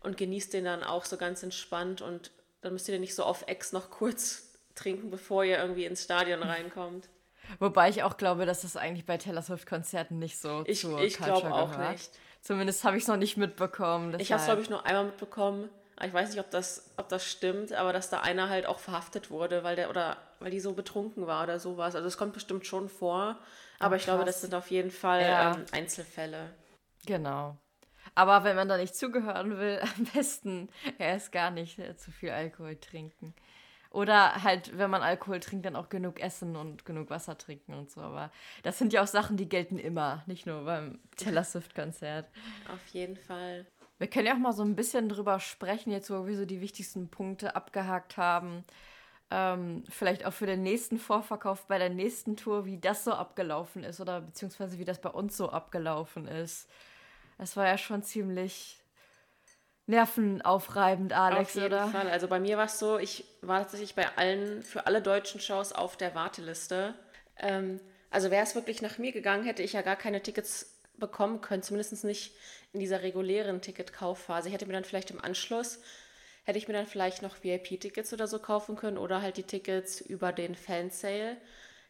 und 0.00 0.16
genießt 0.16 0.54
den 0.54 0.64
dann 0.64 0.82
auch 0.82 1.04
so 1.04 1.18
ganz 1.18 1.42
entspannt 1.42 2.00
und 2.00 2.32
dann 2.62 2.72
müsst 2.72 2.88
ihr 2.88 2.98
nicht 2.98 3.14
so 3.14 3.24
auf 3.24 3.44
Ex 3.46 3.72
noch 3.72 3.90
kurz 3.90 4.54
trinken, 4.74 5.10
bevor 5.10 5.44
ihr 5.44 5.58
irgendwie 5.58 5.84
ins 5.84 6.04
Stadion 6.04 6.42
reinkommt. 6.42 7.10
Wobei 7.58 7.88
ich 7.88 8.02
auch 8.02 8.16
glaube, 8.16 8.46
dass 8.46 8.62
das 8.62 8.76
eigentlich 8.76 9.06
bei 9.06 9.18
Taylor 9.18 9.42
Swift-Konzerten 9.42 10.18
nicht 10.18 10.38
so 10.38 10.64
ich, 10.66 10.80
zur 10.80 11.00
Ich 11.00 11.16
glaube 11.16 11.52
auch 11.52 11.72
gehört. 11.72 11.92
nicht. 11.92 12.10
Zumindest 12.40 12.84
habe 12.84 12.96
ich 12.96 13.04
es 13.04 13.08
noch 13.08 13.16
nicht 13.16 13.36
mitbekommen. 13.36 14.12
Deshalb. 14.12 14.22
Ich 14.22 14.32
habe 14.32 14.40
es, 14.40 14.46
glaube 14.46 14.62
ich, 14.62 14.70
nur 14.70 14.84
einmal 14.84 15.04
mitbekommen. 15.04 15.68
Ich 16.04 16.12
weiß 16.12 16.30
nicht, 16.30 16.40
ob 16.40 16.50
das, 16.50 16.90
ob 16.96 17.08
das 17.08 17.24
stimmt, 17.24 17.72
aber 17.72 17.92
dass 17.92 18.10
da 18.10 18.20
einer 18.20 18.48
halt 18.48 18.66
auch 18.66 18.80
verhaftet 18.80 19.30
wurde, 19.30 19.62
weil 19.62 19.76
der 19.76 19.90
oder 19.90 20.16
weil 20.40 20.50
die 20.50 20.58
so 20.58 20.72
betrunken 20.72 21.26
war 21.26 21.44
oder 21.44 21.60
sowas. 21.60 21.94
Also 21.94 22.08
es 22.08 22.16
kommt 22.16 22.32
bestimmt 22.32 22.66
schon 22.66 22.88
vor, 22.88 23.38
aber 23.78 23.94
oh, 23.94 23.96
ich 23.96 24.04
glaube, 24.04 24.24
das 24.24 24.40
sind 24.40 24.54
auf 24.54 24.70
jeden 24.70 24.90
Fall 24.90 25.22
ja. 25.22 25.54
ähm, 25.54 25.64
Einzelfälle. 25.70 26.50
Genau. 27.06 27.56
Aber 28.14 28.44
wenn 28.44 28.56
man 28.56 28.68
da 28.68 28.76
nicht 28.76 28.96
zugehören 28.96 29.58
will, 29.58 29.80
am 29.96 30.04
besten 30.12 30.68
erst 30.98 31.30
gar 31.30 31.50
nicht 31.50 31.78
äh, 31.78 31.96
zu 31.96 32.10
viel 32.10 32.30
Alkohol 32.30 32.76
trinken. 32.76 33.34
Oder 33.92 34.42
halt, 34.42 34.76
wenn 34.78 34.90
man 34.90 35.02
Alkohol 35.02 35.40
trinkt, 35.40 35.66
dann 35.66 35.76
auch 35.76 35.90
genug 35.90 36.18
essen 36.18 36.56
und 36.56 36.86
genug 36.86 37.10
Wasser 37.10 37.36
trinken 37.36 37.74
und 37.74 37.90
so. 37.90 38.00
Aber 38.00 38.30
das 38.62 38.78
sind 38.78 38.92
ja 38.92 39.02
auch 39.02 39.06
Sachen, 39.06 39.36
die 39.36 39.48
gelten 39.48 39.78
immer, 39.78 40.22
nicht 40.26 40.46
nur 40.46 40.64
beim 40.64 40.98
Taylor 41.16 41.44
Swift-Konzert. 41.44 42.26
Auf 42.72 42.86
jeden 42.92 43.16
Fall. 43.16 43.66
Wir 43.98 44.08
können 44.08 44.26
ja 44.26 44.34
auch 44.34 44.38
mal 44.38 44.54
so 44.54 44.64
ein 44.64 44.76
bisschen 44.76 45.10
drüber 45.10 45.38
sprechen, 45.40 45.92
jetzt 45.92 46.10
wo 46.10 46.26
wir 46.26 46.36
so 46.36 46.46
die 46.46 46.62
wichtigsten 46.62 47.08
Punkte 47.08 47.54
abgehakt 47.54 48.16
haben. 48.16 48.64
Ähm, 49.30 49.84
vielleicht 49.88 50.24
auch 50.24 50.32
für 50.32 50.46
den 50.46 50.62
nächsten 50.62 50.98
Vorverkauf 50.98 51.66
bei 51.66 51.78
der 51.78 51.90
nächsten 51.90 52.36
Tour, 52.36 52.64
wie 52.64 52.78
das 52.78 53.04
so 53.04 53.12
abgelaufen 53.12 53.84
ist 53.84 54.00
oder 54.00 54.22
beziehungsweise 54.22 54.78
wie 54.78 54.84
das 54.86 55.00
bei 55.00 55.10
uns 55.10 55.36
so 55.36 55.50
abgelaufen 55.50 56.26
ist. 56.26 56.68
Es 57.36 57.56
war 57.56 57.66
ja 57.66 57.76
schon 57.76 58.02
ziemlich 58.02 58.81
nervenaufreibend, 59.86 61.12
Alex, 61.12 61.50
auf 61.50 61.54
jeden 61.54 61.66
oder? 61.66 61.88
Fall. 61.88 62.08
Also 62.08 62.28
bei 62.28 62.40
mir 62.40 62.56
war 62.56 62.66
es 62.66 62.78
so, 62.78 62.98
ich 62.98 63.24
war 63.40 63.60
tatsächlich 63.60 63.94
bei 63.94 64.06
allen, 64.16 64.62
für 64.62 64.86
alle 64.86 65.02
deutschen 65.02 65.40
Shows 65.40 65.72
auf 65.72 65.96
der 65.96 66.14
Warteliste. 66.14 66.94
Ähm, 67.38 67.80
also 68.10 68.30
wäre 68.30 68.44
es 68.44 68.54
wirklich 68.54 68.82
nach 68.82 68.98
mir 68.98 69.12
gegangen, 69.12 69.44
hätte 69.44 69.62
ich 69.62 69.72
ja 69.72 69.82
gar 69.82 69.96
keine 69.96 70.22
Tickets 70.22 70.78
bekommen 70.98 71.40
können, 71.40 71.62
zumindest 71.62 72.04
nicht 72.04 72.34
in 72.72 72.80
dieser 72.80 73.02
regulären 73.02 73.60
Ticketkaufphase. 73.60 74.48
Ich 74.48 74.54
hätte 74.54 74.66
mir 74.66 74.74
dann 74.74 74.84
vielleicht 74.84 75.10
im 75.10 75.20
Anschluss, 75.20 75.80
hätte 76.44 76.58
ich 76.58 76.68
mir 76.68 76.74
dann 76.74 76.86
vielleicht 76.86 77.22
noch 77.22 77.42
VIP-Tickets 77.42 78.12
oder 78.12 78.26
so 78.26 78.38
kaufen 78.38 78.76
können 78.76 78.98
oder 78.98 79.22
halt 79.22 79.36
die 79.36 79.42
Tickets 79.42 80.00
über 80.00 80.32
den 80.32 80.54
Fansale. 80.54 81.36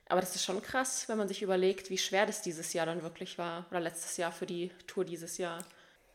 Aber 0.08 0.20
das 0.20 0.34
ist 0.34 0.44
schon 0.44 0.62
krass, 0.62 1.08
wenn 1.08 1.18
man 1.18 1.28
sich 1.28 1.42
überlegt, 1.42 1.90
wie 1.90 1.98
schwer 1.98 2.26
das 2.26 2.42
dieses 2.42 2.72
Jahr 2.72 2.86
dann 2.86 3.02
wirklich 3.02 3.38
war 3.38 3.66
oder 3.70 3.80
letztes 3.80 4.16
Jahr 4.16 4.32
für 4.32 4.46
die 4.46 4.70
Tour 4.86 5.04
dieses 5.04 5.38
Jahr. 5.38 5.64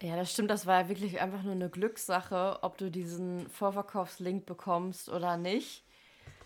Ja, 0.02 0.16
das 0.16 0.32
stimmt. 0.32 0.52
Das 0.52 0.66
war 0.66 0.82
ja 0.82 0.89
wirklich 0.89 1.20
einfach 1.22 1.43
nur 1.43 1.54
eine 1.54 1.70
Glückssache, 1.70 2.60
ob 2.62 2.78
du 2.78 2.91
diesen 2.91 3.50
Vorverkaufslink 3.50 4.45
bekommst 4.45 5.10
oder 5.10 5.38
nicht. 5.38 5.84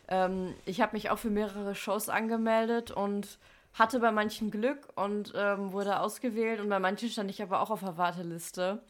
Ähm, 0.08 0.56
ich 0.66 0.82
habe 0.82 0.93
mich 0.93 1.10
auch 1.10 1.20
für 1.20 1.30
mehrere 1.30 1.76
Shows 1.76 2.10
angemeldet 2.10 2.91
und 2.91 3.39
hatte 3.74 3.99
bei 3.99 4.12
manchen 4.12 4.52
Glück 4.52 4.88
und 4.95 5.34
ähm, 5.36 5.72
wurde 5.74 5.99
ausgewählt 5.99 6.60
und 6.60 6.70
bei 6.70 6.80
manchen 6.80 7.10
stand 7.10 7.30
ich 7.30 7.41
aber 7.41 7.62
auch 7.62 7.70
auf 7.72 7.82
der 7.82 7.97
Warteliste. 7.97 8.82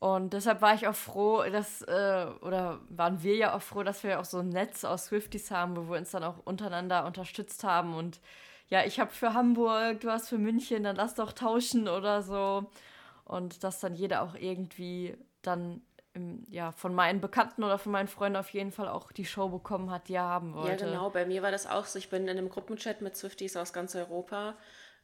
Und 0.00 0.32
deshalb 0.32 0.62
war 0.62 0.74
ich 0.74 0.88
auch 0.88 0.94
froh, 0.94 1.44
dass, 1.52 1.82
äh, 1.82 2.26
oder 2.40 2.80
waren 2.88 3.22
wir 3.22 3.36
ja 3.36 3.54
auch 3.54 3.62
froh, 3.62 3.82
dass 3.82 4.02
wir 4.02 4.18
auch 4.18 4.24
so 4.24 4.38
ein 4.38 4.48
Netz 4.48 4.84
aus 4.84 5.06
Swifties 5.06 5.50
haben, 5.50 5.76
wo 5.76 5.90
wir 5.90 5.98
uns 5.98 6.10
dann 6.10 6.24
auch 6.24 6.38
untereinander 6.44 7.04
unterstützt 7.04 7.64
haben. 7.64 7.94
Und 7.94 8.20
ja, 8.68 8.84
ich 8.84 8.98
habe 8.98 9.10
für 9.10 9.34
Hamburg, 9.34 10.00
du 10.00 10.10
hast 10.10 10.28
für 10.30 10.38
München, 10.38 10.84
dann 10.84 10.96
lass 10.96 11.14
doch 11.14 11.32
tauschen 11.32 11.86
oder 11.88 12.22
so. 12.22 12.70
Und 13.30 13.62
dass 13.62 13.78
dann 13.78 13.94
jeder 13.94 14.22
auch 14.22 14.34
irgendwie 14.34 15.16
dann 15.42 15.82
im, 16.14 16.44
ja, 16.50 16.72
von 16.72 16.92
meinen 16.92 17.20
Bekannten 17.20 17.62
oder 17.62 17.78
von 17.78 17.92
meinen 17.92 18.08
Freunden 18.08 18.36
auf 18.36 18.48
jeden 18.48 18.72
Fall 18.72 18.88
auch 18.88 19.12
die 19.12 19.24
Show 19.24 19.48
bekommen 19.48 19.92
hat, 19.92 20.08
die 20.08 20.14
er 20.14 20.24
haben 20.24 20.52
wollte. 20.52 20.84
Ja, 20.84 20.90
genau. 20.90 21.10
Bei 21.10 21.24
mir 21.24 21.40
war 21.40 21.52
das 21.52 21.68
auch 21.68 21.84
so. 21.84 22.00
Ich 22.00 22.10
bin 22.10 22.24
in 22.24 22.30
einem 22.30 22.48
Gruppenchat 22.48 23.02
mit 23.02 23.16
Swifties 23.16 23.56
aus 23.56 23.72
ganz 23.72 23.94
Europa. 23.94 24.56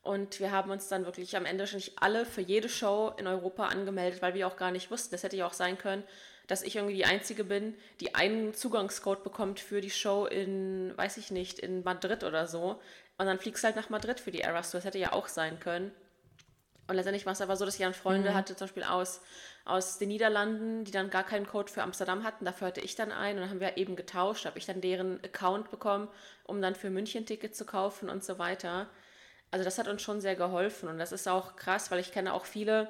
Und 0.02 0.40
wir 0.40 0.50
haben 0.50 0.72
uns 0.72 0.88
dann 0.88 1.04
wirklich 1.04 1.36
am 1.36 1.44
Ende 1.44 1.68
schon 1.68 1.76
nicht 1.76 2.02
alle 2.02 2.26
für 2.26 2.40
jede 2.40 2.68
Show 2.68 3.12
in 3.16 3.28
Europa 3.28 3.66
angemeldet, 3.66 4.22
weil 4.22 4.34
wir 4.34 4.48
auch 4.48 4.56
gar 4.56 4.72
nicht 4.72 4.90
wussten. 4.90 5.12
Das 5.12 5.22
hätte 5.22 5.36
ja 5.36 5.46
auch 5.46 5.52
sein 5.52 5.78
können, 5.78 6.02
dass 6.48 6.64
ich 6.64 6.74
irgendwie 6.74 6.96
die 6.96 7.04
Einzige 7.04 7.44
bin, 7.44 7.76
die 8.00 8.16
einen 8.16 8.54
Zugangscode 8.54 9.22
bekommt 9.22 9.60
für 9.60 9.80
die 9.80 9.90
Show 9.90 10.26
in, 10.26 10.92
weiß 10.96 11.16
ich 11.18 11.30
nicht, 11.30 11.60
in 11.60 11.84
Madrid 11.84 12.24
oder 12.24 12.48
so. 12.48 12.80
Und 13.18 13.26
dann 13.26 13.38
fliegst 13.38 13.62
du 13.62 13.66
halt 13.66 13.76
nach 13.76 13.88
Madrid 13.88 14.18
für 14.18 14.32
die 14.32 14.40
Eras 14.40 14.72
Tour. 14.72 14.78
Das 14.78 14.84
hätte 14.84 14.98
ja 14.98 15.12
auch 15.12 15.28
sein 15.28 15.60
können. 15.60 15.92
Und 16.88 16.94
letztendlich 16.94 17.26
war 17.26 17.32
es 17.32 17.40
aber 17.40 17.56
so, 17.56 17.64
dass 17.64 17.74
ich 17.74 17.80
dann 17.80 17.94
Freunde 17.94 18.30
mhm. 18.30 18.34
hatte, 18.34 18.56
zum 18.56 18.66
Beispiel 18.66 18.84
aus 18.84 19.20
aus 19.66 19.98
den 19.98 20.08
Niederlanden, 20.08 20.84
die 20.84 20.92
dann 20.92 21.10
gar 21.10 21.24
keinen 21.24 21.46
Code 21.46 21.70
für 21.70 21.82
Amsterdam 21.82 22.22
hatten. 22.22 22.44
Dafür 22.44 22.68
hatte 22.68 22.80
ich 22.80 22.94
dann 22.94 23.10
einen 23.10 23.38
und 23.38 23.42
dann 23.42 23.50
haben 23.50 23.60
wir 23.60 23.76
eben 23.76 23.96
getauscht, 23.96 24.46
habe 24.46 24.58
ich 24.58 24.64
dann 24.64 24.80
deren 24.80 25.22
Account 25.24 25.72
bekommen, 25.72 26.08
um 26.44 26.62
dann 26.62 26.76
für 26.76 26.88
München 26.88 27.26
Tickets 27.26 27.58
zu 27.58 27.66
kaufen 27.66 28.08
und 28.08 28.24
so 28.24 28.38
weiter. 28.38 28.88
Also 29.50 29.64
das 29.64 29.78
hat 29.78 29.88
uns 29.88 30.02
schon 30.02 30.20
sehr 30.20 30.36
geholfen 30.36 30.88
und 30.88 30.98
das 30.98 31.10
ist 31.10 31.26
auch 31.26 31.56
krass, 31.56 31.90
weil 31.90 31.98
ich 31.98 32.12
kenne 32.12 32.32
auch 32.32 32.46
viele, 32.46 32.88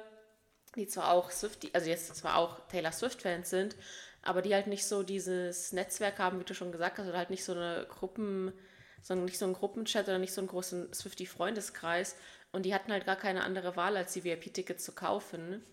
die 0.75 0.87
zwar 0.87 1.11
auch 1.11 1.31
Swift, 1.31 1.67
also 1.73 1.89
jetzt 1.89 2.15
zwar 2.15 2.37
auch 2.37 2.59
Taylor 2.67 2.91
Swift 2.91 3.23
Fans 3.23 3.49
sind, 3.49 3.75
aber 4.21 4.43
die 4.43 4.53
halt 4.53 4.67
nicht 4.67 4.85
so 4.85 5.01
dieses 5.01 5.71
Netzwerk 5.73 6.19
haben, 6.19 6.39
wie 6.39 6.43
du 6.43 6.53
schon 6.53 6.71
gesagt 6.71 6.99
hast, 6.99 7.07
oder 7.07 7.17
halt 7.17 7.31
nicht 7.31 7.43
so 7.43 7.53
eine 7.53 7.87
Gruppen, 7.89 8.53
so 9.01 9.15
nicht 9.15 9.39
so 9.39 9.45
einen 9.45 9.55
Gruppenchat 9.55 10.07
oder 10.07 10.19
nicht 10.19 10.33
so 10.33 10.41
einen 10.41 10.47
großen 10.47 10.93
Swifty 10.93 11.25
Freundeskreis 11.25 12.15
und 12.57 12.63
die 12.63 12.73
hatten 12.73 12.91
halt 12.91 13.05
gar 13.05 13.15
keine 13.15 13.43
andere 13.43 13.75
Wahl, 13.75 13.95
als 13.95 14.13
die 14.13 14.23
VIP-Tickets 14.23 14.83
zu 14.83 14.93
kaufen. 14.93 15.63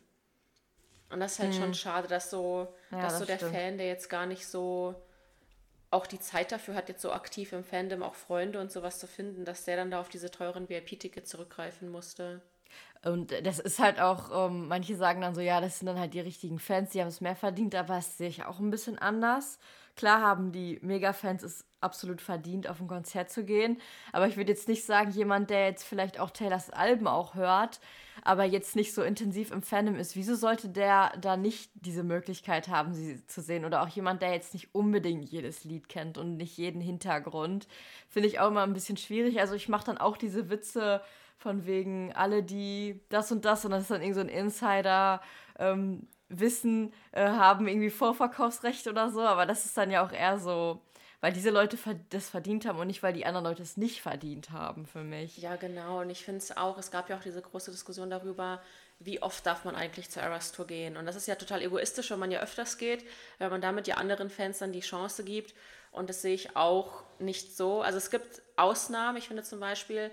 Und 1.08 1.18
das 1.18 1.32
ist 1.32 1.38
halt 1.38 1.54
hm. 1.54 1.60
schon 1.60 1.74
schade, 1.74 2.08
dass 2.08 2.28
so, 2.28 2.68
ja, 2.90 3.00
dass 3.00 3.14
das 3.14 3.18
so 3.20 3.24
der 3.24 3.36
stimmt. 3.38 3.54
Fan, 3.54 3.78
der 3.78 3.88
jetzt 3.88 4.10
gar 4.10 4.26
nicht 4.26 4.46
so 4.46 4.94
auch 5.90 6.06
die 6.06 6.20
Zeit 6.20 6.52
dafür 6.52 6.74
hat, 6.74 6.90
jetzt 6.90 7.00
so 7.00 7.10
aktiv 7.10 7.54
im 7.54 7.64
Fandom 7.64 8.02
auch 8.02 8.14
Freunde 8.14 8.60
und 8.60 8.70
sowas 8.70 8.98
zu 8.98 9.06
finden, 9.06 9.46
dass 9.46 9.64
der 9.64 9.76
dann 9.76 9.90
da 9.90 10.00
auf 10.00 10.10
diese 10.10 10.30
teuren 10.30 10.68
VIP-Tickets 10.68 11.30
zurückgreifen 11.30 11.88
musste. 11.88 12.42
Und 13.02 13.32
das 13.46 13.60
ist 13.60 13.78
halt 13.78 13.98
auch, 13.98 14.48
ähm, 14.48 14.68
manche 14.68 14.94
sagen 14.94 15.22
dann 15.22 15.34
so, 15.34 15.40
ja, 15.40 15.62
das 15.62 15.78
sind 15.78 15.86
dann 15.86 15.98
halt 15.98 16.12
die 16.12 16.20
richtigen 16.20 16.58
Fans, 16.58 16.90
die 16.90 17.00
haben 17.00 17.08
es 17.08 17.22
mehr 17.22 17.36
verdient, 17.36 17.74
aber 17.74 17.94
das 17.94 18.18
sehe 18.18 18.28
ich 18.28 18.44
auch 18.44 18.58
ein 18.58 18.70
bisschen 18.70 18.98
anders. 18.98 19.58
Klar 19.96 20.20
haben 20.20 20.52
die 20.52 20.80
Mega-Fans 20.82 21.42
es 21.44 21.64
absolut 21.84 22.20
verdient, 22.20 22.68
auf 22.68 22.80
ein 22.80 22.88
Konzert 22.88 23.30
zu 23.30 23.44
gehen, 23.44 23.80
aber 24.12 24.26
ich 24.26 24.36
würde 24.36 24.50
jetzt 24.50 24.68
nicht 24.68 24.84
sagen, 24.84 25.10
jemand, 25.10 25.50
der 25.50 25.66
jetzt 25.66 25.84
vielleicht 25.84 26.18
auch 26.18 26.30
Taylors 26.30 26.70
Alben 26.70 27.06
auch 27.06 27.34
hört, 27.34 27.80
aber 28.22 28.44
jetzt 28.44 28.76
nicht 28.76 28.94
so 28.94 29.02
intensiv 29.02 29.50
im 29.50 29.62
Fandom 29.62 29.96
ist, 29.96 30.16
wieso 30.16 30.34
sollte 30.34 30.68
der 30.68 31.12
da 31.20 31.36
nicht 31.36 31.70
diese 31.74 32.02
Möglichkeit 32.02 32.68
haben, 32.68 32.94
sie 32.94 33.26
zu 33.26 33.42
sehen? 33.42 33.64
Oder 33.64 33.82
auch 33.82 33.88
jemand, 33.88 34.22
der 34.22 34.32
jetzt 34.32 34.54
nicht 34.54 34.74
unbedingt 34.74 35.24
jedes 35.24 35.64
Lied 35.64 35.88
kennt 35.88 36.16
und 36.16 36.36
nicht 36.36 36.56
jeden 36.56 36.80
Hintergrund, 36.80 37.66
finde 38.08 38.28
ich 38.28 38.40
auch 38.40 38.48
immer 38.48 38.62
ein 38.62 38.72
bisschen 38.72 38.96
schwierig. 38.96 39.40
Also 39.40 39.54
ich 39.54 39.68
mache 39.68 39.86
dann 39.86 39.98
auch 39.98 40.16
diese 40.16 40.48
Witze 40.48 41.02
von 41.36 41.66
wegen 41.66 42.12
alle, 42.14 42.42
die 42.42 43.00
das 43.08 43.32
und 43.32 43.44
das 43.44 43.64
und 43.64 43.72
das 43.72 43.82
ist 43.82 43.90
dann 43.90 44.00
irgendwie 44.00 44.14
so 44.14 44.20
ein 44.20 44.28
Insider. 44.28 45.20
Ähm, 45.58 46.06
Wissen 46.28 46.92
äh, 47.12 47.28
haben 47.28 47.68
irgendwie 47.68 47.90
Vorverkaufsrecht 47.90 48.86
oder 48.86 49.10
so, 49.10 49.20
aber 49.20 49.46
das 49.46 49.66
ist 49.66 49.76
dann 49.76 49.90
ja 49.90 50.04
auch 50.04 50.12
eher 50.12 50.38
so, 50.38 50.80
weil 51.24 51.32
diese 51.32 51.48
Leute 51.48 51.78
das 52.10 52.28
verdient 52.28 52.66
haben 52.66 52.78
und 52.78 52.86
nicht, 52.86 53.02
weil 53.02 53.14
die 53.14 53.24
anderen 53.24 53.46
Leute 53.46 53.62
es 53.62 53.78
nicht 53.78 54.02
verdient 54.02 54.50
haben 54.50 54.84
für 54.84 55.02
mich. 55.02 55.38
Ja, 55.38 55.56
genau. 55.56 56.02
Und 56.02 56.10
ich 56.10 56.22
finde 56.22 56.40
es 56.40 56.54
auch, 56.54 56.76
es 56.76 56.90
gab 56.90 57.08
ja 57.08 57.16
auch 57.16 57.22
diese 57.22 57.40
große 57.40 57.70
Diskussion 57.70 58.10
darüber, 58.10 58.60
wie 58.98 59.22
oft 59.22 59.46
darf 59.46 59.64
man 59.64 59.74
eigentlich 59.74 60.10
zur 60.10 60.22
Eras 60.22 60.52
Tour 60.52 60.66
gehen. 60.66 60.98
Und 60.98 61.06
das 61.06 61.16
ist 61.16 61.26
ja 61.26 61.36
total 61.36 61.62
egoistisch, 61.62 62.10
wenn 62.10 62.18
man 62.18 62.30
ja 62.30 62.40
öfters 62.40 62.76
geht, 62.76 63.06
weil 63.38 63.48
man 63.48 63.62
damit 63.62 63.86
ja 63.86 63.94
anderen 63.94 64.28
Fans 64.28 64.58
dann 64.58 64.72
die 64.72 64.80
Chance 64.80 65.24
gibt. 65.24 65.54
Und 65.92 66.10
das 66.10 66.20
sehe 66.20 66.34
ich 66.34 66.56
auch 66.56 67.04
nicht 67.18 67.56
so. 67.56 67.80
Also 67.80 67.96
es 67.96 68.10
gibt 68.10 68.42
Ausnahmen. 68.56 69.16
Ich 69.16 69.28
finde 69.28 69.44
zum 69.44 69.60
Beispiel, 69.60 70.10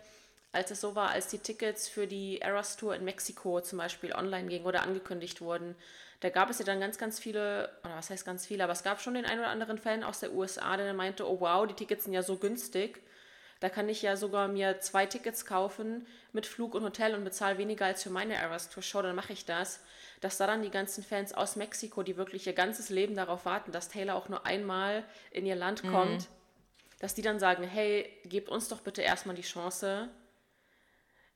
als 0.53 0.71
es 0.71 0.79
so 0.79 0.95
war, 0.95 1.09
als 1.09 1.27
die 1.27 1.39
Tickets 1.39 1.89
für 1.89 2.07
die 2.07 2.39
Eras 2.39 2.77
Tour 2.77 2.95
in 2.95 3.03
Mexiko 3.03 3.59
zum 3.59 3.79
Beispiel 3.79 4.13
online 4.13 4.47
gingen 4.47 4.65
oder 4.65 4.83
angekündigt 4.83 5.41
wurden, 5.41 5.75
da 6.21 6.29
gab 6.29 6.51
es 6.51 6.59
ja 6.59 6.65
dann 6.65 6.79
ganz, 6.79 6.97
ganz 6.99 7.19
viele, 7.19 7.69
oder 7.83 7.95
was 7.95 8.11
heißt 8.11 8.25
ganz 8.25 8.45
viele, 8.45 8.63
aber 8.63 8.73
es 8.73 8.83
gab 8.83 9.01
schon 9.01 9.15
den 9.15 9.25
einen 9.25 9.39
oder 9.39 9.49
anderen 9.49 9.79
Fan 9.79 10.03
aus 10.03 10.19
der 10.19 10.31
USA, 10.33 10.77
der 10.77 10.93
meinte, 10.93 11.27
oh 11.27 11.39
wow, 11.39 11.67
die 11.67 11.73
Tickets 11.73 12.05
sind 12.05 12.13
ja 12.13 12.21
so 12.21 12.37
günstig. 12.37 13.01
Da 13.59 13.69
kann 13.69 13.89
ich 13.89 14.01
ja 14.03 14.15
sogar 14.15 14.47
mir 14.47 14.79
zwei 14.79 15.05
Tickets 15.05 15.45
kaufen 15.45 16.07
mit 16.31 16.45
Flug 16.45 16.75
und 16.75 16.83
Hotel 16.83 17.15
und 17.15 17.23
bezahle 17.23 17.57
weniger 17.57 17.85
als 17.85 18.03
für 18.03 18.11
meine 18.11 18.35
Eras 18.35 18.69
Tour 18.69 18.83
Show, 18.83 19.01
dann 19.01 19.15
mache 19.15 19.33
ich 19.33 19.45
das. 19.45 19.81
Dass 20.19 20.37
da 20.37 20.45
dann 20.45 20.61
die 20.61 20.69
ganzen 20.69 21.03
Fans 21.03 21.33
aus 21.33 21.55
Mexiko, 21.55 22.03
die 22.03 22.17
wirklich 22.17 22.45
ihr 22.45 22.53
ganzes 22.53 22.89
Leben 22.89 23.15
darauf 23.15 23.45
warten, 23.45 23.71
dass 23.71 23.89
Taylor 23.89 24.15
auch 24.15 24.29
nur 24.29 24.45
einmal 24.45 25.03
in 25.31 25.47
ihr 25.47 25.55
Land 25.55 25.83
mhm. 25.83 25.91
kommt, 25.91 26.21
mhm. 26.21 26.33
dass 26.99 27.15
die 27.15 27.23
dann 27.23 27.39
sagen, 27.39 27.63
hey, 27.63 28.11
gebt 28.25 28.49
uns 28.49 28.67
doch 28.67 28.81
bitte 28.81 29.01
erstmal 29.01 29.35
die 29.35 29.41
Chance. 29.41 30.09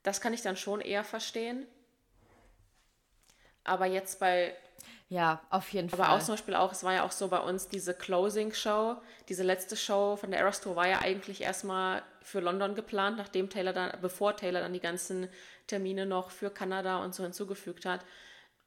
Das 0.04 0.22
kann 0.22 0.34
ich 0.34 0.44
dann 0.44 0.58
schon 0.58 0.82
eher 0.82 1.04
verstehen. 1.04 1.66
Aber 3.64 3.88
jetzt 3.88 4.20
bei 4.20 4.56
ja, 5.08 5.42
auf 5.50 5.70
jeden 5.70 5.90
Aber 5.90 5.98
Fall. 5.98 6.06
Aber 6.08 6.16
auch 6.18 6.24
zum 6.24 6.34
Beispiel 6.34 6.56
auch, 6.56 6.72
es 6.72 6.84
war 6.84 6.94
ja 6.94 7.04
auch 7.04 7.12
so 7.12 7.28
bei 7.28 7.40
uns 7.40 7.68
diese 7.68 7.94
Closing-Show, 7.94 8.98
diese 9.30 9.44
letzte 9.44 9.76
Show 9.76 10.16
von 10.16 10.32
der 10.32 10.40
Eras 10.40 10.62
Tour 10.62 10.76
war 10.76 10.88
ja 10.88 11.00
eigentlich 11.02 11.42
erstmal 11.42 12.02
für 12.22 12.40
London 12.40 12.74
geplant, 12.74 13.18
nachdem 13.18 13.50
Taylor 13.50 13.74
dann, 13.74 13.92
bevor 14.02 14.36
Taylor 14.36 14.62
dann 14.62 14.74
die 14.74 14.80
ganzen 14.80 15.30
Termine 15.68 16.06
noch 16.08 16.32
für 16.32 16.50
Kanada 16.50 17.04
und 17.04 17.14
so 17.14 17.24
hinzugefügt 17.24 17.86
hat. 17.86 18.02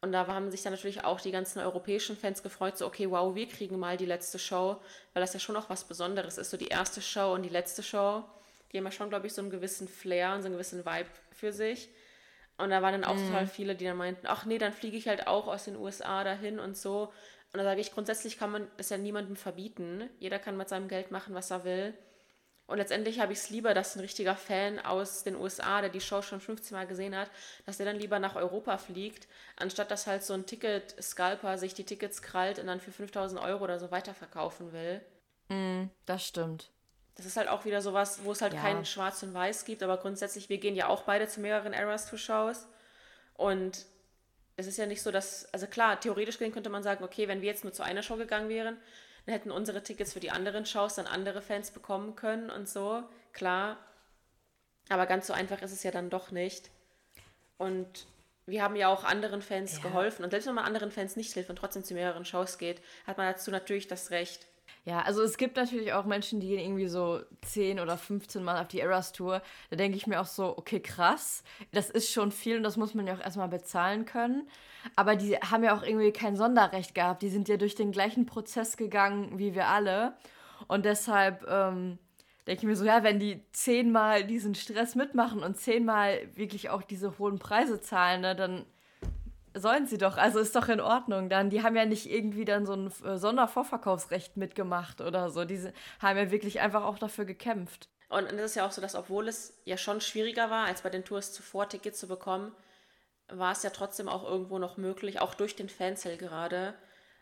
Und 0.01 0.13
da 0.13 0.29
haben 0.29 0.51
sich 0.53 0.63
dann 0.63 0.73
natürlich 0.73 1.03
auch 1.03 1.21
die 1.21 1.33
ganzen 1.33 1.59
europäischen 1.59 2.17
Fans 2.17 2.45
gefreut, 2.45 2.79
so, 2.79 2.87
okay, 2.87 3.11
wow, 3.11 3.35
wir 3.35 3.49
kriegen 3.49 3.77
mal 3.81 3.97
die 3.97 4.07
letzte 4.07 4.39
Show, 4.39 4.81
weil 5.13 5.21
das 5.21 5.35
ja 5.35 5.41
schon 5.41 5.57
auch 5.57 5.69
was 5.69 5.83
Besonderes 5.85 6.39
ist. 6.39 6.51
So 6.51 6.57
die 6.57 6.69
erste 6.69 7.03
Show 7.03 7.33
und 7.35 7.43
die 7.43 7.49
letzte 7.49 7.83
Show, 7.83 8.23
die 8.71 8.79
haben 8.79 8.85
ja 8.85 8.93
schon, 8.93 9.09
glaube 9.09 9.27
ich, 9.27 9.33
so 9.33 9.43
einen 9.43 9.51
gewissen 9.51 9.89
Flair 9.89 10.35
und 10.35 10.43
so 10.43 10.47
einen 10.47 10.55
gewissen 10.55 10.87
Vibe 10.87 11.09
für 11.33 11.53
sich. 11.53 11.89
Und 12.59 12.71
da 12.71 12.83
waren 12.83 13.01
dann 13.01 13.05
auch 13.05 13.15
mhm. 13.15 13.27
total 13.27 13.47
viele, 13.47 13.77
die 13.77 13.85
dann 13.85 13.97
meinten, 13.97 14.27
ach 14.27 14.45
nee, 14.45 14.59
dann 14.59 14.73
fliege 14.73 14.97
ich 14.97 15.09
halt 15.09 15.27
auch 15.29 15.47
aus 15.47 15.65
den 15.65 15.77
USA 15.77 16.25
dahin 16.25 16.59
und 16.59 16.77
so. 16.77 17.13
Und 17.53 17.59
da 17.59 17.65
sage 17.65 17.81
ich, 17.81 17.93
grundsätzlich 17.93 18.37
kann 18.37 18.51
man 18.51 18.69
es 18.77 18.91
ja 18.91 18.99
niemandem 18.99 19.37
verbieten. 19.37 20.11
Jeder 20.19 20.39
kann 20.39 20.57
mit 20.57 20.69
seinem 20.69 20.89
Geld 20.89 21.11
machen, 21.11 21.35
was 21.35 21.51
er 21.51 21.65
will. 21.65 21.95
Und 22.67 22.77
letztendlich 22.77 23.21
habe 23.21 23.33
ich 23.33 23.39
es 23.39 23.49
lieber, 23.49 23.73
dass 23.73 23.97
ein 23.97 24.01
richtiger 24.01 24.35
Fan 24.37 24.79
aus 24.79 25.23
den 25.23 25.37
USA, 25.37 25.81
der 25.81 25.89
die 25.89 26.03
Show 26.03 26.21
schon 26.21 26.41
15 26.41 26.77
Mal 26.77 26.87
gesehen 26.87 27.17
hat, 27.17 27.31
dass 27.65 27.79
der 27.79 27.87
dann 27.87 27.97
lieber 27.97 28.19
nach 28.19 28.37
Europa 28.37 28.77
fliegt, 28.77 29.27
anstatt 29.57 29.91
dass 29.91 30.07
halt 30.07 30.23
so 30.23 30.35
ein 30.35 30.45
Ticket-Scalper 30.45 31.57
sich 31.57 31.73
die 31.73 31.85
Tickets 31.85 32.21
krallt 32.21 32.59
und 32.59 32.67
dann 32.67 32.81
für 32.81 32.93
5000 32.93 33.41
Euro 33.41 33.65
oder 33.65 33.79
so 33.79 33.91
weiterverkaufen 33.91 34.73
will. 34.73 35.01
Mm, 35.49 35.89
das 36.05 36.27
stimmt 36.27 36.71
das 37.19 37.27
ist 37.27 37.37
halt 37.37 37.49
auch 37.49 37.65
wieder 37.65 37.83
sowas, 37.83 38.21
wo 38.23 38.31
es 38.31 38.41
halt 38.41 38.55
ja. 38.55 38.61
kein 38.61 38.87
Schwarz 38.87 39.23
und 39.25 39.35
Weiß 39.35 39.65
gibt, 39.65 39.83
aber 39.83 39.97
grundsätzlich, 39.97 40.49
wir 40.49 40.59
gehen 40.59 40.77
ja 40.77 40.87
auch 40.87 41.03
beide 41.03 41.27
zu 41.27 41.41
mehreren 41.41 41.73
Eras 41.73 42.09
Tour 42.09 42.19
Shows 42.19 42.67
und 43.35 43.87
es 44.57 44.69
ist 44.69 44.79
ja 44.79 44.87
nicht 44.87 45.03
so, 45.03 45.11
dass, 45.11 45.53
also 45.53 45.67
klar, 45.67 45.99
theoretisch 45.99 46.39
gesehen 46.39 46.53
könnte 46.53 46.71
man 46.71 46.85
sagen, 46.85 47.03
okay, 47.03 47.27
wenn 47.27 47.43
wir 47.43 47.49
jetzt 47.49 47.65
nur 47.65 47.73
zu 47.73 47.83
einer 47.83 48.03
Show 48.03 48.17
gegangen 48.17 48.49
wären, 48.49 48.77
dann 49.27 49.35
hätten 49.35 49.51
unsere 49.51 49.83
Tickets 49.83 50.13
für 50.13 50.21
die 50.21 50.31
anderen 50.31 50.65
Shows 50.65 50.95
dann 50.95 51.07
andere 51.07 51.43
Fans 51.43 51.73
bekommen 51.73 52.15
können 52.15 52.51
und 52.51 52.69
so, 52.69 53.03
klar. 53.33 53.79
Aber 54.89 55.07
ganz 55.07 55.27
so 55.27 55.33
einfach 55.33 55.61
ist 55.61 55.73
es 55.73 55.83
ja 55.83 55.91
dann 55.91 56.09
doch 56.09 56.31
nicht. 56.31 56.71
Und 57.57 58.07
wir 58.47 58.63
haben 58.63 58.77
ja 58.77 58.89
auch 58.89 59.05
anderen 59.05 59.43
Fans 59.43 59.77
ja. 59.77 59.83
geholfen. 59.83 60.25
Und 60.25 60.31
selbst 60.31 60.47
wenn 60.47 60.55
man 60.55 60.65
anderen 60.65 60.91
Fans 60.91 61.17
nicht 61.17 61.35
hilft 61.35 61.51
und 61.51 61.57
trotzdem 61.57 61.85
zu 61.85 61.95
mehreren 61.95 62.25
Shows 62.25 62.59
geht, 62.59 62.81
hat 63.07 63.19
man 63.19 63.27
dazu 63.27 63.51
natürlich 63.51 63.89
das 63.89 64.11
Recht. 64.11 64.47
Ja, 64.85 65.01
also 65.03 65.23
es 65.23 65.37
gibt 65.37 65.57
natürlich 65.57 65.93
auch 65.93 66.05
Menschen, 66.05 66.41
die 66.41 66.49
gehen 66.49 66.61
irgendwie 66.61 66.89
so 66.89 67.21
10 67.43 67.81
oder 67.81 67.99
15 67.99 68.43
Mal 68.43 68.61
auf 68.61 68.69
die 68.69 68.81
Eras 68.81 69.13
Tour. 69.13 69.43
Da 69.71 69.77
denke 69.77 69.97
ich 69.97 70.07
mir 70.07 70.21
auch 70.21 70.27
so, 70.27 70.57
okay, 70.57 70.81
krass, 70.81 71.43
das 71.73 71.91
ist 71.91 72.11
schon 72.11 72.33
viel 72.33 72.57
und 72.57 72.63
das 72.63 72.77
muss 72.77 72.95
man 72.95 73.07
ja 73.07 73.15
auch 73.15 73.21
erstmal 73.21 73.49
bezahlen 73.49 74.05
können. 74.05 74.49
Aber 74.97 75.17
die 75.17 75.37
haben 75.37 75.65
ja 75.65 75.77
auch 75.77 75.83
irgendwie 75.83 76.13
kein 76.13 76.37
Sonderrecht 76.37 76.95
gehabt. 76.95 77.23
Die 77.23 77.29
sind 77.29 77.49
ja 77.49 77.57
durch 77.57 77.75
den 77.75 77.93
gleichen 77.93 78.27
Prozess 78.27 78.77
gegangen 78.77 79.39
wie 79.39 79.55
wir 79.55 79.67
alle. 79.67 80.15
Und 80.67 80.85
deshalb 80.85 81.47
ähm, 81.49 81.99
denke 82.47 82.63
ich 82.63 82.67
mir 82.67 82.77
so, 82.77 82.85
ja, 82.85 83.03
wenn 83.03 83.19
die 83.19 83.43
zehnmal 83.53 84.25
diesen 84.25 84.55
Stress 84.55 84.95
mitmachen 84.95 85.43
und 85.43 85.59
zehnmal 85.59 86.19
wirklich 86.35 86.71
auch 86.71 86.83
diese 86.83 87.19
hohen 87.19 87.39
Preise 87.39 87.81
zahlen, 87.81 88.23
ne, 88.23 88.35
dann 88.35 88.65
Sollen 89.59 89.87
sie 89.87 89.99
doch, 89.99 90.17
also 90.17 90.39
ist 90.39 90.55
doch 90.55 90.69
in 90.69 90.81
Ordnung 90.81 91.29
dann. 91.29 91.51
Die 91.51 91.63
haben 91.63 91.75
ja 91.75 91.85
nicht 91.85 92.09
irgendwie 92.09 92.45
dann 92.45 92.65
so 92.65 92.75
ein 92.75 92.93
äh, 93.05 93.19
Sondervorverkaufsrecht 93.19 94.37
mitgemacht 94.37 95.01
oder 95.01 95.31
so. 95.31 95.45
Die 95.45 95.59
haben 96.01 96.17
ja 96.17 96.31
wirklich 96.31 96.61
einfach 96.61 96.85
auch 96.85 96.99
dafür 96.99 97.25
gekämpft. 97.25 97.89
Und 98.09 98.27
es 98.27 98.53
ist 98.53 98.57
ja 98.57 98.67
auch 98.67 98.73
so, 98.73 98.81
dass 98.81 98.95
obwohl 98.95 99.29
es 99.29 99.61
ja 99.65 99.77
schon 99.77 100.01
schwieriger 100.01 100.49
war, 100.49 100.67
als 100.67 100.83
bei 100.83 100.91
den 100.91 101.05
Tours 101.05 101.33
zuvor 101.33 101.69
Tickets 101.69 101.99
zu 101.99 102.07
bekommen, 102.07 102.55
war 103.29 103.53
es 103.53 103.63
ja 103.63 103.71
trotzdem 103.71 104.09
auch 104.09 104.25
irgendwo 104.25 104.59
noch 104.59 104.77
möglich, 104.77 105.21
auch 105.21 105.35
durch 105.35 105.57
den 105.57 105.69
Fansale 105.69 106.17
gerade. 106.17 106.75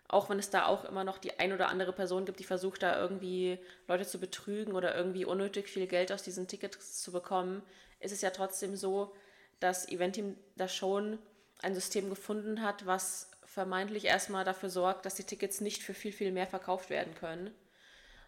Auch 0.09 0.31
wenn 0.31 0.39
es 0.39 0.51
da 0.51 0.67
auch 0.67 0.85
immer 0.85 1.03
noch 1.03 1.19
die 1.19 1.41
ein 1.41 1.53
oder 1.53 1.69
andere 1.69 1.93
Person 1.93 2.27
gibt, 2.27 2.39
die 2.39 2.45
versucht, 2.45 2.83
da 2.83 3.01
irgendwie 3.01 3.59
Leute 3.89 4.07
zu 4.07 4.21
betrügen 4.21 4.75
oder 4.75 4.95
irgendwie 4.95 5.25
unnötig 5.25 5.69
viel 5.69 5.87
Geld 5.87 6.13
aus 6.13 6.23
diesen 6.23 6.47
Tickets 6.47 7.03
zu 7.03 7.11
bekommen, 7.11 7.63
ist 7.99 8.13
es 8.13 8.21
ja 8.21 8.31
trotzdem 8.31 8.77
so, 8.77 9.13
dass 9.59 9.89
Eventim 9.89 10.37
da 10.55 10.69
schon 10.69 11.19
ein 11.63 11.75
System 11.75 12.11
gefunden 12.11 12.63
hat, 12.63 12.87
was 12.87 13.31
vermeintlich 13.45 14.05
erstmal 14.05 14.45
dafür 14.45 14.69
sorgt, 14.69 15.07
dass 15.07 15.15
die 15.15 15.25
Tickets 15.25 15.61
nicht 15.61 15.83
für 15.83 15.95
viel, 15.95 16.13
viel 16.13 16.33
mehr 16.33 16.47
verkauft 16.47 16.91
werden 16.91 17.15
können. 17.15 17.51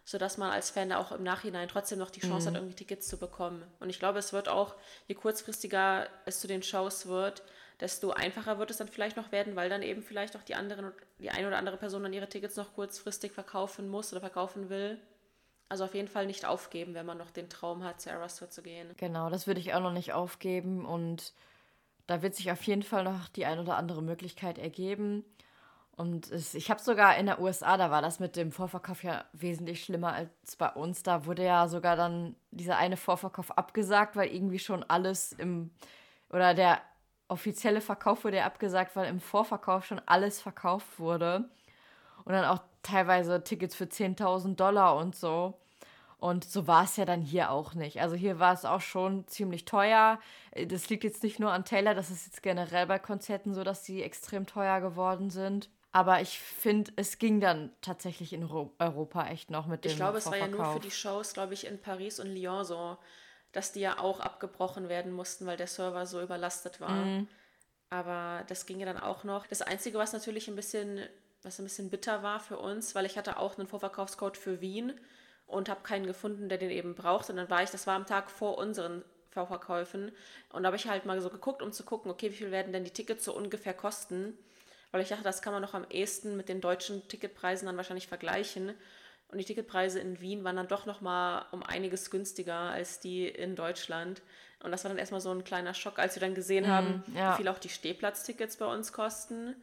Sodass 0.05 0.37
man 0.37 0.49
als 0.49 0.71
Fan 0.71 0.91
auch 0.91 1.11
im 1.11 1.21
Nachhinein 1.21 1.67
trotzdem 1.67 1.99
noch 1.99 2.09
die 2.09 2.21
Chance 2.21 2.49
mhm. 2.49 2.53
hat, 2.53 2.61
irgendwie 2.61 2.75
Tickets 2.75 3.07
zu 3.07 3.17
bekommen. 3.17 3.63
Und 3.79 3.91
ich 3.91 3.99
glaube, 3.99 4.17
es 4.17 4.33
wird 4.33 4.49
auch, 4.49 4.75
je 5.07 5.13
kurzfristiger 5.13 6.07
es 6.25 6.39
zu 6.39 6.47
den 6.47 6.63
Shows 6.63 7.05
wird, 7.05 7.43
desto 7.79 8.09
einfacher 8.11 8.57
wird 8.57 8.71
es 8.71 8.77
dann 8.77 8.87
vielleicht 8.87 9.17
noch 9.17 9.31
werden, 9.31 9.55
weil 9.55 9.69
dann 9.69 9.83
eben 9.83 10.01
vielleicht 10.01 10.35
auch 10.35 10.41
die 10.41 10.55
anderen, 10.55 10.91
die 11.19 11.29
eine 11.29 11.47
oder 11.47 11.57
andere 11.57 11.77
Person 11.77 12.03
dann 12.03 12.13
ihre 12.13 12.27
Tickets 12.27 12.55
noch 12.55 12.73
kurzfristig 12.73 13.31
verkaufen 13.31 13.87
muss 13.87 14.11
oder 14.11 14.21
verkaufen 14.21 14.69
will. 14.69 14.99
Also 15.69 15.83
auf 15.83 15.93
jeden 15.93 16.07
Fall 16.07 16.25
nicht 16.25 16.45
aufgeben, 16.45 16.95
wenn 16.95 17.05
man 17.05 17.19
noch 17.19 17.29
den 17.29 17.47
Traum 17.47 17.83
hat, 17.83 18.01
zu 18.01 18.09
Eras 18.09 18.43
zu 18.49 18.63
gehen. 18.63 18.95
Genau, 18.97 19.29
das 19.29 19.45
würde 19.45 19.59
ich 19.59 19.75
auch 19.75 19.81
noch 19.81 19.93
nicht 19.93 20.13
aufgeben 20.13 20.85
und 20.85 21.33
da 22.09 22.23
wird 22.23 22.33
sich 22.33 22.51
auf 22.51 22.63
jeden 22.63 22.81
Fall 22.81 23.03
noch 23.03 23.27
die 23.29 23.45
ein 23.45 23.59
oder 23.59 23.77
andere 23.77 24.01
Möglichkeit 24.01 24.57
ergeben. 24.57 25.23
Und 25.95 26.31
es, 26.31 26.55
ich 26.55 26.71
habe 26.71 26.81
sogar 26.81 27.17
in 27.17 27.27
der 27.27 27.39
USA, 27.39 27.77
da 27.77 27.91
war 27.91 28.01
das 28.01 28.19
mit 28.19 28.35
dem 28.35 28.51
Vorverkauf 28.51 29.03
ja 29.03 29.25
wesentlich 29.33 29.83
schlimmer 29.83 30.13
als 30.13 30.55
bei 30.55 30.69
uns. 30.69 31.03
Da 31.03 31.25
wurde 31.25 31.43
ja 31.43 31.67
sogar 31.67 31.95
dann 31.95 32.35
dieser 32.51 32.77
eine 32.77 32.97
Vorverkauf 32.97 33.55
abgesagt, 33.57 34.15
weil 34.15 34.33
irgendwie 34.33 34.57
schon 34.59 34.83
alles 34.83 35.33
im, 35.33 35.71
oder 36.31 36.55
der 36.55 36.81
offizielle 37.27 37.81
Verkauf 37.81 38.23
wurde 38.23 38.37
ja 38.37 38.45
abgesagt, 38.45 38.95
weil 38.95 39.07
im 39.07 39.19
Vorverkauf 39.19 39.85
schon 39.85 40.01
alles 40.07 40.41
verkauft 40.41 40.99
wurde. 40.99 41.49
Und 42.25 42.33
dann 42.33 42.45
auch 42.45 42.63
teilweise 42.81 43.43
Tickets 43.43 43.75
für 43.75 43.85
10.000 43.85 44.55
Dollar 44.55 44.95
und 44.95 45.15
so. 45.15 45.59
Und 46.19 46.43
so 46.43 46.67
war 46.67 46.83
es 46.83 46.97
ja 46.97 47.05
dann 47.05 47.21
hier 47.21 47.49
auch 47.49 47.73
nicht. 47.73 48.01
Also 48.01 48.15
hier 48.15 48.39
war 48.39 48.53
es 48.53 48.65
auch 48.65 48.81
schon 48.81 49.25
ziemlich 49.27 49.63
teuer. 49.63 50.19
Äh, 50.51 50.67
das 50.67 50.89
liegt 50.89 51.05
jetzt 51.05 51.23
nicht 51.23 51.39
nur 51.39 51.51
an 51.51 51.63
Taylor, 51.63 51.95
das 51.95 52.11
ist 52.11 52.25
jetzt 52.25 52.43
generell 52.43 52.85
bei 52.87 52.99
Konzerten 52.99 53.53
so, 53.53 53.63
dass 53.63 53.85
sie 53.85 54.03
extrem 54.03 54.45
teuer 54.45 54.81
geworden 54.81 55.29
sind. 55.29 55.69
Aber 55.91 56.21
ich 56.21 56.39
finde, 56.39 56.91
es 56.97 57.17
ging 57.17 57.39
dann 57.39 57.71
tatsächlich 57.81 58.33
in 58.33 58.43
Europa 58.43 59.27
echt 59.27 59.49
noch 59.49 59.65
mit 59.65 59.85
dem 59.85 59.91
Ich 59.91 59.97
glaube, 59.97 60.19
es 60.19 60.27
war 60.27 60.37
ja 60.37 60.47
nur 60.47 60.73
für 60.73 60.79
die 60.79 60.91
Shows, 60.91 61.33
glaube 61.33 61.55
ich, 61.55 61.65
in 61.65 61.81
Paris 61.81 62.19
und 62.19 62.27
Lyon 62.27 62.63
so, 62.63 62.97
dass 63.53 63.71
die 63.71 63.79
ja 63.79 63.97
auch 63.97 64.19
abgebrochen 64.19 64.87
werden 64.87 65.11
mussten, 65.11 65.47
weil 65.47 65.57
der 65.57 65.65
Server 65.65 66.05
so 66.05 66.21
überlastet 66.21 66.79
war. 66.79 66.91
Mm. 66.91 67.27
Aber 67.89 68.43
das 68.47 68.67
ging 68.67 68.79
ja 68.79 68.85
dann 68.85 68.99
auch 68.99 69.23
noch. 69.23 69.47
Das 69.47 69.63
Einzige, 69.63 69.97
was 69.97 70.13
natürlich 70.13 70.47
ein 70.47 70.55
bisschen, 70.55 70.99
was 71.41 71.57
ein 71.57 71.63
bisschen 71.63 71.89
bitter 71.89 72.21
war 72.21 72.39
für 72.39 72.59
uns, 72.59 72.93
weil 72.93 73.07
ich 73.07 73.17
hatte 73.17 73.37
auch 73.37 73.57
einen 73.57 73.67
Vorverkaufscode 73.67 74.37
für 74.37 74.61
Wien 74.61 74.93
und 75.49 75.67
habe 75.67 75.81
keinen 75.81 76.05
gefunden, 76.05 76.47
der 76.47 76.57
den 76.57 76.69
eben 76.69 76.95
braucht. 76.95 77.29
Und 77.29 77.37
dann 77.37 77.49
war 77.49 77.63
ich, 77.63 77.71
das 77.71 77.87
war 77.87 77.95
am 77.95 78.05
Tag 78.05 78.29
vor 78.29 78.57
unseren 78.57 79.03
Vorverkäufen. 79.31 80.11
Und 80.51 80.63
da 80.63 80.67
habe 80.67 80.77
ich 80.77 80.87
halt 80.87 81.05
mal 81.05 81.19
so 81.21 81.29
geguckt, 81.29 81.61
um 81.61 81.71
zu 81.71 81.83
gucken, 81.83 82.11
okay, 82.11 82.31
wie 82.31 82.35
viel 82.35 82.51
werden 82.51 82.71
denn 82.71 82.83
die 82.83 82.91
Tickets 82.91 83.25
so 83.25 83.35
ungefähr 83.35 83.73
kosten? 83.73 84.37
Weil 84.91 85.01
ich 85.01 85.09
dachte, 85.09 85.23
das 85.23 85.41
kann 85.41 85.53
man 85.53 85.61
noch 85.61 85.73
am 85.73 85.85
ehesten 85.89 86.37
mit 86.37 86.49
den 86.49 86.61
deutschen 86.61 87.07
Ticketpreisen 87.07 87.65
dann 87.65 87.77
wahrscheinlich 87.77 88.07
vergleichen. 88.07 88.73
Und 89.31 89.37
die 89.37 89.45
Ticketpreise 89.45 89.99
in 89.99 90.21
Wien 90.21 90.43
waren 90.43 90.55
dann 90.55 90.67
doch 90.67 90.85
nochmal 90.85 91.45
um 91.51 91.61
einiges 91.63 92.09
günstiger 92.09 92.55
als 92.55 92.99
die 92.99 93.27
in 93.27 93.55
Deutschland. 93.55 94.21
Und 94.63 94.71
das 94.71 94.83
war 94.83 94.89
dann 94.89 94.97
erstmal 94.97 95.21
so 95.21 95.31
ein 95.31 95.43
kleiner 95.43 95.73
Schock, 95.73 95.99
als 95.99 96.15
wir 96.15 96.21
dann 96.21 96.35
gesehen 96.35 96.65
mm, 96.65 96.69
haben, 96.69 97.03
ja. 97.15 97.33
wie 97.33 97.37
viel 97.37 97.47
auch 97.47 97.59
die 97.59 97.69
Stehplatztickets 97.69 98.57
bei 98.57 98.65
uns 98.65 98.91
kosten. 98.91 99.55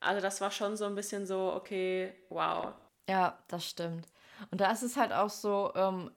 Also 0.00 0.20
das 0.20 0.40
war 0.40 0.50
schon 0.50 0.76
so 0.76 0.84
ein 0.84 0.94
bisschen 0.94 1.26
so, 1.26 1.52
okay, 1.54 2.12
wow. 2.28 2.72
Ja, 3.08 3.38
das 3.48 3.68
stimmt. 3.68 4.06
Und 4.50 4.60
da 4.60 4.70
ist 4.70 4.82
es 4.82 4.96
halt 4.96 5.12
auch 5.12 5.30
so, 5.30 5.72
ähm, 5.74 6.10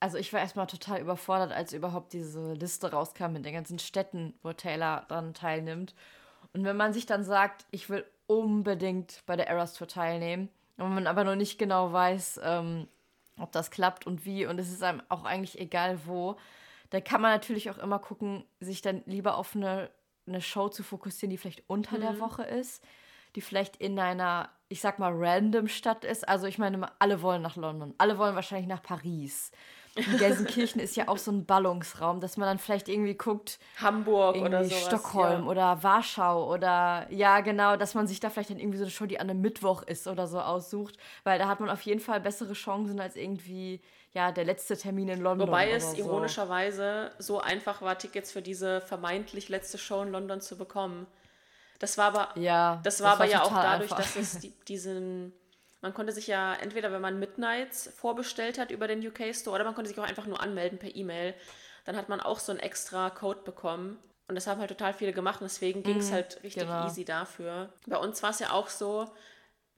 also 0.00 0.18
ich 0.18 0.32
war 0.32 0.40
erstmal 0.40 0.66
total 0.66 1.00
überfordert, 1.00 1.52
als 1.52 1.72
überhaupt 1.72 2.12
diese 2.12 2.54
Liste 2.54 2.90
rauskam 2.90 3.32
mit 3.32 3.44
den 3.44 3.54
ganzen 3.54 3.78
Städten, 3.78 4.34
wo 4.42 4.52
Taylor 4.52 5.04
dann 5.08 5.34
teilnimmt. 5.34 5.94
Und 6.52 6.64
wenn 6.64 6.76
man 6.76 6.92
sich 6.92 7.06
dann 7.06 7.24
sagt, 7.24 7.66
ich 7.70 7.88
will 7.88 8.04
unbedingt 8.26 9.22
bei 9.26 9.36
der 9.36 9.48
Eras 9.48 9.74
Tour 9.74 9.88
teilnehmen, 9.88 10.48
und 10.78 10.94
man 10.94 11.06
aber 11.06 11.24
noch 11.24 11.36
nicht 11.36 11.58
genau 11.58 11.92
weiß, 11.92 12.40
ähm, 12.42 12.88
ob 13.38 13.52
das 13.52 13.70
klappt 13.70 14.06
und 14.06 14.24
wie, 14.24 14.46
und 14.46 14.58
es 14.58 14.70
ist 14.70 14.82
einem 14.82 15.02
auch 15.08 15.24
eigentlich 15.24 15.58
egal 15.60 16.00
wo, 16.06 16.36
dann 16.90 17.04
kann 17.04 17.20
man 17.20 17.30
natürlich 17.30 17.70
auch 17.70 17.78
immer 17.78 17.98
gucken, 17.98 18.44
sich 18.60 18.82
dann 18.82 19.02
lieber 19.06 19.36
auf 19.36 19.56
eine, 19.56 19.90
eine 20.26 20.40
Show 20.40 20.68
zu 20.68 20.82
fokussieren, 20.82 21.30
die 21.30 21.38
vielleicht 21.38 21.62
unter 21.68 21.96
mhm. 21.96 22.02
der 22.02 22.20
Woche 22.20 22.42
ist, 22.42 22.84
die 23.34 23.40
vielleicht 23.40 23.76
in 23.76 23.98
einer 23.98 24.50
ich 24.72 24.80
sag 24.80 24.98
mal, 24.98 25.12
random 25.14 25.68
Stadt 25.68 26.02
ist. 26.04 26.26
Also 26.26 26.46
ich 26.46 26.58
meine, 26.58 26.90
alle 26.98 27.20
wollen 27.20 27.42
nach 27.42 27.56
London, 27.56 27.94
alle 27.98 28.16
wollen 28.16 28.34
wahrscheinlich 28.34 28.66
nach 28.66 28.82
Paris. 28.82 29.52
Und 29.94 30.18
Gelsenkirchen 30.18 30.80
ist 30.80 30.96
ja 30.96 31.08
auch 31.08 31.18
so 31.18 31.30
ein 31.30 31.44
Ballungsraum, 31.44 32.20
dass 32.20 32.38
man 32.38 32.48
dann 32.48 32.58
vielleicht 32.58 32.88
irgendwie 32.88 33.14
guckt. 33.14 33.58
Hamburg 33.76 34.36
oder 34.36 34.64
so. 34.64 34.74
Stockholm 34.74 35.42
ja. 35.42 35.50
oder 35.50 35.82
Warschau 35.82 36.50
oder 36.50 37.06
ja, 37.10 37.40
genau, 37.40 37.76
dass 37.76 37.92
man 37.92 38.06
sich 38.06 38.18
da 38.18 38.30
vielleicht 38.30 38.48
dann 38.48 38.58
irgendwie 38.58 38.78
so 38.78 38.84
eine 38.84 38.90
Show, 38.90 39.04
die 39.04 39.20
an 39.20 39.28
einem 39.28 39.42
Mittwoch 39.42 39.82
ist 39.82 40.08
oder 40.08 40.26
so 40.26 40.40
aussucht, 40.40 40.96
weil 41.24 41.38
da 41.38 41.46
hat 41.46 41.60
man 41.60 41.68
auf 41.68 41.82
jeden 41.82 42.00
Fall 42.00 42.20
bessere 42.20 42.54
Chancen 42.54 42.98
als 42.98 43.16
irgendwie 43.16 43.82
ja, 44.14 44.32
der 44.32 44.44
letzte 44.44 44.78
Termin 44.78 45.08
in 45.08 45.20
London. 45.20 45.48
Wobei 45.48 45.70
es 45.70 45.90
so. 45.90 45.98
ironischerweise 45.98 47.12
so 47.18 47.40
einfach 47.40 47.82
war, 47.82 47.98
Tickets 47.98 48.32
für 48.32 48.40
diese 48.40 48.80
vermeintlich 48.80 49.50
letzte 49.50 49.76
Show 49.76 50.00
in 50.00 50.10
London 50.10 50.40
zu 50.40 50.56
bekommen. 50.56 51.06
Das 51.82 51.98
war 51.98 52.16
aber, 52.16 52.38
ja, 52.38 52.80
das 52.84 53.00
war 53.00 53.10
das 53.10 53.14
aber 53.14 53.24
war 53.24 53.26
ja 53.26 53.42
auch 53.42 53.52
dadurch, 53.52 53.90
einfach. 53.90 53.96
dass 53.96 54.14
es 54.14 54.38
die, 54.38 54.50
diesen, 54.68 55.32
man 55.80 55.92
konnte 55.92 56.12
sich 56.12 56.28
ja 56.28 56.54
entweder, 56.54 56.92
wenn 56.92 57.00
man 57.00 57.18
Midnights 57.18 57.92
vorbestellt 57.96 58.56
hat 58.56 58.70
über 58.70 58.86
den 58.86 59.04
UK 59.04 59.34
Store, 59.34 59.56
oder 59.56 59.64
man 59.64 59.74
konnte 59.74 59.88
sich 59.88 59.98
auch 59.98 60.06
einfach 60.06 60.26
nur 60.26 60.40
anmelden 60.40 60.78
per 60.78 60.94
E-Mail. 60.94 61.34
Dann 61.84 61.96
hat 61.96 62.08
man 62.08 62.20
auch 62.20 62.38
so 62.38 62.52
einen 62.52 62.60
extra 62.60 63.10
Code 63.10 63.40
bekommen. 63.42 63.98
Und 64.28 64.36
das 64.36 64.46
haben 64.46 64.60
halt 64.60 64.70
total 64.70 64.94
viele 64.94 65.12
gemacht 65.12 65.40
und 65.40 65.50
deswegen 65.50 65.82
ging 65.82 65.98
es 65.98 66.10
mm, 66.10 66.14
halt 66.14 66.42
richtig 66.44 66.62
genau. 66.62 66.86
easy 66.86 67.04
dafür. 67.04 67.72
Bei 67.88 67.96
uns 67.96 68.22
war 68.22 68.30
es 68.30 68.38
ja 68.38 68.52
auch 68.52 68.68
so, 68.68 69.10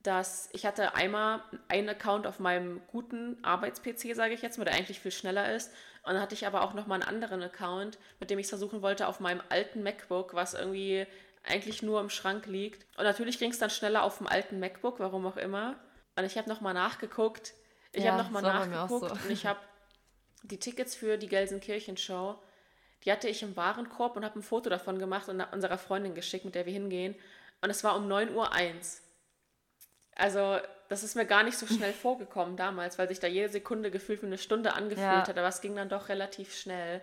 dass 0.02 0.50
ich 0.52 0.66
hatte 0.66 0.94
einmal 0.94 1.42
einen 1.68 1.88
Account 1.88 2.26
auf 2.26 2.38
meinem 2.38 2.82
guten 2.88 3.42
Arbeits-PC, 3.42 4.14
sage 4.14 4.34
ich 4.34 4.42
jetzt 4.42 4.58
mal, 4.58 4.66
der 4.66 4.74
eigentlich 4.74 5.00
viel 5.00 5.10
schneller 5.10 5.54
ist. 5.54 5.72
Und 6.02 6.12
dann 6.12 6.20
hatte 6.20 6.34
ich 6.34 6.46
aber 6.46 6.64
auch 6.64 6.74
nochmal 6.74 7.00
einen 7.00 7.08
anderen 7.08 7.42
Account, 7.42 7.96
mit 8.20 8.28
dem 8.28 8.38
ich 8.38 8.46
versuchen 8.46 8.82
wollte, 8.82 9.08
auf 9.08 9.20
meinem 9.20 9.40
alten 9.48 9.82
MacBook, 9.82 10.34
was 10.34 10.52
irgendwie 10.52 11.06
eigentlich 11.44 11.82
nur 11.82 12.00
im 12.00 12.10
Schrank 12.10 12.46
liegt. 12.46 12.86
Und 12.96 13.04
natürlich 13.04 13.38
ging 13.38 13.50
es 13.50 13.58
dann 13.58 13.70
schneller 13.70 14.02
auf 14.02 14.18
dem 14.18 14.26
alten 14.26 14.58
MacBook, 14.58 14.98
warum 14.98 15.26
auch 15.26 15.36
immer. 15.36 15.76
Und 16.16 16.24
ich 16.24 16.38
habe 16.38 16.48
nochmal 16.48 16.74
nachgeguckt. 16.74 17.54
Ich 17.92 18.04
ja, 18.04 18.12
habe 18.12 18.22
nochmal 18.22 18.42
nachgeguckt 18.42 19.08
so. 19.08 19.14
und 19.14 19.30
ich 19.30 19.46
habe 19.46 19.60
die 20.42 20.58
Tickets 20.58 20.94
für 20.94 21.16
die 21.16 21.28
Gelsenkirchen-Show, 21.28 22.38
die 23.04 23.12
hatte 23.12 23.28
ich 23.28 23.42
im 23.42 23.56
Warenkorb 23.56 24.16
und 24.16 24.24
habe 24.24 24.38
ein 24.38 24.42
Foto 24.42 24.70
davon 24.70 24.98
gemacht 24.98 25.28
und 25.28 25.40
unserer 25.52 25.78
Freundin 25.78 26.14
geschickt, 26.14 26.44
mit 26.44 26.54
der 26.54 26.66
wir 26.66 26.72
hingehen. 26.72 27.14
Und 27.60 27.70
es 27.70 27.84
war 27.84 27.96
um 27.96 28.08
9.01 28.08 28.34
Uhr. 28.34 28.50
Also, 30.16 30.58
das 30.88 31.02
ist 31.02 31.14
mir 31.14 31.26
gar 31.26 31.42
nicht 31.42 31.58
so 31.58 31.66
schnell 31.66 31.92
vorgekommen 32.02 32.56
damals, 32.56 32.98
weil 32.98 33.08
sich 33.08 33.20
da 33.20 33.26
jede 33.26 33.48
Sekunde 33.48 33.90
gefühlt 33.90 34.22
wie 34.22 34.26
eine 34.26 34.38
Stunde 34.38 34.74
angefühlt 34.74 35.06
ja. 35.06 35.28
hat. 35.28 35.38
Aber 35.38 35.48
es 35.48 35.60
ging 35.60 35.76
dann 35.76 35.88
doch 35.88 36.08
relativ 36.08 36.54
schnell. 36.54 37.02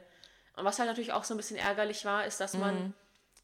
Und 0.56 0.66
was 0.66 0.80
halt 0.80 0.90
natürlich 0.90 1.14
auch 1.14 1.24
so 1.24 1.34
ein 1.34 1.38
bisschen 1.38 1.58
ärgerlich 1.58 2.04
war, 2.06 2.26
ist, 2.26 2.40
dass 2.42 2.56
man 2.56 2.76
mhm 2.76 2.94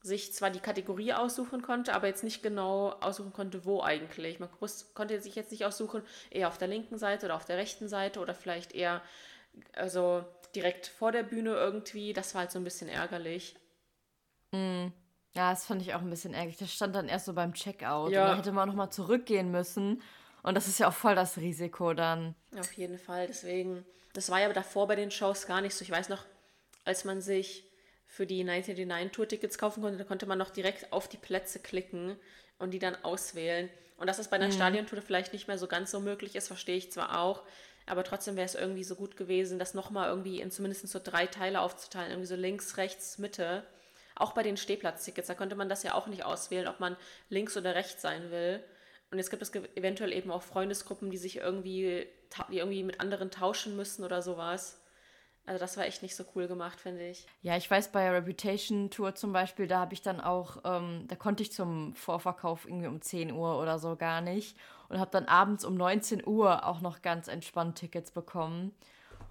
sich 0.02 0.34
zwar 0.34 0.49
die 0.49 0.60
Kategorie 0.60 1.14
aussuchen 1.14 1.61
konnte, 1.61 1.94
aber 1.94 2.07
jetzt 2.07 2.24
nicht 2.24 2.44
genau 2.44 2.91
aussuchen 3.02 3.34
konnte, 3.34 3.65
wo 3.65 3.82
eigentlich. 3.82 4.40
Man 4.40 4.49
konnte 4.94 5.19
sich 5.22 5.36
jetzt 5.36 5.52
nicht 5.52 5.65
aussuchen, 5.65 6.03
eher 6.30 6.48
auf 6.48 6.57
der 6.57 6.68
linken 6.68 6.98
Seite 6.98 7.26
oder 7.26 7.36
auf 7.36 7.45
der 7.45 7.57
rechten 7.57 7.88
Seite 7.88 8.19
oder 8.19 8.34
vielleicht 8.34 8.74
eher 8.74 9.02
also 9.74 10.24
direkt 10.56 10.88
vor 10.88 11.11
der 11.11 11.24
Bühne 11.24 11.52
irgendwie. 11.52 12.14
Das 12.14 12.34
war 12.34 12.41
halt 12.41 12.52
so 12.52 12.60
ein 12.60 12.64
bisschen 12.64 12.90
ärgerlich. 12.90 13.56
Mm. 14.52 14.88
Ja, 15.34 15.52
das 15.52 15.65
fand 15.65 15.82
ich 15.82 15.94
auch 15.94 16.02
ein 16.02 16.10
bisschen 16.10 16.34
ärgerlich. 16.34 16.57
Das 16.57 16.74
stand 16.74 16.95
dann 16.95 17.10
erst 17.10 17.26
so 17.26 17.34
beim 17.34 17.53
Checkout. 17.53 18.11
Ja. 18.11 18.24
Und 18.24 18.32
da 18.32 18.38
hätte 18.38 18.52
man 18.52 18.64
auch 18.64 18.74
nochmal 18.74 18.91
zurückgehen 18.91 19.52
müssen. 19.52 20.02
Und 20.41 20.56
das 20.56 20.68
ist 20.68 20.80
ja 20.80 20.88
auch 20.88 20.94
voll 20.94 21.15
das 21.15 21.38
Risiko 21.38 21.94
dann. 21.94 22.34
Auf 22.57 22.72
jeden 22.74 22.98
Fall. 22.98 23.28
Deswegen, 23.28 23.86
das 24.14 24.30
war 24.30 24.40
ja 24.40 24.52
davor 24.53 24.88
bei 24.88 24.95
den 24.95 25.11
Shows 25.11 25.45
gar 25.45 25.61
nicht 25.61 25.76
so. 25.76 25.84
Ich 25.84 25.91
weiß 25.91 26.10
noch, 26.10 26.26
als 26.86 27.03
man 27.03 27.22
sich 27.22 27.66
für 28.08 28.26
die 28.26 28.42
1989 28.42 29.12
Tour-Tickets 29.12 29.58
kaufen 29.58 29.84
konnte, 29.84 29.98
da 29.98 30.04
konnte 30.04 30.26
man 30.26 30.38
noch 30.38 30.50
direkt 30.50 30.92
auf 30.92 31.08
die 31.08 31.18
Plätze 31.18 31.60
klicken 31.60 32.16
und 32.58 32.72
die 32.72 32.80
dann 32.80 32.96
auswählen. 33.04 33.70
Und 33.98 34.08
dass 34.08 34.20
es 34.20 34.30
bei 34.30 34.38
einer 34.38 34.48
mhm. 34.48 34.54
Stadiontour 34.54 35.02
vielleicht 35.02 35.34
nicht 35.34 35.48
mehr 35.48 35.58
so 35.58 35.68
ganz 35.68 35.92
so 35.92 36.00
möglich 36.00 36.36
ist, 36.36 36.48
verstehe 36.48 36.78
ich 36.78 36.92
zwar 36.92 37.20
auch, 37.20 37.44
aber 37.88 38.04
trotzdem 38.04 38.36
wäre 38.36 38.46
es 38.46 38.56
irgendwie 38.56 38.84
so 38.84 38.96
gut 38.96 39.16
gewesen, 39.18 39.60
das 39.60 39.74
nochmal 39.74 40.10
irgendwie 40.10 40.42
in 40.42 40.52
zumindest 40.52 40.88
so 40.88 41.00
drei 41.02 41.26
Teile 41.26 41.62
aufzuteilen, 41.62 42.12
irgendwie 42.12 42.28
so 42.28 42.36
links, 42.36 42.78
rechts, 42.78 43.18
Mitte. 43.18 43.64
Auch 44.14 44.34
bei 44.34 44.44
den 44.44 44.58
Stehplatztickets, 44.58 45.28
da 45.28 45.36
konnte 45.36 45.56
man 45.56 45.70
das 45.70 45.84
ja 45.84 45.94
auch 45.94 46.08
nicht 46.08 46.26
auswählen, 46.26 46.68
ob 46.68 46.80
man 46.80 46.98
links 47.30 47.56
oder 47.56 47.76
rechts 47.76 48.02
sein 48.02 48.30
will. 48.30 48.62
Und 49.10 49.20
jetzt 49.20 49.30
gibt 49.30 49.42
es 49.42 49.54
eventuell 49.76 50.12
eben 50.12 50.32
auch 50.32 50.44
Freundesgruppen, 50.44 51.12
die 51.12 51.18
sich 51.18 51.38
irgendwie, 51.38 52.08
die 52.52 52.58
irgendwie 52.58 52.84
mit 52.84 53.00
anderen 53.00 53.32
tauschen 53.32 53.78
müssen 53.78 54.04
oder 54.04 54.22
sowas. 54.22 54.82
Also 55.48 55.60
das 55.60 55.78
war 55.78 55.86
echt 55.86 56.02
nicht 56.02 56.14
so 56.14 56.26
cool 56.36 56.48
gemacht, 56.48 56.82
finde 56.82 57.07
ich. 57.07 57.26
Ja, 57.41 57.56
ich 57.56 57.72
weiß, 57.72 57.94
bei 57.94 58.03
der 58.03 58.14
Reputation 58.15 58.90
Tour 58.90 59.15
zum 59.15 59.32
Beispiel, 59.32 59.65
da 59.65 59.80
habe 59.80 59.94
ich 59.94 60.02
dann 60.02 60.19
auch, 60.19 60.57
ähm, 60.65 61.06
da 61.07 61.15
konnte 61.15 61.41
ich 61.41 61.53
zum 61.53 61.95
Vorverkauf 61.95 62.65
irgendwie 62.65 62.88
um 62.88 63.02
10 63.02 63.32
Uhr 63.32 63.57
oder 63.57 63.80
so 63.80 63.95
gar 63.95 64.19
nicht 64.19 64.57
und 64.90 64.99
habe 64.99 65.10
dann 65.10 65.24
abends 65.24 65.64
um 65.64 65.76
19 65.76 66.28
Uhr 66.28 66.65
auch 66.68 66.82
noch 66.82 67.02
ganz 67.02 67.30
entspannt 67.30 67.78
Tickets 67.78 68.11
bekommen. 68.11 68.76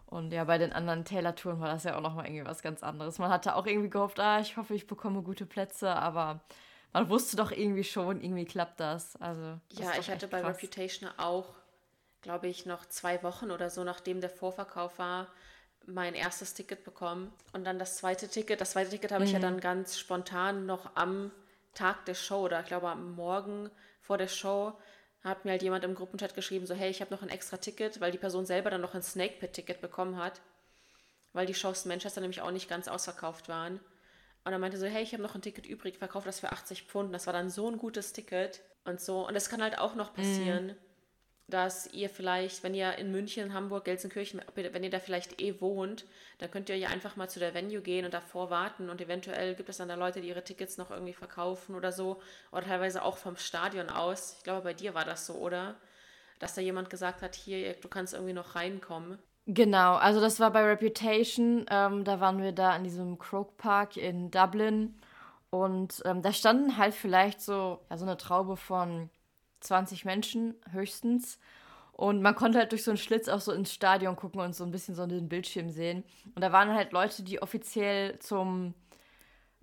Und 0.06 0.32
ja, 0.32 0.44
bei 0.44 0.56
den 0.56 0.72
anderen 0.72 1.04
Taylor-Touren 1.04 1.60
war 1.60 1.68
das 1.68 1.84
ja 1.84 1.98
auch 1.98 2.00
nochmal 2.00 2.24
irgendwie 2.24 2.46
was 2.46 2.62
ganz 2.62 2.82
anderes. 2.82 3.18
Man 3.18 3.28
hatte 3.28 3.54
auch 3.54 3.66
irgendwie 3.66 3.90
gehofft, 3.90 4.18
ah, 4.18 4.40
ich 4.40 4.56
hoffe, 4.56 4.72
ich 4.72 4.86
bekomme 4.86 5.20
gute 5.20 5.44
Plätze, 5.44 5.94
aber 5.94 6.40
man 6.94 7.10
wusste 7.10 7.36
doch 7.36 7.52
irgendwie 7.52 7.84
schon, 7.84 8.22
irgendwie 8.22 8.46
klappt 8.46 8.80
das. 8.80 9.16
Also, 9.16 9.60
das 9.68 9.78
ja, 9.80 9.92
ich 10.00 10.10
hatte 10.10 10.28
bei 10.28 10.40
krass. 10.40 10.56
Reputation 10.56 11.10
auch, 11.18 11.56
glaube 12.22 12.48
ich, 12.48 12.64
noch 12.64 12.86
zwei 12.86 13.22
Wochen 13.22 13.50
oder 13.50 13.68
so, 13.68 13.84
nachdem 13.84 14.22
der 14.22 14.30
Vorverkauf 14.30 14.98
war, 14.98 15.26
mein 15.86 16.14
erstes 16.14 16.54
Ticket 16.54 16.84
bekommen. 16.84 17.32
Und 17.52 17.64
dann 17.64 17.78
das 17.78 17.96
zweite 17.96 18.28
Ticket. 18.28 18.60
Das 18.60 18.72
zweite 18.72 18.90
Ticket 18.90 19.12
habe 19.12 19.22
mhm. 19.22 19.26
ich 19.26 19.32
ja 19.32 19.38
mhm. 19.38 19.42
dann 19.42 19.60
ganz 19.60 19.98
spontan 19.98 20.66
noch 20.66 20.96
am 20.96 21.30
Tag 21.74 22.04
der 22.06 22.14
Show 22.14 22.44
oder 22.44 22.60
ich 22.60 22.66
glaube 22.66 22.88
am 22.88 23.14
Morgen 23.14 23.70
vor 24.00 24.18
der 24.18 24.28
Show 24.28 24.72
hat 25.22 25.44
mir 25.44 25.52
halt 25.52 25.62
jemand 25.62 25.84
im 25.84 25.94
Gruppenchat 25.94 26.34
geschrieben, 26.34 26.66
so 26.66 26.74
hey, 26.74 26.88
ich 26.88 27.00
habe 27.00 27.12
noch 27.12 27.22
ein 27.22 27.28
extra 27.28 27.56
Ticket, 27.56 28.00
weil 28.00 28.12
die 28.12 28.18
Person 28.18 28.46
selber 28.46 28.70
dann 28.70 28.80
noch 28.80 28.94
ein 28.94 29.02
Snake 29.02 29.34
Pit 29.40 29.54
Ticket 29.54 29.80
bekommen 29.80 30.16
hat, 30.16 30.40
weil 31.32 31.46
die 31.46 31.54
Shows 31.54 31.84
in 31.84 31.88
Manchester 31.88 32.20
nämlich 32.20 32.42
auch 32.42 32.52
nicht 32.52 32.68
ganz 32.68 32.86
ausverkauft 32.86 33.48
waren. 33.48 33.80
Und 34.44 34.52
er 34.52 34.60
meinte 34.60 34.78
so, 34.78 34.86
hey, 34.86 35.02
ich 35.02 35.12
habe 35.12 35.24
noch 35.24 35.34
ein 35.34 35.42
Ticket 35.42 35.66
übrig, 35.66 35.98
verkauf 35.98 36.24
das 36.24 36.38
für 36.38 36.52
80 36.52 36.84
Pfund. 36.84 37.12
Das 37.12 37.26
war 37.26 37.32
dann 37.32 37.50
so 37.50 37.68
ein 37.68 37.78
gutes 37.78 38.12
Ticket 38.12 38.60
und 38.84 39.00
so. 39.00 39.26
Und 39.26 39.34
das 39.34 39.48
kann 39.48 39.60
halt 39.60 39.78
auch 39.78 39.96
noch 39.96 40.14
passieren. 40.14 40.66
Mhm 40.68 40.85
dass 41.48 41.86
ihr 41.92 42.10
vielleicht, 42.10 42.64
wenn 42.64 42.74
ihr 42.74 42.96
in 42.98 43.12
München, 43.12 43.54
Hamburg, 43.54 43.84
Gelsenkirchen, 43.84 44.40
wenn 44.54 44.82
ihr 44.82 44.90
da 44.90 44.98
vielleicht 44.98 45.40
eh 45.40 45.60
wohnt, 45.60 46.04
dann 46.38 46.50
könnt 46.50 46.68
ihr 46.68 46.76
ja 46.76 46.88
einfach 46.88 47.14
mal 47.14 47.28
zu 47.28 47.38
der 47.38 47.54
Venue 47.54 47.80
gehen 47.80 48.04
und 48.04 48.12
davor 48.12 48.50
warten 48.50 48.90
und 48.90 49.00
eventuell 49.00 49.54
gibt 49.54 49.68
es 49.68 49.76
dann 49.76 49.88
da 49.88 49.94
Leute, 49.94 50.20
die 50.20 50.28
ihre 50.28 50.42
Tickets 50.42 50.76
noch 50.76 50.90
irgendwie 50.90 51.12
verkaufen 51.12 51.76
oder 51.76 51.92
so 51.92 52.20
oder 52.50 52.62
teilweise 52.62 53.04
auch 53.04 53.16
vom 53.16 53.36
Stadion 53.36 53.90
aus. 53.90 54.34
Ich 54.38 54.44
glaube, 54.44 54.62
bei 54.62 54.74
dir 54.74 54.94
war 54.94 55.04
das 55.04 55.26
so, 55.26 55.34
oder? 55.34 55.76
Dass 56.40 56.54
da 56.54 56.60
jemand 56.60 56.90
gesagt 56.90 57.22
hat, 57.22 57.34
hier, 57.36 57.74
du 57.74 57.88
kannst 57.88 58.12
irgendwie 58.12 58.32
noch 58.32 58.56
reinkommen. 58.56 59.18
Genau, 59.46 59.94
also 59.94 60.20
das 60.20 60.40
war 60.40 60.50
bei 60.50 60.64
Reputation, 60.64 61.64
ähm, 61.70 62.02
da 62.02 62.18
waren 62.18 62.42
wir 62.42 62.50
da 62.50 62.74
in 62.74 62.82
diesem 62.82 63.16
Croke 63.18 63.54
Park 63.56 63.96
in 63.96 64.32
Dublin 64.32 64.98
und 65.50 66.02
ähm, 66.04 66.20
da 66.20 66.32
standen 66.32 66.76
halt 66.76 66.92
vielleicht 66.92 67.40
so, 67.40 67.78
ja, 67.88 67.96
so 67.96 68.04
eine 68.04 68.16
Traube 68.16 68.56
von 68.56 69.08
20 69.66 70.04
Menschen 70.04 70.54
höchstens. 70.70 71.38
Und 71.92 72.20
man 72.20 72.34
konnte 72.34 72.58
halt 72.58 72.72
durch 72.72 72.84
so 72.84 72.90
einen 72.90 72.98
Schlitz 72.98 73.28
auch 73.28 73.40
so 73.40 73.52
ins 73.52 73.72
Stadion 73.72 74.16
gucken 74.16 74.40
und 74.40 74.54
so 74.54 74.64
ein 74.64 74.70
bisschen 74.70 74.94
so 74.94 75.06
den 75.06 75.28
Bildschirm 75.28 75.70
sehen. 75.70 76.04
Und 76.34 76.42
da 76.42 76.52
waren 76.52 76.74
halt 76.74 76.92
Leute, 76.92 77.22
die 77.22 77.40
offiziell 77.40 78.18
zum, 78.18 78.74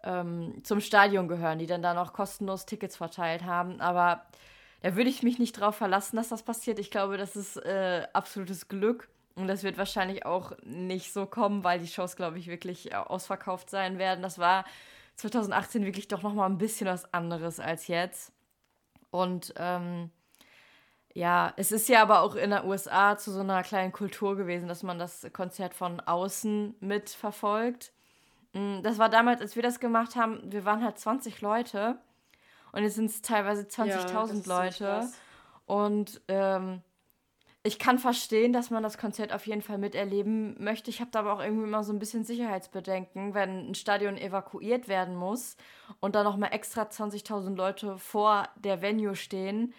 ähm, 0.03 0.63
zum 0.63 0.79
Stadion 0.79 1.27
gehören, 1.27 1.59
die 1.59 1.67
dann 1.67 1.83
da 1.83 1.93
noch 1.93 2.11
kostenlos 2.11 2.65
Tickets 2.65 2.97
verteilt 2.97 3.43
haben. 3.43 3.79
Aber 3.81 4.25
da 4.81 4.95
würde 4.95 5.11
ich 5.11 5.21
mich 5.21 5.37
nicht 5.37 5.53
drauf 5.53 5.75
verlassen, 5.75 6.15
dass 6.15 6.29
das 6.29 6.41
passiert. 6.41 6.79
Ich 6.79 6.89
glaube, 6.89 7.17
das 7.17 7.35
ist 7.35 7.57
äh, 7.57 8.07
absolutes 8.13 8.67
Glück. 8.67 9.09
Und 9.35 9.47
das 9.47 9.63
wird 9.63 9.77
wahrscheinlich 9.77 10.25
auch 10.25 10.53
nicht 10.63 11.13
so 11.13 11.25
kommen, 11.25 11.63
weil 11.63 11.79
die 11.79 11.87
Shows, 11.87 12.15
glaube 12.15 12.39
ich, 12.39 12.47
wirklich 12.47 12.91
äh, 12.91 12.95
ausverkauft 12.95 13.69
sein 13.69 13.97
werden. 13.97 14.21
Das 14.21 14.39
war 14.39 14.65
2018 15.15 15.85
wirklich 15.85 16.07
doch 16.07 16.23
noch 16.23 16.33
mal 16.33 16.47
ein 16.47 16.57
bisschen 16.57 16.87
was 16.87 17.13
anderes 17.13 17.59
als 17.59 17.87
jetzt. 17.87 18.31
Und 19.13 19.53
ähm, 19.57 20.09
ja, 21.13 21.53
es 21.55 21.71
ist 21.71 21.87
ja 21.87 22.01
aber 22.01 22.21
auch 22.21 22.33
in 22.33 22.49
der 22.49 22.65
USA 22.65 23.15
zu 23.15 23.31
so 23.31 23.41
einer 23.41 23.61
kleinen 23.61 23.91
Kultur 23.91 24.35
gewesen, 24.35 24.67
dass 24.67 24.81
man 24.81 24.97
das 24.97 25.27
Konzert 25.31 25.75
von 25.75 25.99
außen 25.99 26.73
mitverfolgt. 26.79 27.91
Mm, 28.53 28.81
das 28.81 28.97
war 28.97 29.09
damals, 29.09 29.39
als 29.39 29.55
wir 29.55 29.61
das 29.61 29.79
gemacht 29.79 30.15
haben, 30.15 30.51
wir 30.51 30.65
waren 30.65 30.83
halt 30.83 30.97
20 30.97 31.41
Leute 31.41 31.99
und 32.71 32.81
jetzt 32.81 32.95
sind 32.95 33.05
es 33.05 33.21
teilweise 33.21 33.61
20.000 33.61 34.47
ja, 34.47 34.63
Leute. 34.63 35.09
Und 35.67 36.19
ähm, 36.27 36.81
ich 37.65 37.79
kann 37.79 37.97
verstehen, 37.97 38.51
dass 38.51 38.69
man 38.69 38.83
das 38.83 38.97
Konzert 38.97 39.31
auf 39.31 39.47
jeden 39.47 39.61
Fall 39.61 39.77
miterleben 39.77 40.61
möchte. 40.61 40.89
Ich 40.89 40.99
habe 40.99 41.11
da 41.11 41.19
aber 41.19 41.33
auch 41.33 41.41
irgendwie 41.41 41.63
immer 41.63 41.85
so 41.85 41.93
ein 41.93 41.99
bisschen 41.99 42.25
Sicherheitsbedenken, 42.25 43.33
wenn 43.33 43.69
ein 43.69 43.75
Stadion 43.75 44.17
evakuiert 44.17 44.89
werden 44.89 45.15
muss 45.15 45.55
und 46.01 46.15
da 46.15 46.23
nochmal 46.23 46.53
extra 46.53 46.83
20.000 46.83 47.55
Leute 47.55 47.97
vor 47.97 48.49
der 48.55 48.81
Venue 48.81 49.15
stehen. 49.15 49.73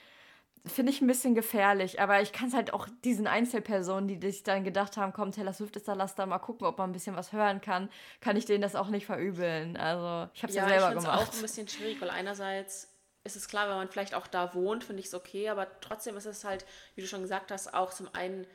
Finde 0.64 0.92
ich 0.92 1.02
ein 1.02 1.06
bisschen 1.06 1.34
gefährlich, 1.34 2.00
aber 2.00 2.22
ich 2.22 2.32
kann 2.32 2.48
es 2.48 2.54
halt 2.54 2.72
auch 2.72 2.88
diesen 3.04 3.26
Einzelpersonen, 3.26 4.08
die 4.08 4.18
sich 4.18 4.42
dann 4.44 4.64
gedacht 4.64 4.96
haben, 4.96 5.12
komm, 5.12 5.30
Taylor 5.30 5.52
Swift 5.52 5.76
ist 5.76 5.86
da, 5.86 5.92
lass 5.92 6.14
da 6.14 6.24
mal 6.24 6.38
gucken, 6.38 6.66
ob 6.66 6.78
man 6.78 6.88
ein 6.88 6.94
bisschen 6.94 7.16
was 7.16 7.34
hören 7.34 7.60
kann, 7.60 7.90
kann 8.22 8.38
ich 8.38 8.46
denen 8.46 8.62
das 8.62 8.76
auch 8.76 8.88
nicht 8.88 9.04
verübeln. 9.04 9.76
Also 9.76 10.30
ich 10.32 10.42
habe 10.42 10.50
es 10.50 10.56
ja, 10.56 10.62
ja 10.62 10.68
selber 10.80 10.88
ich 10.96 11.04
gemacht. 11.04 11.28
auch 11.28 11.34
ein 11.34 11.42
bisschen 11.42 11.68
schwierig, 11.68 12.00
weil 12.00 12.08
einerseits 12.08 12.93
ist 13.24 13.36
es 13.36 13.48
klar, 13.48 13.68
wenn 13.68 13.76
man 13.76 13.88
vielleicht 13.88 14.14
auch 14.14 14.26
da 14.26 14.54
wohnt, 14.54 14.84
finde 14.84 15.00
ich 15.00 15.06
es 15.06 15.14
okay, 15.14 15.48
aber 15.48 15.66
trotzdem 15.80 16.16
ist 16.16 16.26
es 16.26 16.44
halt, 16.44 16.64
wie 16.94 17.00
du 17.00 17.06
schon 17.06 17.22
gesagt 17.22 17.50
hast, 17.50 17.72
auch 17.72 17.92
zum 17.92 18.14
einen 18.14 18.46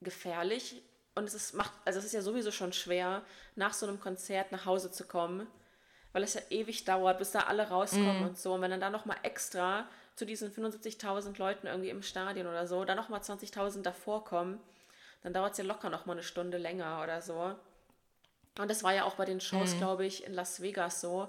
gefährlich 0.00 0.82
und 1.14 1.24
es 1.24 1.34
ist, 1.34 1.54
macht, 1.54 1.72
also 1.84 1.98
es 1.98 2.04
ist 2.04 2.12
ja 2.12 2.20
sowieso 2.20 2.50
schon 2.50 2.72
schwer, 2.72 3.22
nach 3.54 3.72
so 3.72 3.86
einem 3.86 3.98
Konzert 3.98 4.52
nach 4.52 4.66
Hause 4.66 4.90
zu 4.92 5.06
kommen, 5.06 5.46
weil 6.12 6.22
es 6.22 6.34
ja 6.34 6.42
ewig 6.50 6.84
dauert, 6.84 7.18
bis 7.18 7.30
da 7.30 7.40
alle 7.40 7.68
rauskommen 7.68 8.22
mm. 8.22 8.26
und 8.26 8.38
so. 8.38 8.52
Und 8.52 8.60
wenn 8.60 8.70
dann 8.70 8.80
da 8.80 8.90
nochmal 8.90 9.16
extra 9.22 9.88
zu 10.14 10.26
diesen 10.26 10.52
75.000 10.52 11.38
Leuten 11.38 11.66
irgendwie 11.66 11.88
im 11.88 12.02
Stadion 12.02 12.46
oder 12.46 12.66
so, 12.66 12.84
dann 12.84 12.96
nochmal 12.96 13.20
20.000 13.20 13.82
davor 13.82 14.24
kommen, 14.24 14.60
dann 15.22 15.32
dauert 15.32 15.52
es 15.52 15.58
ja 15.58 15.64
locker 15.64 15.88
nochmal 15.88 16.16
eine 16.16 16.22
Stunde 16.22 16.58
länger 16.58 17.00
oder 17.02 17.22
so. 17.22 17.54
Und 18.58 18.70
das 18.70 18.82
war 18.82 18.92
ja 18.92 19.04
auch 19.04 19.14
bei 19.14 19.24
den 19.24 19.40
Shows, 19.40 19.74
mm. 19.74 19.78
glaube 19.78 20.04
ich, 20.04 20.24
in 20.24 20.34
Las 20.34 20.60
Vegas 20.60 21.00
so, 21.00 21.28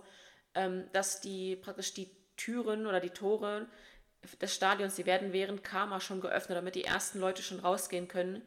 ähm, 0.53 0.89
dass 0.91 1.21
die 1.21 1.55
praktisch 1.55 1.93
die 1.93 2.11
Türen 2.37 2.87
oder 2.87 2.99
die 2.99 3.09
Tore 3.09 3.67
des 4.41 4.53
Stadions, 4.53 4.95
die 4.95 5.05
werden 5.05 5.33
während 5.33 5.63
Karma 5.63 5.99
schon 5.99 6.21
geöffnet, 6.21 6.57
damit 6.57 6.75
die 6.75 6.83
ersten 6.83 7.19
Leute 7.19 7.41
schon 7.41 7.59
rausgehen 7.59 8.07
können. 8.07 8.41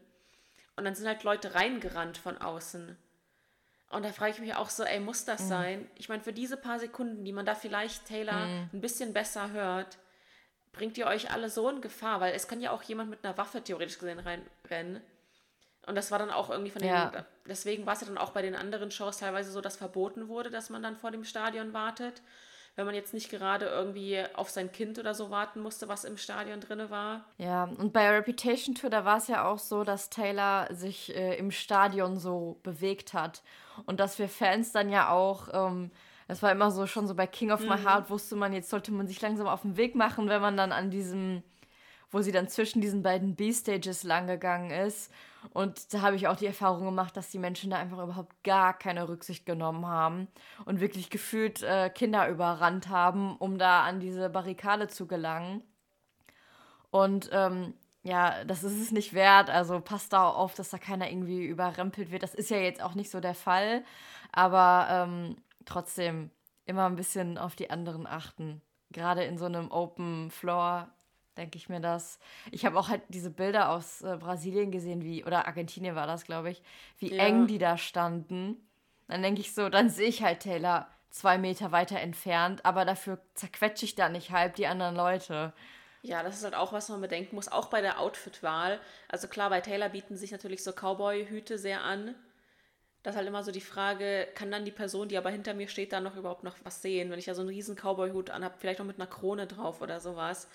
Und 0.77 0.85
dann 0.85 0.95
sind 0.95 1.07
halt 1.07 1.23
Leute 1.25 1.55
reingerannt 1.55 2.19
von 2.19 2.39
außen. 2.39 2.97
Und 3.91 4.05
da 4.05 4.13
frage 4.13 4.33
ich 4.33 4.39
mich 4.39 4.55
auch 4.55 4.71
so, 4.71 4.85
ey, 4.85 5.01
muss 5.01 5.25
das 5.25 5.43
mhm. 5.43 5.49
sein? 5.49 5.91
Ich 5.97 6.09
meine, 6.09 6.23
für 6.23 6.33
diese 6.33 6.57
paar 6.57 6.79
Sekunden, 6.79 7.25
die 7.25 7.33
man 7.33 7.45
da 7.45 7.55
vielleicht 7.55 8.07
Taylor 8.07 8.47
mhm. 8.47 8.71
ein 8.73 8.81
bisschen 8.81 9.13
besser 9.13 9.51
hört, 9.51 9.99
bringt 10.73 10.97
ihr 10.97 11.07
euch 11.07 11.33
alle 11.33 11.51
so 11.51 11.69
in 11.69 11.81
Gefahr, 11.81 12.21
weil 12.21 12.35
es 12.35 12.47
kann 12.47 12.61
ja 12.61 12.71
auch 12.71 12.83
jemand 12.85 13.11
mit 13.11 13.25
einer 13.25 13.37
Waffe 13.37 13.63
theoretisch 13.63 13.99
gesehen 13.99 14.21
reinrennen. 14.21 15.03
Und 15.87 15.97
das 15.97 16.13
war 16.13 16.21
dann 16.21 16.31
auch 16.31 16.51
irgendwie 16.51 16.71
von 16.71 16.83
den, 16.83 16.91
ja. 16.91 17.27
deswegen 17.47 17.85
war 17.85 17.95
es 17.95 18.03
ja 18.03 18.07
dann 18.07 18.19
auch 18.19 18.31
bei 18.31 18.43
den 18.43 18.55
anderen 18.55 18.91
Shows 18.93 19.19
teilweise 19.19 19.51
so, 19.51 19.61
dass 19.61 19.77
verboten 19.77 20.29
wurde, 20.29 20.51
dass 20.51 20.71
man 20.71 20.83
dann 20.83 20.97
vor 20.97 21.11
dem 21.11 21.25
Stadion 21.25 21.73
wartet 21.73 22.23
wenn 22.77 22.87
man 22.87 22.95
jetzt 22.95 23.13
nicht 23.13 23.31
gerade 23.31 23.67
irgendwie 23.67 24.23
auf 24.35 24.51
sein 24.51 24.73
Kind 24.73 24.99
oder 24.99 25.15
so 25.15 25.31
warten 25.31 25.61
musste, 25.61 25.89
was 25.89 26.05
im 26.05 26.17
Stadion 26.17 26.61
drin 26.61 26.89
war. 26.89 27.25
Ja, 27.39 27.65
und 27.65 27.93
bei 27.93 28.09
Reputation 28.11 28.75
Tour, 28.75 28.91
da 28.91 29.05
war 29.05 29.19
es 29.19 29.29
ja 29.29 29.45
auch 29.45 29.59
so, 29.59 29.85
dass 29.85 30.11
Taylor 30.11 30.69
sich 30.71 31.15
äh, 31.15 31.37
im 31.37 31.51
Stadion 31.51 32.19
so 32.19 32.59
bewegt 32.63 33.13
hat. 33.13 33.43
Und 33.87 34.01
dass 34.01 34.19
wir 34.19 34.29
Fans 34.29 34.73
dann 34.73 34.91
ja 34.91 35.11
auch. 35.11 35.49
Ähm, 35.53 35.91
das 36.29 36.45
war 36.45 36.53
immer 36.53 36.71
so 36.71 36.87
schon 36.87 37.09
so 37.09 37.17
bei 37.17 37.27
King 37.27 37.51
of 37.51 37.61
My 37.63 37.77
mhm. 37.77 37.85
Heart, 37.85 38.09
wusste 38.09 38.37
man, 38.37 38.53
jetzt 38.53 38.71
sollte 38.71 38.93
man 38.93 39.09
sich 39.09 39.21
langsam 39.21 39.49
auf 39.49 39.63
den 39.63 39.77
Weg 39.77 39.97
machen, 39.97 40.29
wenn 40.29 40.41
man 40.41 40.57
dann 40.57 40.71
an 40.71 40.89
diesem, 40.89 41.43
wo 42.11 42.21
sie 42.21 42.33
dann 42.33 42.49
zwischen 42.49 42.81
diesen 42.81 43.03
beiden 43.03 43.37
B-Stages 43.37 44.03
langgegangen 44.03 44.71
ist. 44.71 45.13
Und 45.53 45.95
da 45.95 46.03
habe 46.03 46.17
ich 46.17 46.29
auch 46.29 46.37
die 46.37 46.47
Erfahrung 46.47 46.85
gemacht, 46.85 47.17
dass 47.17 47.31
die 47.31 47.39
Menschen 47.39 47.71
da 47.71 47.79
einfach 47.79 48.03
überhaupt 48.03 48.43
gar 48.45 48.77
keine 48.77 49.09
Rücksicht 49.09 49.47
genommen 49.47 49.87
haben 49.87 50.29
und 50.65 50.81
wirklich 50.81 51.09
gefühlt 51.09 51.63
äh, 51.63 51.89
Kinder 51.91 52.29
überrannt 52.29 52.89
haben, 52.89 53.37
um 53.37 53.59
da 53.59 53.83
an 53.85 54.01
diese 54.01 54.29
Barrikade 54.29 54.89
zu 54.89 55.07
gelangen. 55.07 55.63
Und 56.91 57.31
ähm, 57.33 57.75
ja, 58.03 58.45
das 58.45 58.65
ist 58.65 58.81
es 58.81 58.93
nicht 58.93 59.15
wert. 59.15 59.51
Also 59.51 59.81
passt 59.81 60.13
da 60.13 60.29
auf, 60.29 60.55
dass 60.55 60.71
da 60.71 60.79
keiner 60.79 61.11
irgendwie 61.11 61.45
überrempelt 61.45 62.11
wird. 62.11 62.23
Das 62.23 62.35
ist 62.35 62.51
ja 62.51 62.59
jetzt 62.59 62.83
auch 62.83 62.95
nicht 62.95 63.11
so 63.11 63.21
der 63.21 63.35
Fall. 63.35 63.85
Aber 64.33 64.89
ähm, 64.91 65.37
trotzdem 65.65 66.31
immer 66.67 66.87
ein 66.87 66.97
bisschen 66.97 67.39
auf 67.39 67.57
die 67.57 67.71
anderen 67.71 68.07
achten. 68.07 68.63
Gerade 68.91 69.25
in 69.25 69.39
so 69.39 69.45
einem 69.47 69.71
Open 69.71 70.31
Floor 70.31 70.89
denke 71.41 71.59
ich 71.59 71.69
mir 71.69 71.81
das. 71.81 72.21
Ich 72.53 72.65
habe 72.65 72.79
auch 72.79 72.89
halt 72.89 73.03
diese 73.09 73.31
Bilder 73.31 73.71
aus 73.71 74.03
äh, 74.03 74.17
Brasilien 74.17 74.71
gesehen, 74.71 75.03
wie, 75.03 75.25
oder 75.25 75.47
Argentinien 75.47 75.97
war 75.97 76.07
das, 76.07 76.25
glaube 76.25 76.51
ich, 76.51 76.63
wie 76.99 77.15
ja. 77.15 77.25
eng 77.25 77.47
die 77.47 77.59
da 77.59 77.77
standen. 77.77 78.57
Dann 79.09 79.23
denke 79.23 79.41
ich 79.41 79.55
so, 79.55 79.69
dann 79.69 79.91
sehe 79.91 80.09
ich 80.09 80.23
halt 80.23 80.41
Taylor 80.41 80.89
zwei 81.11 81.39
Meter 81.39 81.73
weiter 81.73 81.99
entfernt, 81.99 82.65
aber 82.65 82.85
dafür 82.85 83.19
zerquetsche 83.35 83.85
ich 83.85 83.97
da 83.97 84.09
nicht 84.09 84.31
halb 84.31 84.55
die 84.55 84.69
anderen 84.69 84.95
Leute. 84.95 85.53
Ja, 86.03 86.23
das 86.23 86.37
ist 86.37 86.45
halt 86.45 86.55
auch, 86.55 86.73
was 86.73 86.89
man 86.89 87.01
bedenken 87.01 87.35
muss, 87.35 87.49
auch 87.49 87.67
bei 87.67 87.81
der 87.81 88.01
Outfit-Wahl. 88.01 88.81
Also 89.09 89.29
klar, 89.29 89.51
bei 89.51 89.61
Taylor 89.61 89.89
bieten 89.89 90.17
sich 90.17 90.31
natürlich 90.31 90.63
so 90.63 90.73
Cowboy-Hüte 90.73 91.59
sehr 91.59 91.83
an. 91.83 92.15
Das 93.03 93.15
ist 93.15 93.17
halt 93.17 93.29
immer 93.29 93.43
so 93.43 93.51
die 93.51 93.61
Frage, 93.61 94.29
kann 94.35 94.51
dann 94.51 94.65
die 94.65 94.71
Person, 94.71 95.09
die 95.09 95.19
aber 95.19 95.31
hinter 95.31 95.55
mir 95.55 95.69
steht, 95.69 95.93
da 95.93 96.01
noch 96.01 96.17
überhaupt 96.17 96.45
noch 96.45 96.57
was 96.65 96.81
sehen? 96.83 97.11
Wenn 97.11 97.19
ich 97.19 97.27
ja 97.27 97.35
so 97.35 97.41
einen 97.41 97.51
riesen 97.51 97.77
Cowboy-Hut 97.77 98.31
anhabe, 98.31 98.55
vielleicht 98.59 98.79
noch 98.79 98.87
mit 98.87 98.99
einer 98.99 99.09
Krone 99.09 99.47
drauf 99.47 99.81
oder 99.81 100.01
sowas. 100.01 100.49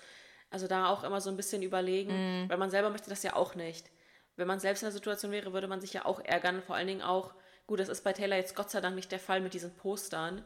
Also 0.56 0.68
da 0.70 0.88
auch 0.88 1.04
immer 1.04 1.20
so 1.20 1.30
ein 1.30 1.36
bisschen 1.36 1.64
überlegen, 1.64 2.46
mm. 2.46 2.50
weil 2.50 2.58
man 2.58 2.70
selber 2.70 2.90
möchte 2.90 3.10
das 3.10 3.24
ja 3.24 3.36
auch 3.36 3.56
nicht. 3.56 3.92
wenn 4.38 4.48
man 4.48 4.62
selbst 4.62 4.84
in 4.84 4.86
der 4.86 4.94
Situation 4.94 5.34
wäre, 5.34 5.52
würde 5.52 5.68
man 5.68 5.82
sich 5.82 5.92
ja 5.92 6.06
auch 6.06 6.22
ärgern. 6.22 6.62
Vor 6.62 6.78
allen 6.78 6.88
Dingen 6.88 7.02
auch, 7.02 7.34
gut, 7.68 7.82
das 7.82 7.90
ist 7.90 8.06
bei 8.06 8.14
Taylor 8.14 8.38
jetzt 8.38 8.56
Gott 8.56 8.72
sei 8.72 8.80
Dank 8.80 8.96
nicht 8.96 9.12
der 9.12 9.20
Fall 9.20 9.42
mit 9.42 9.54
diesen 9.54 9.76
Postern. 9.76 10.46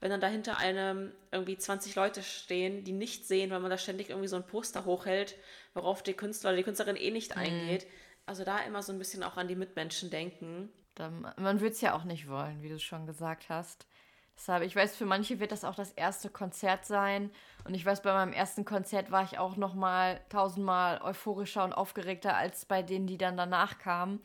Wenn 0.00 0.10
dann 0.10 0.20
dahinter 0.20 0.58
einem 0.58 1.12
irgendwie 1.30 1.56
20 1.56 1.94
Leute 1.94 2.24
stehen, 2.24 2.82
die 2.82 2.90
nicht 2.90 3.28
sehen, 3.28 3.52
weil 3.52 3.60
man 3.60 3.70
da 3.70 3.78
ständig 3.78 4.10
irgendwie 4.10 4.26
so 4.26 4.34
ein 4.34 4.44
Poster 4.44 4.86
hochhält, 4.86 5.36
worauf 5.72 6.02
der 6.02 6.14
Künstler 6.14 6.50
oder 6.50 6.56
die 6.56 6.64
Künstlerin 6.64 6.96
eh 6.96 7.12
nicht 7.12 7.36
mhm. 7.36 7.42
eingeht. 7.42 7.86
Also 8.26 8.42
da 8.42 8.58
immer 8.58 8.82
so 8.82 8.92
ein 8.92 8.98
bisschen 8.98 9.22
auch 9.22 9.36
an 9.36 9.46
die 9.46 9.54
Mitmenschen 9.54 10.10
denken. 10.10 10.68
Man 10.98 11.60
würde 11.60 11.74
es 11.74 11.80
ja 11.80 11.94
auch 11.94 12.02
nicht 12.02 12.28
wollen, 12.28 12.60
wie 12.60 12.70
du 12.70 12.80
schon 12.80 13.06
gesagt 13.06 13.50
hast. 13.50 13.86
Deshalb, 14.36 14.62
ich 14.64 14.74
weiß, 14.74 14.96
für 14.96 15.06
manche 15.06 15.38
wird 15.38 15.52
das 15.52 15.64
auch 15.64 15.74
das 15.74 15.92
erste 15.92 16.28
Konzert 16.28 16.84
sein. 16.84 17.30
Und 17.64 17.74
ich 17.74 17.86
weiß, 17.86 18.02
bei 18.02 18.12
meinem 18.12 18.32
ersten 18.32 18.64
Konzert 18.64 19.10
war 19.10 19.22
ich 19.22 19.38
auch 19.38 19.56
noch 19.56 19.74
mal 19.74 20.20
tausendmal 20.28 21.00
euphorischer 21.02 21.64
und 21.64 21.72
aufgeregter 21.72 22.36
als 22.36 22.64
bei 22.64 22.82
denen, 22.82 23.06
die 23.06 23.18
dann 23.18 23.36
danach 23.36 23.78
kamen. 23.78 24.20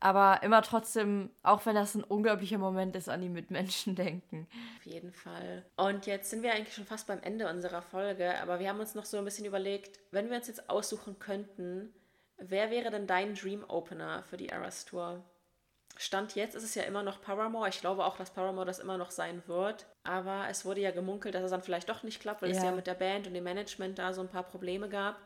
Aber 0.00 0.42
immer 0.44 0.62
trotzdem, 0.62 1.30
auch 1.42 1.66
wenn 1.66 1.74
das 1.74 1.94
ein 1.96 2.04
unglaublicher 2.04 2.58
Moment 2.58 2.94
ist, 2.94 3.08
an 3.08 3.20
die 3.20 3.28
Mitmenschen 3.28 3.94
denken. 3.96 4.46
Auf 4.78 4.86
jeden 4.86 5.12
Fall. 5.12 5.64
Und 5.76 6.06
jetzt 6.06 6.30
sind 6.30 6.42
wir 6.42 6.52
eigentlich 6.52 6.74
schon 6.74 6.86
fast 6.86 7.06
beim 7.06 7.20
Ende 7.22 7.48
unserer 7.48 7.82
Folge. 7.82 8.40
Aber 8.40 8.60
wir 8.60 8.68
haben 8.68 8.80
uns 8.80 8.94
noch 8.94 9.06
so 9.06 9.16
ein 9.16 9.24
bisschen 9.24 9.46
überlegt, 9.46 9.98
wenn 10.12 10.30
wir 10.30 10.36
uns 10.36 10.46
jetzt 10.46 10.70
aussuchen 10.70 11.18
könnten, 11.18 11.92
wer 12.36 12.70
wäre 12.70 12.90
denn 12.90 13.06
dein 13.06 13.34
Dream 13.34 13.64
Opener 13.66 14.22
für 14.22 14.36
die 14.36 14.50
Eras 14.50 14.84
Tour? 14.84 15.24
Stand 16.00 16.36
jetzt 16.36 16.54
ist 16.54 16.62
es 16.62 16.76
ja 16.76 16.84
immer 16.84 17.02
noch 17.02 17.20
Paramore. 17.20 17.68
Ich 17.68 17.80
glaube 17.80 18.04
auch, 18.04 18.16
dass 18.16 18.30
Paramore 18.30 18.64
das 18.64 18.78
immer 18.78 18.96
noch 18.96 19.10
sein 19.10 19.42
wird. 19.46 19.84
Aber 20.04 20.46
es 20.48 20.64
wurde 20.64 20.80
ja 20.80 20.92
gemunkelt, 20.92 21.34
dass 21.34 21.42
es 21.42 21.50
dann 21.50 21.62
vielleicht 21.62 21.88
doch 21.88 22.04
nicht 22.04 22.20
klappt, 22.20 22.40
weil 22.40 22.52
ja. 22.52 22.56
es 22.56 22.62
ja 22.62 22.70
mit 22.70 22.86
der 22.86 22.94
Band 22.94 23.26
und 23.26 23.34
dem 23.34 23.42
Management 23.42 23.98
da 23.98 24.12
so 24.12 24.20
ein 24.20 24.28
paar 24.28 24.44
Probleme 24.44 24.88
gab. 24.88 25.16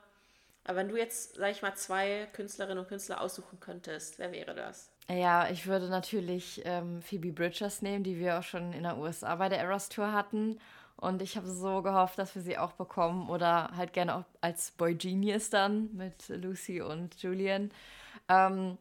Aber 0.64 0.78
wenn 0.78 0.88
du 0.88 0.96
jetzt, 0.96 1.36
sag 1.36 1.50
ich 1.50 1.60
mal, 1.60 1.74
zwei 1.74 2.26
Künstlerinnen 2.32 2.78
und 2.78 2.88
Künstler 2.88 3.20
aussuchen 3.20 3.60
könntest, 3.60 4.18
wer 4.18 4.32
wäre 4.32 4.54
das? 4.54 4.90
Ja, 5.10 5.50
ich 5.50 5.66
würde 5.66 5.88
natürlich 5.88 6.62
ähm, 6.64 7.02
Phoebe 7.02 7.32
Bridgers 7.32 7.82
nehmen, 7.82 8.02
die 8.02 8.18
wir 8.18 8.38
auch 8.38 8.42
schon 8.42 8.72
in 8.72 8.84
der 8.84 8.96
USA 8.96 9.34
bei 9.36 9.50
der 9.50 9.58
Eras 9.58 9.90
Tour 9.90 10.12
hatten. 10.12 10.58
Und 10.96 11.20
ich 11.20 11.36
habe 11.36 11.48
so 11.48 11.82
gehofft, 11.82 12.18
dass 12.18 12.34
wir 12.34 12.40
sie 12.40 12.56
auch 12.56 12.72
bekommen. 12.72 13.28
Oder 13.28 13.72
halt 13.76 13.92
gerne 13.92 14.16
auch 14.16 14.24
als 14.40 14.70
Boy 14.70 14.94
Genius 14.94 15.50
dann 15.50 15.90
mit 15.94 16.28
Lucy 16.28 16.80
und 16.80 17.20
Julian. 17.22 17.72
Ähm, 18.30 18.78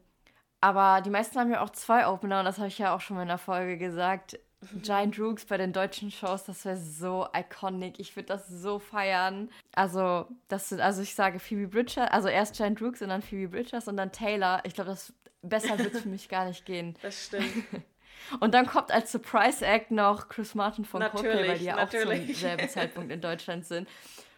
aber 0.62 1.02
die 1.02 1.10
meisten 1.10 1.38
haben 1.38 1.50
ja 1.50 1.60
auch 1.60 1.70
zwei 1.70 2.06
Opener 2.06 2.38
und 2.38 2.44
das 2.44 2.58
habe 2.58 2.68
ich 2.68 2.78
ja 2.78 2.94
auch 2.94 3.00
schon 3.00 3.16
mal 3.16 3.22
in 3.22 3.28
der 3.28 3.38
Folge 3.38 3.76
gesagt. 3.76 4.38
Giant 4.80 5.18
Rooks 5.18 5.44
bei 5.44 5.56
den 5.56 5.72
deutschen 5.72 6.12
Shows, 6.12 6.44
das 6.44 6.64
wäre 6.64 6.76
so 6.76 7.26
iconic. 7.36 7.98
Ich 7.98 8.14
würde 8.14 8.28
das 8.28 8.46
so 8.46 8.78
feiern. 8.78 9.50
Also, 9.74 10.26
das, 10.46 10.72
also 10.72 11.02
ich 11.02 11.16
sage 11.16 11.40
Phoebe 11.40 11.66
Bridgers, 11.66 12.08
also 12.12 12.28
erst 12.28 12.56
Giant 12.56 12.80
Rooks 12.80 13.02
und 13.02 13.08
dann 13.08 13.22
Phoebe 13.22 13.48
Bridgers 13.48 13.88
und 13.88 13.96
dann 13.96 14.12
Taylor. 14.12 14.60
Ich 14.62 14.74
glaube, 14.74 14.90
das 14.90 15.12
besser 15.42 15.76
wird 15.80 15.96
für 15.96 16.08
mich 16.08 16.28
gar 16.28 16.44
nicht 16.44 16.64
gehen. 16.64 16.96
Das 17.02 17.26
stimmt. 17.26 17.44
Und 18.38 18.54
dann 18.54 18.66
kommt 18.66 18.92
als 18.92 19.10
Surprise 19.10 19.66
Act 19.66 19.90
noch 19.90 20.28
Chris 20.28 20.54
Martin 20.54 20.84
von 20.84 21.02
Coldplay, 21.02 21.48
weil 21.48 21.58
die 21.58 21.64
ja 21.64 21.74
natürlich. 21.74 22.22
auch 22.22 22.26
zum 22.26 22.34
selben 22.34 22.68
Zeitpunkt 22.68 23.10
in 23.10 23.20
Deutschland 23.20 23.66
sind. 23.66 23.88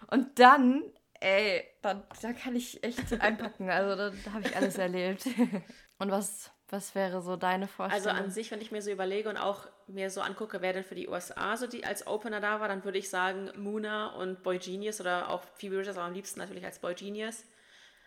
Und 0.06 0.38
dann, 0.38 0.82
ey, 1.20 1.64
da, 1.82 2.02
da 2.22 2.32
kann 2.32 2.56
ich 2.56 2.82
echt 2.82 3.20
einpacken. 3.20 3.68
Also 3.68 3.94
da, 3.94 4.10
da 4.24 4.32
habe 4.32 4.48
ich 4.48 4.56
alles 4.56 4.78
erlebt. 4.78 5.28
Und 5.98 6.10
was, 6.10 6.50
was 6.68 6.94
wäre 6.94 7.22
so 7.22 7.36
deine 7.36 7.68
Vorstellung? 7.68 8.08
Also 8.08 8.24
an 8.24 8.30
sich, 8.30 8.50
wenn 8.50 8.60
ich 8.60 8.72
mir 8.72 8.82
so 8.82 8.90
überlege 8.90 9.28
und 9.28 9.36
auch 9.36 9.66
mir 9.86 10.10
so 10.10 10.20
angucke, 10.20 10.60
wer 10.60 10.72
denn 10.72 10.84
für 10.84 10.94
die 10.94 11.08
USA 11.08 11.56
so 11.56 11.66
die 11.66 11.84
als 11.84 12.06
Opener 12.06 12.40
da 12.40 12.60
war, 12.60 12.68
dann 12.68 12.84
würde 12.84 12.98
ich 12.98 13.08
sagen 13.08 13.50
Muna 13.56 14.08
und 14.14 14.42
Boy 14.42 14.58
Genius 14.58 15.00
oder 15.00 15.30
auch 15.30 15.42
Phoebe 15.56 15.82
aber 15.88 16.02
am 16.02 16.12
liebsten 16.12 16.40
natürlich 16.40 16.64
als 16.64 16.78
Boy 16.78 16.94
Genius. 16.94 17.44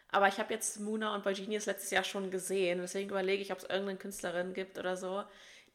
Aber 0.10 0.28
ich 0.28 0.40
habe 0.40 0.54
jetzt 0.54 0.80
Muna 0.80 1.14
und 1.14 1.24
Boy 1.24 1.34
Genius 1.34 1.66
letztes 1.66 1.92
Jahr 1.92 2.04
schon 2.04 2.32
gesehen, 2.32 2.80
deswegen 2.80 3.10
überlege 3.10 3.42
ich, 3.42 3.52
ob 3.52 3.60
es 3.60 3.64
irgendeine 3.66 3.98
Künstlerin 3.98 4.54
gibt 4.54 4.78
oder 4.80 4.96
so, 4.96 5.24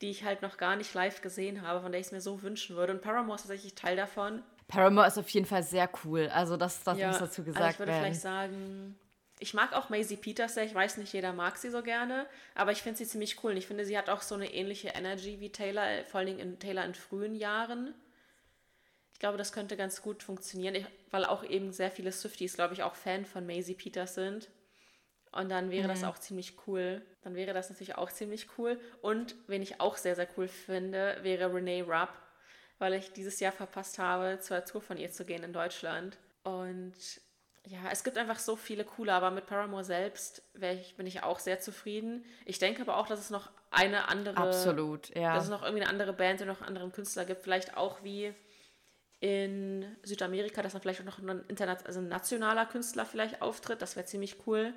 die 0.00 0.10
ich 0.10 0.24
halt 0.24 0.42
noch 0.42 0.56
gar 0.56 0.76
nicht 0.76 0.92
live 0.94 1.20
gesehen 1.22 1.62
habe, 1.62 1.80
von 1.80 1.92
der 1.92 2.00
ich 2.00 2.06
es 2.06 2.12
mir 2.12 2.20
so 2.20 2.42
wünschen 2.42 2.76
würde. 2.76 2.92
Und 2.92 3.02
Paramore 3.02 3.36
ist 3.36 3.42
tatsächlich 3.42 3.74
Teil 3.74 3.96
davon. 3.96 4.42
Paramore 4.68 5.06
ist 5.06 5.18
auf 5.18 5.28
jeden 5.28 5.46
Fall 5.46 5.62
sehr 5.62 5.88
cool. 6.04 6.28
Also 6.32 6.56
das, 6.56 6.82
das 6.82 6.98
ja, 6.98 7.08
muss 7.08 7.18
dazu 7.18 7.44
gesagt 7.44 7.64
also 7.64 7.74
ich 7.74 7.78
würde 7.78 7.92
werden. 7.92 8.04
vielleicht 8.04 8.20
sagen, 8.20 8.98
ich 9.42 9.54
mag 9.54 9.72
auch 9.72 9.88
Maisie 9.88 10.16
Peters 10.16 10.54
sehr. 10.54 10.62
Ich 10.64 10.74
weiß 10.74 10.98
nicht, 10.98 11.12
jeder 11.12 11.32
mag 11.32 11.56
sie 11.56 11.68
so 11.68 11.82
gerne, 11.82 12.26
aber 12.54 12.70
ich 12.70 12.80
finde 12.80 12.98
sie 12.98 13.06
ziemlich 13.06 13.42
cool. 13.42 13.50
Und 13.50 13.56
ich 13.56 13.66
finde, 13.66 13.84
sie 13.84 13.98
hat 13.98 14.08
auch 14.08 14.22
so 14.22 14.36
eine 14.36 14.54
ähnliche 14.54 14.90
Energy 14.90 15.40
wie 15.40 15.50
Taylor, 15.50 16.04
vor 16.04 16.18
allen 16.18 16.28
Dingen 16.28 16.38
in 16.38 16.58
Taylor 16.60 16.84
in 16.84 16.94
frühen 16.94 17.34
Jahren. 17.34 17.92
Ich 19.12 19.18
glaube, 19.18 19.38
das 19.38 19.52
könnte 19.52 19.76
ganz 19.76 20.00
gut 20.00 20.22
funktionieren, 20.22 20.76
ich, 20.76 20.86
weil 21.10 21.24
auch 21.24 21.42
eben 21.42 21.72
sehr 21.72 21.90
viele 21.90 22.12
Swifties, 22.12 22.54
glaube 22.54 22.74
ich, 22.74 22.84
auch 22.84 22.94
Fan 22.94 23.26
von 23.26 23.44
Maisie 23.44 23.74
Peters 23.74 24.14
sind. 24.14 24.48
Und 25.32 25.48
dann 25.48 25.72
wäre 25.72 25.88
mhm. 25.88 25.92
das 25.92 26.04
auch 26.04 26.18
ziemlich 26.18 26.56
cool. 26.68 27.02
Dann 27.22 27.34
wäre 27.34 27.52
das 27.52 27.68
natürlich 27.68 27.96
auch 27.96 28.12
ziemlich 28.12 28.46
cool. 28.58 28.78
Und 29.00 29.34
wen 29.48 29.62
ich 29.62 29.80
auch 29.80 29.96
sehr, 29.96 30.14
sehr 30.14 30.28
cool 30.36 30.46
finde, 30.46 31.18
wäre 31.22 31.52
Renee 31.52 31.82
Rupp, 31.82 32.12
weil 32.78 32.94
ich 32.94 33.12
dieses 33.12 33.40
Jahr 33.40 33.52
verpasst 33.52 33.98
habe, 33.98 34.38
zur 34.40 34.64
Tour 34.64 34.82
von 34.82 34.98
ihr 34.98 35.10
zu 35.10 35.24
gehen 35.24 35.42
in 35.42 35.52
Deutschland. 35.52 36.16
Und 36.44 36.94
ja, 37.66 37.78
es 37.90 38.02
gibt 38.04 38.18
einfach 38.18 38.38
so 38.38 38.56
viele 38.56 38.84
coole, 38.84 39.12
aber 39.12 39.30
mit 39.30 39.46
Paramore 39.46 39.84
selbst 39.84 40.42
ich, 40.60 40.96
bin 40.96 41.06
ich 41.06 41.22
auch 41.22 41.38
sehr 41.38 41.60
zufrieden. 41.60 42.24
Ich 42.44 42.58
denke 42.58 42.82
aber 42.82 42.96
auch, 42.96 43.06
dass 43.06 43.20
es 43.20 43.30
noch 43.30 43.50
eine 43.70 44.08
andere. 44.08 44.36
Absolut, 44.36 45.14
ja. 45.14 45.34
Dass 45.34 45.44
es 45.44 45.50
noch 45.50 45.62
irgendwie 45.62 45.82
eine 45.82 45.90
andere 45.90 46.12
Band 46.12 46.40
und 46.40 46.48
noch 46.48 46.60
einen 46.60 46.68
anderen 46.68 46.92
Künstler 46.92 47.24
gibt. 47.24 47.42
Vielleicht 47.42 47.76
auch 47.76 48.02
wie 48.02 48.34
in 49.20 49.96
Südamerika, 50.02 50.62
dass 50.62 50.72
dann 50.72 50.82
vielleicht 50.82 51.00
auch 51.00 51.04
noch 51.04 51.18
ein, 51.20 51.44
Internet, 51.46 51.86
also 51.86 52.00
ein 52.00 52.08
nationaler 52.08 52.66
Künstler 52.66 53.06
vielleicht 53.06 53.40
auftritt. 53.40 53.80
Das 53.80 53.94
wäre 53.94 54.06
ziemlich 54.06 54.46
cool 54.46 54.74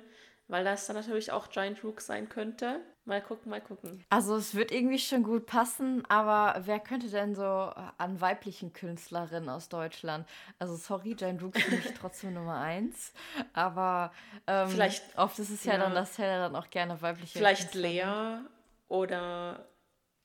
weil 0.48 0.64
das 0.64 0.86
dann 0.86 0.96
natürlich 0.96 1.32
auch 1.32 1.50
Giant 1.50 1.82
Rook 1.84 2.00
sein 2.00 2.28
könnte. 2.28 2.80
Mal 3.06 3.22
gucken, 3.22 3.50
mal 3.50 3.60
gucken. 3.60 4.04
Also 4.10 4.34
es 4.34 4.56
wird 4.56 4.72
irgendwie 4.72 4.98
schon 4.98 5.22
gut 5.22 5.46
passen, 5.46 6.04
aber 6.08 6.60
wer 6.66 6.80
könnte 6.80 7.08
denn 7.08 7.36
so 7.36 7.44
an 7.44 8.20
weiblichen 8.20 8.72
Künstlerinnen 8.72 9.48
aus 9.48 9.68
Deutschland? 9.68 10.26
Also 10.58 10.74
sorry, 10.74 11.14
Giant 11.14 11.40
Rook 11.40 11.56
ist 11.56 11.70
mich 11.70 11.94
trotzdem 12.00 12.34
Nummer 12.34 12.58
eins, 12.58 13.12
aber 13.52 14.12
ähm, 14.48 14.68
vielleicht 14.70 15.16
oft 15.16 15.38
ist 15.38 15.50
es 15.50 15.62
ja, 15.62 15.74
ja, 15.74 15.78
dann, 15.78 15.94
dass 15.94 16.16
Taylor 16.16 16.48
dann 16.48 16.56
auch 16.56 16.68
gerne 16.68 17.00
weibliche 17.00 17.38
Vielleicht 17.38 17.74
Lea 17.74 18.40
oder 18.88 19.68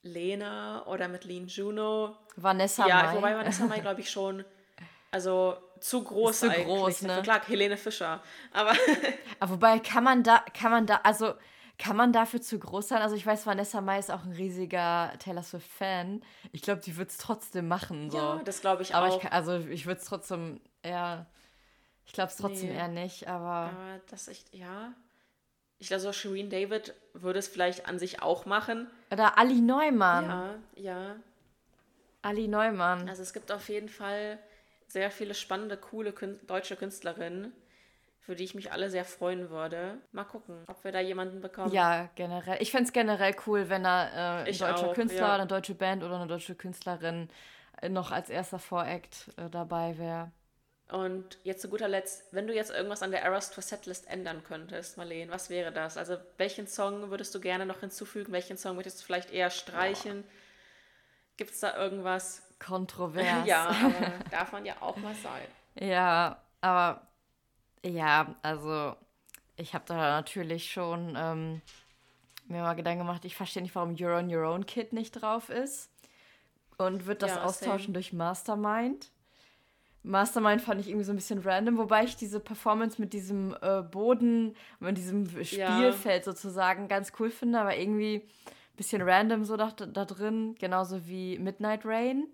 Lena 0.01 0.83
oder 0.87 1.07
mit 1.07 1.23
Lean 1.23 1.45
Juno. 1.45 2.17
Vanessa 2.35 2.87
ja, 2.87 2.95
Mai. 2.95 3.03
Ja, 3.03 3.15
wobei 3.15 3.35
Vanessa 3.35 3.65
Mai 3.67 3.79
glaube 3.79 4.01
ich 4.01 4.09
schon, 4.09 4.43
also 5.11 5.55
zu 5.79 6.03
groß 6.03 6.39
zu 6.39 6.49
eigentlich. 6.49 6.65
Groß, 6.65 7.01
ne? 7.03 7.21
Klar, 7.21 7.41
Helene 7.47 7.77
Fischer. 7.77 8.23
Aber, 8.51 8.73
aber 9.39 9.51
wobei 9.51 9.77
kann 9.77 10.03
man 10.03 10.23
da, 10.23 10.43
kann 10.51 10.71
man 10.71 10.87
da, 10.87 11.01
also 11.03 11.35
kann 11.81 11.95
man 11.97 12.13
dafür 12.13 12.41
zu 12.41 12.59
groß 12.59 12.89
sein? 12.89 13.01
Also 13.01 13.15
ich 13.15 13.25
weiß, 13.25 13.47
Vanessa 13.47 13.81
Mai 13.81 13.97
ist 13.97 14.11
auch 14.11 14.23
ein 14.23 14.33
riesiger 14.33 15.11
Taylor 15.17 15.41
Swift-Fan. 15.41 16.21
Ich 16.51 16.61
glaube, 16.61 16.81
die 16.81 16.95
wird 16.95 17.09
es 17.09 17.17
trotzdem 17.17 17.67
machen. 17.67 18.11
So. 18.11 18.17
Ja, 18.17 18.41
das 18.45 18.61
glaube 18.61 18.83
ich 18.83 18.93
aber 18.93 19.07
auch. 19.07 19.23
Ich, 19.23 19.31
also 19.31 19.57
ich 19.57 19.87
würde 19.87 19.99
es 19.99 20.05
trotzdem 20.05 20.61
eher, 20.83 21.25
ich 22.05 22.13
glaube 22.13 22.29
es 22.29 22.37
trotzdem 22.37 22.69
nee. 22.69 22.75
eher 22.75 22.87
nicht, 22.87 23.27
aber... 23.27 23.71
Aber 23.71 23.99
das 24.09 24.27
echt, 24.27 24.53
ja... 24.53 24.93
Ich 25.79 25.87
glaube, 25.87 26.01
so 26.01 26.13
Shireen 26.13 26.51
David 26.51 26.93
würde 27.13 27.39
es 27.39 27.47
vielleicht 27.47 27.87
an 27.87 27.97
sich 27.97 28.21
auch 28.21 28.45
machen. 28.45 28.85
Oder 29.11 29.39
Ali 29.39 29.61
Neumann. 29.61 30.59
Ja, 30.75 30.83
ja. 30.83 31.15
Ali 32.21 32.47
Neumann. 32.47 33.09
Also 33.09 33.23
es 33.23 33.33
gibt 33.33 33.51
auf 33.51 33.67
jeden 33.67 33.89
Fall 33.89 34.37
sehr 34.85 35.09
viele 35.09 35.33
spannende, 35.33 35.77
coole 35.77 36.13
Kün 36.13 36.39
deutsche 36.45 36.75
Künstlerinnen, 36.75 37.51
für 38.21 38.35
die 38.35 38.43
ich 38.43 38.55
mich 38.55 38.71
alle 38.71 38.89
sehr 38.89 39.05
freuen 39.05 39.49
würde. 39.49 39.97
Mal 40.11 40.23
gucken, 40.23 40.63
ob 40.67 40.83
wir 40.83 40.91
da 40.91 40.99
jemanden 40.99 41.41
bekommen. 41.41 41.73
Ja, 41.73 42.09
generell. 42.15 42.57
Ich 42.61 42.71
fände 42.71 42.85
es 42.87 42.93
generell 42.93 43.35
cool, 43.45 43.69
wenn 43.69 43.83
da 43.83 44.07
äh, 44.07 44.39
ein 44.39 44.45
deutscher 44.45 44.89
auch, 44.89 44.93
Künstler, 44.93 45.19
ja. 45.19 45.35
eine 45.35 45.47
deutsche 45.47 45.75
Band 45.75 46.03
oder 46.03 46.15
eine 46.15 46.27
deutsche 46.27 46.55
Künstlerin 46.55 47.29
äh, 47.81 47.89
noch 47.89 48.11
als 48.11 48.29
erster 48.29 48.59
Voract 48.59 49.31
äh, 49.37 49.49
dabei 49.49 49.97
wäre. 49.97 50.31
Und 50.91 51.37
jetzt 51.43 51.61
zu 51.61 51.69
guter 51.69 51.87
Letzt, 51.87 52.33
wenn 52.33 52.47
du 52.47 52.53
jetzt 52.53 52.69
irgendwas 52.69 53.01
an 53.01 53.11
der 53.11 53.21
Eras 53.21 53.51
Tour 53.51 53.63
Setlist 53.63 54.09
ändern 54.09 54.43
könntest, 54.43 54.97
Marlene, 54.97 55.31
was 55.31 55.49
wäre 55.49 55.71
das? 55.71 55.97
Also 55.97 56.17
welchen 56.37 56.67
Song 56.67 57.09
würdest 57.09 57.33
du 57.33 57.39
gerne 57.39 57.65
noch 57.65 57.79
hinzufügen? 57.79 58.33
Welchen 58.33 58.57
Song 58.57 58.75
würdest 58.75 58.99
du 58.99 59.05
vielleicht 59.05 59.31
eher 59.31 59.49
streichen? 59.49 60.25
Gibt 61.37 61.51
es 61.51 61.61
da 61.61 61.77
irgendwas? 61.77 62.43
kontrovers. 62.61 63.25
ja, 63.45 63.67
aber 63.83 64.29
darf 64.29 64.51
man 64.51 64.65
ja 64.65 64.75
auch 64.79 64.95
mal 64.97 65.15
sein. 65.15 65.47
Ja, 65.75 66.41
aber 66.61 67.07
ja, 67.83 68.35
also 68.41 68.95
ich 69.55 69.73
habe 69.73 69.85
da 69.87 69.95
natürlich 69.95 70.71
schon 70.71 71.15
ähm, 71.17 71.61
mir 72.47 72.61
mal 72.61 72.73
Gedanken 72.73 72.99
gemacht, 72.99 73.25
ich 73.25 73.35
verstehe 73.35 73.63
nicht, 73.63 73.75
warum 73.75 73.95
You're 73.95 74.17
on 74.17 74.33
Your 74.33 74.47
Own 74.47 74.65
Kid 74.65 74.93
nicht 74.93 75.11
drauf 75.11 75.49
ist. 75.49 75.89
Und 76.77 77.05
wird 77.05 77.21
das 77.21 77.35
ja, 77.35 77.43
austauschen 77.43 77.87
same. 77.87 77.93
durch 77.93 78.11
Mastermind. 78.13 79.11
Mastermind 80.03 80.61
fand 80.61 80.81
ich 80.81 80.87
irgendwie 80.87 81.05
so 81.05 81.13
ein 81.13 81.17
bisschen 81.17 81.39
random, 81.39 81.77
wobei 81.77 82.03
ich 82.05 82.15
diese 82.15 82.39
Performance 82.39 82.99
mit 82.99 83.13
diesem 83.13 83.55
äh, 83.61 83.83
Boden, 83.83 84.55
mit 84.79 84.97
diesem 84.97 85.27
Spielfeld 85.43 86.25
ja. 86.25 86.31
sozusagen 86.31 86.87
ganz 86.87 87.13
cool 87.19 87.29
finde, 87.29 87.59
aber 87.59 87.77
irgendwie 87.77 88.15
ein 88.15 88.77
bisschen 88.77 89.03
random 89.03 89.45
so 89.45 89.57
da, 89.57 89.69
da 89.69 90.05
drin, 90.05 90.55
genauso 90.57 91.05
wie 91.07 91.37
Midnight 91.37 91.85
Rain. 91.85 92.27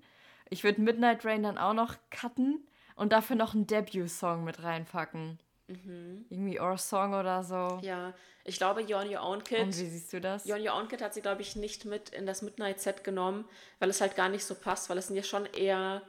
Ich 0.49 0.63
würde 0.63 0.79
Midnight 0.79 1.25
Rain 1.25 1.43
dann 1.43 1.57
auch 1.57 1.73
noch 1.73 1.95
cutten 2.09 2.65
und 2.97 3.13
dafür 3.13 3.37
noch 3.37 3.53
einen 3.53 3.67
Debut-Song 3.67 4.43
mit 4.43 4.61
reinpacken. 4.61 5.39
Mhm. 5.67 6.25
Irgendwie 6.29 6.59
Or 6.59 6.77
Song 6.77 7.13
oder 7.13 7.43
so. 7.43 7.79
Ja, 7.81 8.13
ich 8.43 8.57
glaube, 8.57 8.81
You're 8.81 9.01
on 9.01 9.13
Your 9.13 9.21
Own 9.21 9.43
Kid. 9.43 9.59
Und 9.59 9.77
wie 9.77 9.85
siehst 9.87 10.11
du 10.11 10.19
das? 10.19 10.45
You're 10.45 10.55
on 10.55 10.67
Your 10.67 10.75
Own 10.75 10.87
Kid 10.87 11.01
hat 11.01 11.13
sie, 11.13 11.21
glaube 11.21 11.41
ich, 11.41 11.55
nicht 11.55 11.85
mit 11.85 12.09
in 12.09 12.25
das 12.25 12.41
Midnight 12.41 12.79
Set 12.79 13.03
genommen, 13.03 13.47
weil 13.79 13.89
es 13.89 14.01
halt 14.01 14.15
gar 14.15 14.29
nicht 14.29 14.43
so 14.43 14.55
passt, 14.55 14.89
weil 14.89 14.97
es 14.97 15.07
sind 15.07 15.15
ja 15.15 15.23
schon 15.23 15.45
eher 15.45 16.01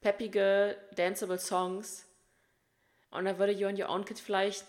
peppige, 0.00 0.76
danceable 0.94 1.38
Songs. 1.38 2.06
Und 3.10 3.24
da 3.24 3.38
würde 3.38 3.52
You 3.52 3.68
on 3.68 3.80
Your 3.80 3.88
Own 3.88 4.04
Kid 4.04 4.20
vielleicht 4.20 4.64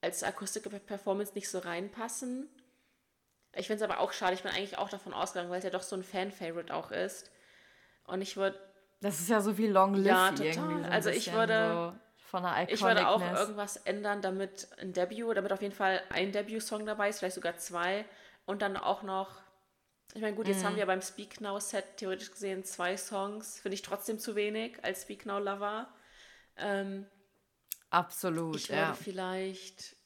als 0.00 0.22
Akustik-Performance 0.22 1.32
nicht 1.34 1.48
so 1.48 1.58
reinpassen. 1.58 2.48
Ich 3.54 3.66
finde 3.66 3.82
es 3.82 3.90
aber 3.90 4.00
auch 4.00 4.12
schade. 4.12 4.34
Ich 4.34 4.42
bin 4.42 4.52
eigentlich 4.52 4.76
auch 4.76 4.90
davon 4.90 5.14
ausgegangen, 5.14 5.50
weil 5.50 5.58
es 5.58 5.64
ja 5.64 5.70
doch 5.70 5.82
so 5.82 5.96
ein 5.96 6.04
Fan-Favorite 6.04 6.74
auch 6.74 6.90
ist. 6.90 7.30
Und 8.04 8.20
ich 8.20 8.36
würde. 8.36 8.58
Das 9.00 9.20
ist 9.20 9.28
ja 9.28 9.40
so 9.40 9.56
wie 9.58 9.66
Long 9.66 9.94
Live 9.94 10.06
ja, 10.06 10.30
total. 10.30 10.46
irgendwie. 10.46 10.84
So 10.84 10.90
also 10.90 11.10
ich 11.10 11.32
würde. 11.32 11.92
So 11.94 12.08
von 12.28 12.42
der 12.42 12.68
Ich 12.68 12.82
würde 12.82 13.08
auch 13.08 13.22
irgendwas 13.22 13.76
ändern, 13.78 14.20
damit 14.20 14.68
ein 14.78 14.92
Debüt, 14.92 15.36
damit 15.36 15.50
auf 15.50 15.62
jeden 15.62 15.74
Fall 15.74 16.02
ein 16.10 16.30
Debüt-Song 16.30 16.84
dabei 16.84 17.08
ist, 17.08 17.20
vielleicht 17.20 17.36
sogar 17.36 17.56
zwei. 17.56 18.04
Und 18.44 18.60
dann 18.60 18.76
auch 18.76 19.02
noch. 19.02 19.40
Ich 20.14 20.20
meine, 20.20 20.36
gut, 20.36 20.46
jetzt 20.46 20.62
mm. 20.62 20.66
haben 20.66 20.76
wir 20.76 20.86
beim 20.86 21.00
Speak 21.00 21.40
Now 21.40 21.58
Set 21.58 21.96
theoretisch 21.96 22.30
gesehen 22.30 22.64
zwei 22.64 22.96
Songs. 22.96 23.60
Finde 23.60 23.74
ich 23.74 23.82
trotzdem 23.82 24.18
zu 24.18 24.36
wenig 24.36 24.82
als 24.82 25.02
Speak 25.02 25.26
Now 25.26 25.38
Lover. 25.38 25.88
Ähm, 26.56 27.06
Absolut. 27.90 28.56
Ich 28.56 28.68
würde 28.68 28.80
ja. 28.80 28.94
vielleicht 28.94 29.96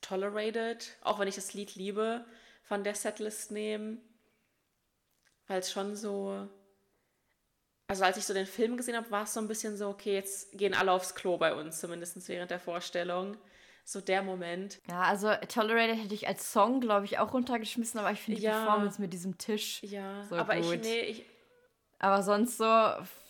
Tolerated, 0.00 0.96
auch 1.02 1.18
wenn 1.18 1.28
ich 1.28 1.34
das 1.34 1.52
Lied 1.52 1.74
liebe, 1.74 2.24
von 2.62 2.84
der 2.84 2.94
Setlist 2.94 3.50
nehmen. 3.50 4.00
Weil 5.46 5.60
es 5.60 5.70
schon 5.70 5.96
so. 5.96 6.48
Also 7.88 8.04
als 8.04 8.18
ich 8.18 8.24
so 8.24 8.34
den 8.34 8.46
Film 8.46 8.76
gesehen 8.76 8.96
habe, 8.96 9.10
war 9.10 9.24
es 9.24 9.32
so 9.32 9.40
ein 9.40 9.48
bisschen 9.48 9.76
so, 9.76 9.88
okay, 9.88 10.14
jetzt 10.14 10.52
gehen 10.52 10.74
alle 10.74 10.92
aufs 10.92 11.14
Klo 11.14 11.38
bei 11.38 11.54
uns, 11.54 11.80
zumindest 11.80 12.28
während 12.28 12.50
der 12.50 12.60
Vorstellung. 12.60 13.36
So 13.84 14.02
der 14.02 14.22
Moment. 14.22 14.78
Ja, 14.86 15.00
also 15.00 15.32
Tolerated 15.48 15.96
hätte 15.96 16.14
ich 16.14 16.28
als 16.28 16.52
Song, 16.52 16.82
glaube 16.82 17.06
ich, 17.06 17.18
auch 17.18 17.32
runtergeschmissen, 17.32 17.98
aber 17.98 18.12
ich 18.12 18.20
finde 18.20 18.40
ja. 18.42 18.50
die 18.50 18.56
Performance 18.58 19.00
mit 19.00 19.14
diesem 19.14 19.38
Tisch 19.38 19.82
ja, 19.82 20.22
so 20.28 20.36
aber 20.36 20.56
gut. 20.56 20.74
Ich, 20.74 20.80
nee, 20.82 21.00
ich, 21.00 21.24
aber 21.98 22.22
sonst 22.22 22.58
so 22.58 22.66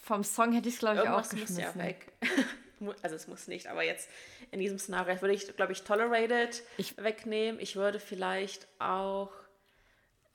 vom 0.02 0.24
Song 0.24 0.52
hätte 0.52 0.68
ich 0.68 0.74
es, 0.74 0.80
glaube 0.80 1.02
ich, 1.02 1.08
auch 1.08 1.22
geschmissen. 1.22 1.64
Muss 1.64 1.74
ja 1.76 1.76
weg. 1.76 2.12
also 3.02 3.14
es 3.14 3.28
muss 3.28 3.46
nicht, 3.46 3.68
aber 3.68 3.84
jetzt 3.84 4.10
in 4.50 4.58
diesem 4.58 4.80
Szenario 4.80 5.20
würde 5.20 5.34
ich, 5.34 5.54
glaube 5.54 5.72
ich, 5.72 5.82
Tolerated 5.82 6.64
ich, 6.76 6.96
wegnehmen. 6.96 7.60
Ich 7.60 7.76
würde 7.76 8.00
vielleicht 8.00 8.66
auch 8.80 9.30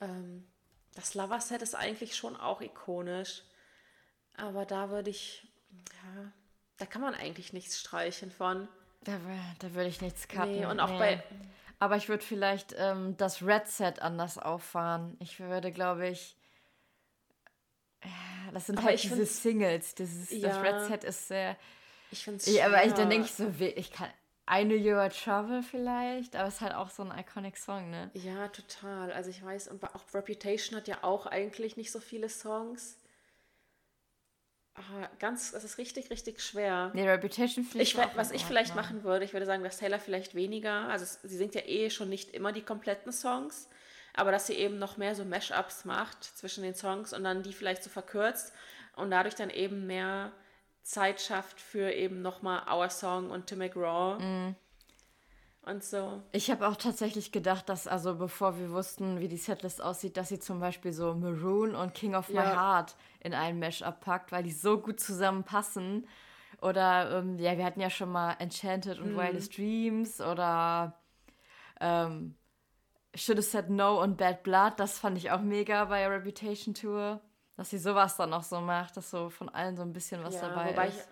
ähm, 0.00 0.46
das 0.94 1.14
Lover-Set 1.14 1.62
ist 1.62 1.74
eigentlich 1.74 2.16
schon 2.16 2.36
auch 2.36 2.60
ikonisch, 2.60 3.42
aber 4.36 4.64
da 4.64 4.90
würde 4.90 5.10
ich, 5.10 5.46
ja, 5.92 6.32
da 6.78 6.86
kann 6.86 7.02
man 7.02 7.14
eigentlich 7.14 7.52
nichts 7.52 7.78
streichen 7.80 8.30
von. 8.30 8.68
Da, 9.02 9.18
da 9.58 9.74
würde 9.74 9.88
ich 9.88 10.00
nichts 10.00 10.28
cutten. 10.28 10.60
Nee, 10.60 10.66
und 10.66 10.80
auch 10.80 10.90
nee. 10.90 10.98
bei... 10.98 11.24
Aber 11.78 11.96
ich 11.96 12.08
würde 12.08 12.24
vielleicht 12.24 12.74
ähm, 12.78 13.16
das 13.16 13.42
Red-Set 13.42 14.00
anders 14.00 14.38
auffahren. 14.38 15.16
Ich 15.20 15.40
würde, 15.40 15.70
glaube 15.70 16.08
ich... 16.08 16.36
Das 18.52 18.66
sind 18.66 18.78
aber 18.78 18.88
halt 18.88 19.02
diese 19.02 19.26
Singles. 19.26 19.94
Dieses, 19.94 20.30
ja, 20.30 20.48
das 20.48 20.62
Red 20.62 20.88
Set 20.88 21.04
ist 21.04 21.28
sehr... 21.28 21.56
Ich 22.10 22.24
finde 22.24 22.38
es 22.38 22.46
ja, 22.46 22.66
Aber 22.66 22.84
ich, 22.84 22.92
dann 22.92 23.10
denke 23.10 23.26
ich 23.26 23.34
so, 23.34 23.52
ich 23.58 23.90
kann 23.90 24.08
I 24.48 24.62
Know 24.64 24.76
You're 24.76 25.08
Trouble 25.08 25.62
vielleicht, 25.62 26.36
aber 26.36 26.48
es 26.48 26.56
ist 26.56 26.60
halt 26.60 26.74
auch 26.74 26.90
so 26.90 27.02
ein 27.02 27.18
iconic 27.18 27.56
Song, 27.56 27.90
ne? 27.90 28.10
Ja, 28.12 28.48
total. 28.48 29.10
Also 29.12 29.30
ich 29.30 29.42
weiß, 29.42 29.68
und 29.68 29.82
auch 29.82 30.02
Reputation 30.12 30.76
hat 30.76 30.86
ja 30.86 30.98
auch 31.02 31.26
eigentlich 31.26 31.76
nicht 31.76 31.90
so 31.90 31.98
viele 31.98 32.28
Songs. 32.28 32.98
Aber 34.74 35.08
ganz, 35.20 35.52
das 35.52 35.62
ist 35.62 35.78
richtig, 35.78 36.10
richtig 36.10 36.40
schwer. 36.40 36.90
Nee, 36.94 37.08
Reputation 37.08 37.64
finde 37.64 37.84
ich. 37.84 37.96
was 37.96 38.32
ich 38.32 38.44
vielleicht 38.44 38.74
machen 38.74 39.04
würde, 39.04 39.24
ich 39.24 39.32
würde 39.32 39.46
sagen, 39.46 39.62
dass 39.62 39.78
Taylor 39.78 40.00
vielleicht 40.00 40.34
weniger, 40.34 40.88
also 40.88 41.04
sie 41.22 41.36
singt 41.36 41.54
ja 41.54 41.62
eh 41.64 41.90
schon 41.90 42.08
nicht 42.08 42.30
immer 42.30 42.52
die 42.52 42.62
kompletten 42.62 43.12
Songs, 43.12 43.68
aber 44.14 44.32
dass 44.32 44.48
sie 44.48 44.54
eben 44.54 44.78
noch 44.78 44.96
mehr 44.96 45.14
so 45.14 45.24
Mashups 45.24 45.84
macht 45.84 46.24
zwischen 46.24 46.64
den 46.64 46.74
Songs 46.74 47.12
und 47.12 47.22
dann 47.22 47.44
die 47.44 47.52
vielleicht 47.52 47.84
so 47.84 47.90
verkürzt 47.90 48.52
und 48.96 49.12
dadurch 49.12 49.36
dann 49.36 49.50
eben 49.50 49.86
mehr 49.86 50.32
Zeit 50.82 51.20
schafft 51.20 51.60
für 51.60 51.92
eben 51.92 52.20
nochmal 52.20 52.62
Our 52.68 52.90
Song 52.90 53.30
und 53.30 53.46
Tim 53.46 53.58
McGraw. 53.58 54.18
Mm. 54.18 54.56
Und 55.66 55.82
so. 55.82 56.22
Ich 56.32 56.50
habe 56.50 56.68
auch 56.68 56.76
tatsächlich 56.76 57.32
gedacht, 57.32 57.68
dass, 57.68 57.86
also 57.86 58.16
bevor 58.16 58.58
wir 58.58 58.70
wussten, 58.70 59.20
wie 59.20 59.28
die 59.28 59.38
Setlist 59.38 59.82
aussieht, 59.82 60.16
dass 60.16 60.28
sie 60.28 60.38
zum 60.38 60.60
Beispiel 60.60 60.92
so 60.92 61.14
Maroon 61.14 61.74
und 61.74 61.94
King 61.94 62.14
of 62.14 62.28
My 62.28 62.36
ja. 62.36 62.54
Heart 62.54 62.96
in 63.20 63.32
einen 63.32 63.58
Mashup 63.58 64.00
packt, 64.00 64.30
weil 64.30 64.42
die 64.42 64.52
so 64.52 64.78
gut 64.78 65.00
zusammenpassen. 65.00 66.06
Oder, 66.60 67.18
ähm, 67.18 67.38
ja, 67.38 67.56
wir 67.56 67.64
hatten 67.64 67.80
ja 67.80 67.90
schon 67.90 68.12
mal 68.12 68.32
Enchanted 68.38 68.98
und 68.98 69.14
mm. 69.14 69.16
Wildest 69.16 69.56
Dreams 69.56 70.20
oder 70.20 70.98
ähm, 71.80 72.36
Should 73.14 73.38
Have 73.38 73.48
Said 73.48 73.70
No 73.70 74.02
und 74.02 74.18
Bad 74.18 74.42
Blood. 74.42 74.74
Das 74.76 74.98
fand 74.98 75.16
ich 75.16 75.30
auch 75.30 75.40
mega 75.40 75.86
bei 75.86 76.06
Reputation 76.06 76.74
Tour 76.74 77.20
dass 77.56 77.70
sie 77.70 77.78
sowas 77.78 78.16
dann 78.16 78.32
auch 78.32 78.42
so 78.42 78.60
macht, 78.60 78.96
dass 78.96 79.10
so 79.10 79.30
von 79.30 79.48
allen 79.48 79.76
so 79.76 79.82
ein 79.82 79.92
bisschen 79.92 80.22
was 80.24 80.34
ja, 80.34 80.48
dabei 80.48 80.88
ist. 80.88 81.08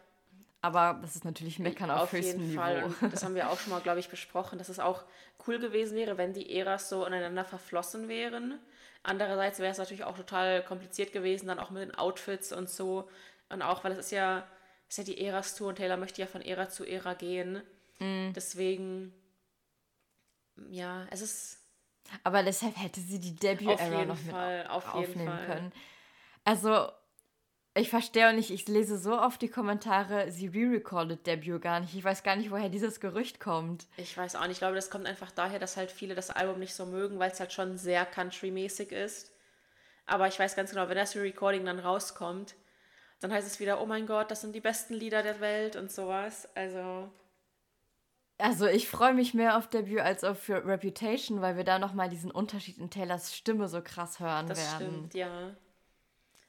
Aber 0.62 1.00
das 1.02 1.16
ist 1.16 1.24
natürlich 1.24 1.58
Meckern 1.58 1.90
auf, 1.90 2.02
auf 2.02 2.12
höchstem 2.12 2.40
jeden 2.40 2.54
Fall. 2.54 2.82
Niveau. 2.82 3.08
das 3.08 3.24
haben 3.24 3.34
wir 3.34 3.50
auch 3.50 3.58
schon 3.58 3.72
mal, 3.72 3.80
glaube 3.80 3.98
ich, 3.98 4.08
besprochen, 4.08 4.58
dass 4.58 4.68
es 4.68 4.78
auch 4.78 5.04
cool 5.46 5.58
gewesen 5.58 5.96
wäre, 5.96 6.16
wenn 6.16 6.32
die 6.32 6.56
Äras 6.56 6.88
so 6.88 7.04
ineinander 7.04 7.44
verflossen 7.44 8.08
wären. 8.08 8.60
Andererseits 9.02 9.58
wäre 9.58 9.72
es 9.72 9.78
natürlich 9.78 10.04
auch 10.04 10.16
total 10.16 10.64
kompliziert 10.64 11.12
gewesen, 11.12 11.48
dann 11.48 11.58
auch 11.58 11.70
mit 11.70 11.82
den 11.82 11.94
Outfits 11.96 12.52
und 12.52 12.70
so. 12.70 13.08
Und 13.48 13.60
auch, 13.60 13.82
weil 13.82 13.92
es 13.92 13.98
ist 13.98 14.12
ja, 14.12 14.46
ist 14.88 14.98
ja 14.98 15.04
die 15.04 15.20
Äras-Tour 15.20 15.70
und 15.70 15.76
Taylor 15.76 15.96
möchte 15.96 16.20
ja 16.20 16.28
von 16.28 16.42
Ära 16.42 16.68
zu 16.68 16.84
Ära 16.84 17.14
gehen. 17.14 17.60
Mm. 17.98 18.32
Deswegen, 18.32 19.12
ja, 20.70 21.06
es 21.10 21.22
ist. 21.22 21.58
Aber 22.22 22.44
deshalb 22.44 22.76
hätte 22.76 23.00
sie 23.00 23.18
die 23.18 23.34
Debüt-Ära 23.34 24.04
noch 24.04 24.18
Fall, 24.18 24.62
mit 24.62 24.70
aufnehmen 24.70 25.38
können. 25.46 25.72
Also, 26.44 26.88
ich 27.74 27.88
verstehe 27.88 28.28
auch 28.28 28.34
nicht, 28.34 28.50
ich 28.50 28.68
lese 28.68 28.98
so 28.98 29.18
oft 29.18 29.40
die 29.40 29.48
Kommentare, 29.48 30.30
sie 30.30 30.48
re-recorded 30.48 31.26
Debut 31.26 31.62
gar 31.62 31.80
nicht. 31.80 31.94
Ich 31.94 32.04
weiß 32.04 32.22
gar 32.22 32.36
nicht, 32.36 32.50
woher 32.50 32.68
dieses 32.68 33.00
Gerücht 33.00 33.40
kommt. 33.40 33.86
Ich 33.96 34.16
weiß 34.16 34.36
auch 34.36 34.42
nicht. 34.42 34.52
Ich 34.52 34.58
glaube, 34.58 34.74
das 34.74 34.90
kommt 34.90 35.06
einfach 35.06 35.30
daher, 35.30 35.58
dass 35.58 35.78
halt 35.78 35.90
viele 35.90 36.14
das 36.14 36.28
Album 36.30 36.58
nicht 36.58 36.74
so 36.74 36.84
mögen, 36.84 37.18
weil 37.18 37.30
es 37.30 37.40
halt 37.40 37.52
schon 37.52 37.78
sehr 37.78 38.04
country-mäßig 38.04 38.92
ist. 38.92 39.32
Aber 40.04 40.28
ich 40.28 40.38
weiß 40.38 40.54
ganz 40.54 40.70
genau, 40.70 40.88
wenn 40.88 40.96
das 40.96 41.16
Re-Recording 41.16 41.64
dann 41.64 41.78
rauskommt, 41.78 42.56
dann 43.20 43.32
heißt 43.32 43.46
es 43.46 43.60
wieder, 43.60 43.80
oh 43.80 43.86
mein 43.86 44.06
Gott, 44.06 44.30
das 44.30 44.42
sind 44.42 44.54
die 44.54 44.60
besten 44.60 44.94
Lieder 44.94 45.22
der 45.22 45.40
Welt 45.40 45.76
und 45.76 45.90
sowas. 45.90 46.48
Also. 46.54 47.10
Also 48.36 48.66
ich 48.66 48.88
freue 48.88 49.14
mich 49.14 49.32
mehr 49.32 49.56
auf 49.56 49.68
Debut 49.68 50.00
als 50.00 50.24
auf 50.24 50.46
Reputation, 50.48 51.40
weil 51.40 51.56
wir 51.56 51.64
da 51.64 51.78
nochmal 51.78 52.10
diesen 52.10 52.30
Unterschied 52.30 52.76
in 52.76 52.90
Taylors 52.90 53.34
Stimme 53.34 53.68
so 53.68 53.80
krass 53.80 54.20
hören 54.20 54.48
das 54.48 54.58
werden. 54.58 54.78
Das 54.78 54.96
stimmt, 54.96 55.14
ja. 55.14 55.56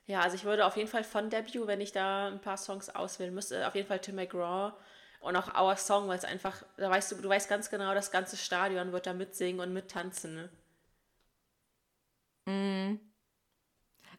Ja, 0.06 0.22
also 0.22 0.36
ich 0.36 0.44
würde 0.44 0.66
auf 0.66 0.76
jeden 0.76 0.90
Fall 0.90 1.04
von 1.04 1.30
Debut, 1.30 1.66
wenn 1.68 1.80
ich 1.80 1.92
da 1.94 2.28
ein 2.28 2.42
paar 2.42 2.58
Songs 2.58 2.90
auswählen 2.90 3.34
müsste, 3.34 3.66
auf 3.68 3.76
jeden 3.76 3.88
Fall 3.88 4.00
Tim 4.00 4.16
McGraw 4.16 4.74
und 5.22 5.36
auch 5.38 5.56
Our 5.58 5.78
Song, 5.78 6.08
weil 6.10 6.18
es 6.18 6.26
einfach, 6.26 6.64
da 6.78 6.90
weißt 6.90 7.14
du, 7.14 7.16
du 7.22 7.30
weißt 7.30 7.50
ganz 7.50 7.70
genau, 7.70 7.94
das 7.94 8.12
ganze 8.12 8.36
Stadion 8.36 8.92
wird 8.92 9.08
da 9.08 9.14
mitsingen 9.14 9.62
und 9.62 9.74
mittanzen. 9.74 10.50
Ne? 12.46 12.54
Mm. 12.54 13.00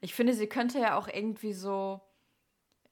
Ich 0.01 0.15
finde, 0.15 0.35
sie 0.35 0.49
könnte 0.49 0.79
ja 0.79 0.97
auch 0.97 1.09
irgendwie 1.09 1.53
so 1.53 2.01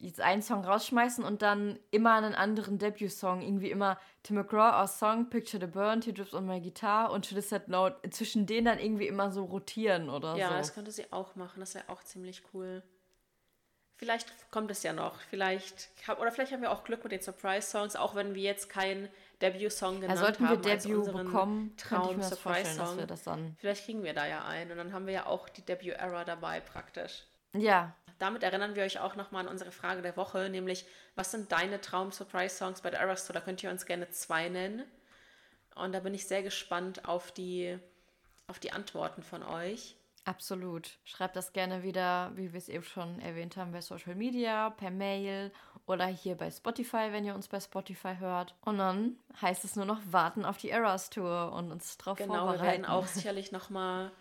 jetzt 0.02 0.20
einen 0.20 0.42
Song 0.42 0.64
rausschmeißen 0.64 1.24
und 1.24 1.42
dann 1.42 1.78
immer 1.90 2.14
einen 2.14 2.34
anderen 2.34 2.78
Debut-Song. 2.78 3.40
Irgendwie 3.40 3.70
immer 3.70 3.98
Tim 4.24 4.36
McGraw 4.36 4.82
aus 4.82 4.98
Song, 4.98 5.30
Picture 5.30 5.60
the 5.60 5.70
Burn, 5.70 6.00
Teardrops 6.00 6.34
on 6.34 6.44
My 6.44 6.60
Guitar 6.60 7.12
und 7.12 7.24
Should 7.24 7.38
Have 7.38 7.48
Said 7.48 7.68
No. 7.68 7.90
Zwischen 8.10 8.46
denen 8.46 8.66
dann 8.66 8.78
irgendwie 8.78 9.06
immer 9.06 9.30
so 9.30 9.44
rotieren 9.44 10.10
oder 10.10 10.36
ja, 10.36 10.48
so. 10.48 10.52
Ja, 10.52 10.58
das 10.58 10.74
könnte 10.74 10.90
sie 10.90 11.12
auch 11.12 11.36
machen. 11.36 11.60
Das 11.60 11.74
wäre 11.74 11.88
auch 11.88 12.02
ziemlich 12.02 12.42
cool. 12.52 12.82
Vielleicht 13.96 14.50
kommt 14.50 14.70
es 14.72 14.82
ja 14.82 14.92
noch. 14.92 15.20
Vielleicht, 15.30 15.90
oder 16.20 16.32
vielleicht 16.32 16.50
haben 16.50 16.62
wir 16.62 16.72
auch 16.72 16.82
Glück 16.82 17.04
mit 17.04 17.12
den 17.12 17.20
Surprise-Songs, 17.20 17.94
auch 17.94 18.16
wenn 18.16 18.34
wir 18.34 18.42
jetzt 18.42 18.68
keinen 18.68 19.08
Debut-Song 19.40 20.00
genannt 20.00 20.18
ja, 20.18 20.24
sollten 20.26 20.42
wir 20.42 20.48
haben 20.50 20.62
Debut 20.62 21.12
bekommen, 21.12 21.76
Traum 21.76 22.20
Surprise-Song. 22.20 22.98
Vielleicht 23.58 23.84
kriegen 23.84 24.02
wir 24.02 24.12
da 24.12 24.26
ja 24.26 24.44
einen 24.44 24.72
und 24.72 24.78
dann 24.78 24.92
haben 24.92 25.06
wir 25.06 25.14
ja 25.14 25.26
auch 25.26 25.48
die 25.48 25.62
Debut-Era 25.62 26.24
dabei 26.24 26.58
praktisch. 26.58 27.22
Ja, 27.54 27.94
damit 28.22 28.44
erinnern 28.44 28.76
wir 28.76 28.84
euch 28.84 29.00
auch 29.00 29.16
nochmal 29.16 29.44
an 29.44 29.50
unsere 29.50 29.72
Frage 29.72 30.00
der 30.00 30.16
Woche, 30.16 30.48
nämlich, 30.48 30.86
was 31.16 31.32
sind 31.32 31.50
deine 31.50 31.80
Traum-Surprise-Songs 31.80 32.80
bei 32.80 32.90
der 32.90 33.00
Eras 33.00 33.26
Tour? 33.26 33.34
Da 33.34 33.40
könnt 33.40 33.62
ihr 33.62 33.70
uns 33.70 33.84
gerne 33.84 34.08
zwei 34.10 34.48
nennen. 34.48 34.84
Und 35.74 35.92
da 35.92 36.00
bin 36.00 36.14
ich 36.14 36.28
sehr 36.28 36.42
gespannt 36.42 37.08
auf 37.08 37.32
die, 37.32 37.78
auf 38.46 38.60
die 38.60 38.72
Antworten 38.72 39.22
von 39.22 39.42
euch. 39.42 39.96
Absolut. 40.24 40.98
Schreibt 41.02 41.34
das 41.34 41.52
gerne 41.52 41.82
wieder, 41.82 42.30
wie 42.36 42.52
wir 42.52 42.58
es 42.58 42.68
eben 42.68 42.84
schon 42.84 43.18
erwähnt 43.18 43.56
haben, 43.56 43.72
bei 43.72 43.80
Social 43.80 44.14
Media, 44.14 44.70
per 44.70 44.92
Mail 44.92 45.50
oder 45.86 46.06
hier 46.06 46.36
bei 46.36 46.48
Spotify, 46.48 47.08
wenn 47.10 47.24
ihr 47.24 47.34
uns 47.34 47.48
bei 47.48 47.58
Spotify 47.58 48.14
hört. 48.20 48.54
Und 48.64 48.78
dann 48.78 49.16
heißt 49.40 49.64
es 49.64 49.74
nur 49.74 49.84
noch 49.84 50.00
warten 50.10 50.44
auf 50.44 50.58
die 50.58 50.70
Eras 50.70 51.10
Tour 51.10 51.52
und 51.52 51.72
uns 51.72 51.98
darauf 51.98 52.18
genau, 52.18 52.34
vorbereiten. 52.34 52.58
Genau, 52.58 52.62
wir 52.62 52.72
werden 52.72 52.84
auch 52.84 53.06
sicherlich 53.08 53.50
nochmal 53.50 54.12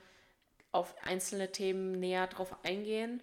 auf 0.71 0.95
einzelne 1.03 1.51
Themen 1.51 1.91
näher 1.91 2.25
drauf 2.25 2.55
eingehen 2.63 3.21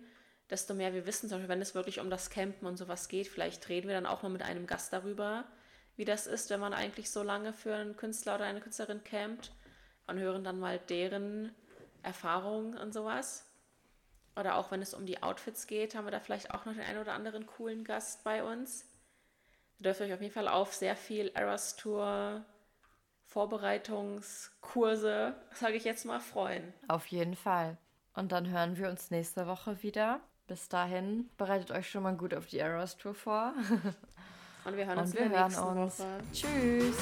desto 0.51 0.75
mehr 0.75 0.95
wir 0.95 1.07
wissen, 1.07 1.29
zum 1.29 1.39
Beispiel 1.39 1.51
wenn 1.51 1.63
es 1.63 1.75
wirklich 1.75 2.01
um 2.01 2.11
das 2.11 2.31
Campen 2.31 2.67
und 2.67 2.77
sowas 2.77 3.09
geht, 3.09 3.29
vielleicht 3.29 3.69
reden 3.69 3.89
wir 3.89 3.95
dann 3.95 4.07
auch 4.07 4.23
mal 4.23 4.31
mit 4.31 4.43
einem 4.43 4.67
Gast 4.67 4.93
darüber, 4.93 5.45
wie 5.97 6.05
das 6.05 6.27
ist, 6.27 6.51
wenn 6.51 6.61
man 6.61 6.73
eigentlich 6.73 7.11
so 7.11 7.23
lange 7.23 7.53
für 7.53 7.75
einen 7.75 7.97
Künstler 7.97 8.37
oder 8.37 8.45
eine 8.45 8.61
Künstlerin 8.61 9.05
campt 9.05 9.53
und 10.07 10.19
hören 10.19 10.45
dann 10.45 10.59
mal 10.59 10.79
deren 10.79 11.55
Erfahrungen 12.03 12.79
und 12.79 12.95
sowas. 12.95 13.45
Oder 14.37 14.57
auch 14.57 14.71
wenn 14.71 14.81
es 14.81 14.95
um 14.95 15.05
die 15.05 15.23
Outfits 15.23 15.67
geht, 15.67 15.97
haben 15.97 16.07
wir 16.07 16.13
da 16.13 16.21
vielleicht 16.21 16.53
auch 16.53 16.65
noch 16.65 16.73
den 16.73 16.83
einen 16.83 17.01
oder 17.01 17.15
anderen 17.15 17.47
coolen 17.47 17.83
Gast 17.85 18.23
bei 18.23 18.45
uns. 18.45 18.87
Ihr 19.79 19.85
dürft 19.85 20.01
euch 20.01 20.13
auf 20.13 20.21
jeden 20.21 20.33
Fall 20.33 20.49
auf 20.49 20.75
sehr 20.75 20.97
viel 20.97 21.31
Eras 21.35 21.77
Tour 21.77 22.45
Vorbereitungskurse, 23.27 25.35
sage 25.53 25.77
ich 25.77 25.85
jetzt 25.85 26.07
mal, 26.07 26.21
freuen. 26.21 26.73
Auf 26.87 27.09
jeden 27.09 27.35
Fall. 27.35 27.77
Und 28.15 28.33
dann 28.33 28.49
hören 28.49 28.79
wir 28.79 28.89
uns 28.89 29.11
nächste 29.11 29.47
Woche 29.47 29.83
wieder. 29.83 30.23
Bis 30.49 30.67
dahin, 30.71 31.29
bereitet 31.37 31.71
euch 31.71 31.91
schon 31.91 32.03
mal 32.03 32.17
gut 32.17 32.33
auf 32.33 32.47
die 32.47 32.59
Eras 32.59 32.97
Tour 32.97 33.15
vor. 33.15 33.53
Und 34.65 34.77
wir 34.77 34.87
hören 34.87 34.99
uns 34.99 35.11
Und 35.11 35.19
wir 35.19 35.27
in 35.27 35.33
der 35.33 35.45
nächsten 35.45 35.63
uns. 35.63 35.99
Woche. 35.99 36.21
Tschüss. 36.33 36.97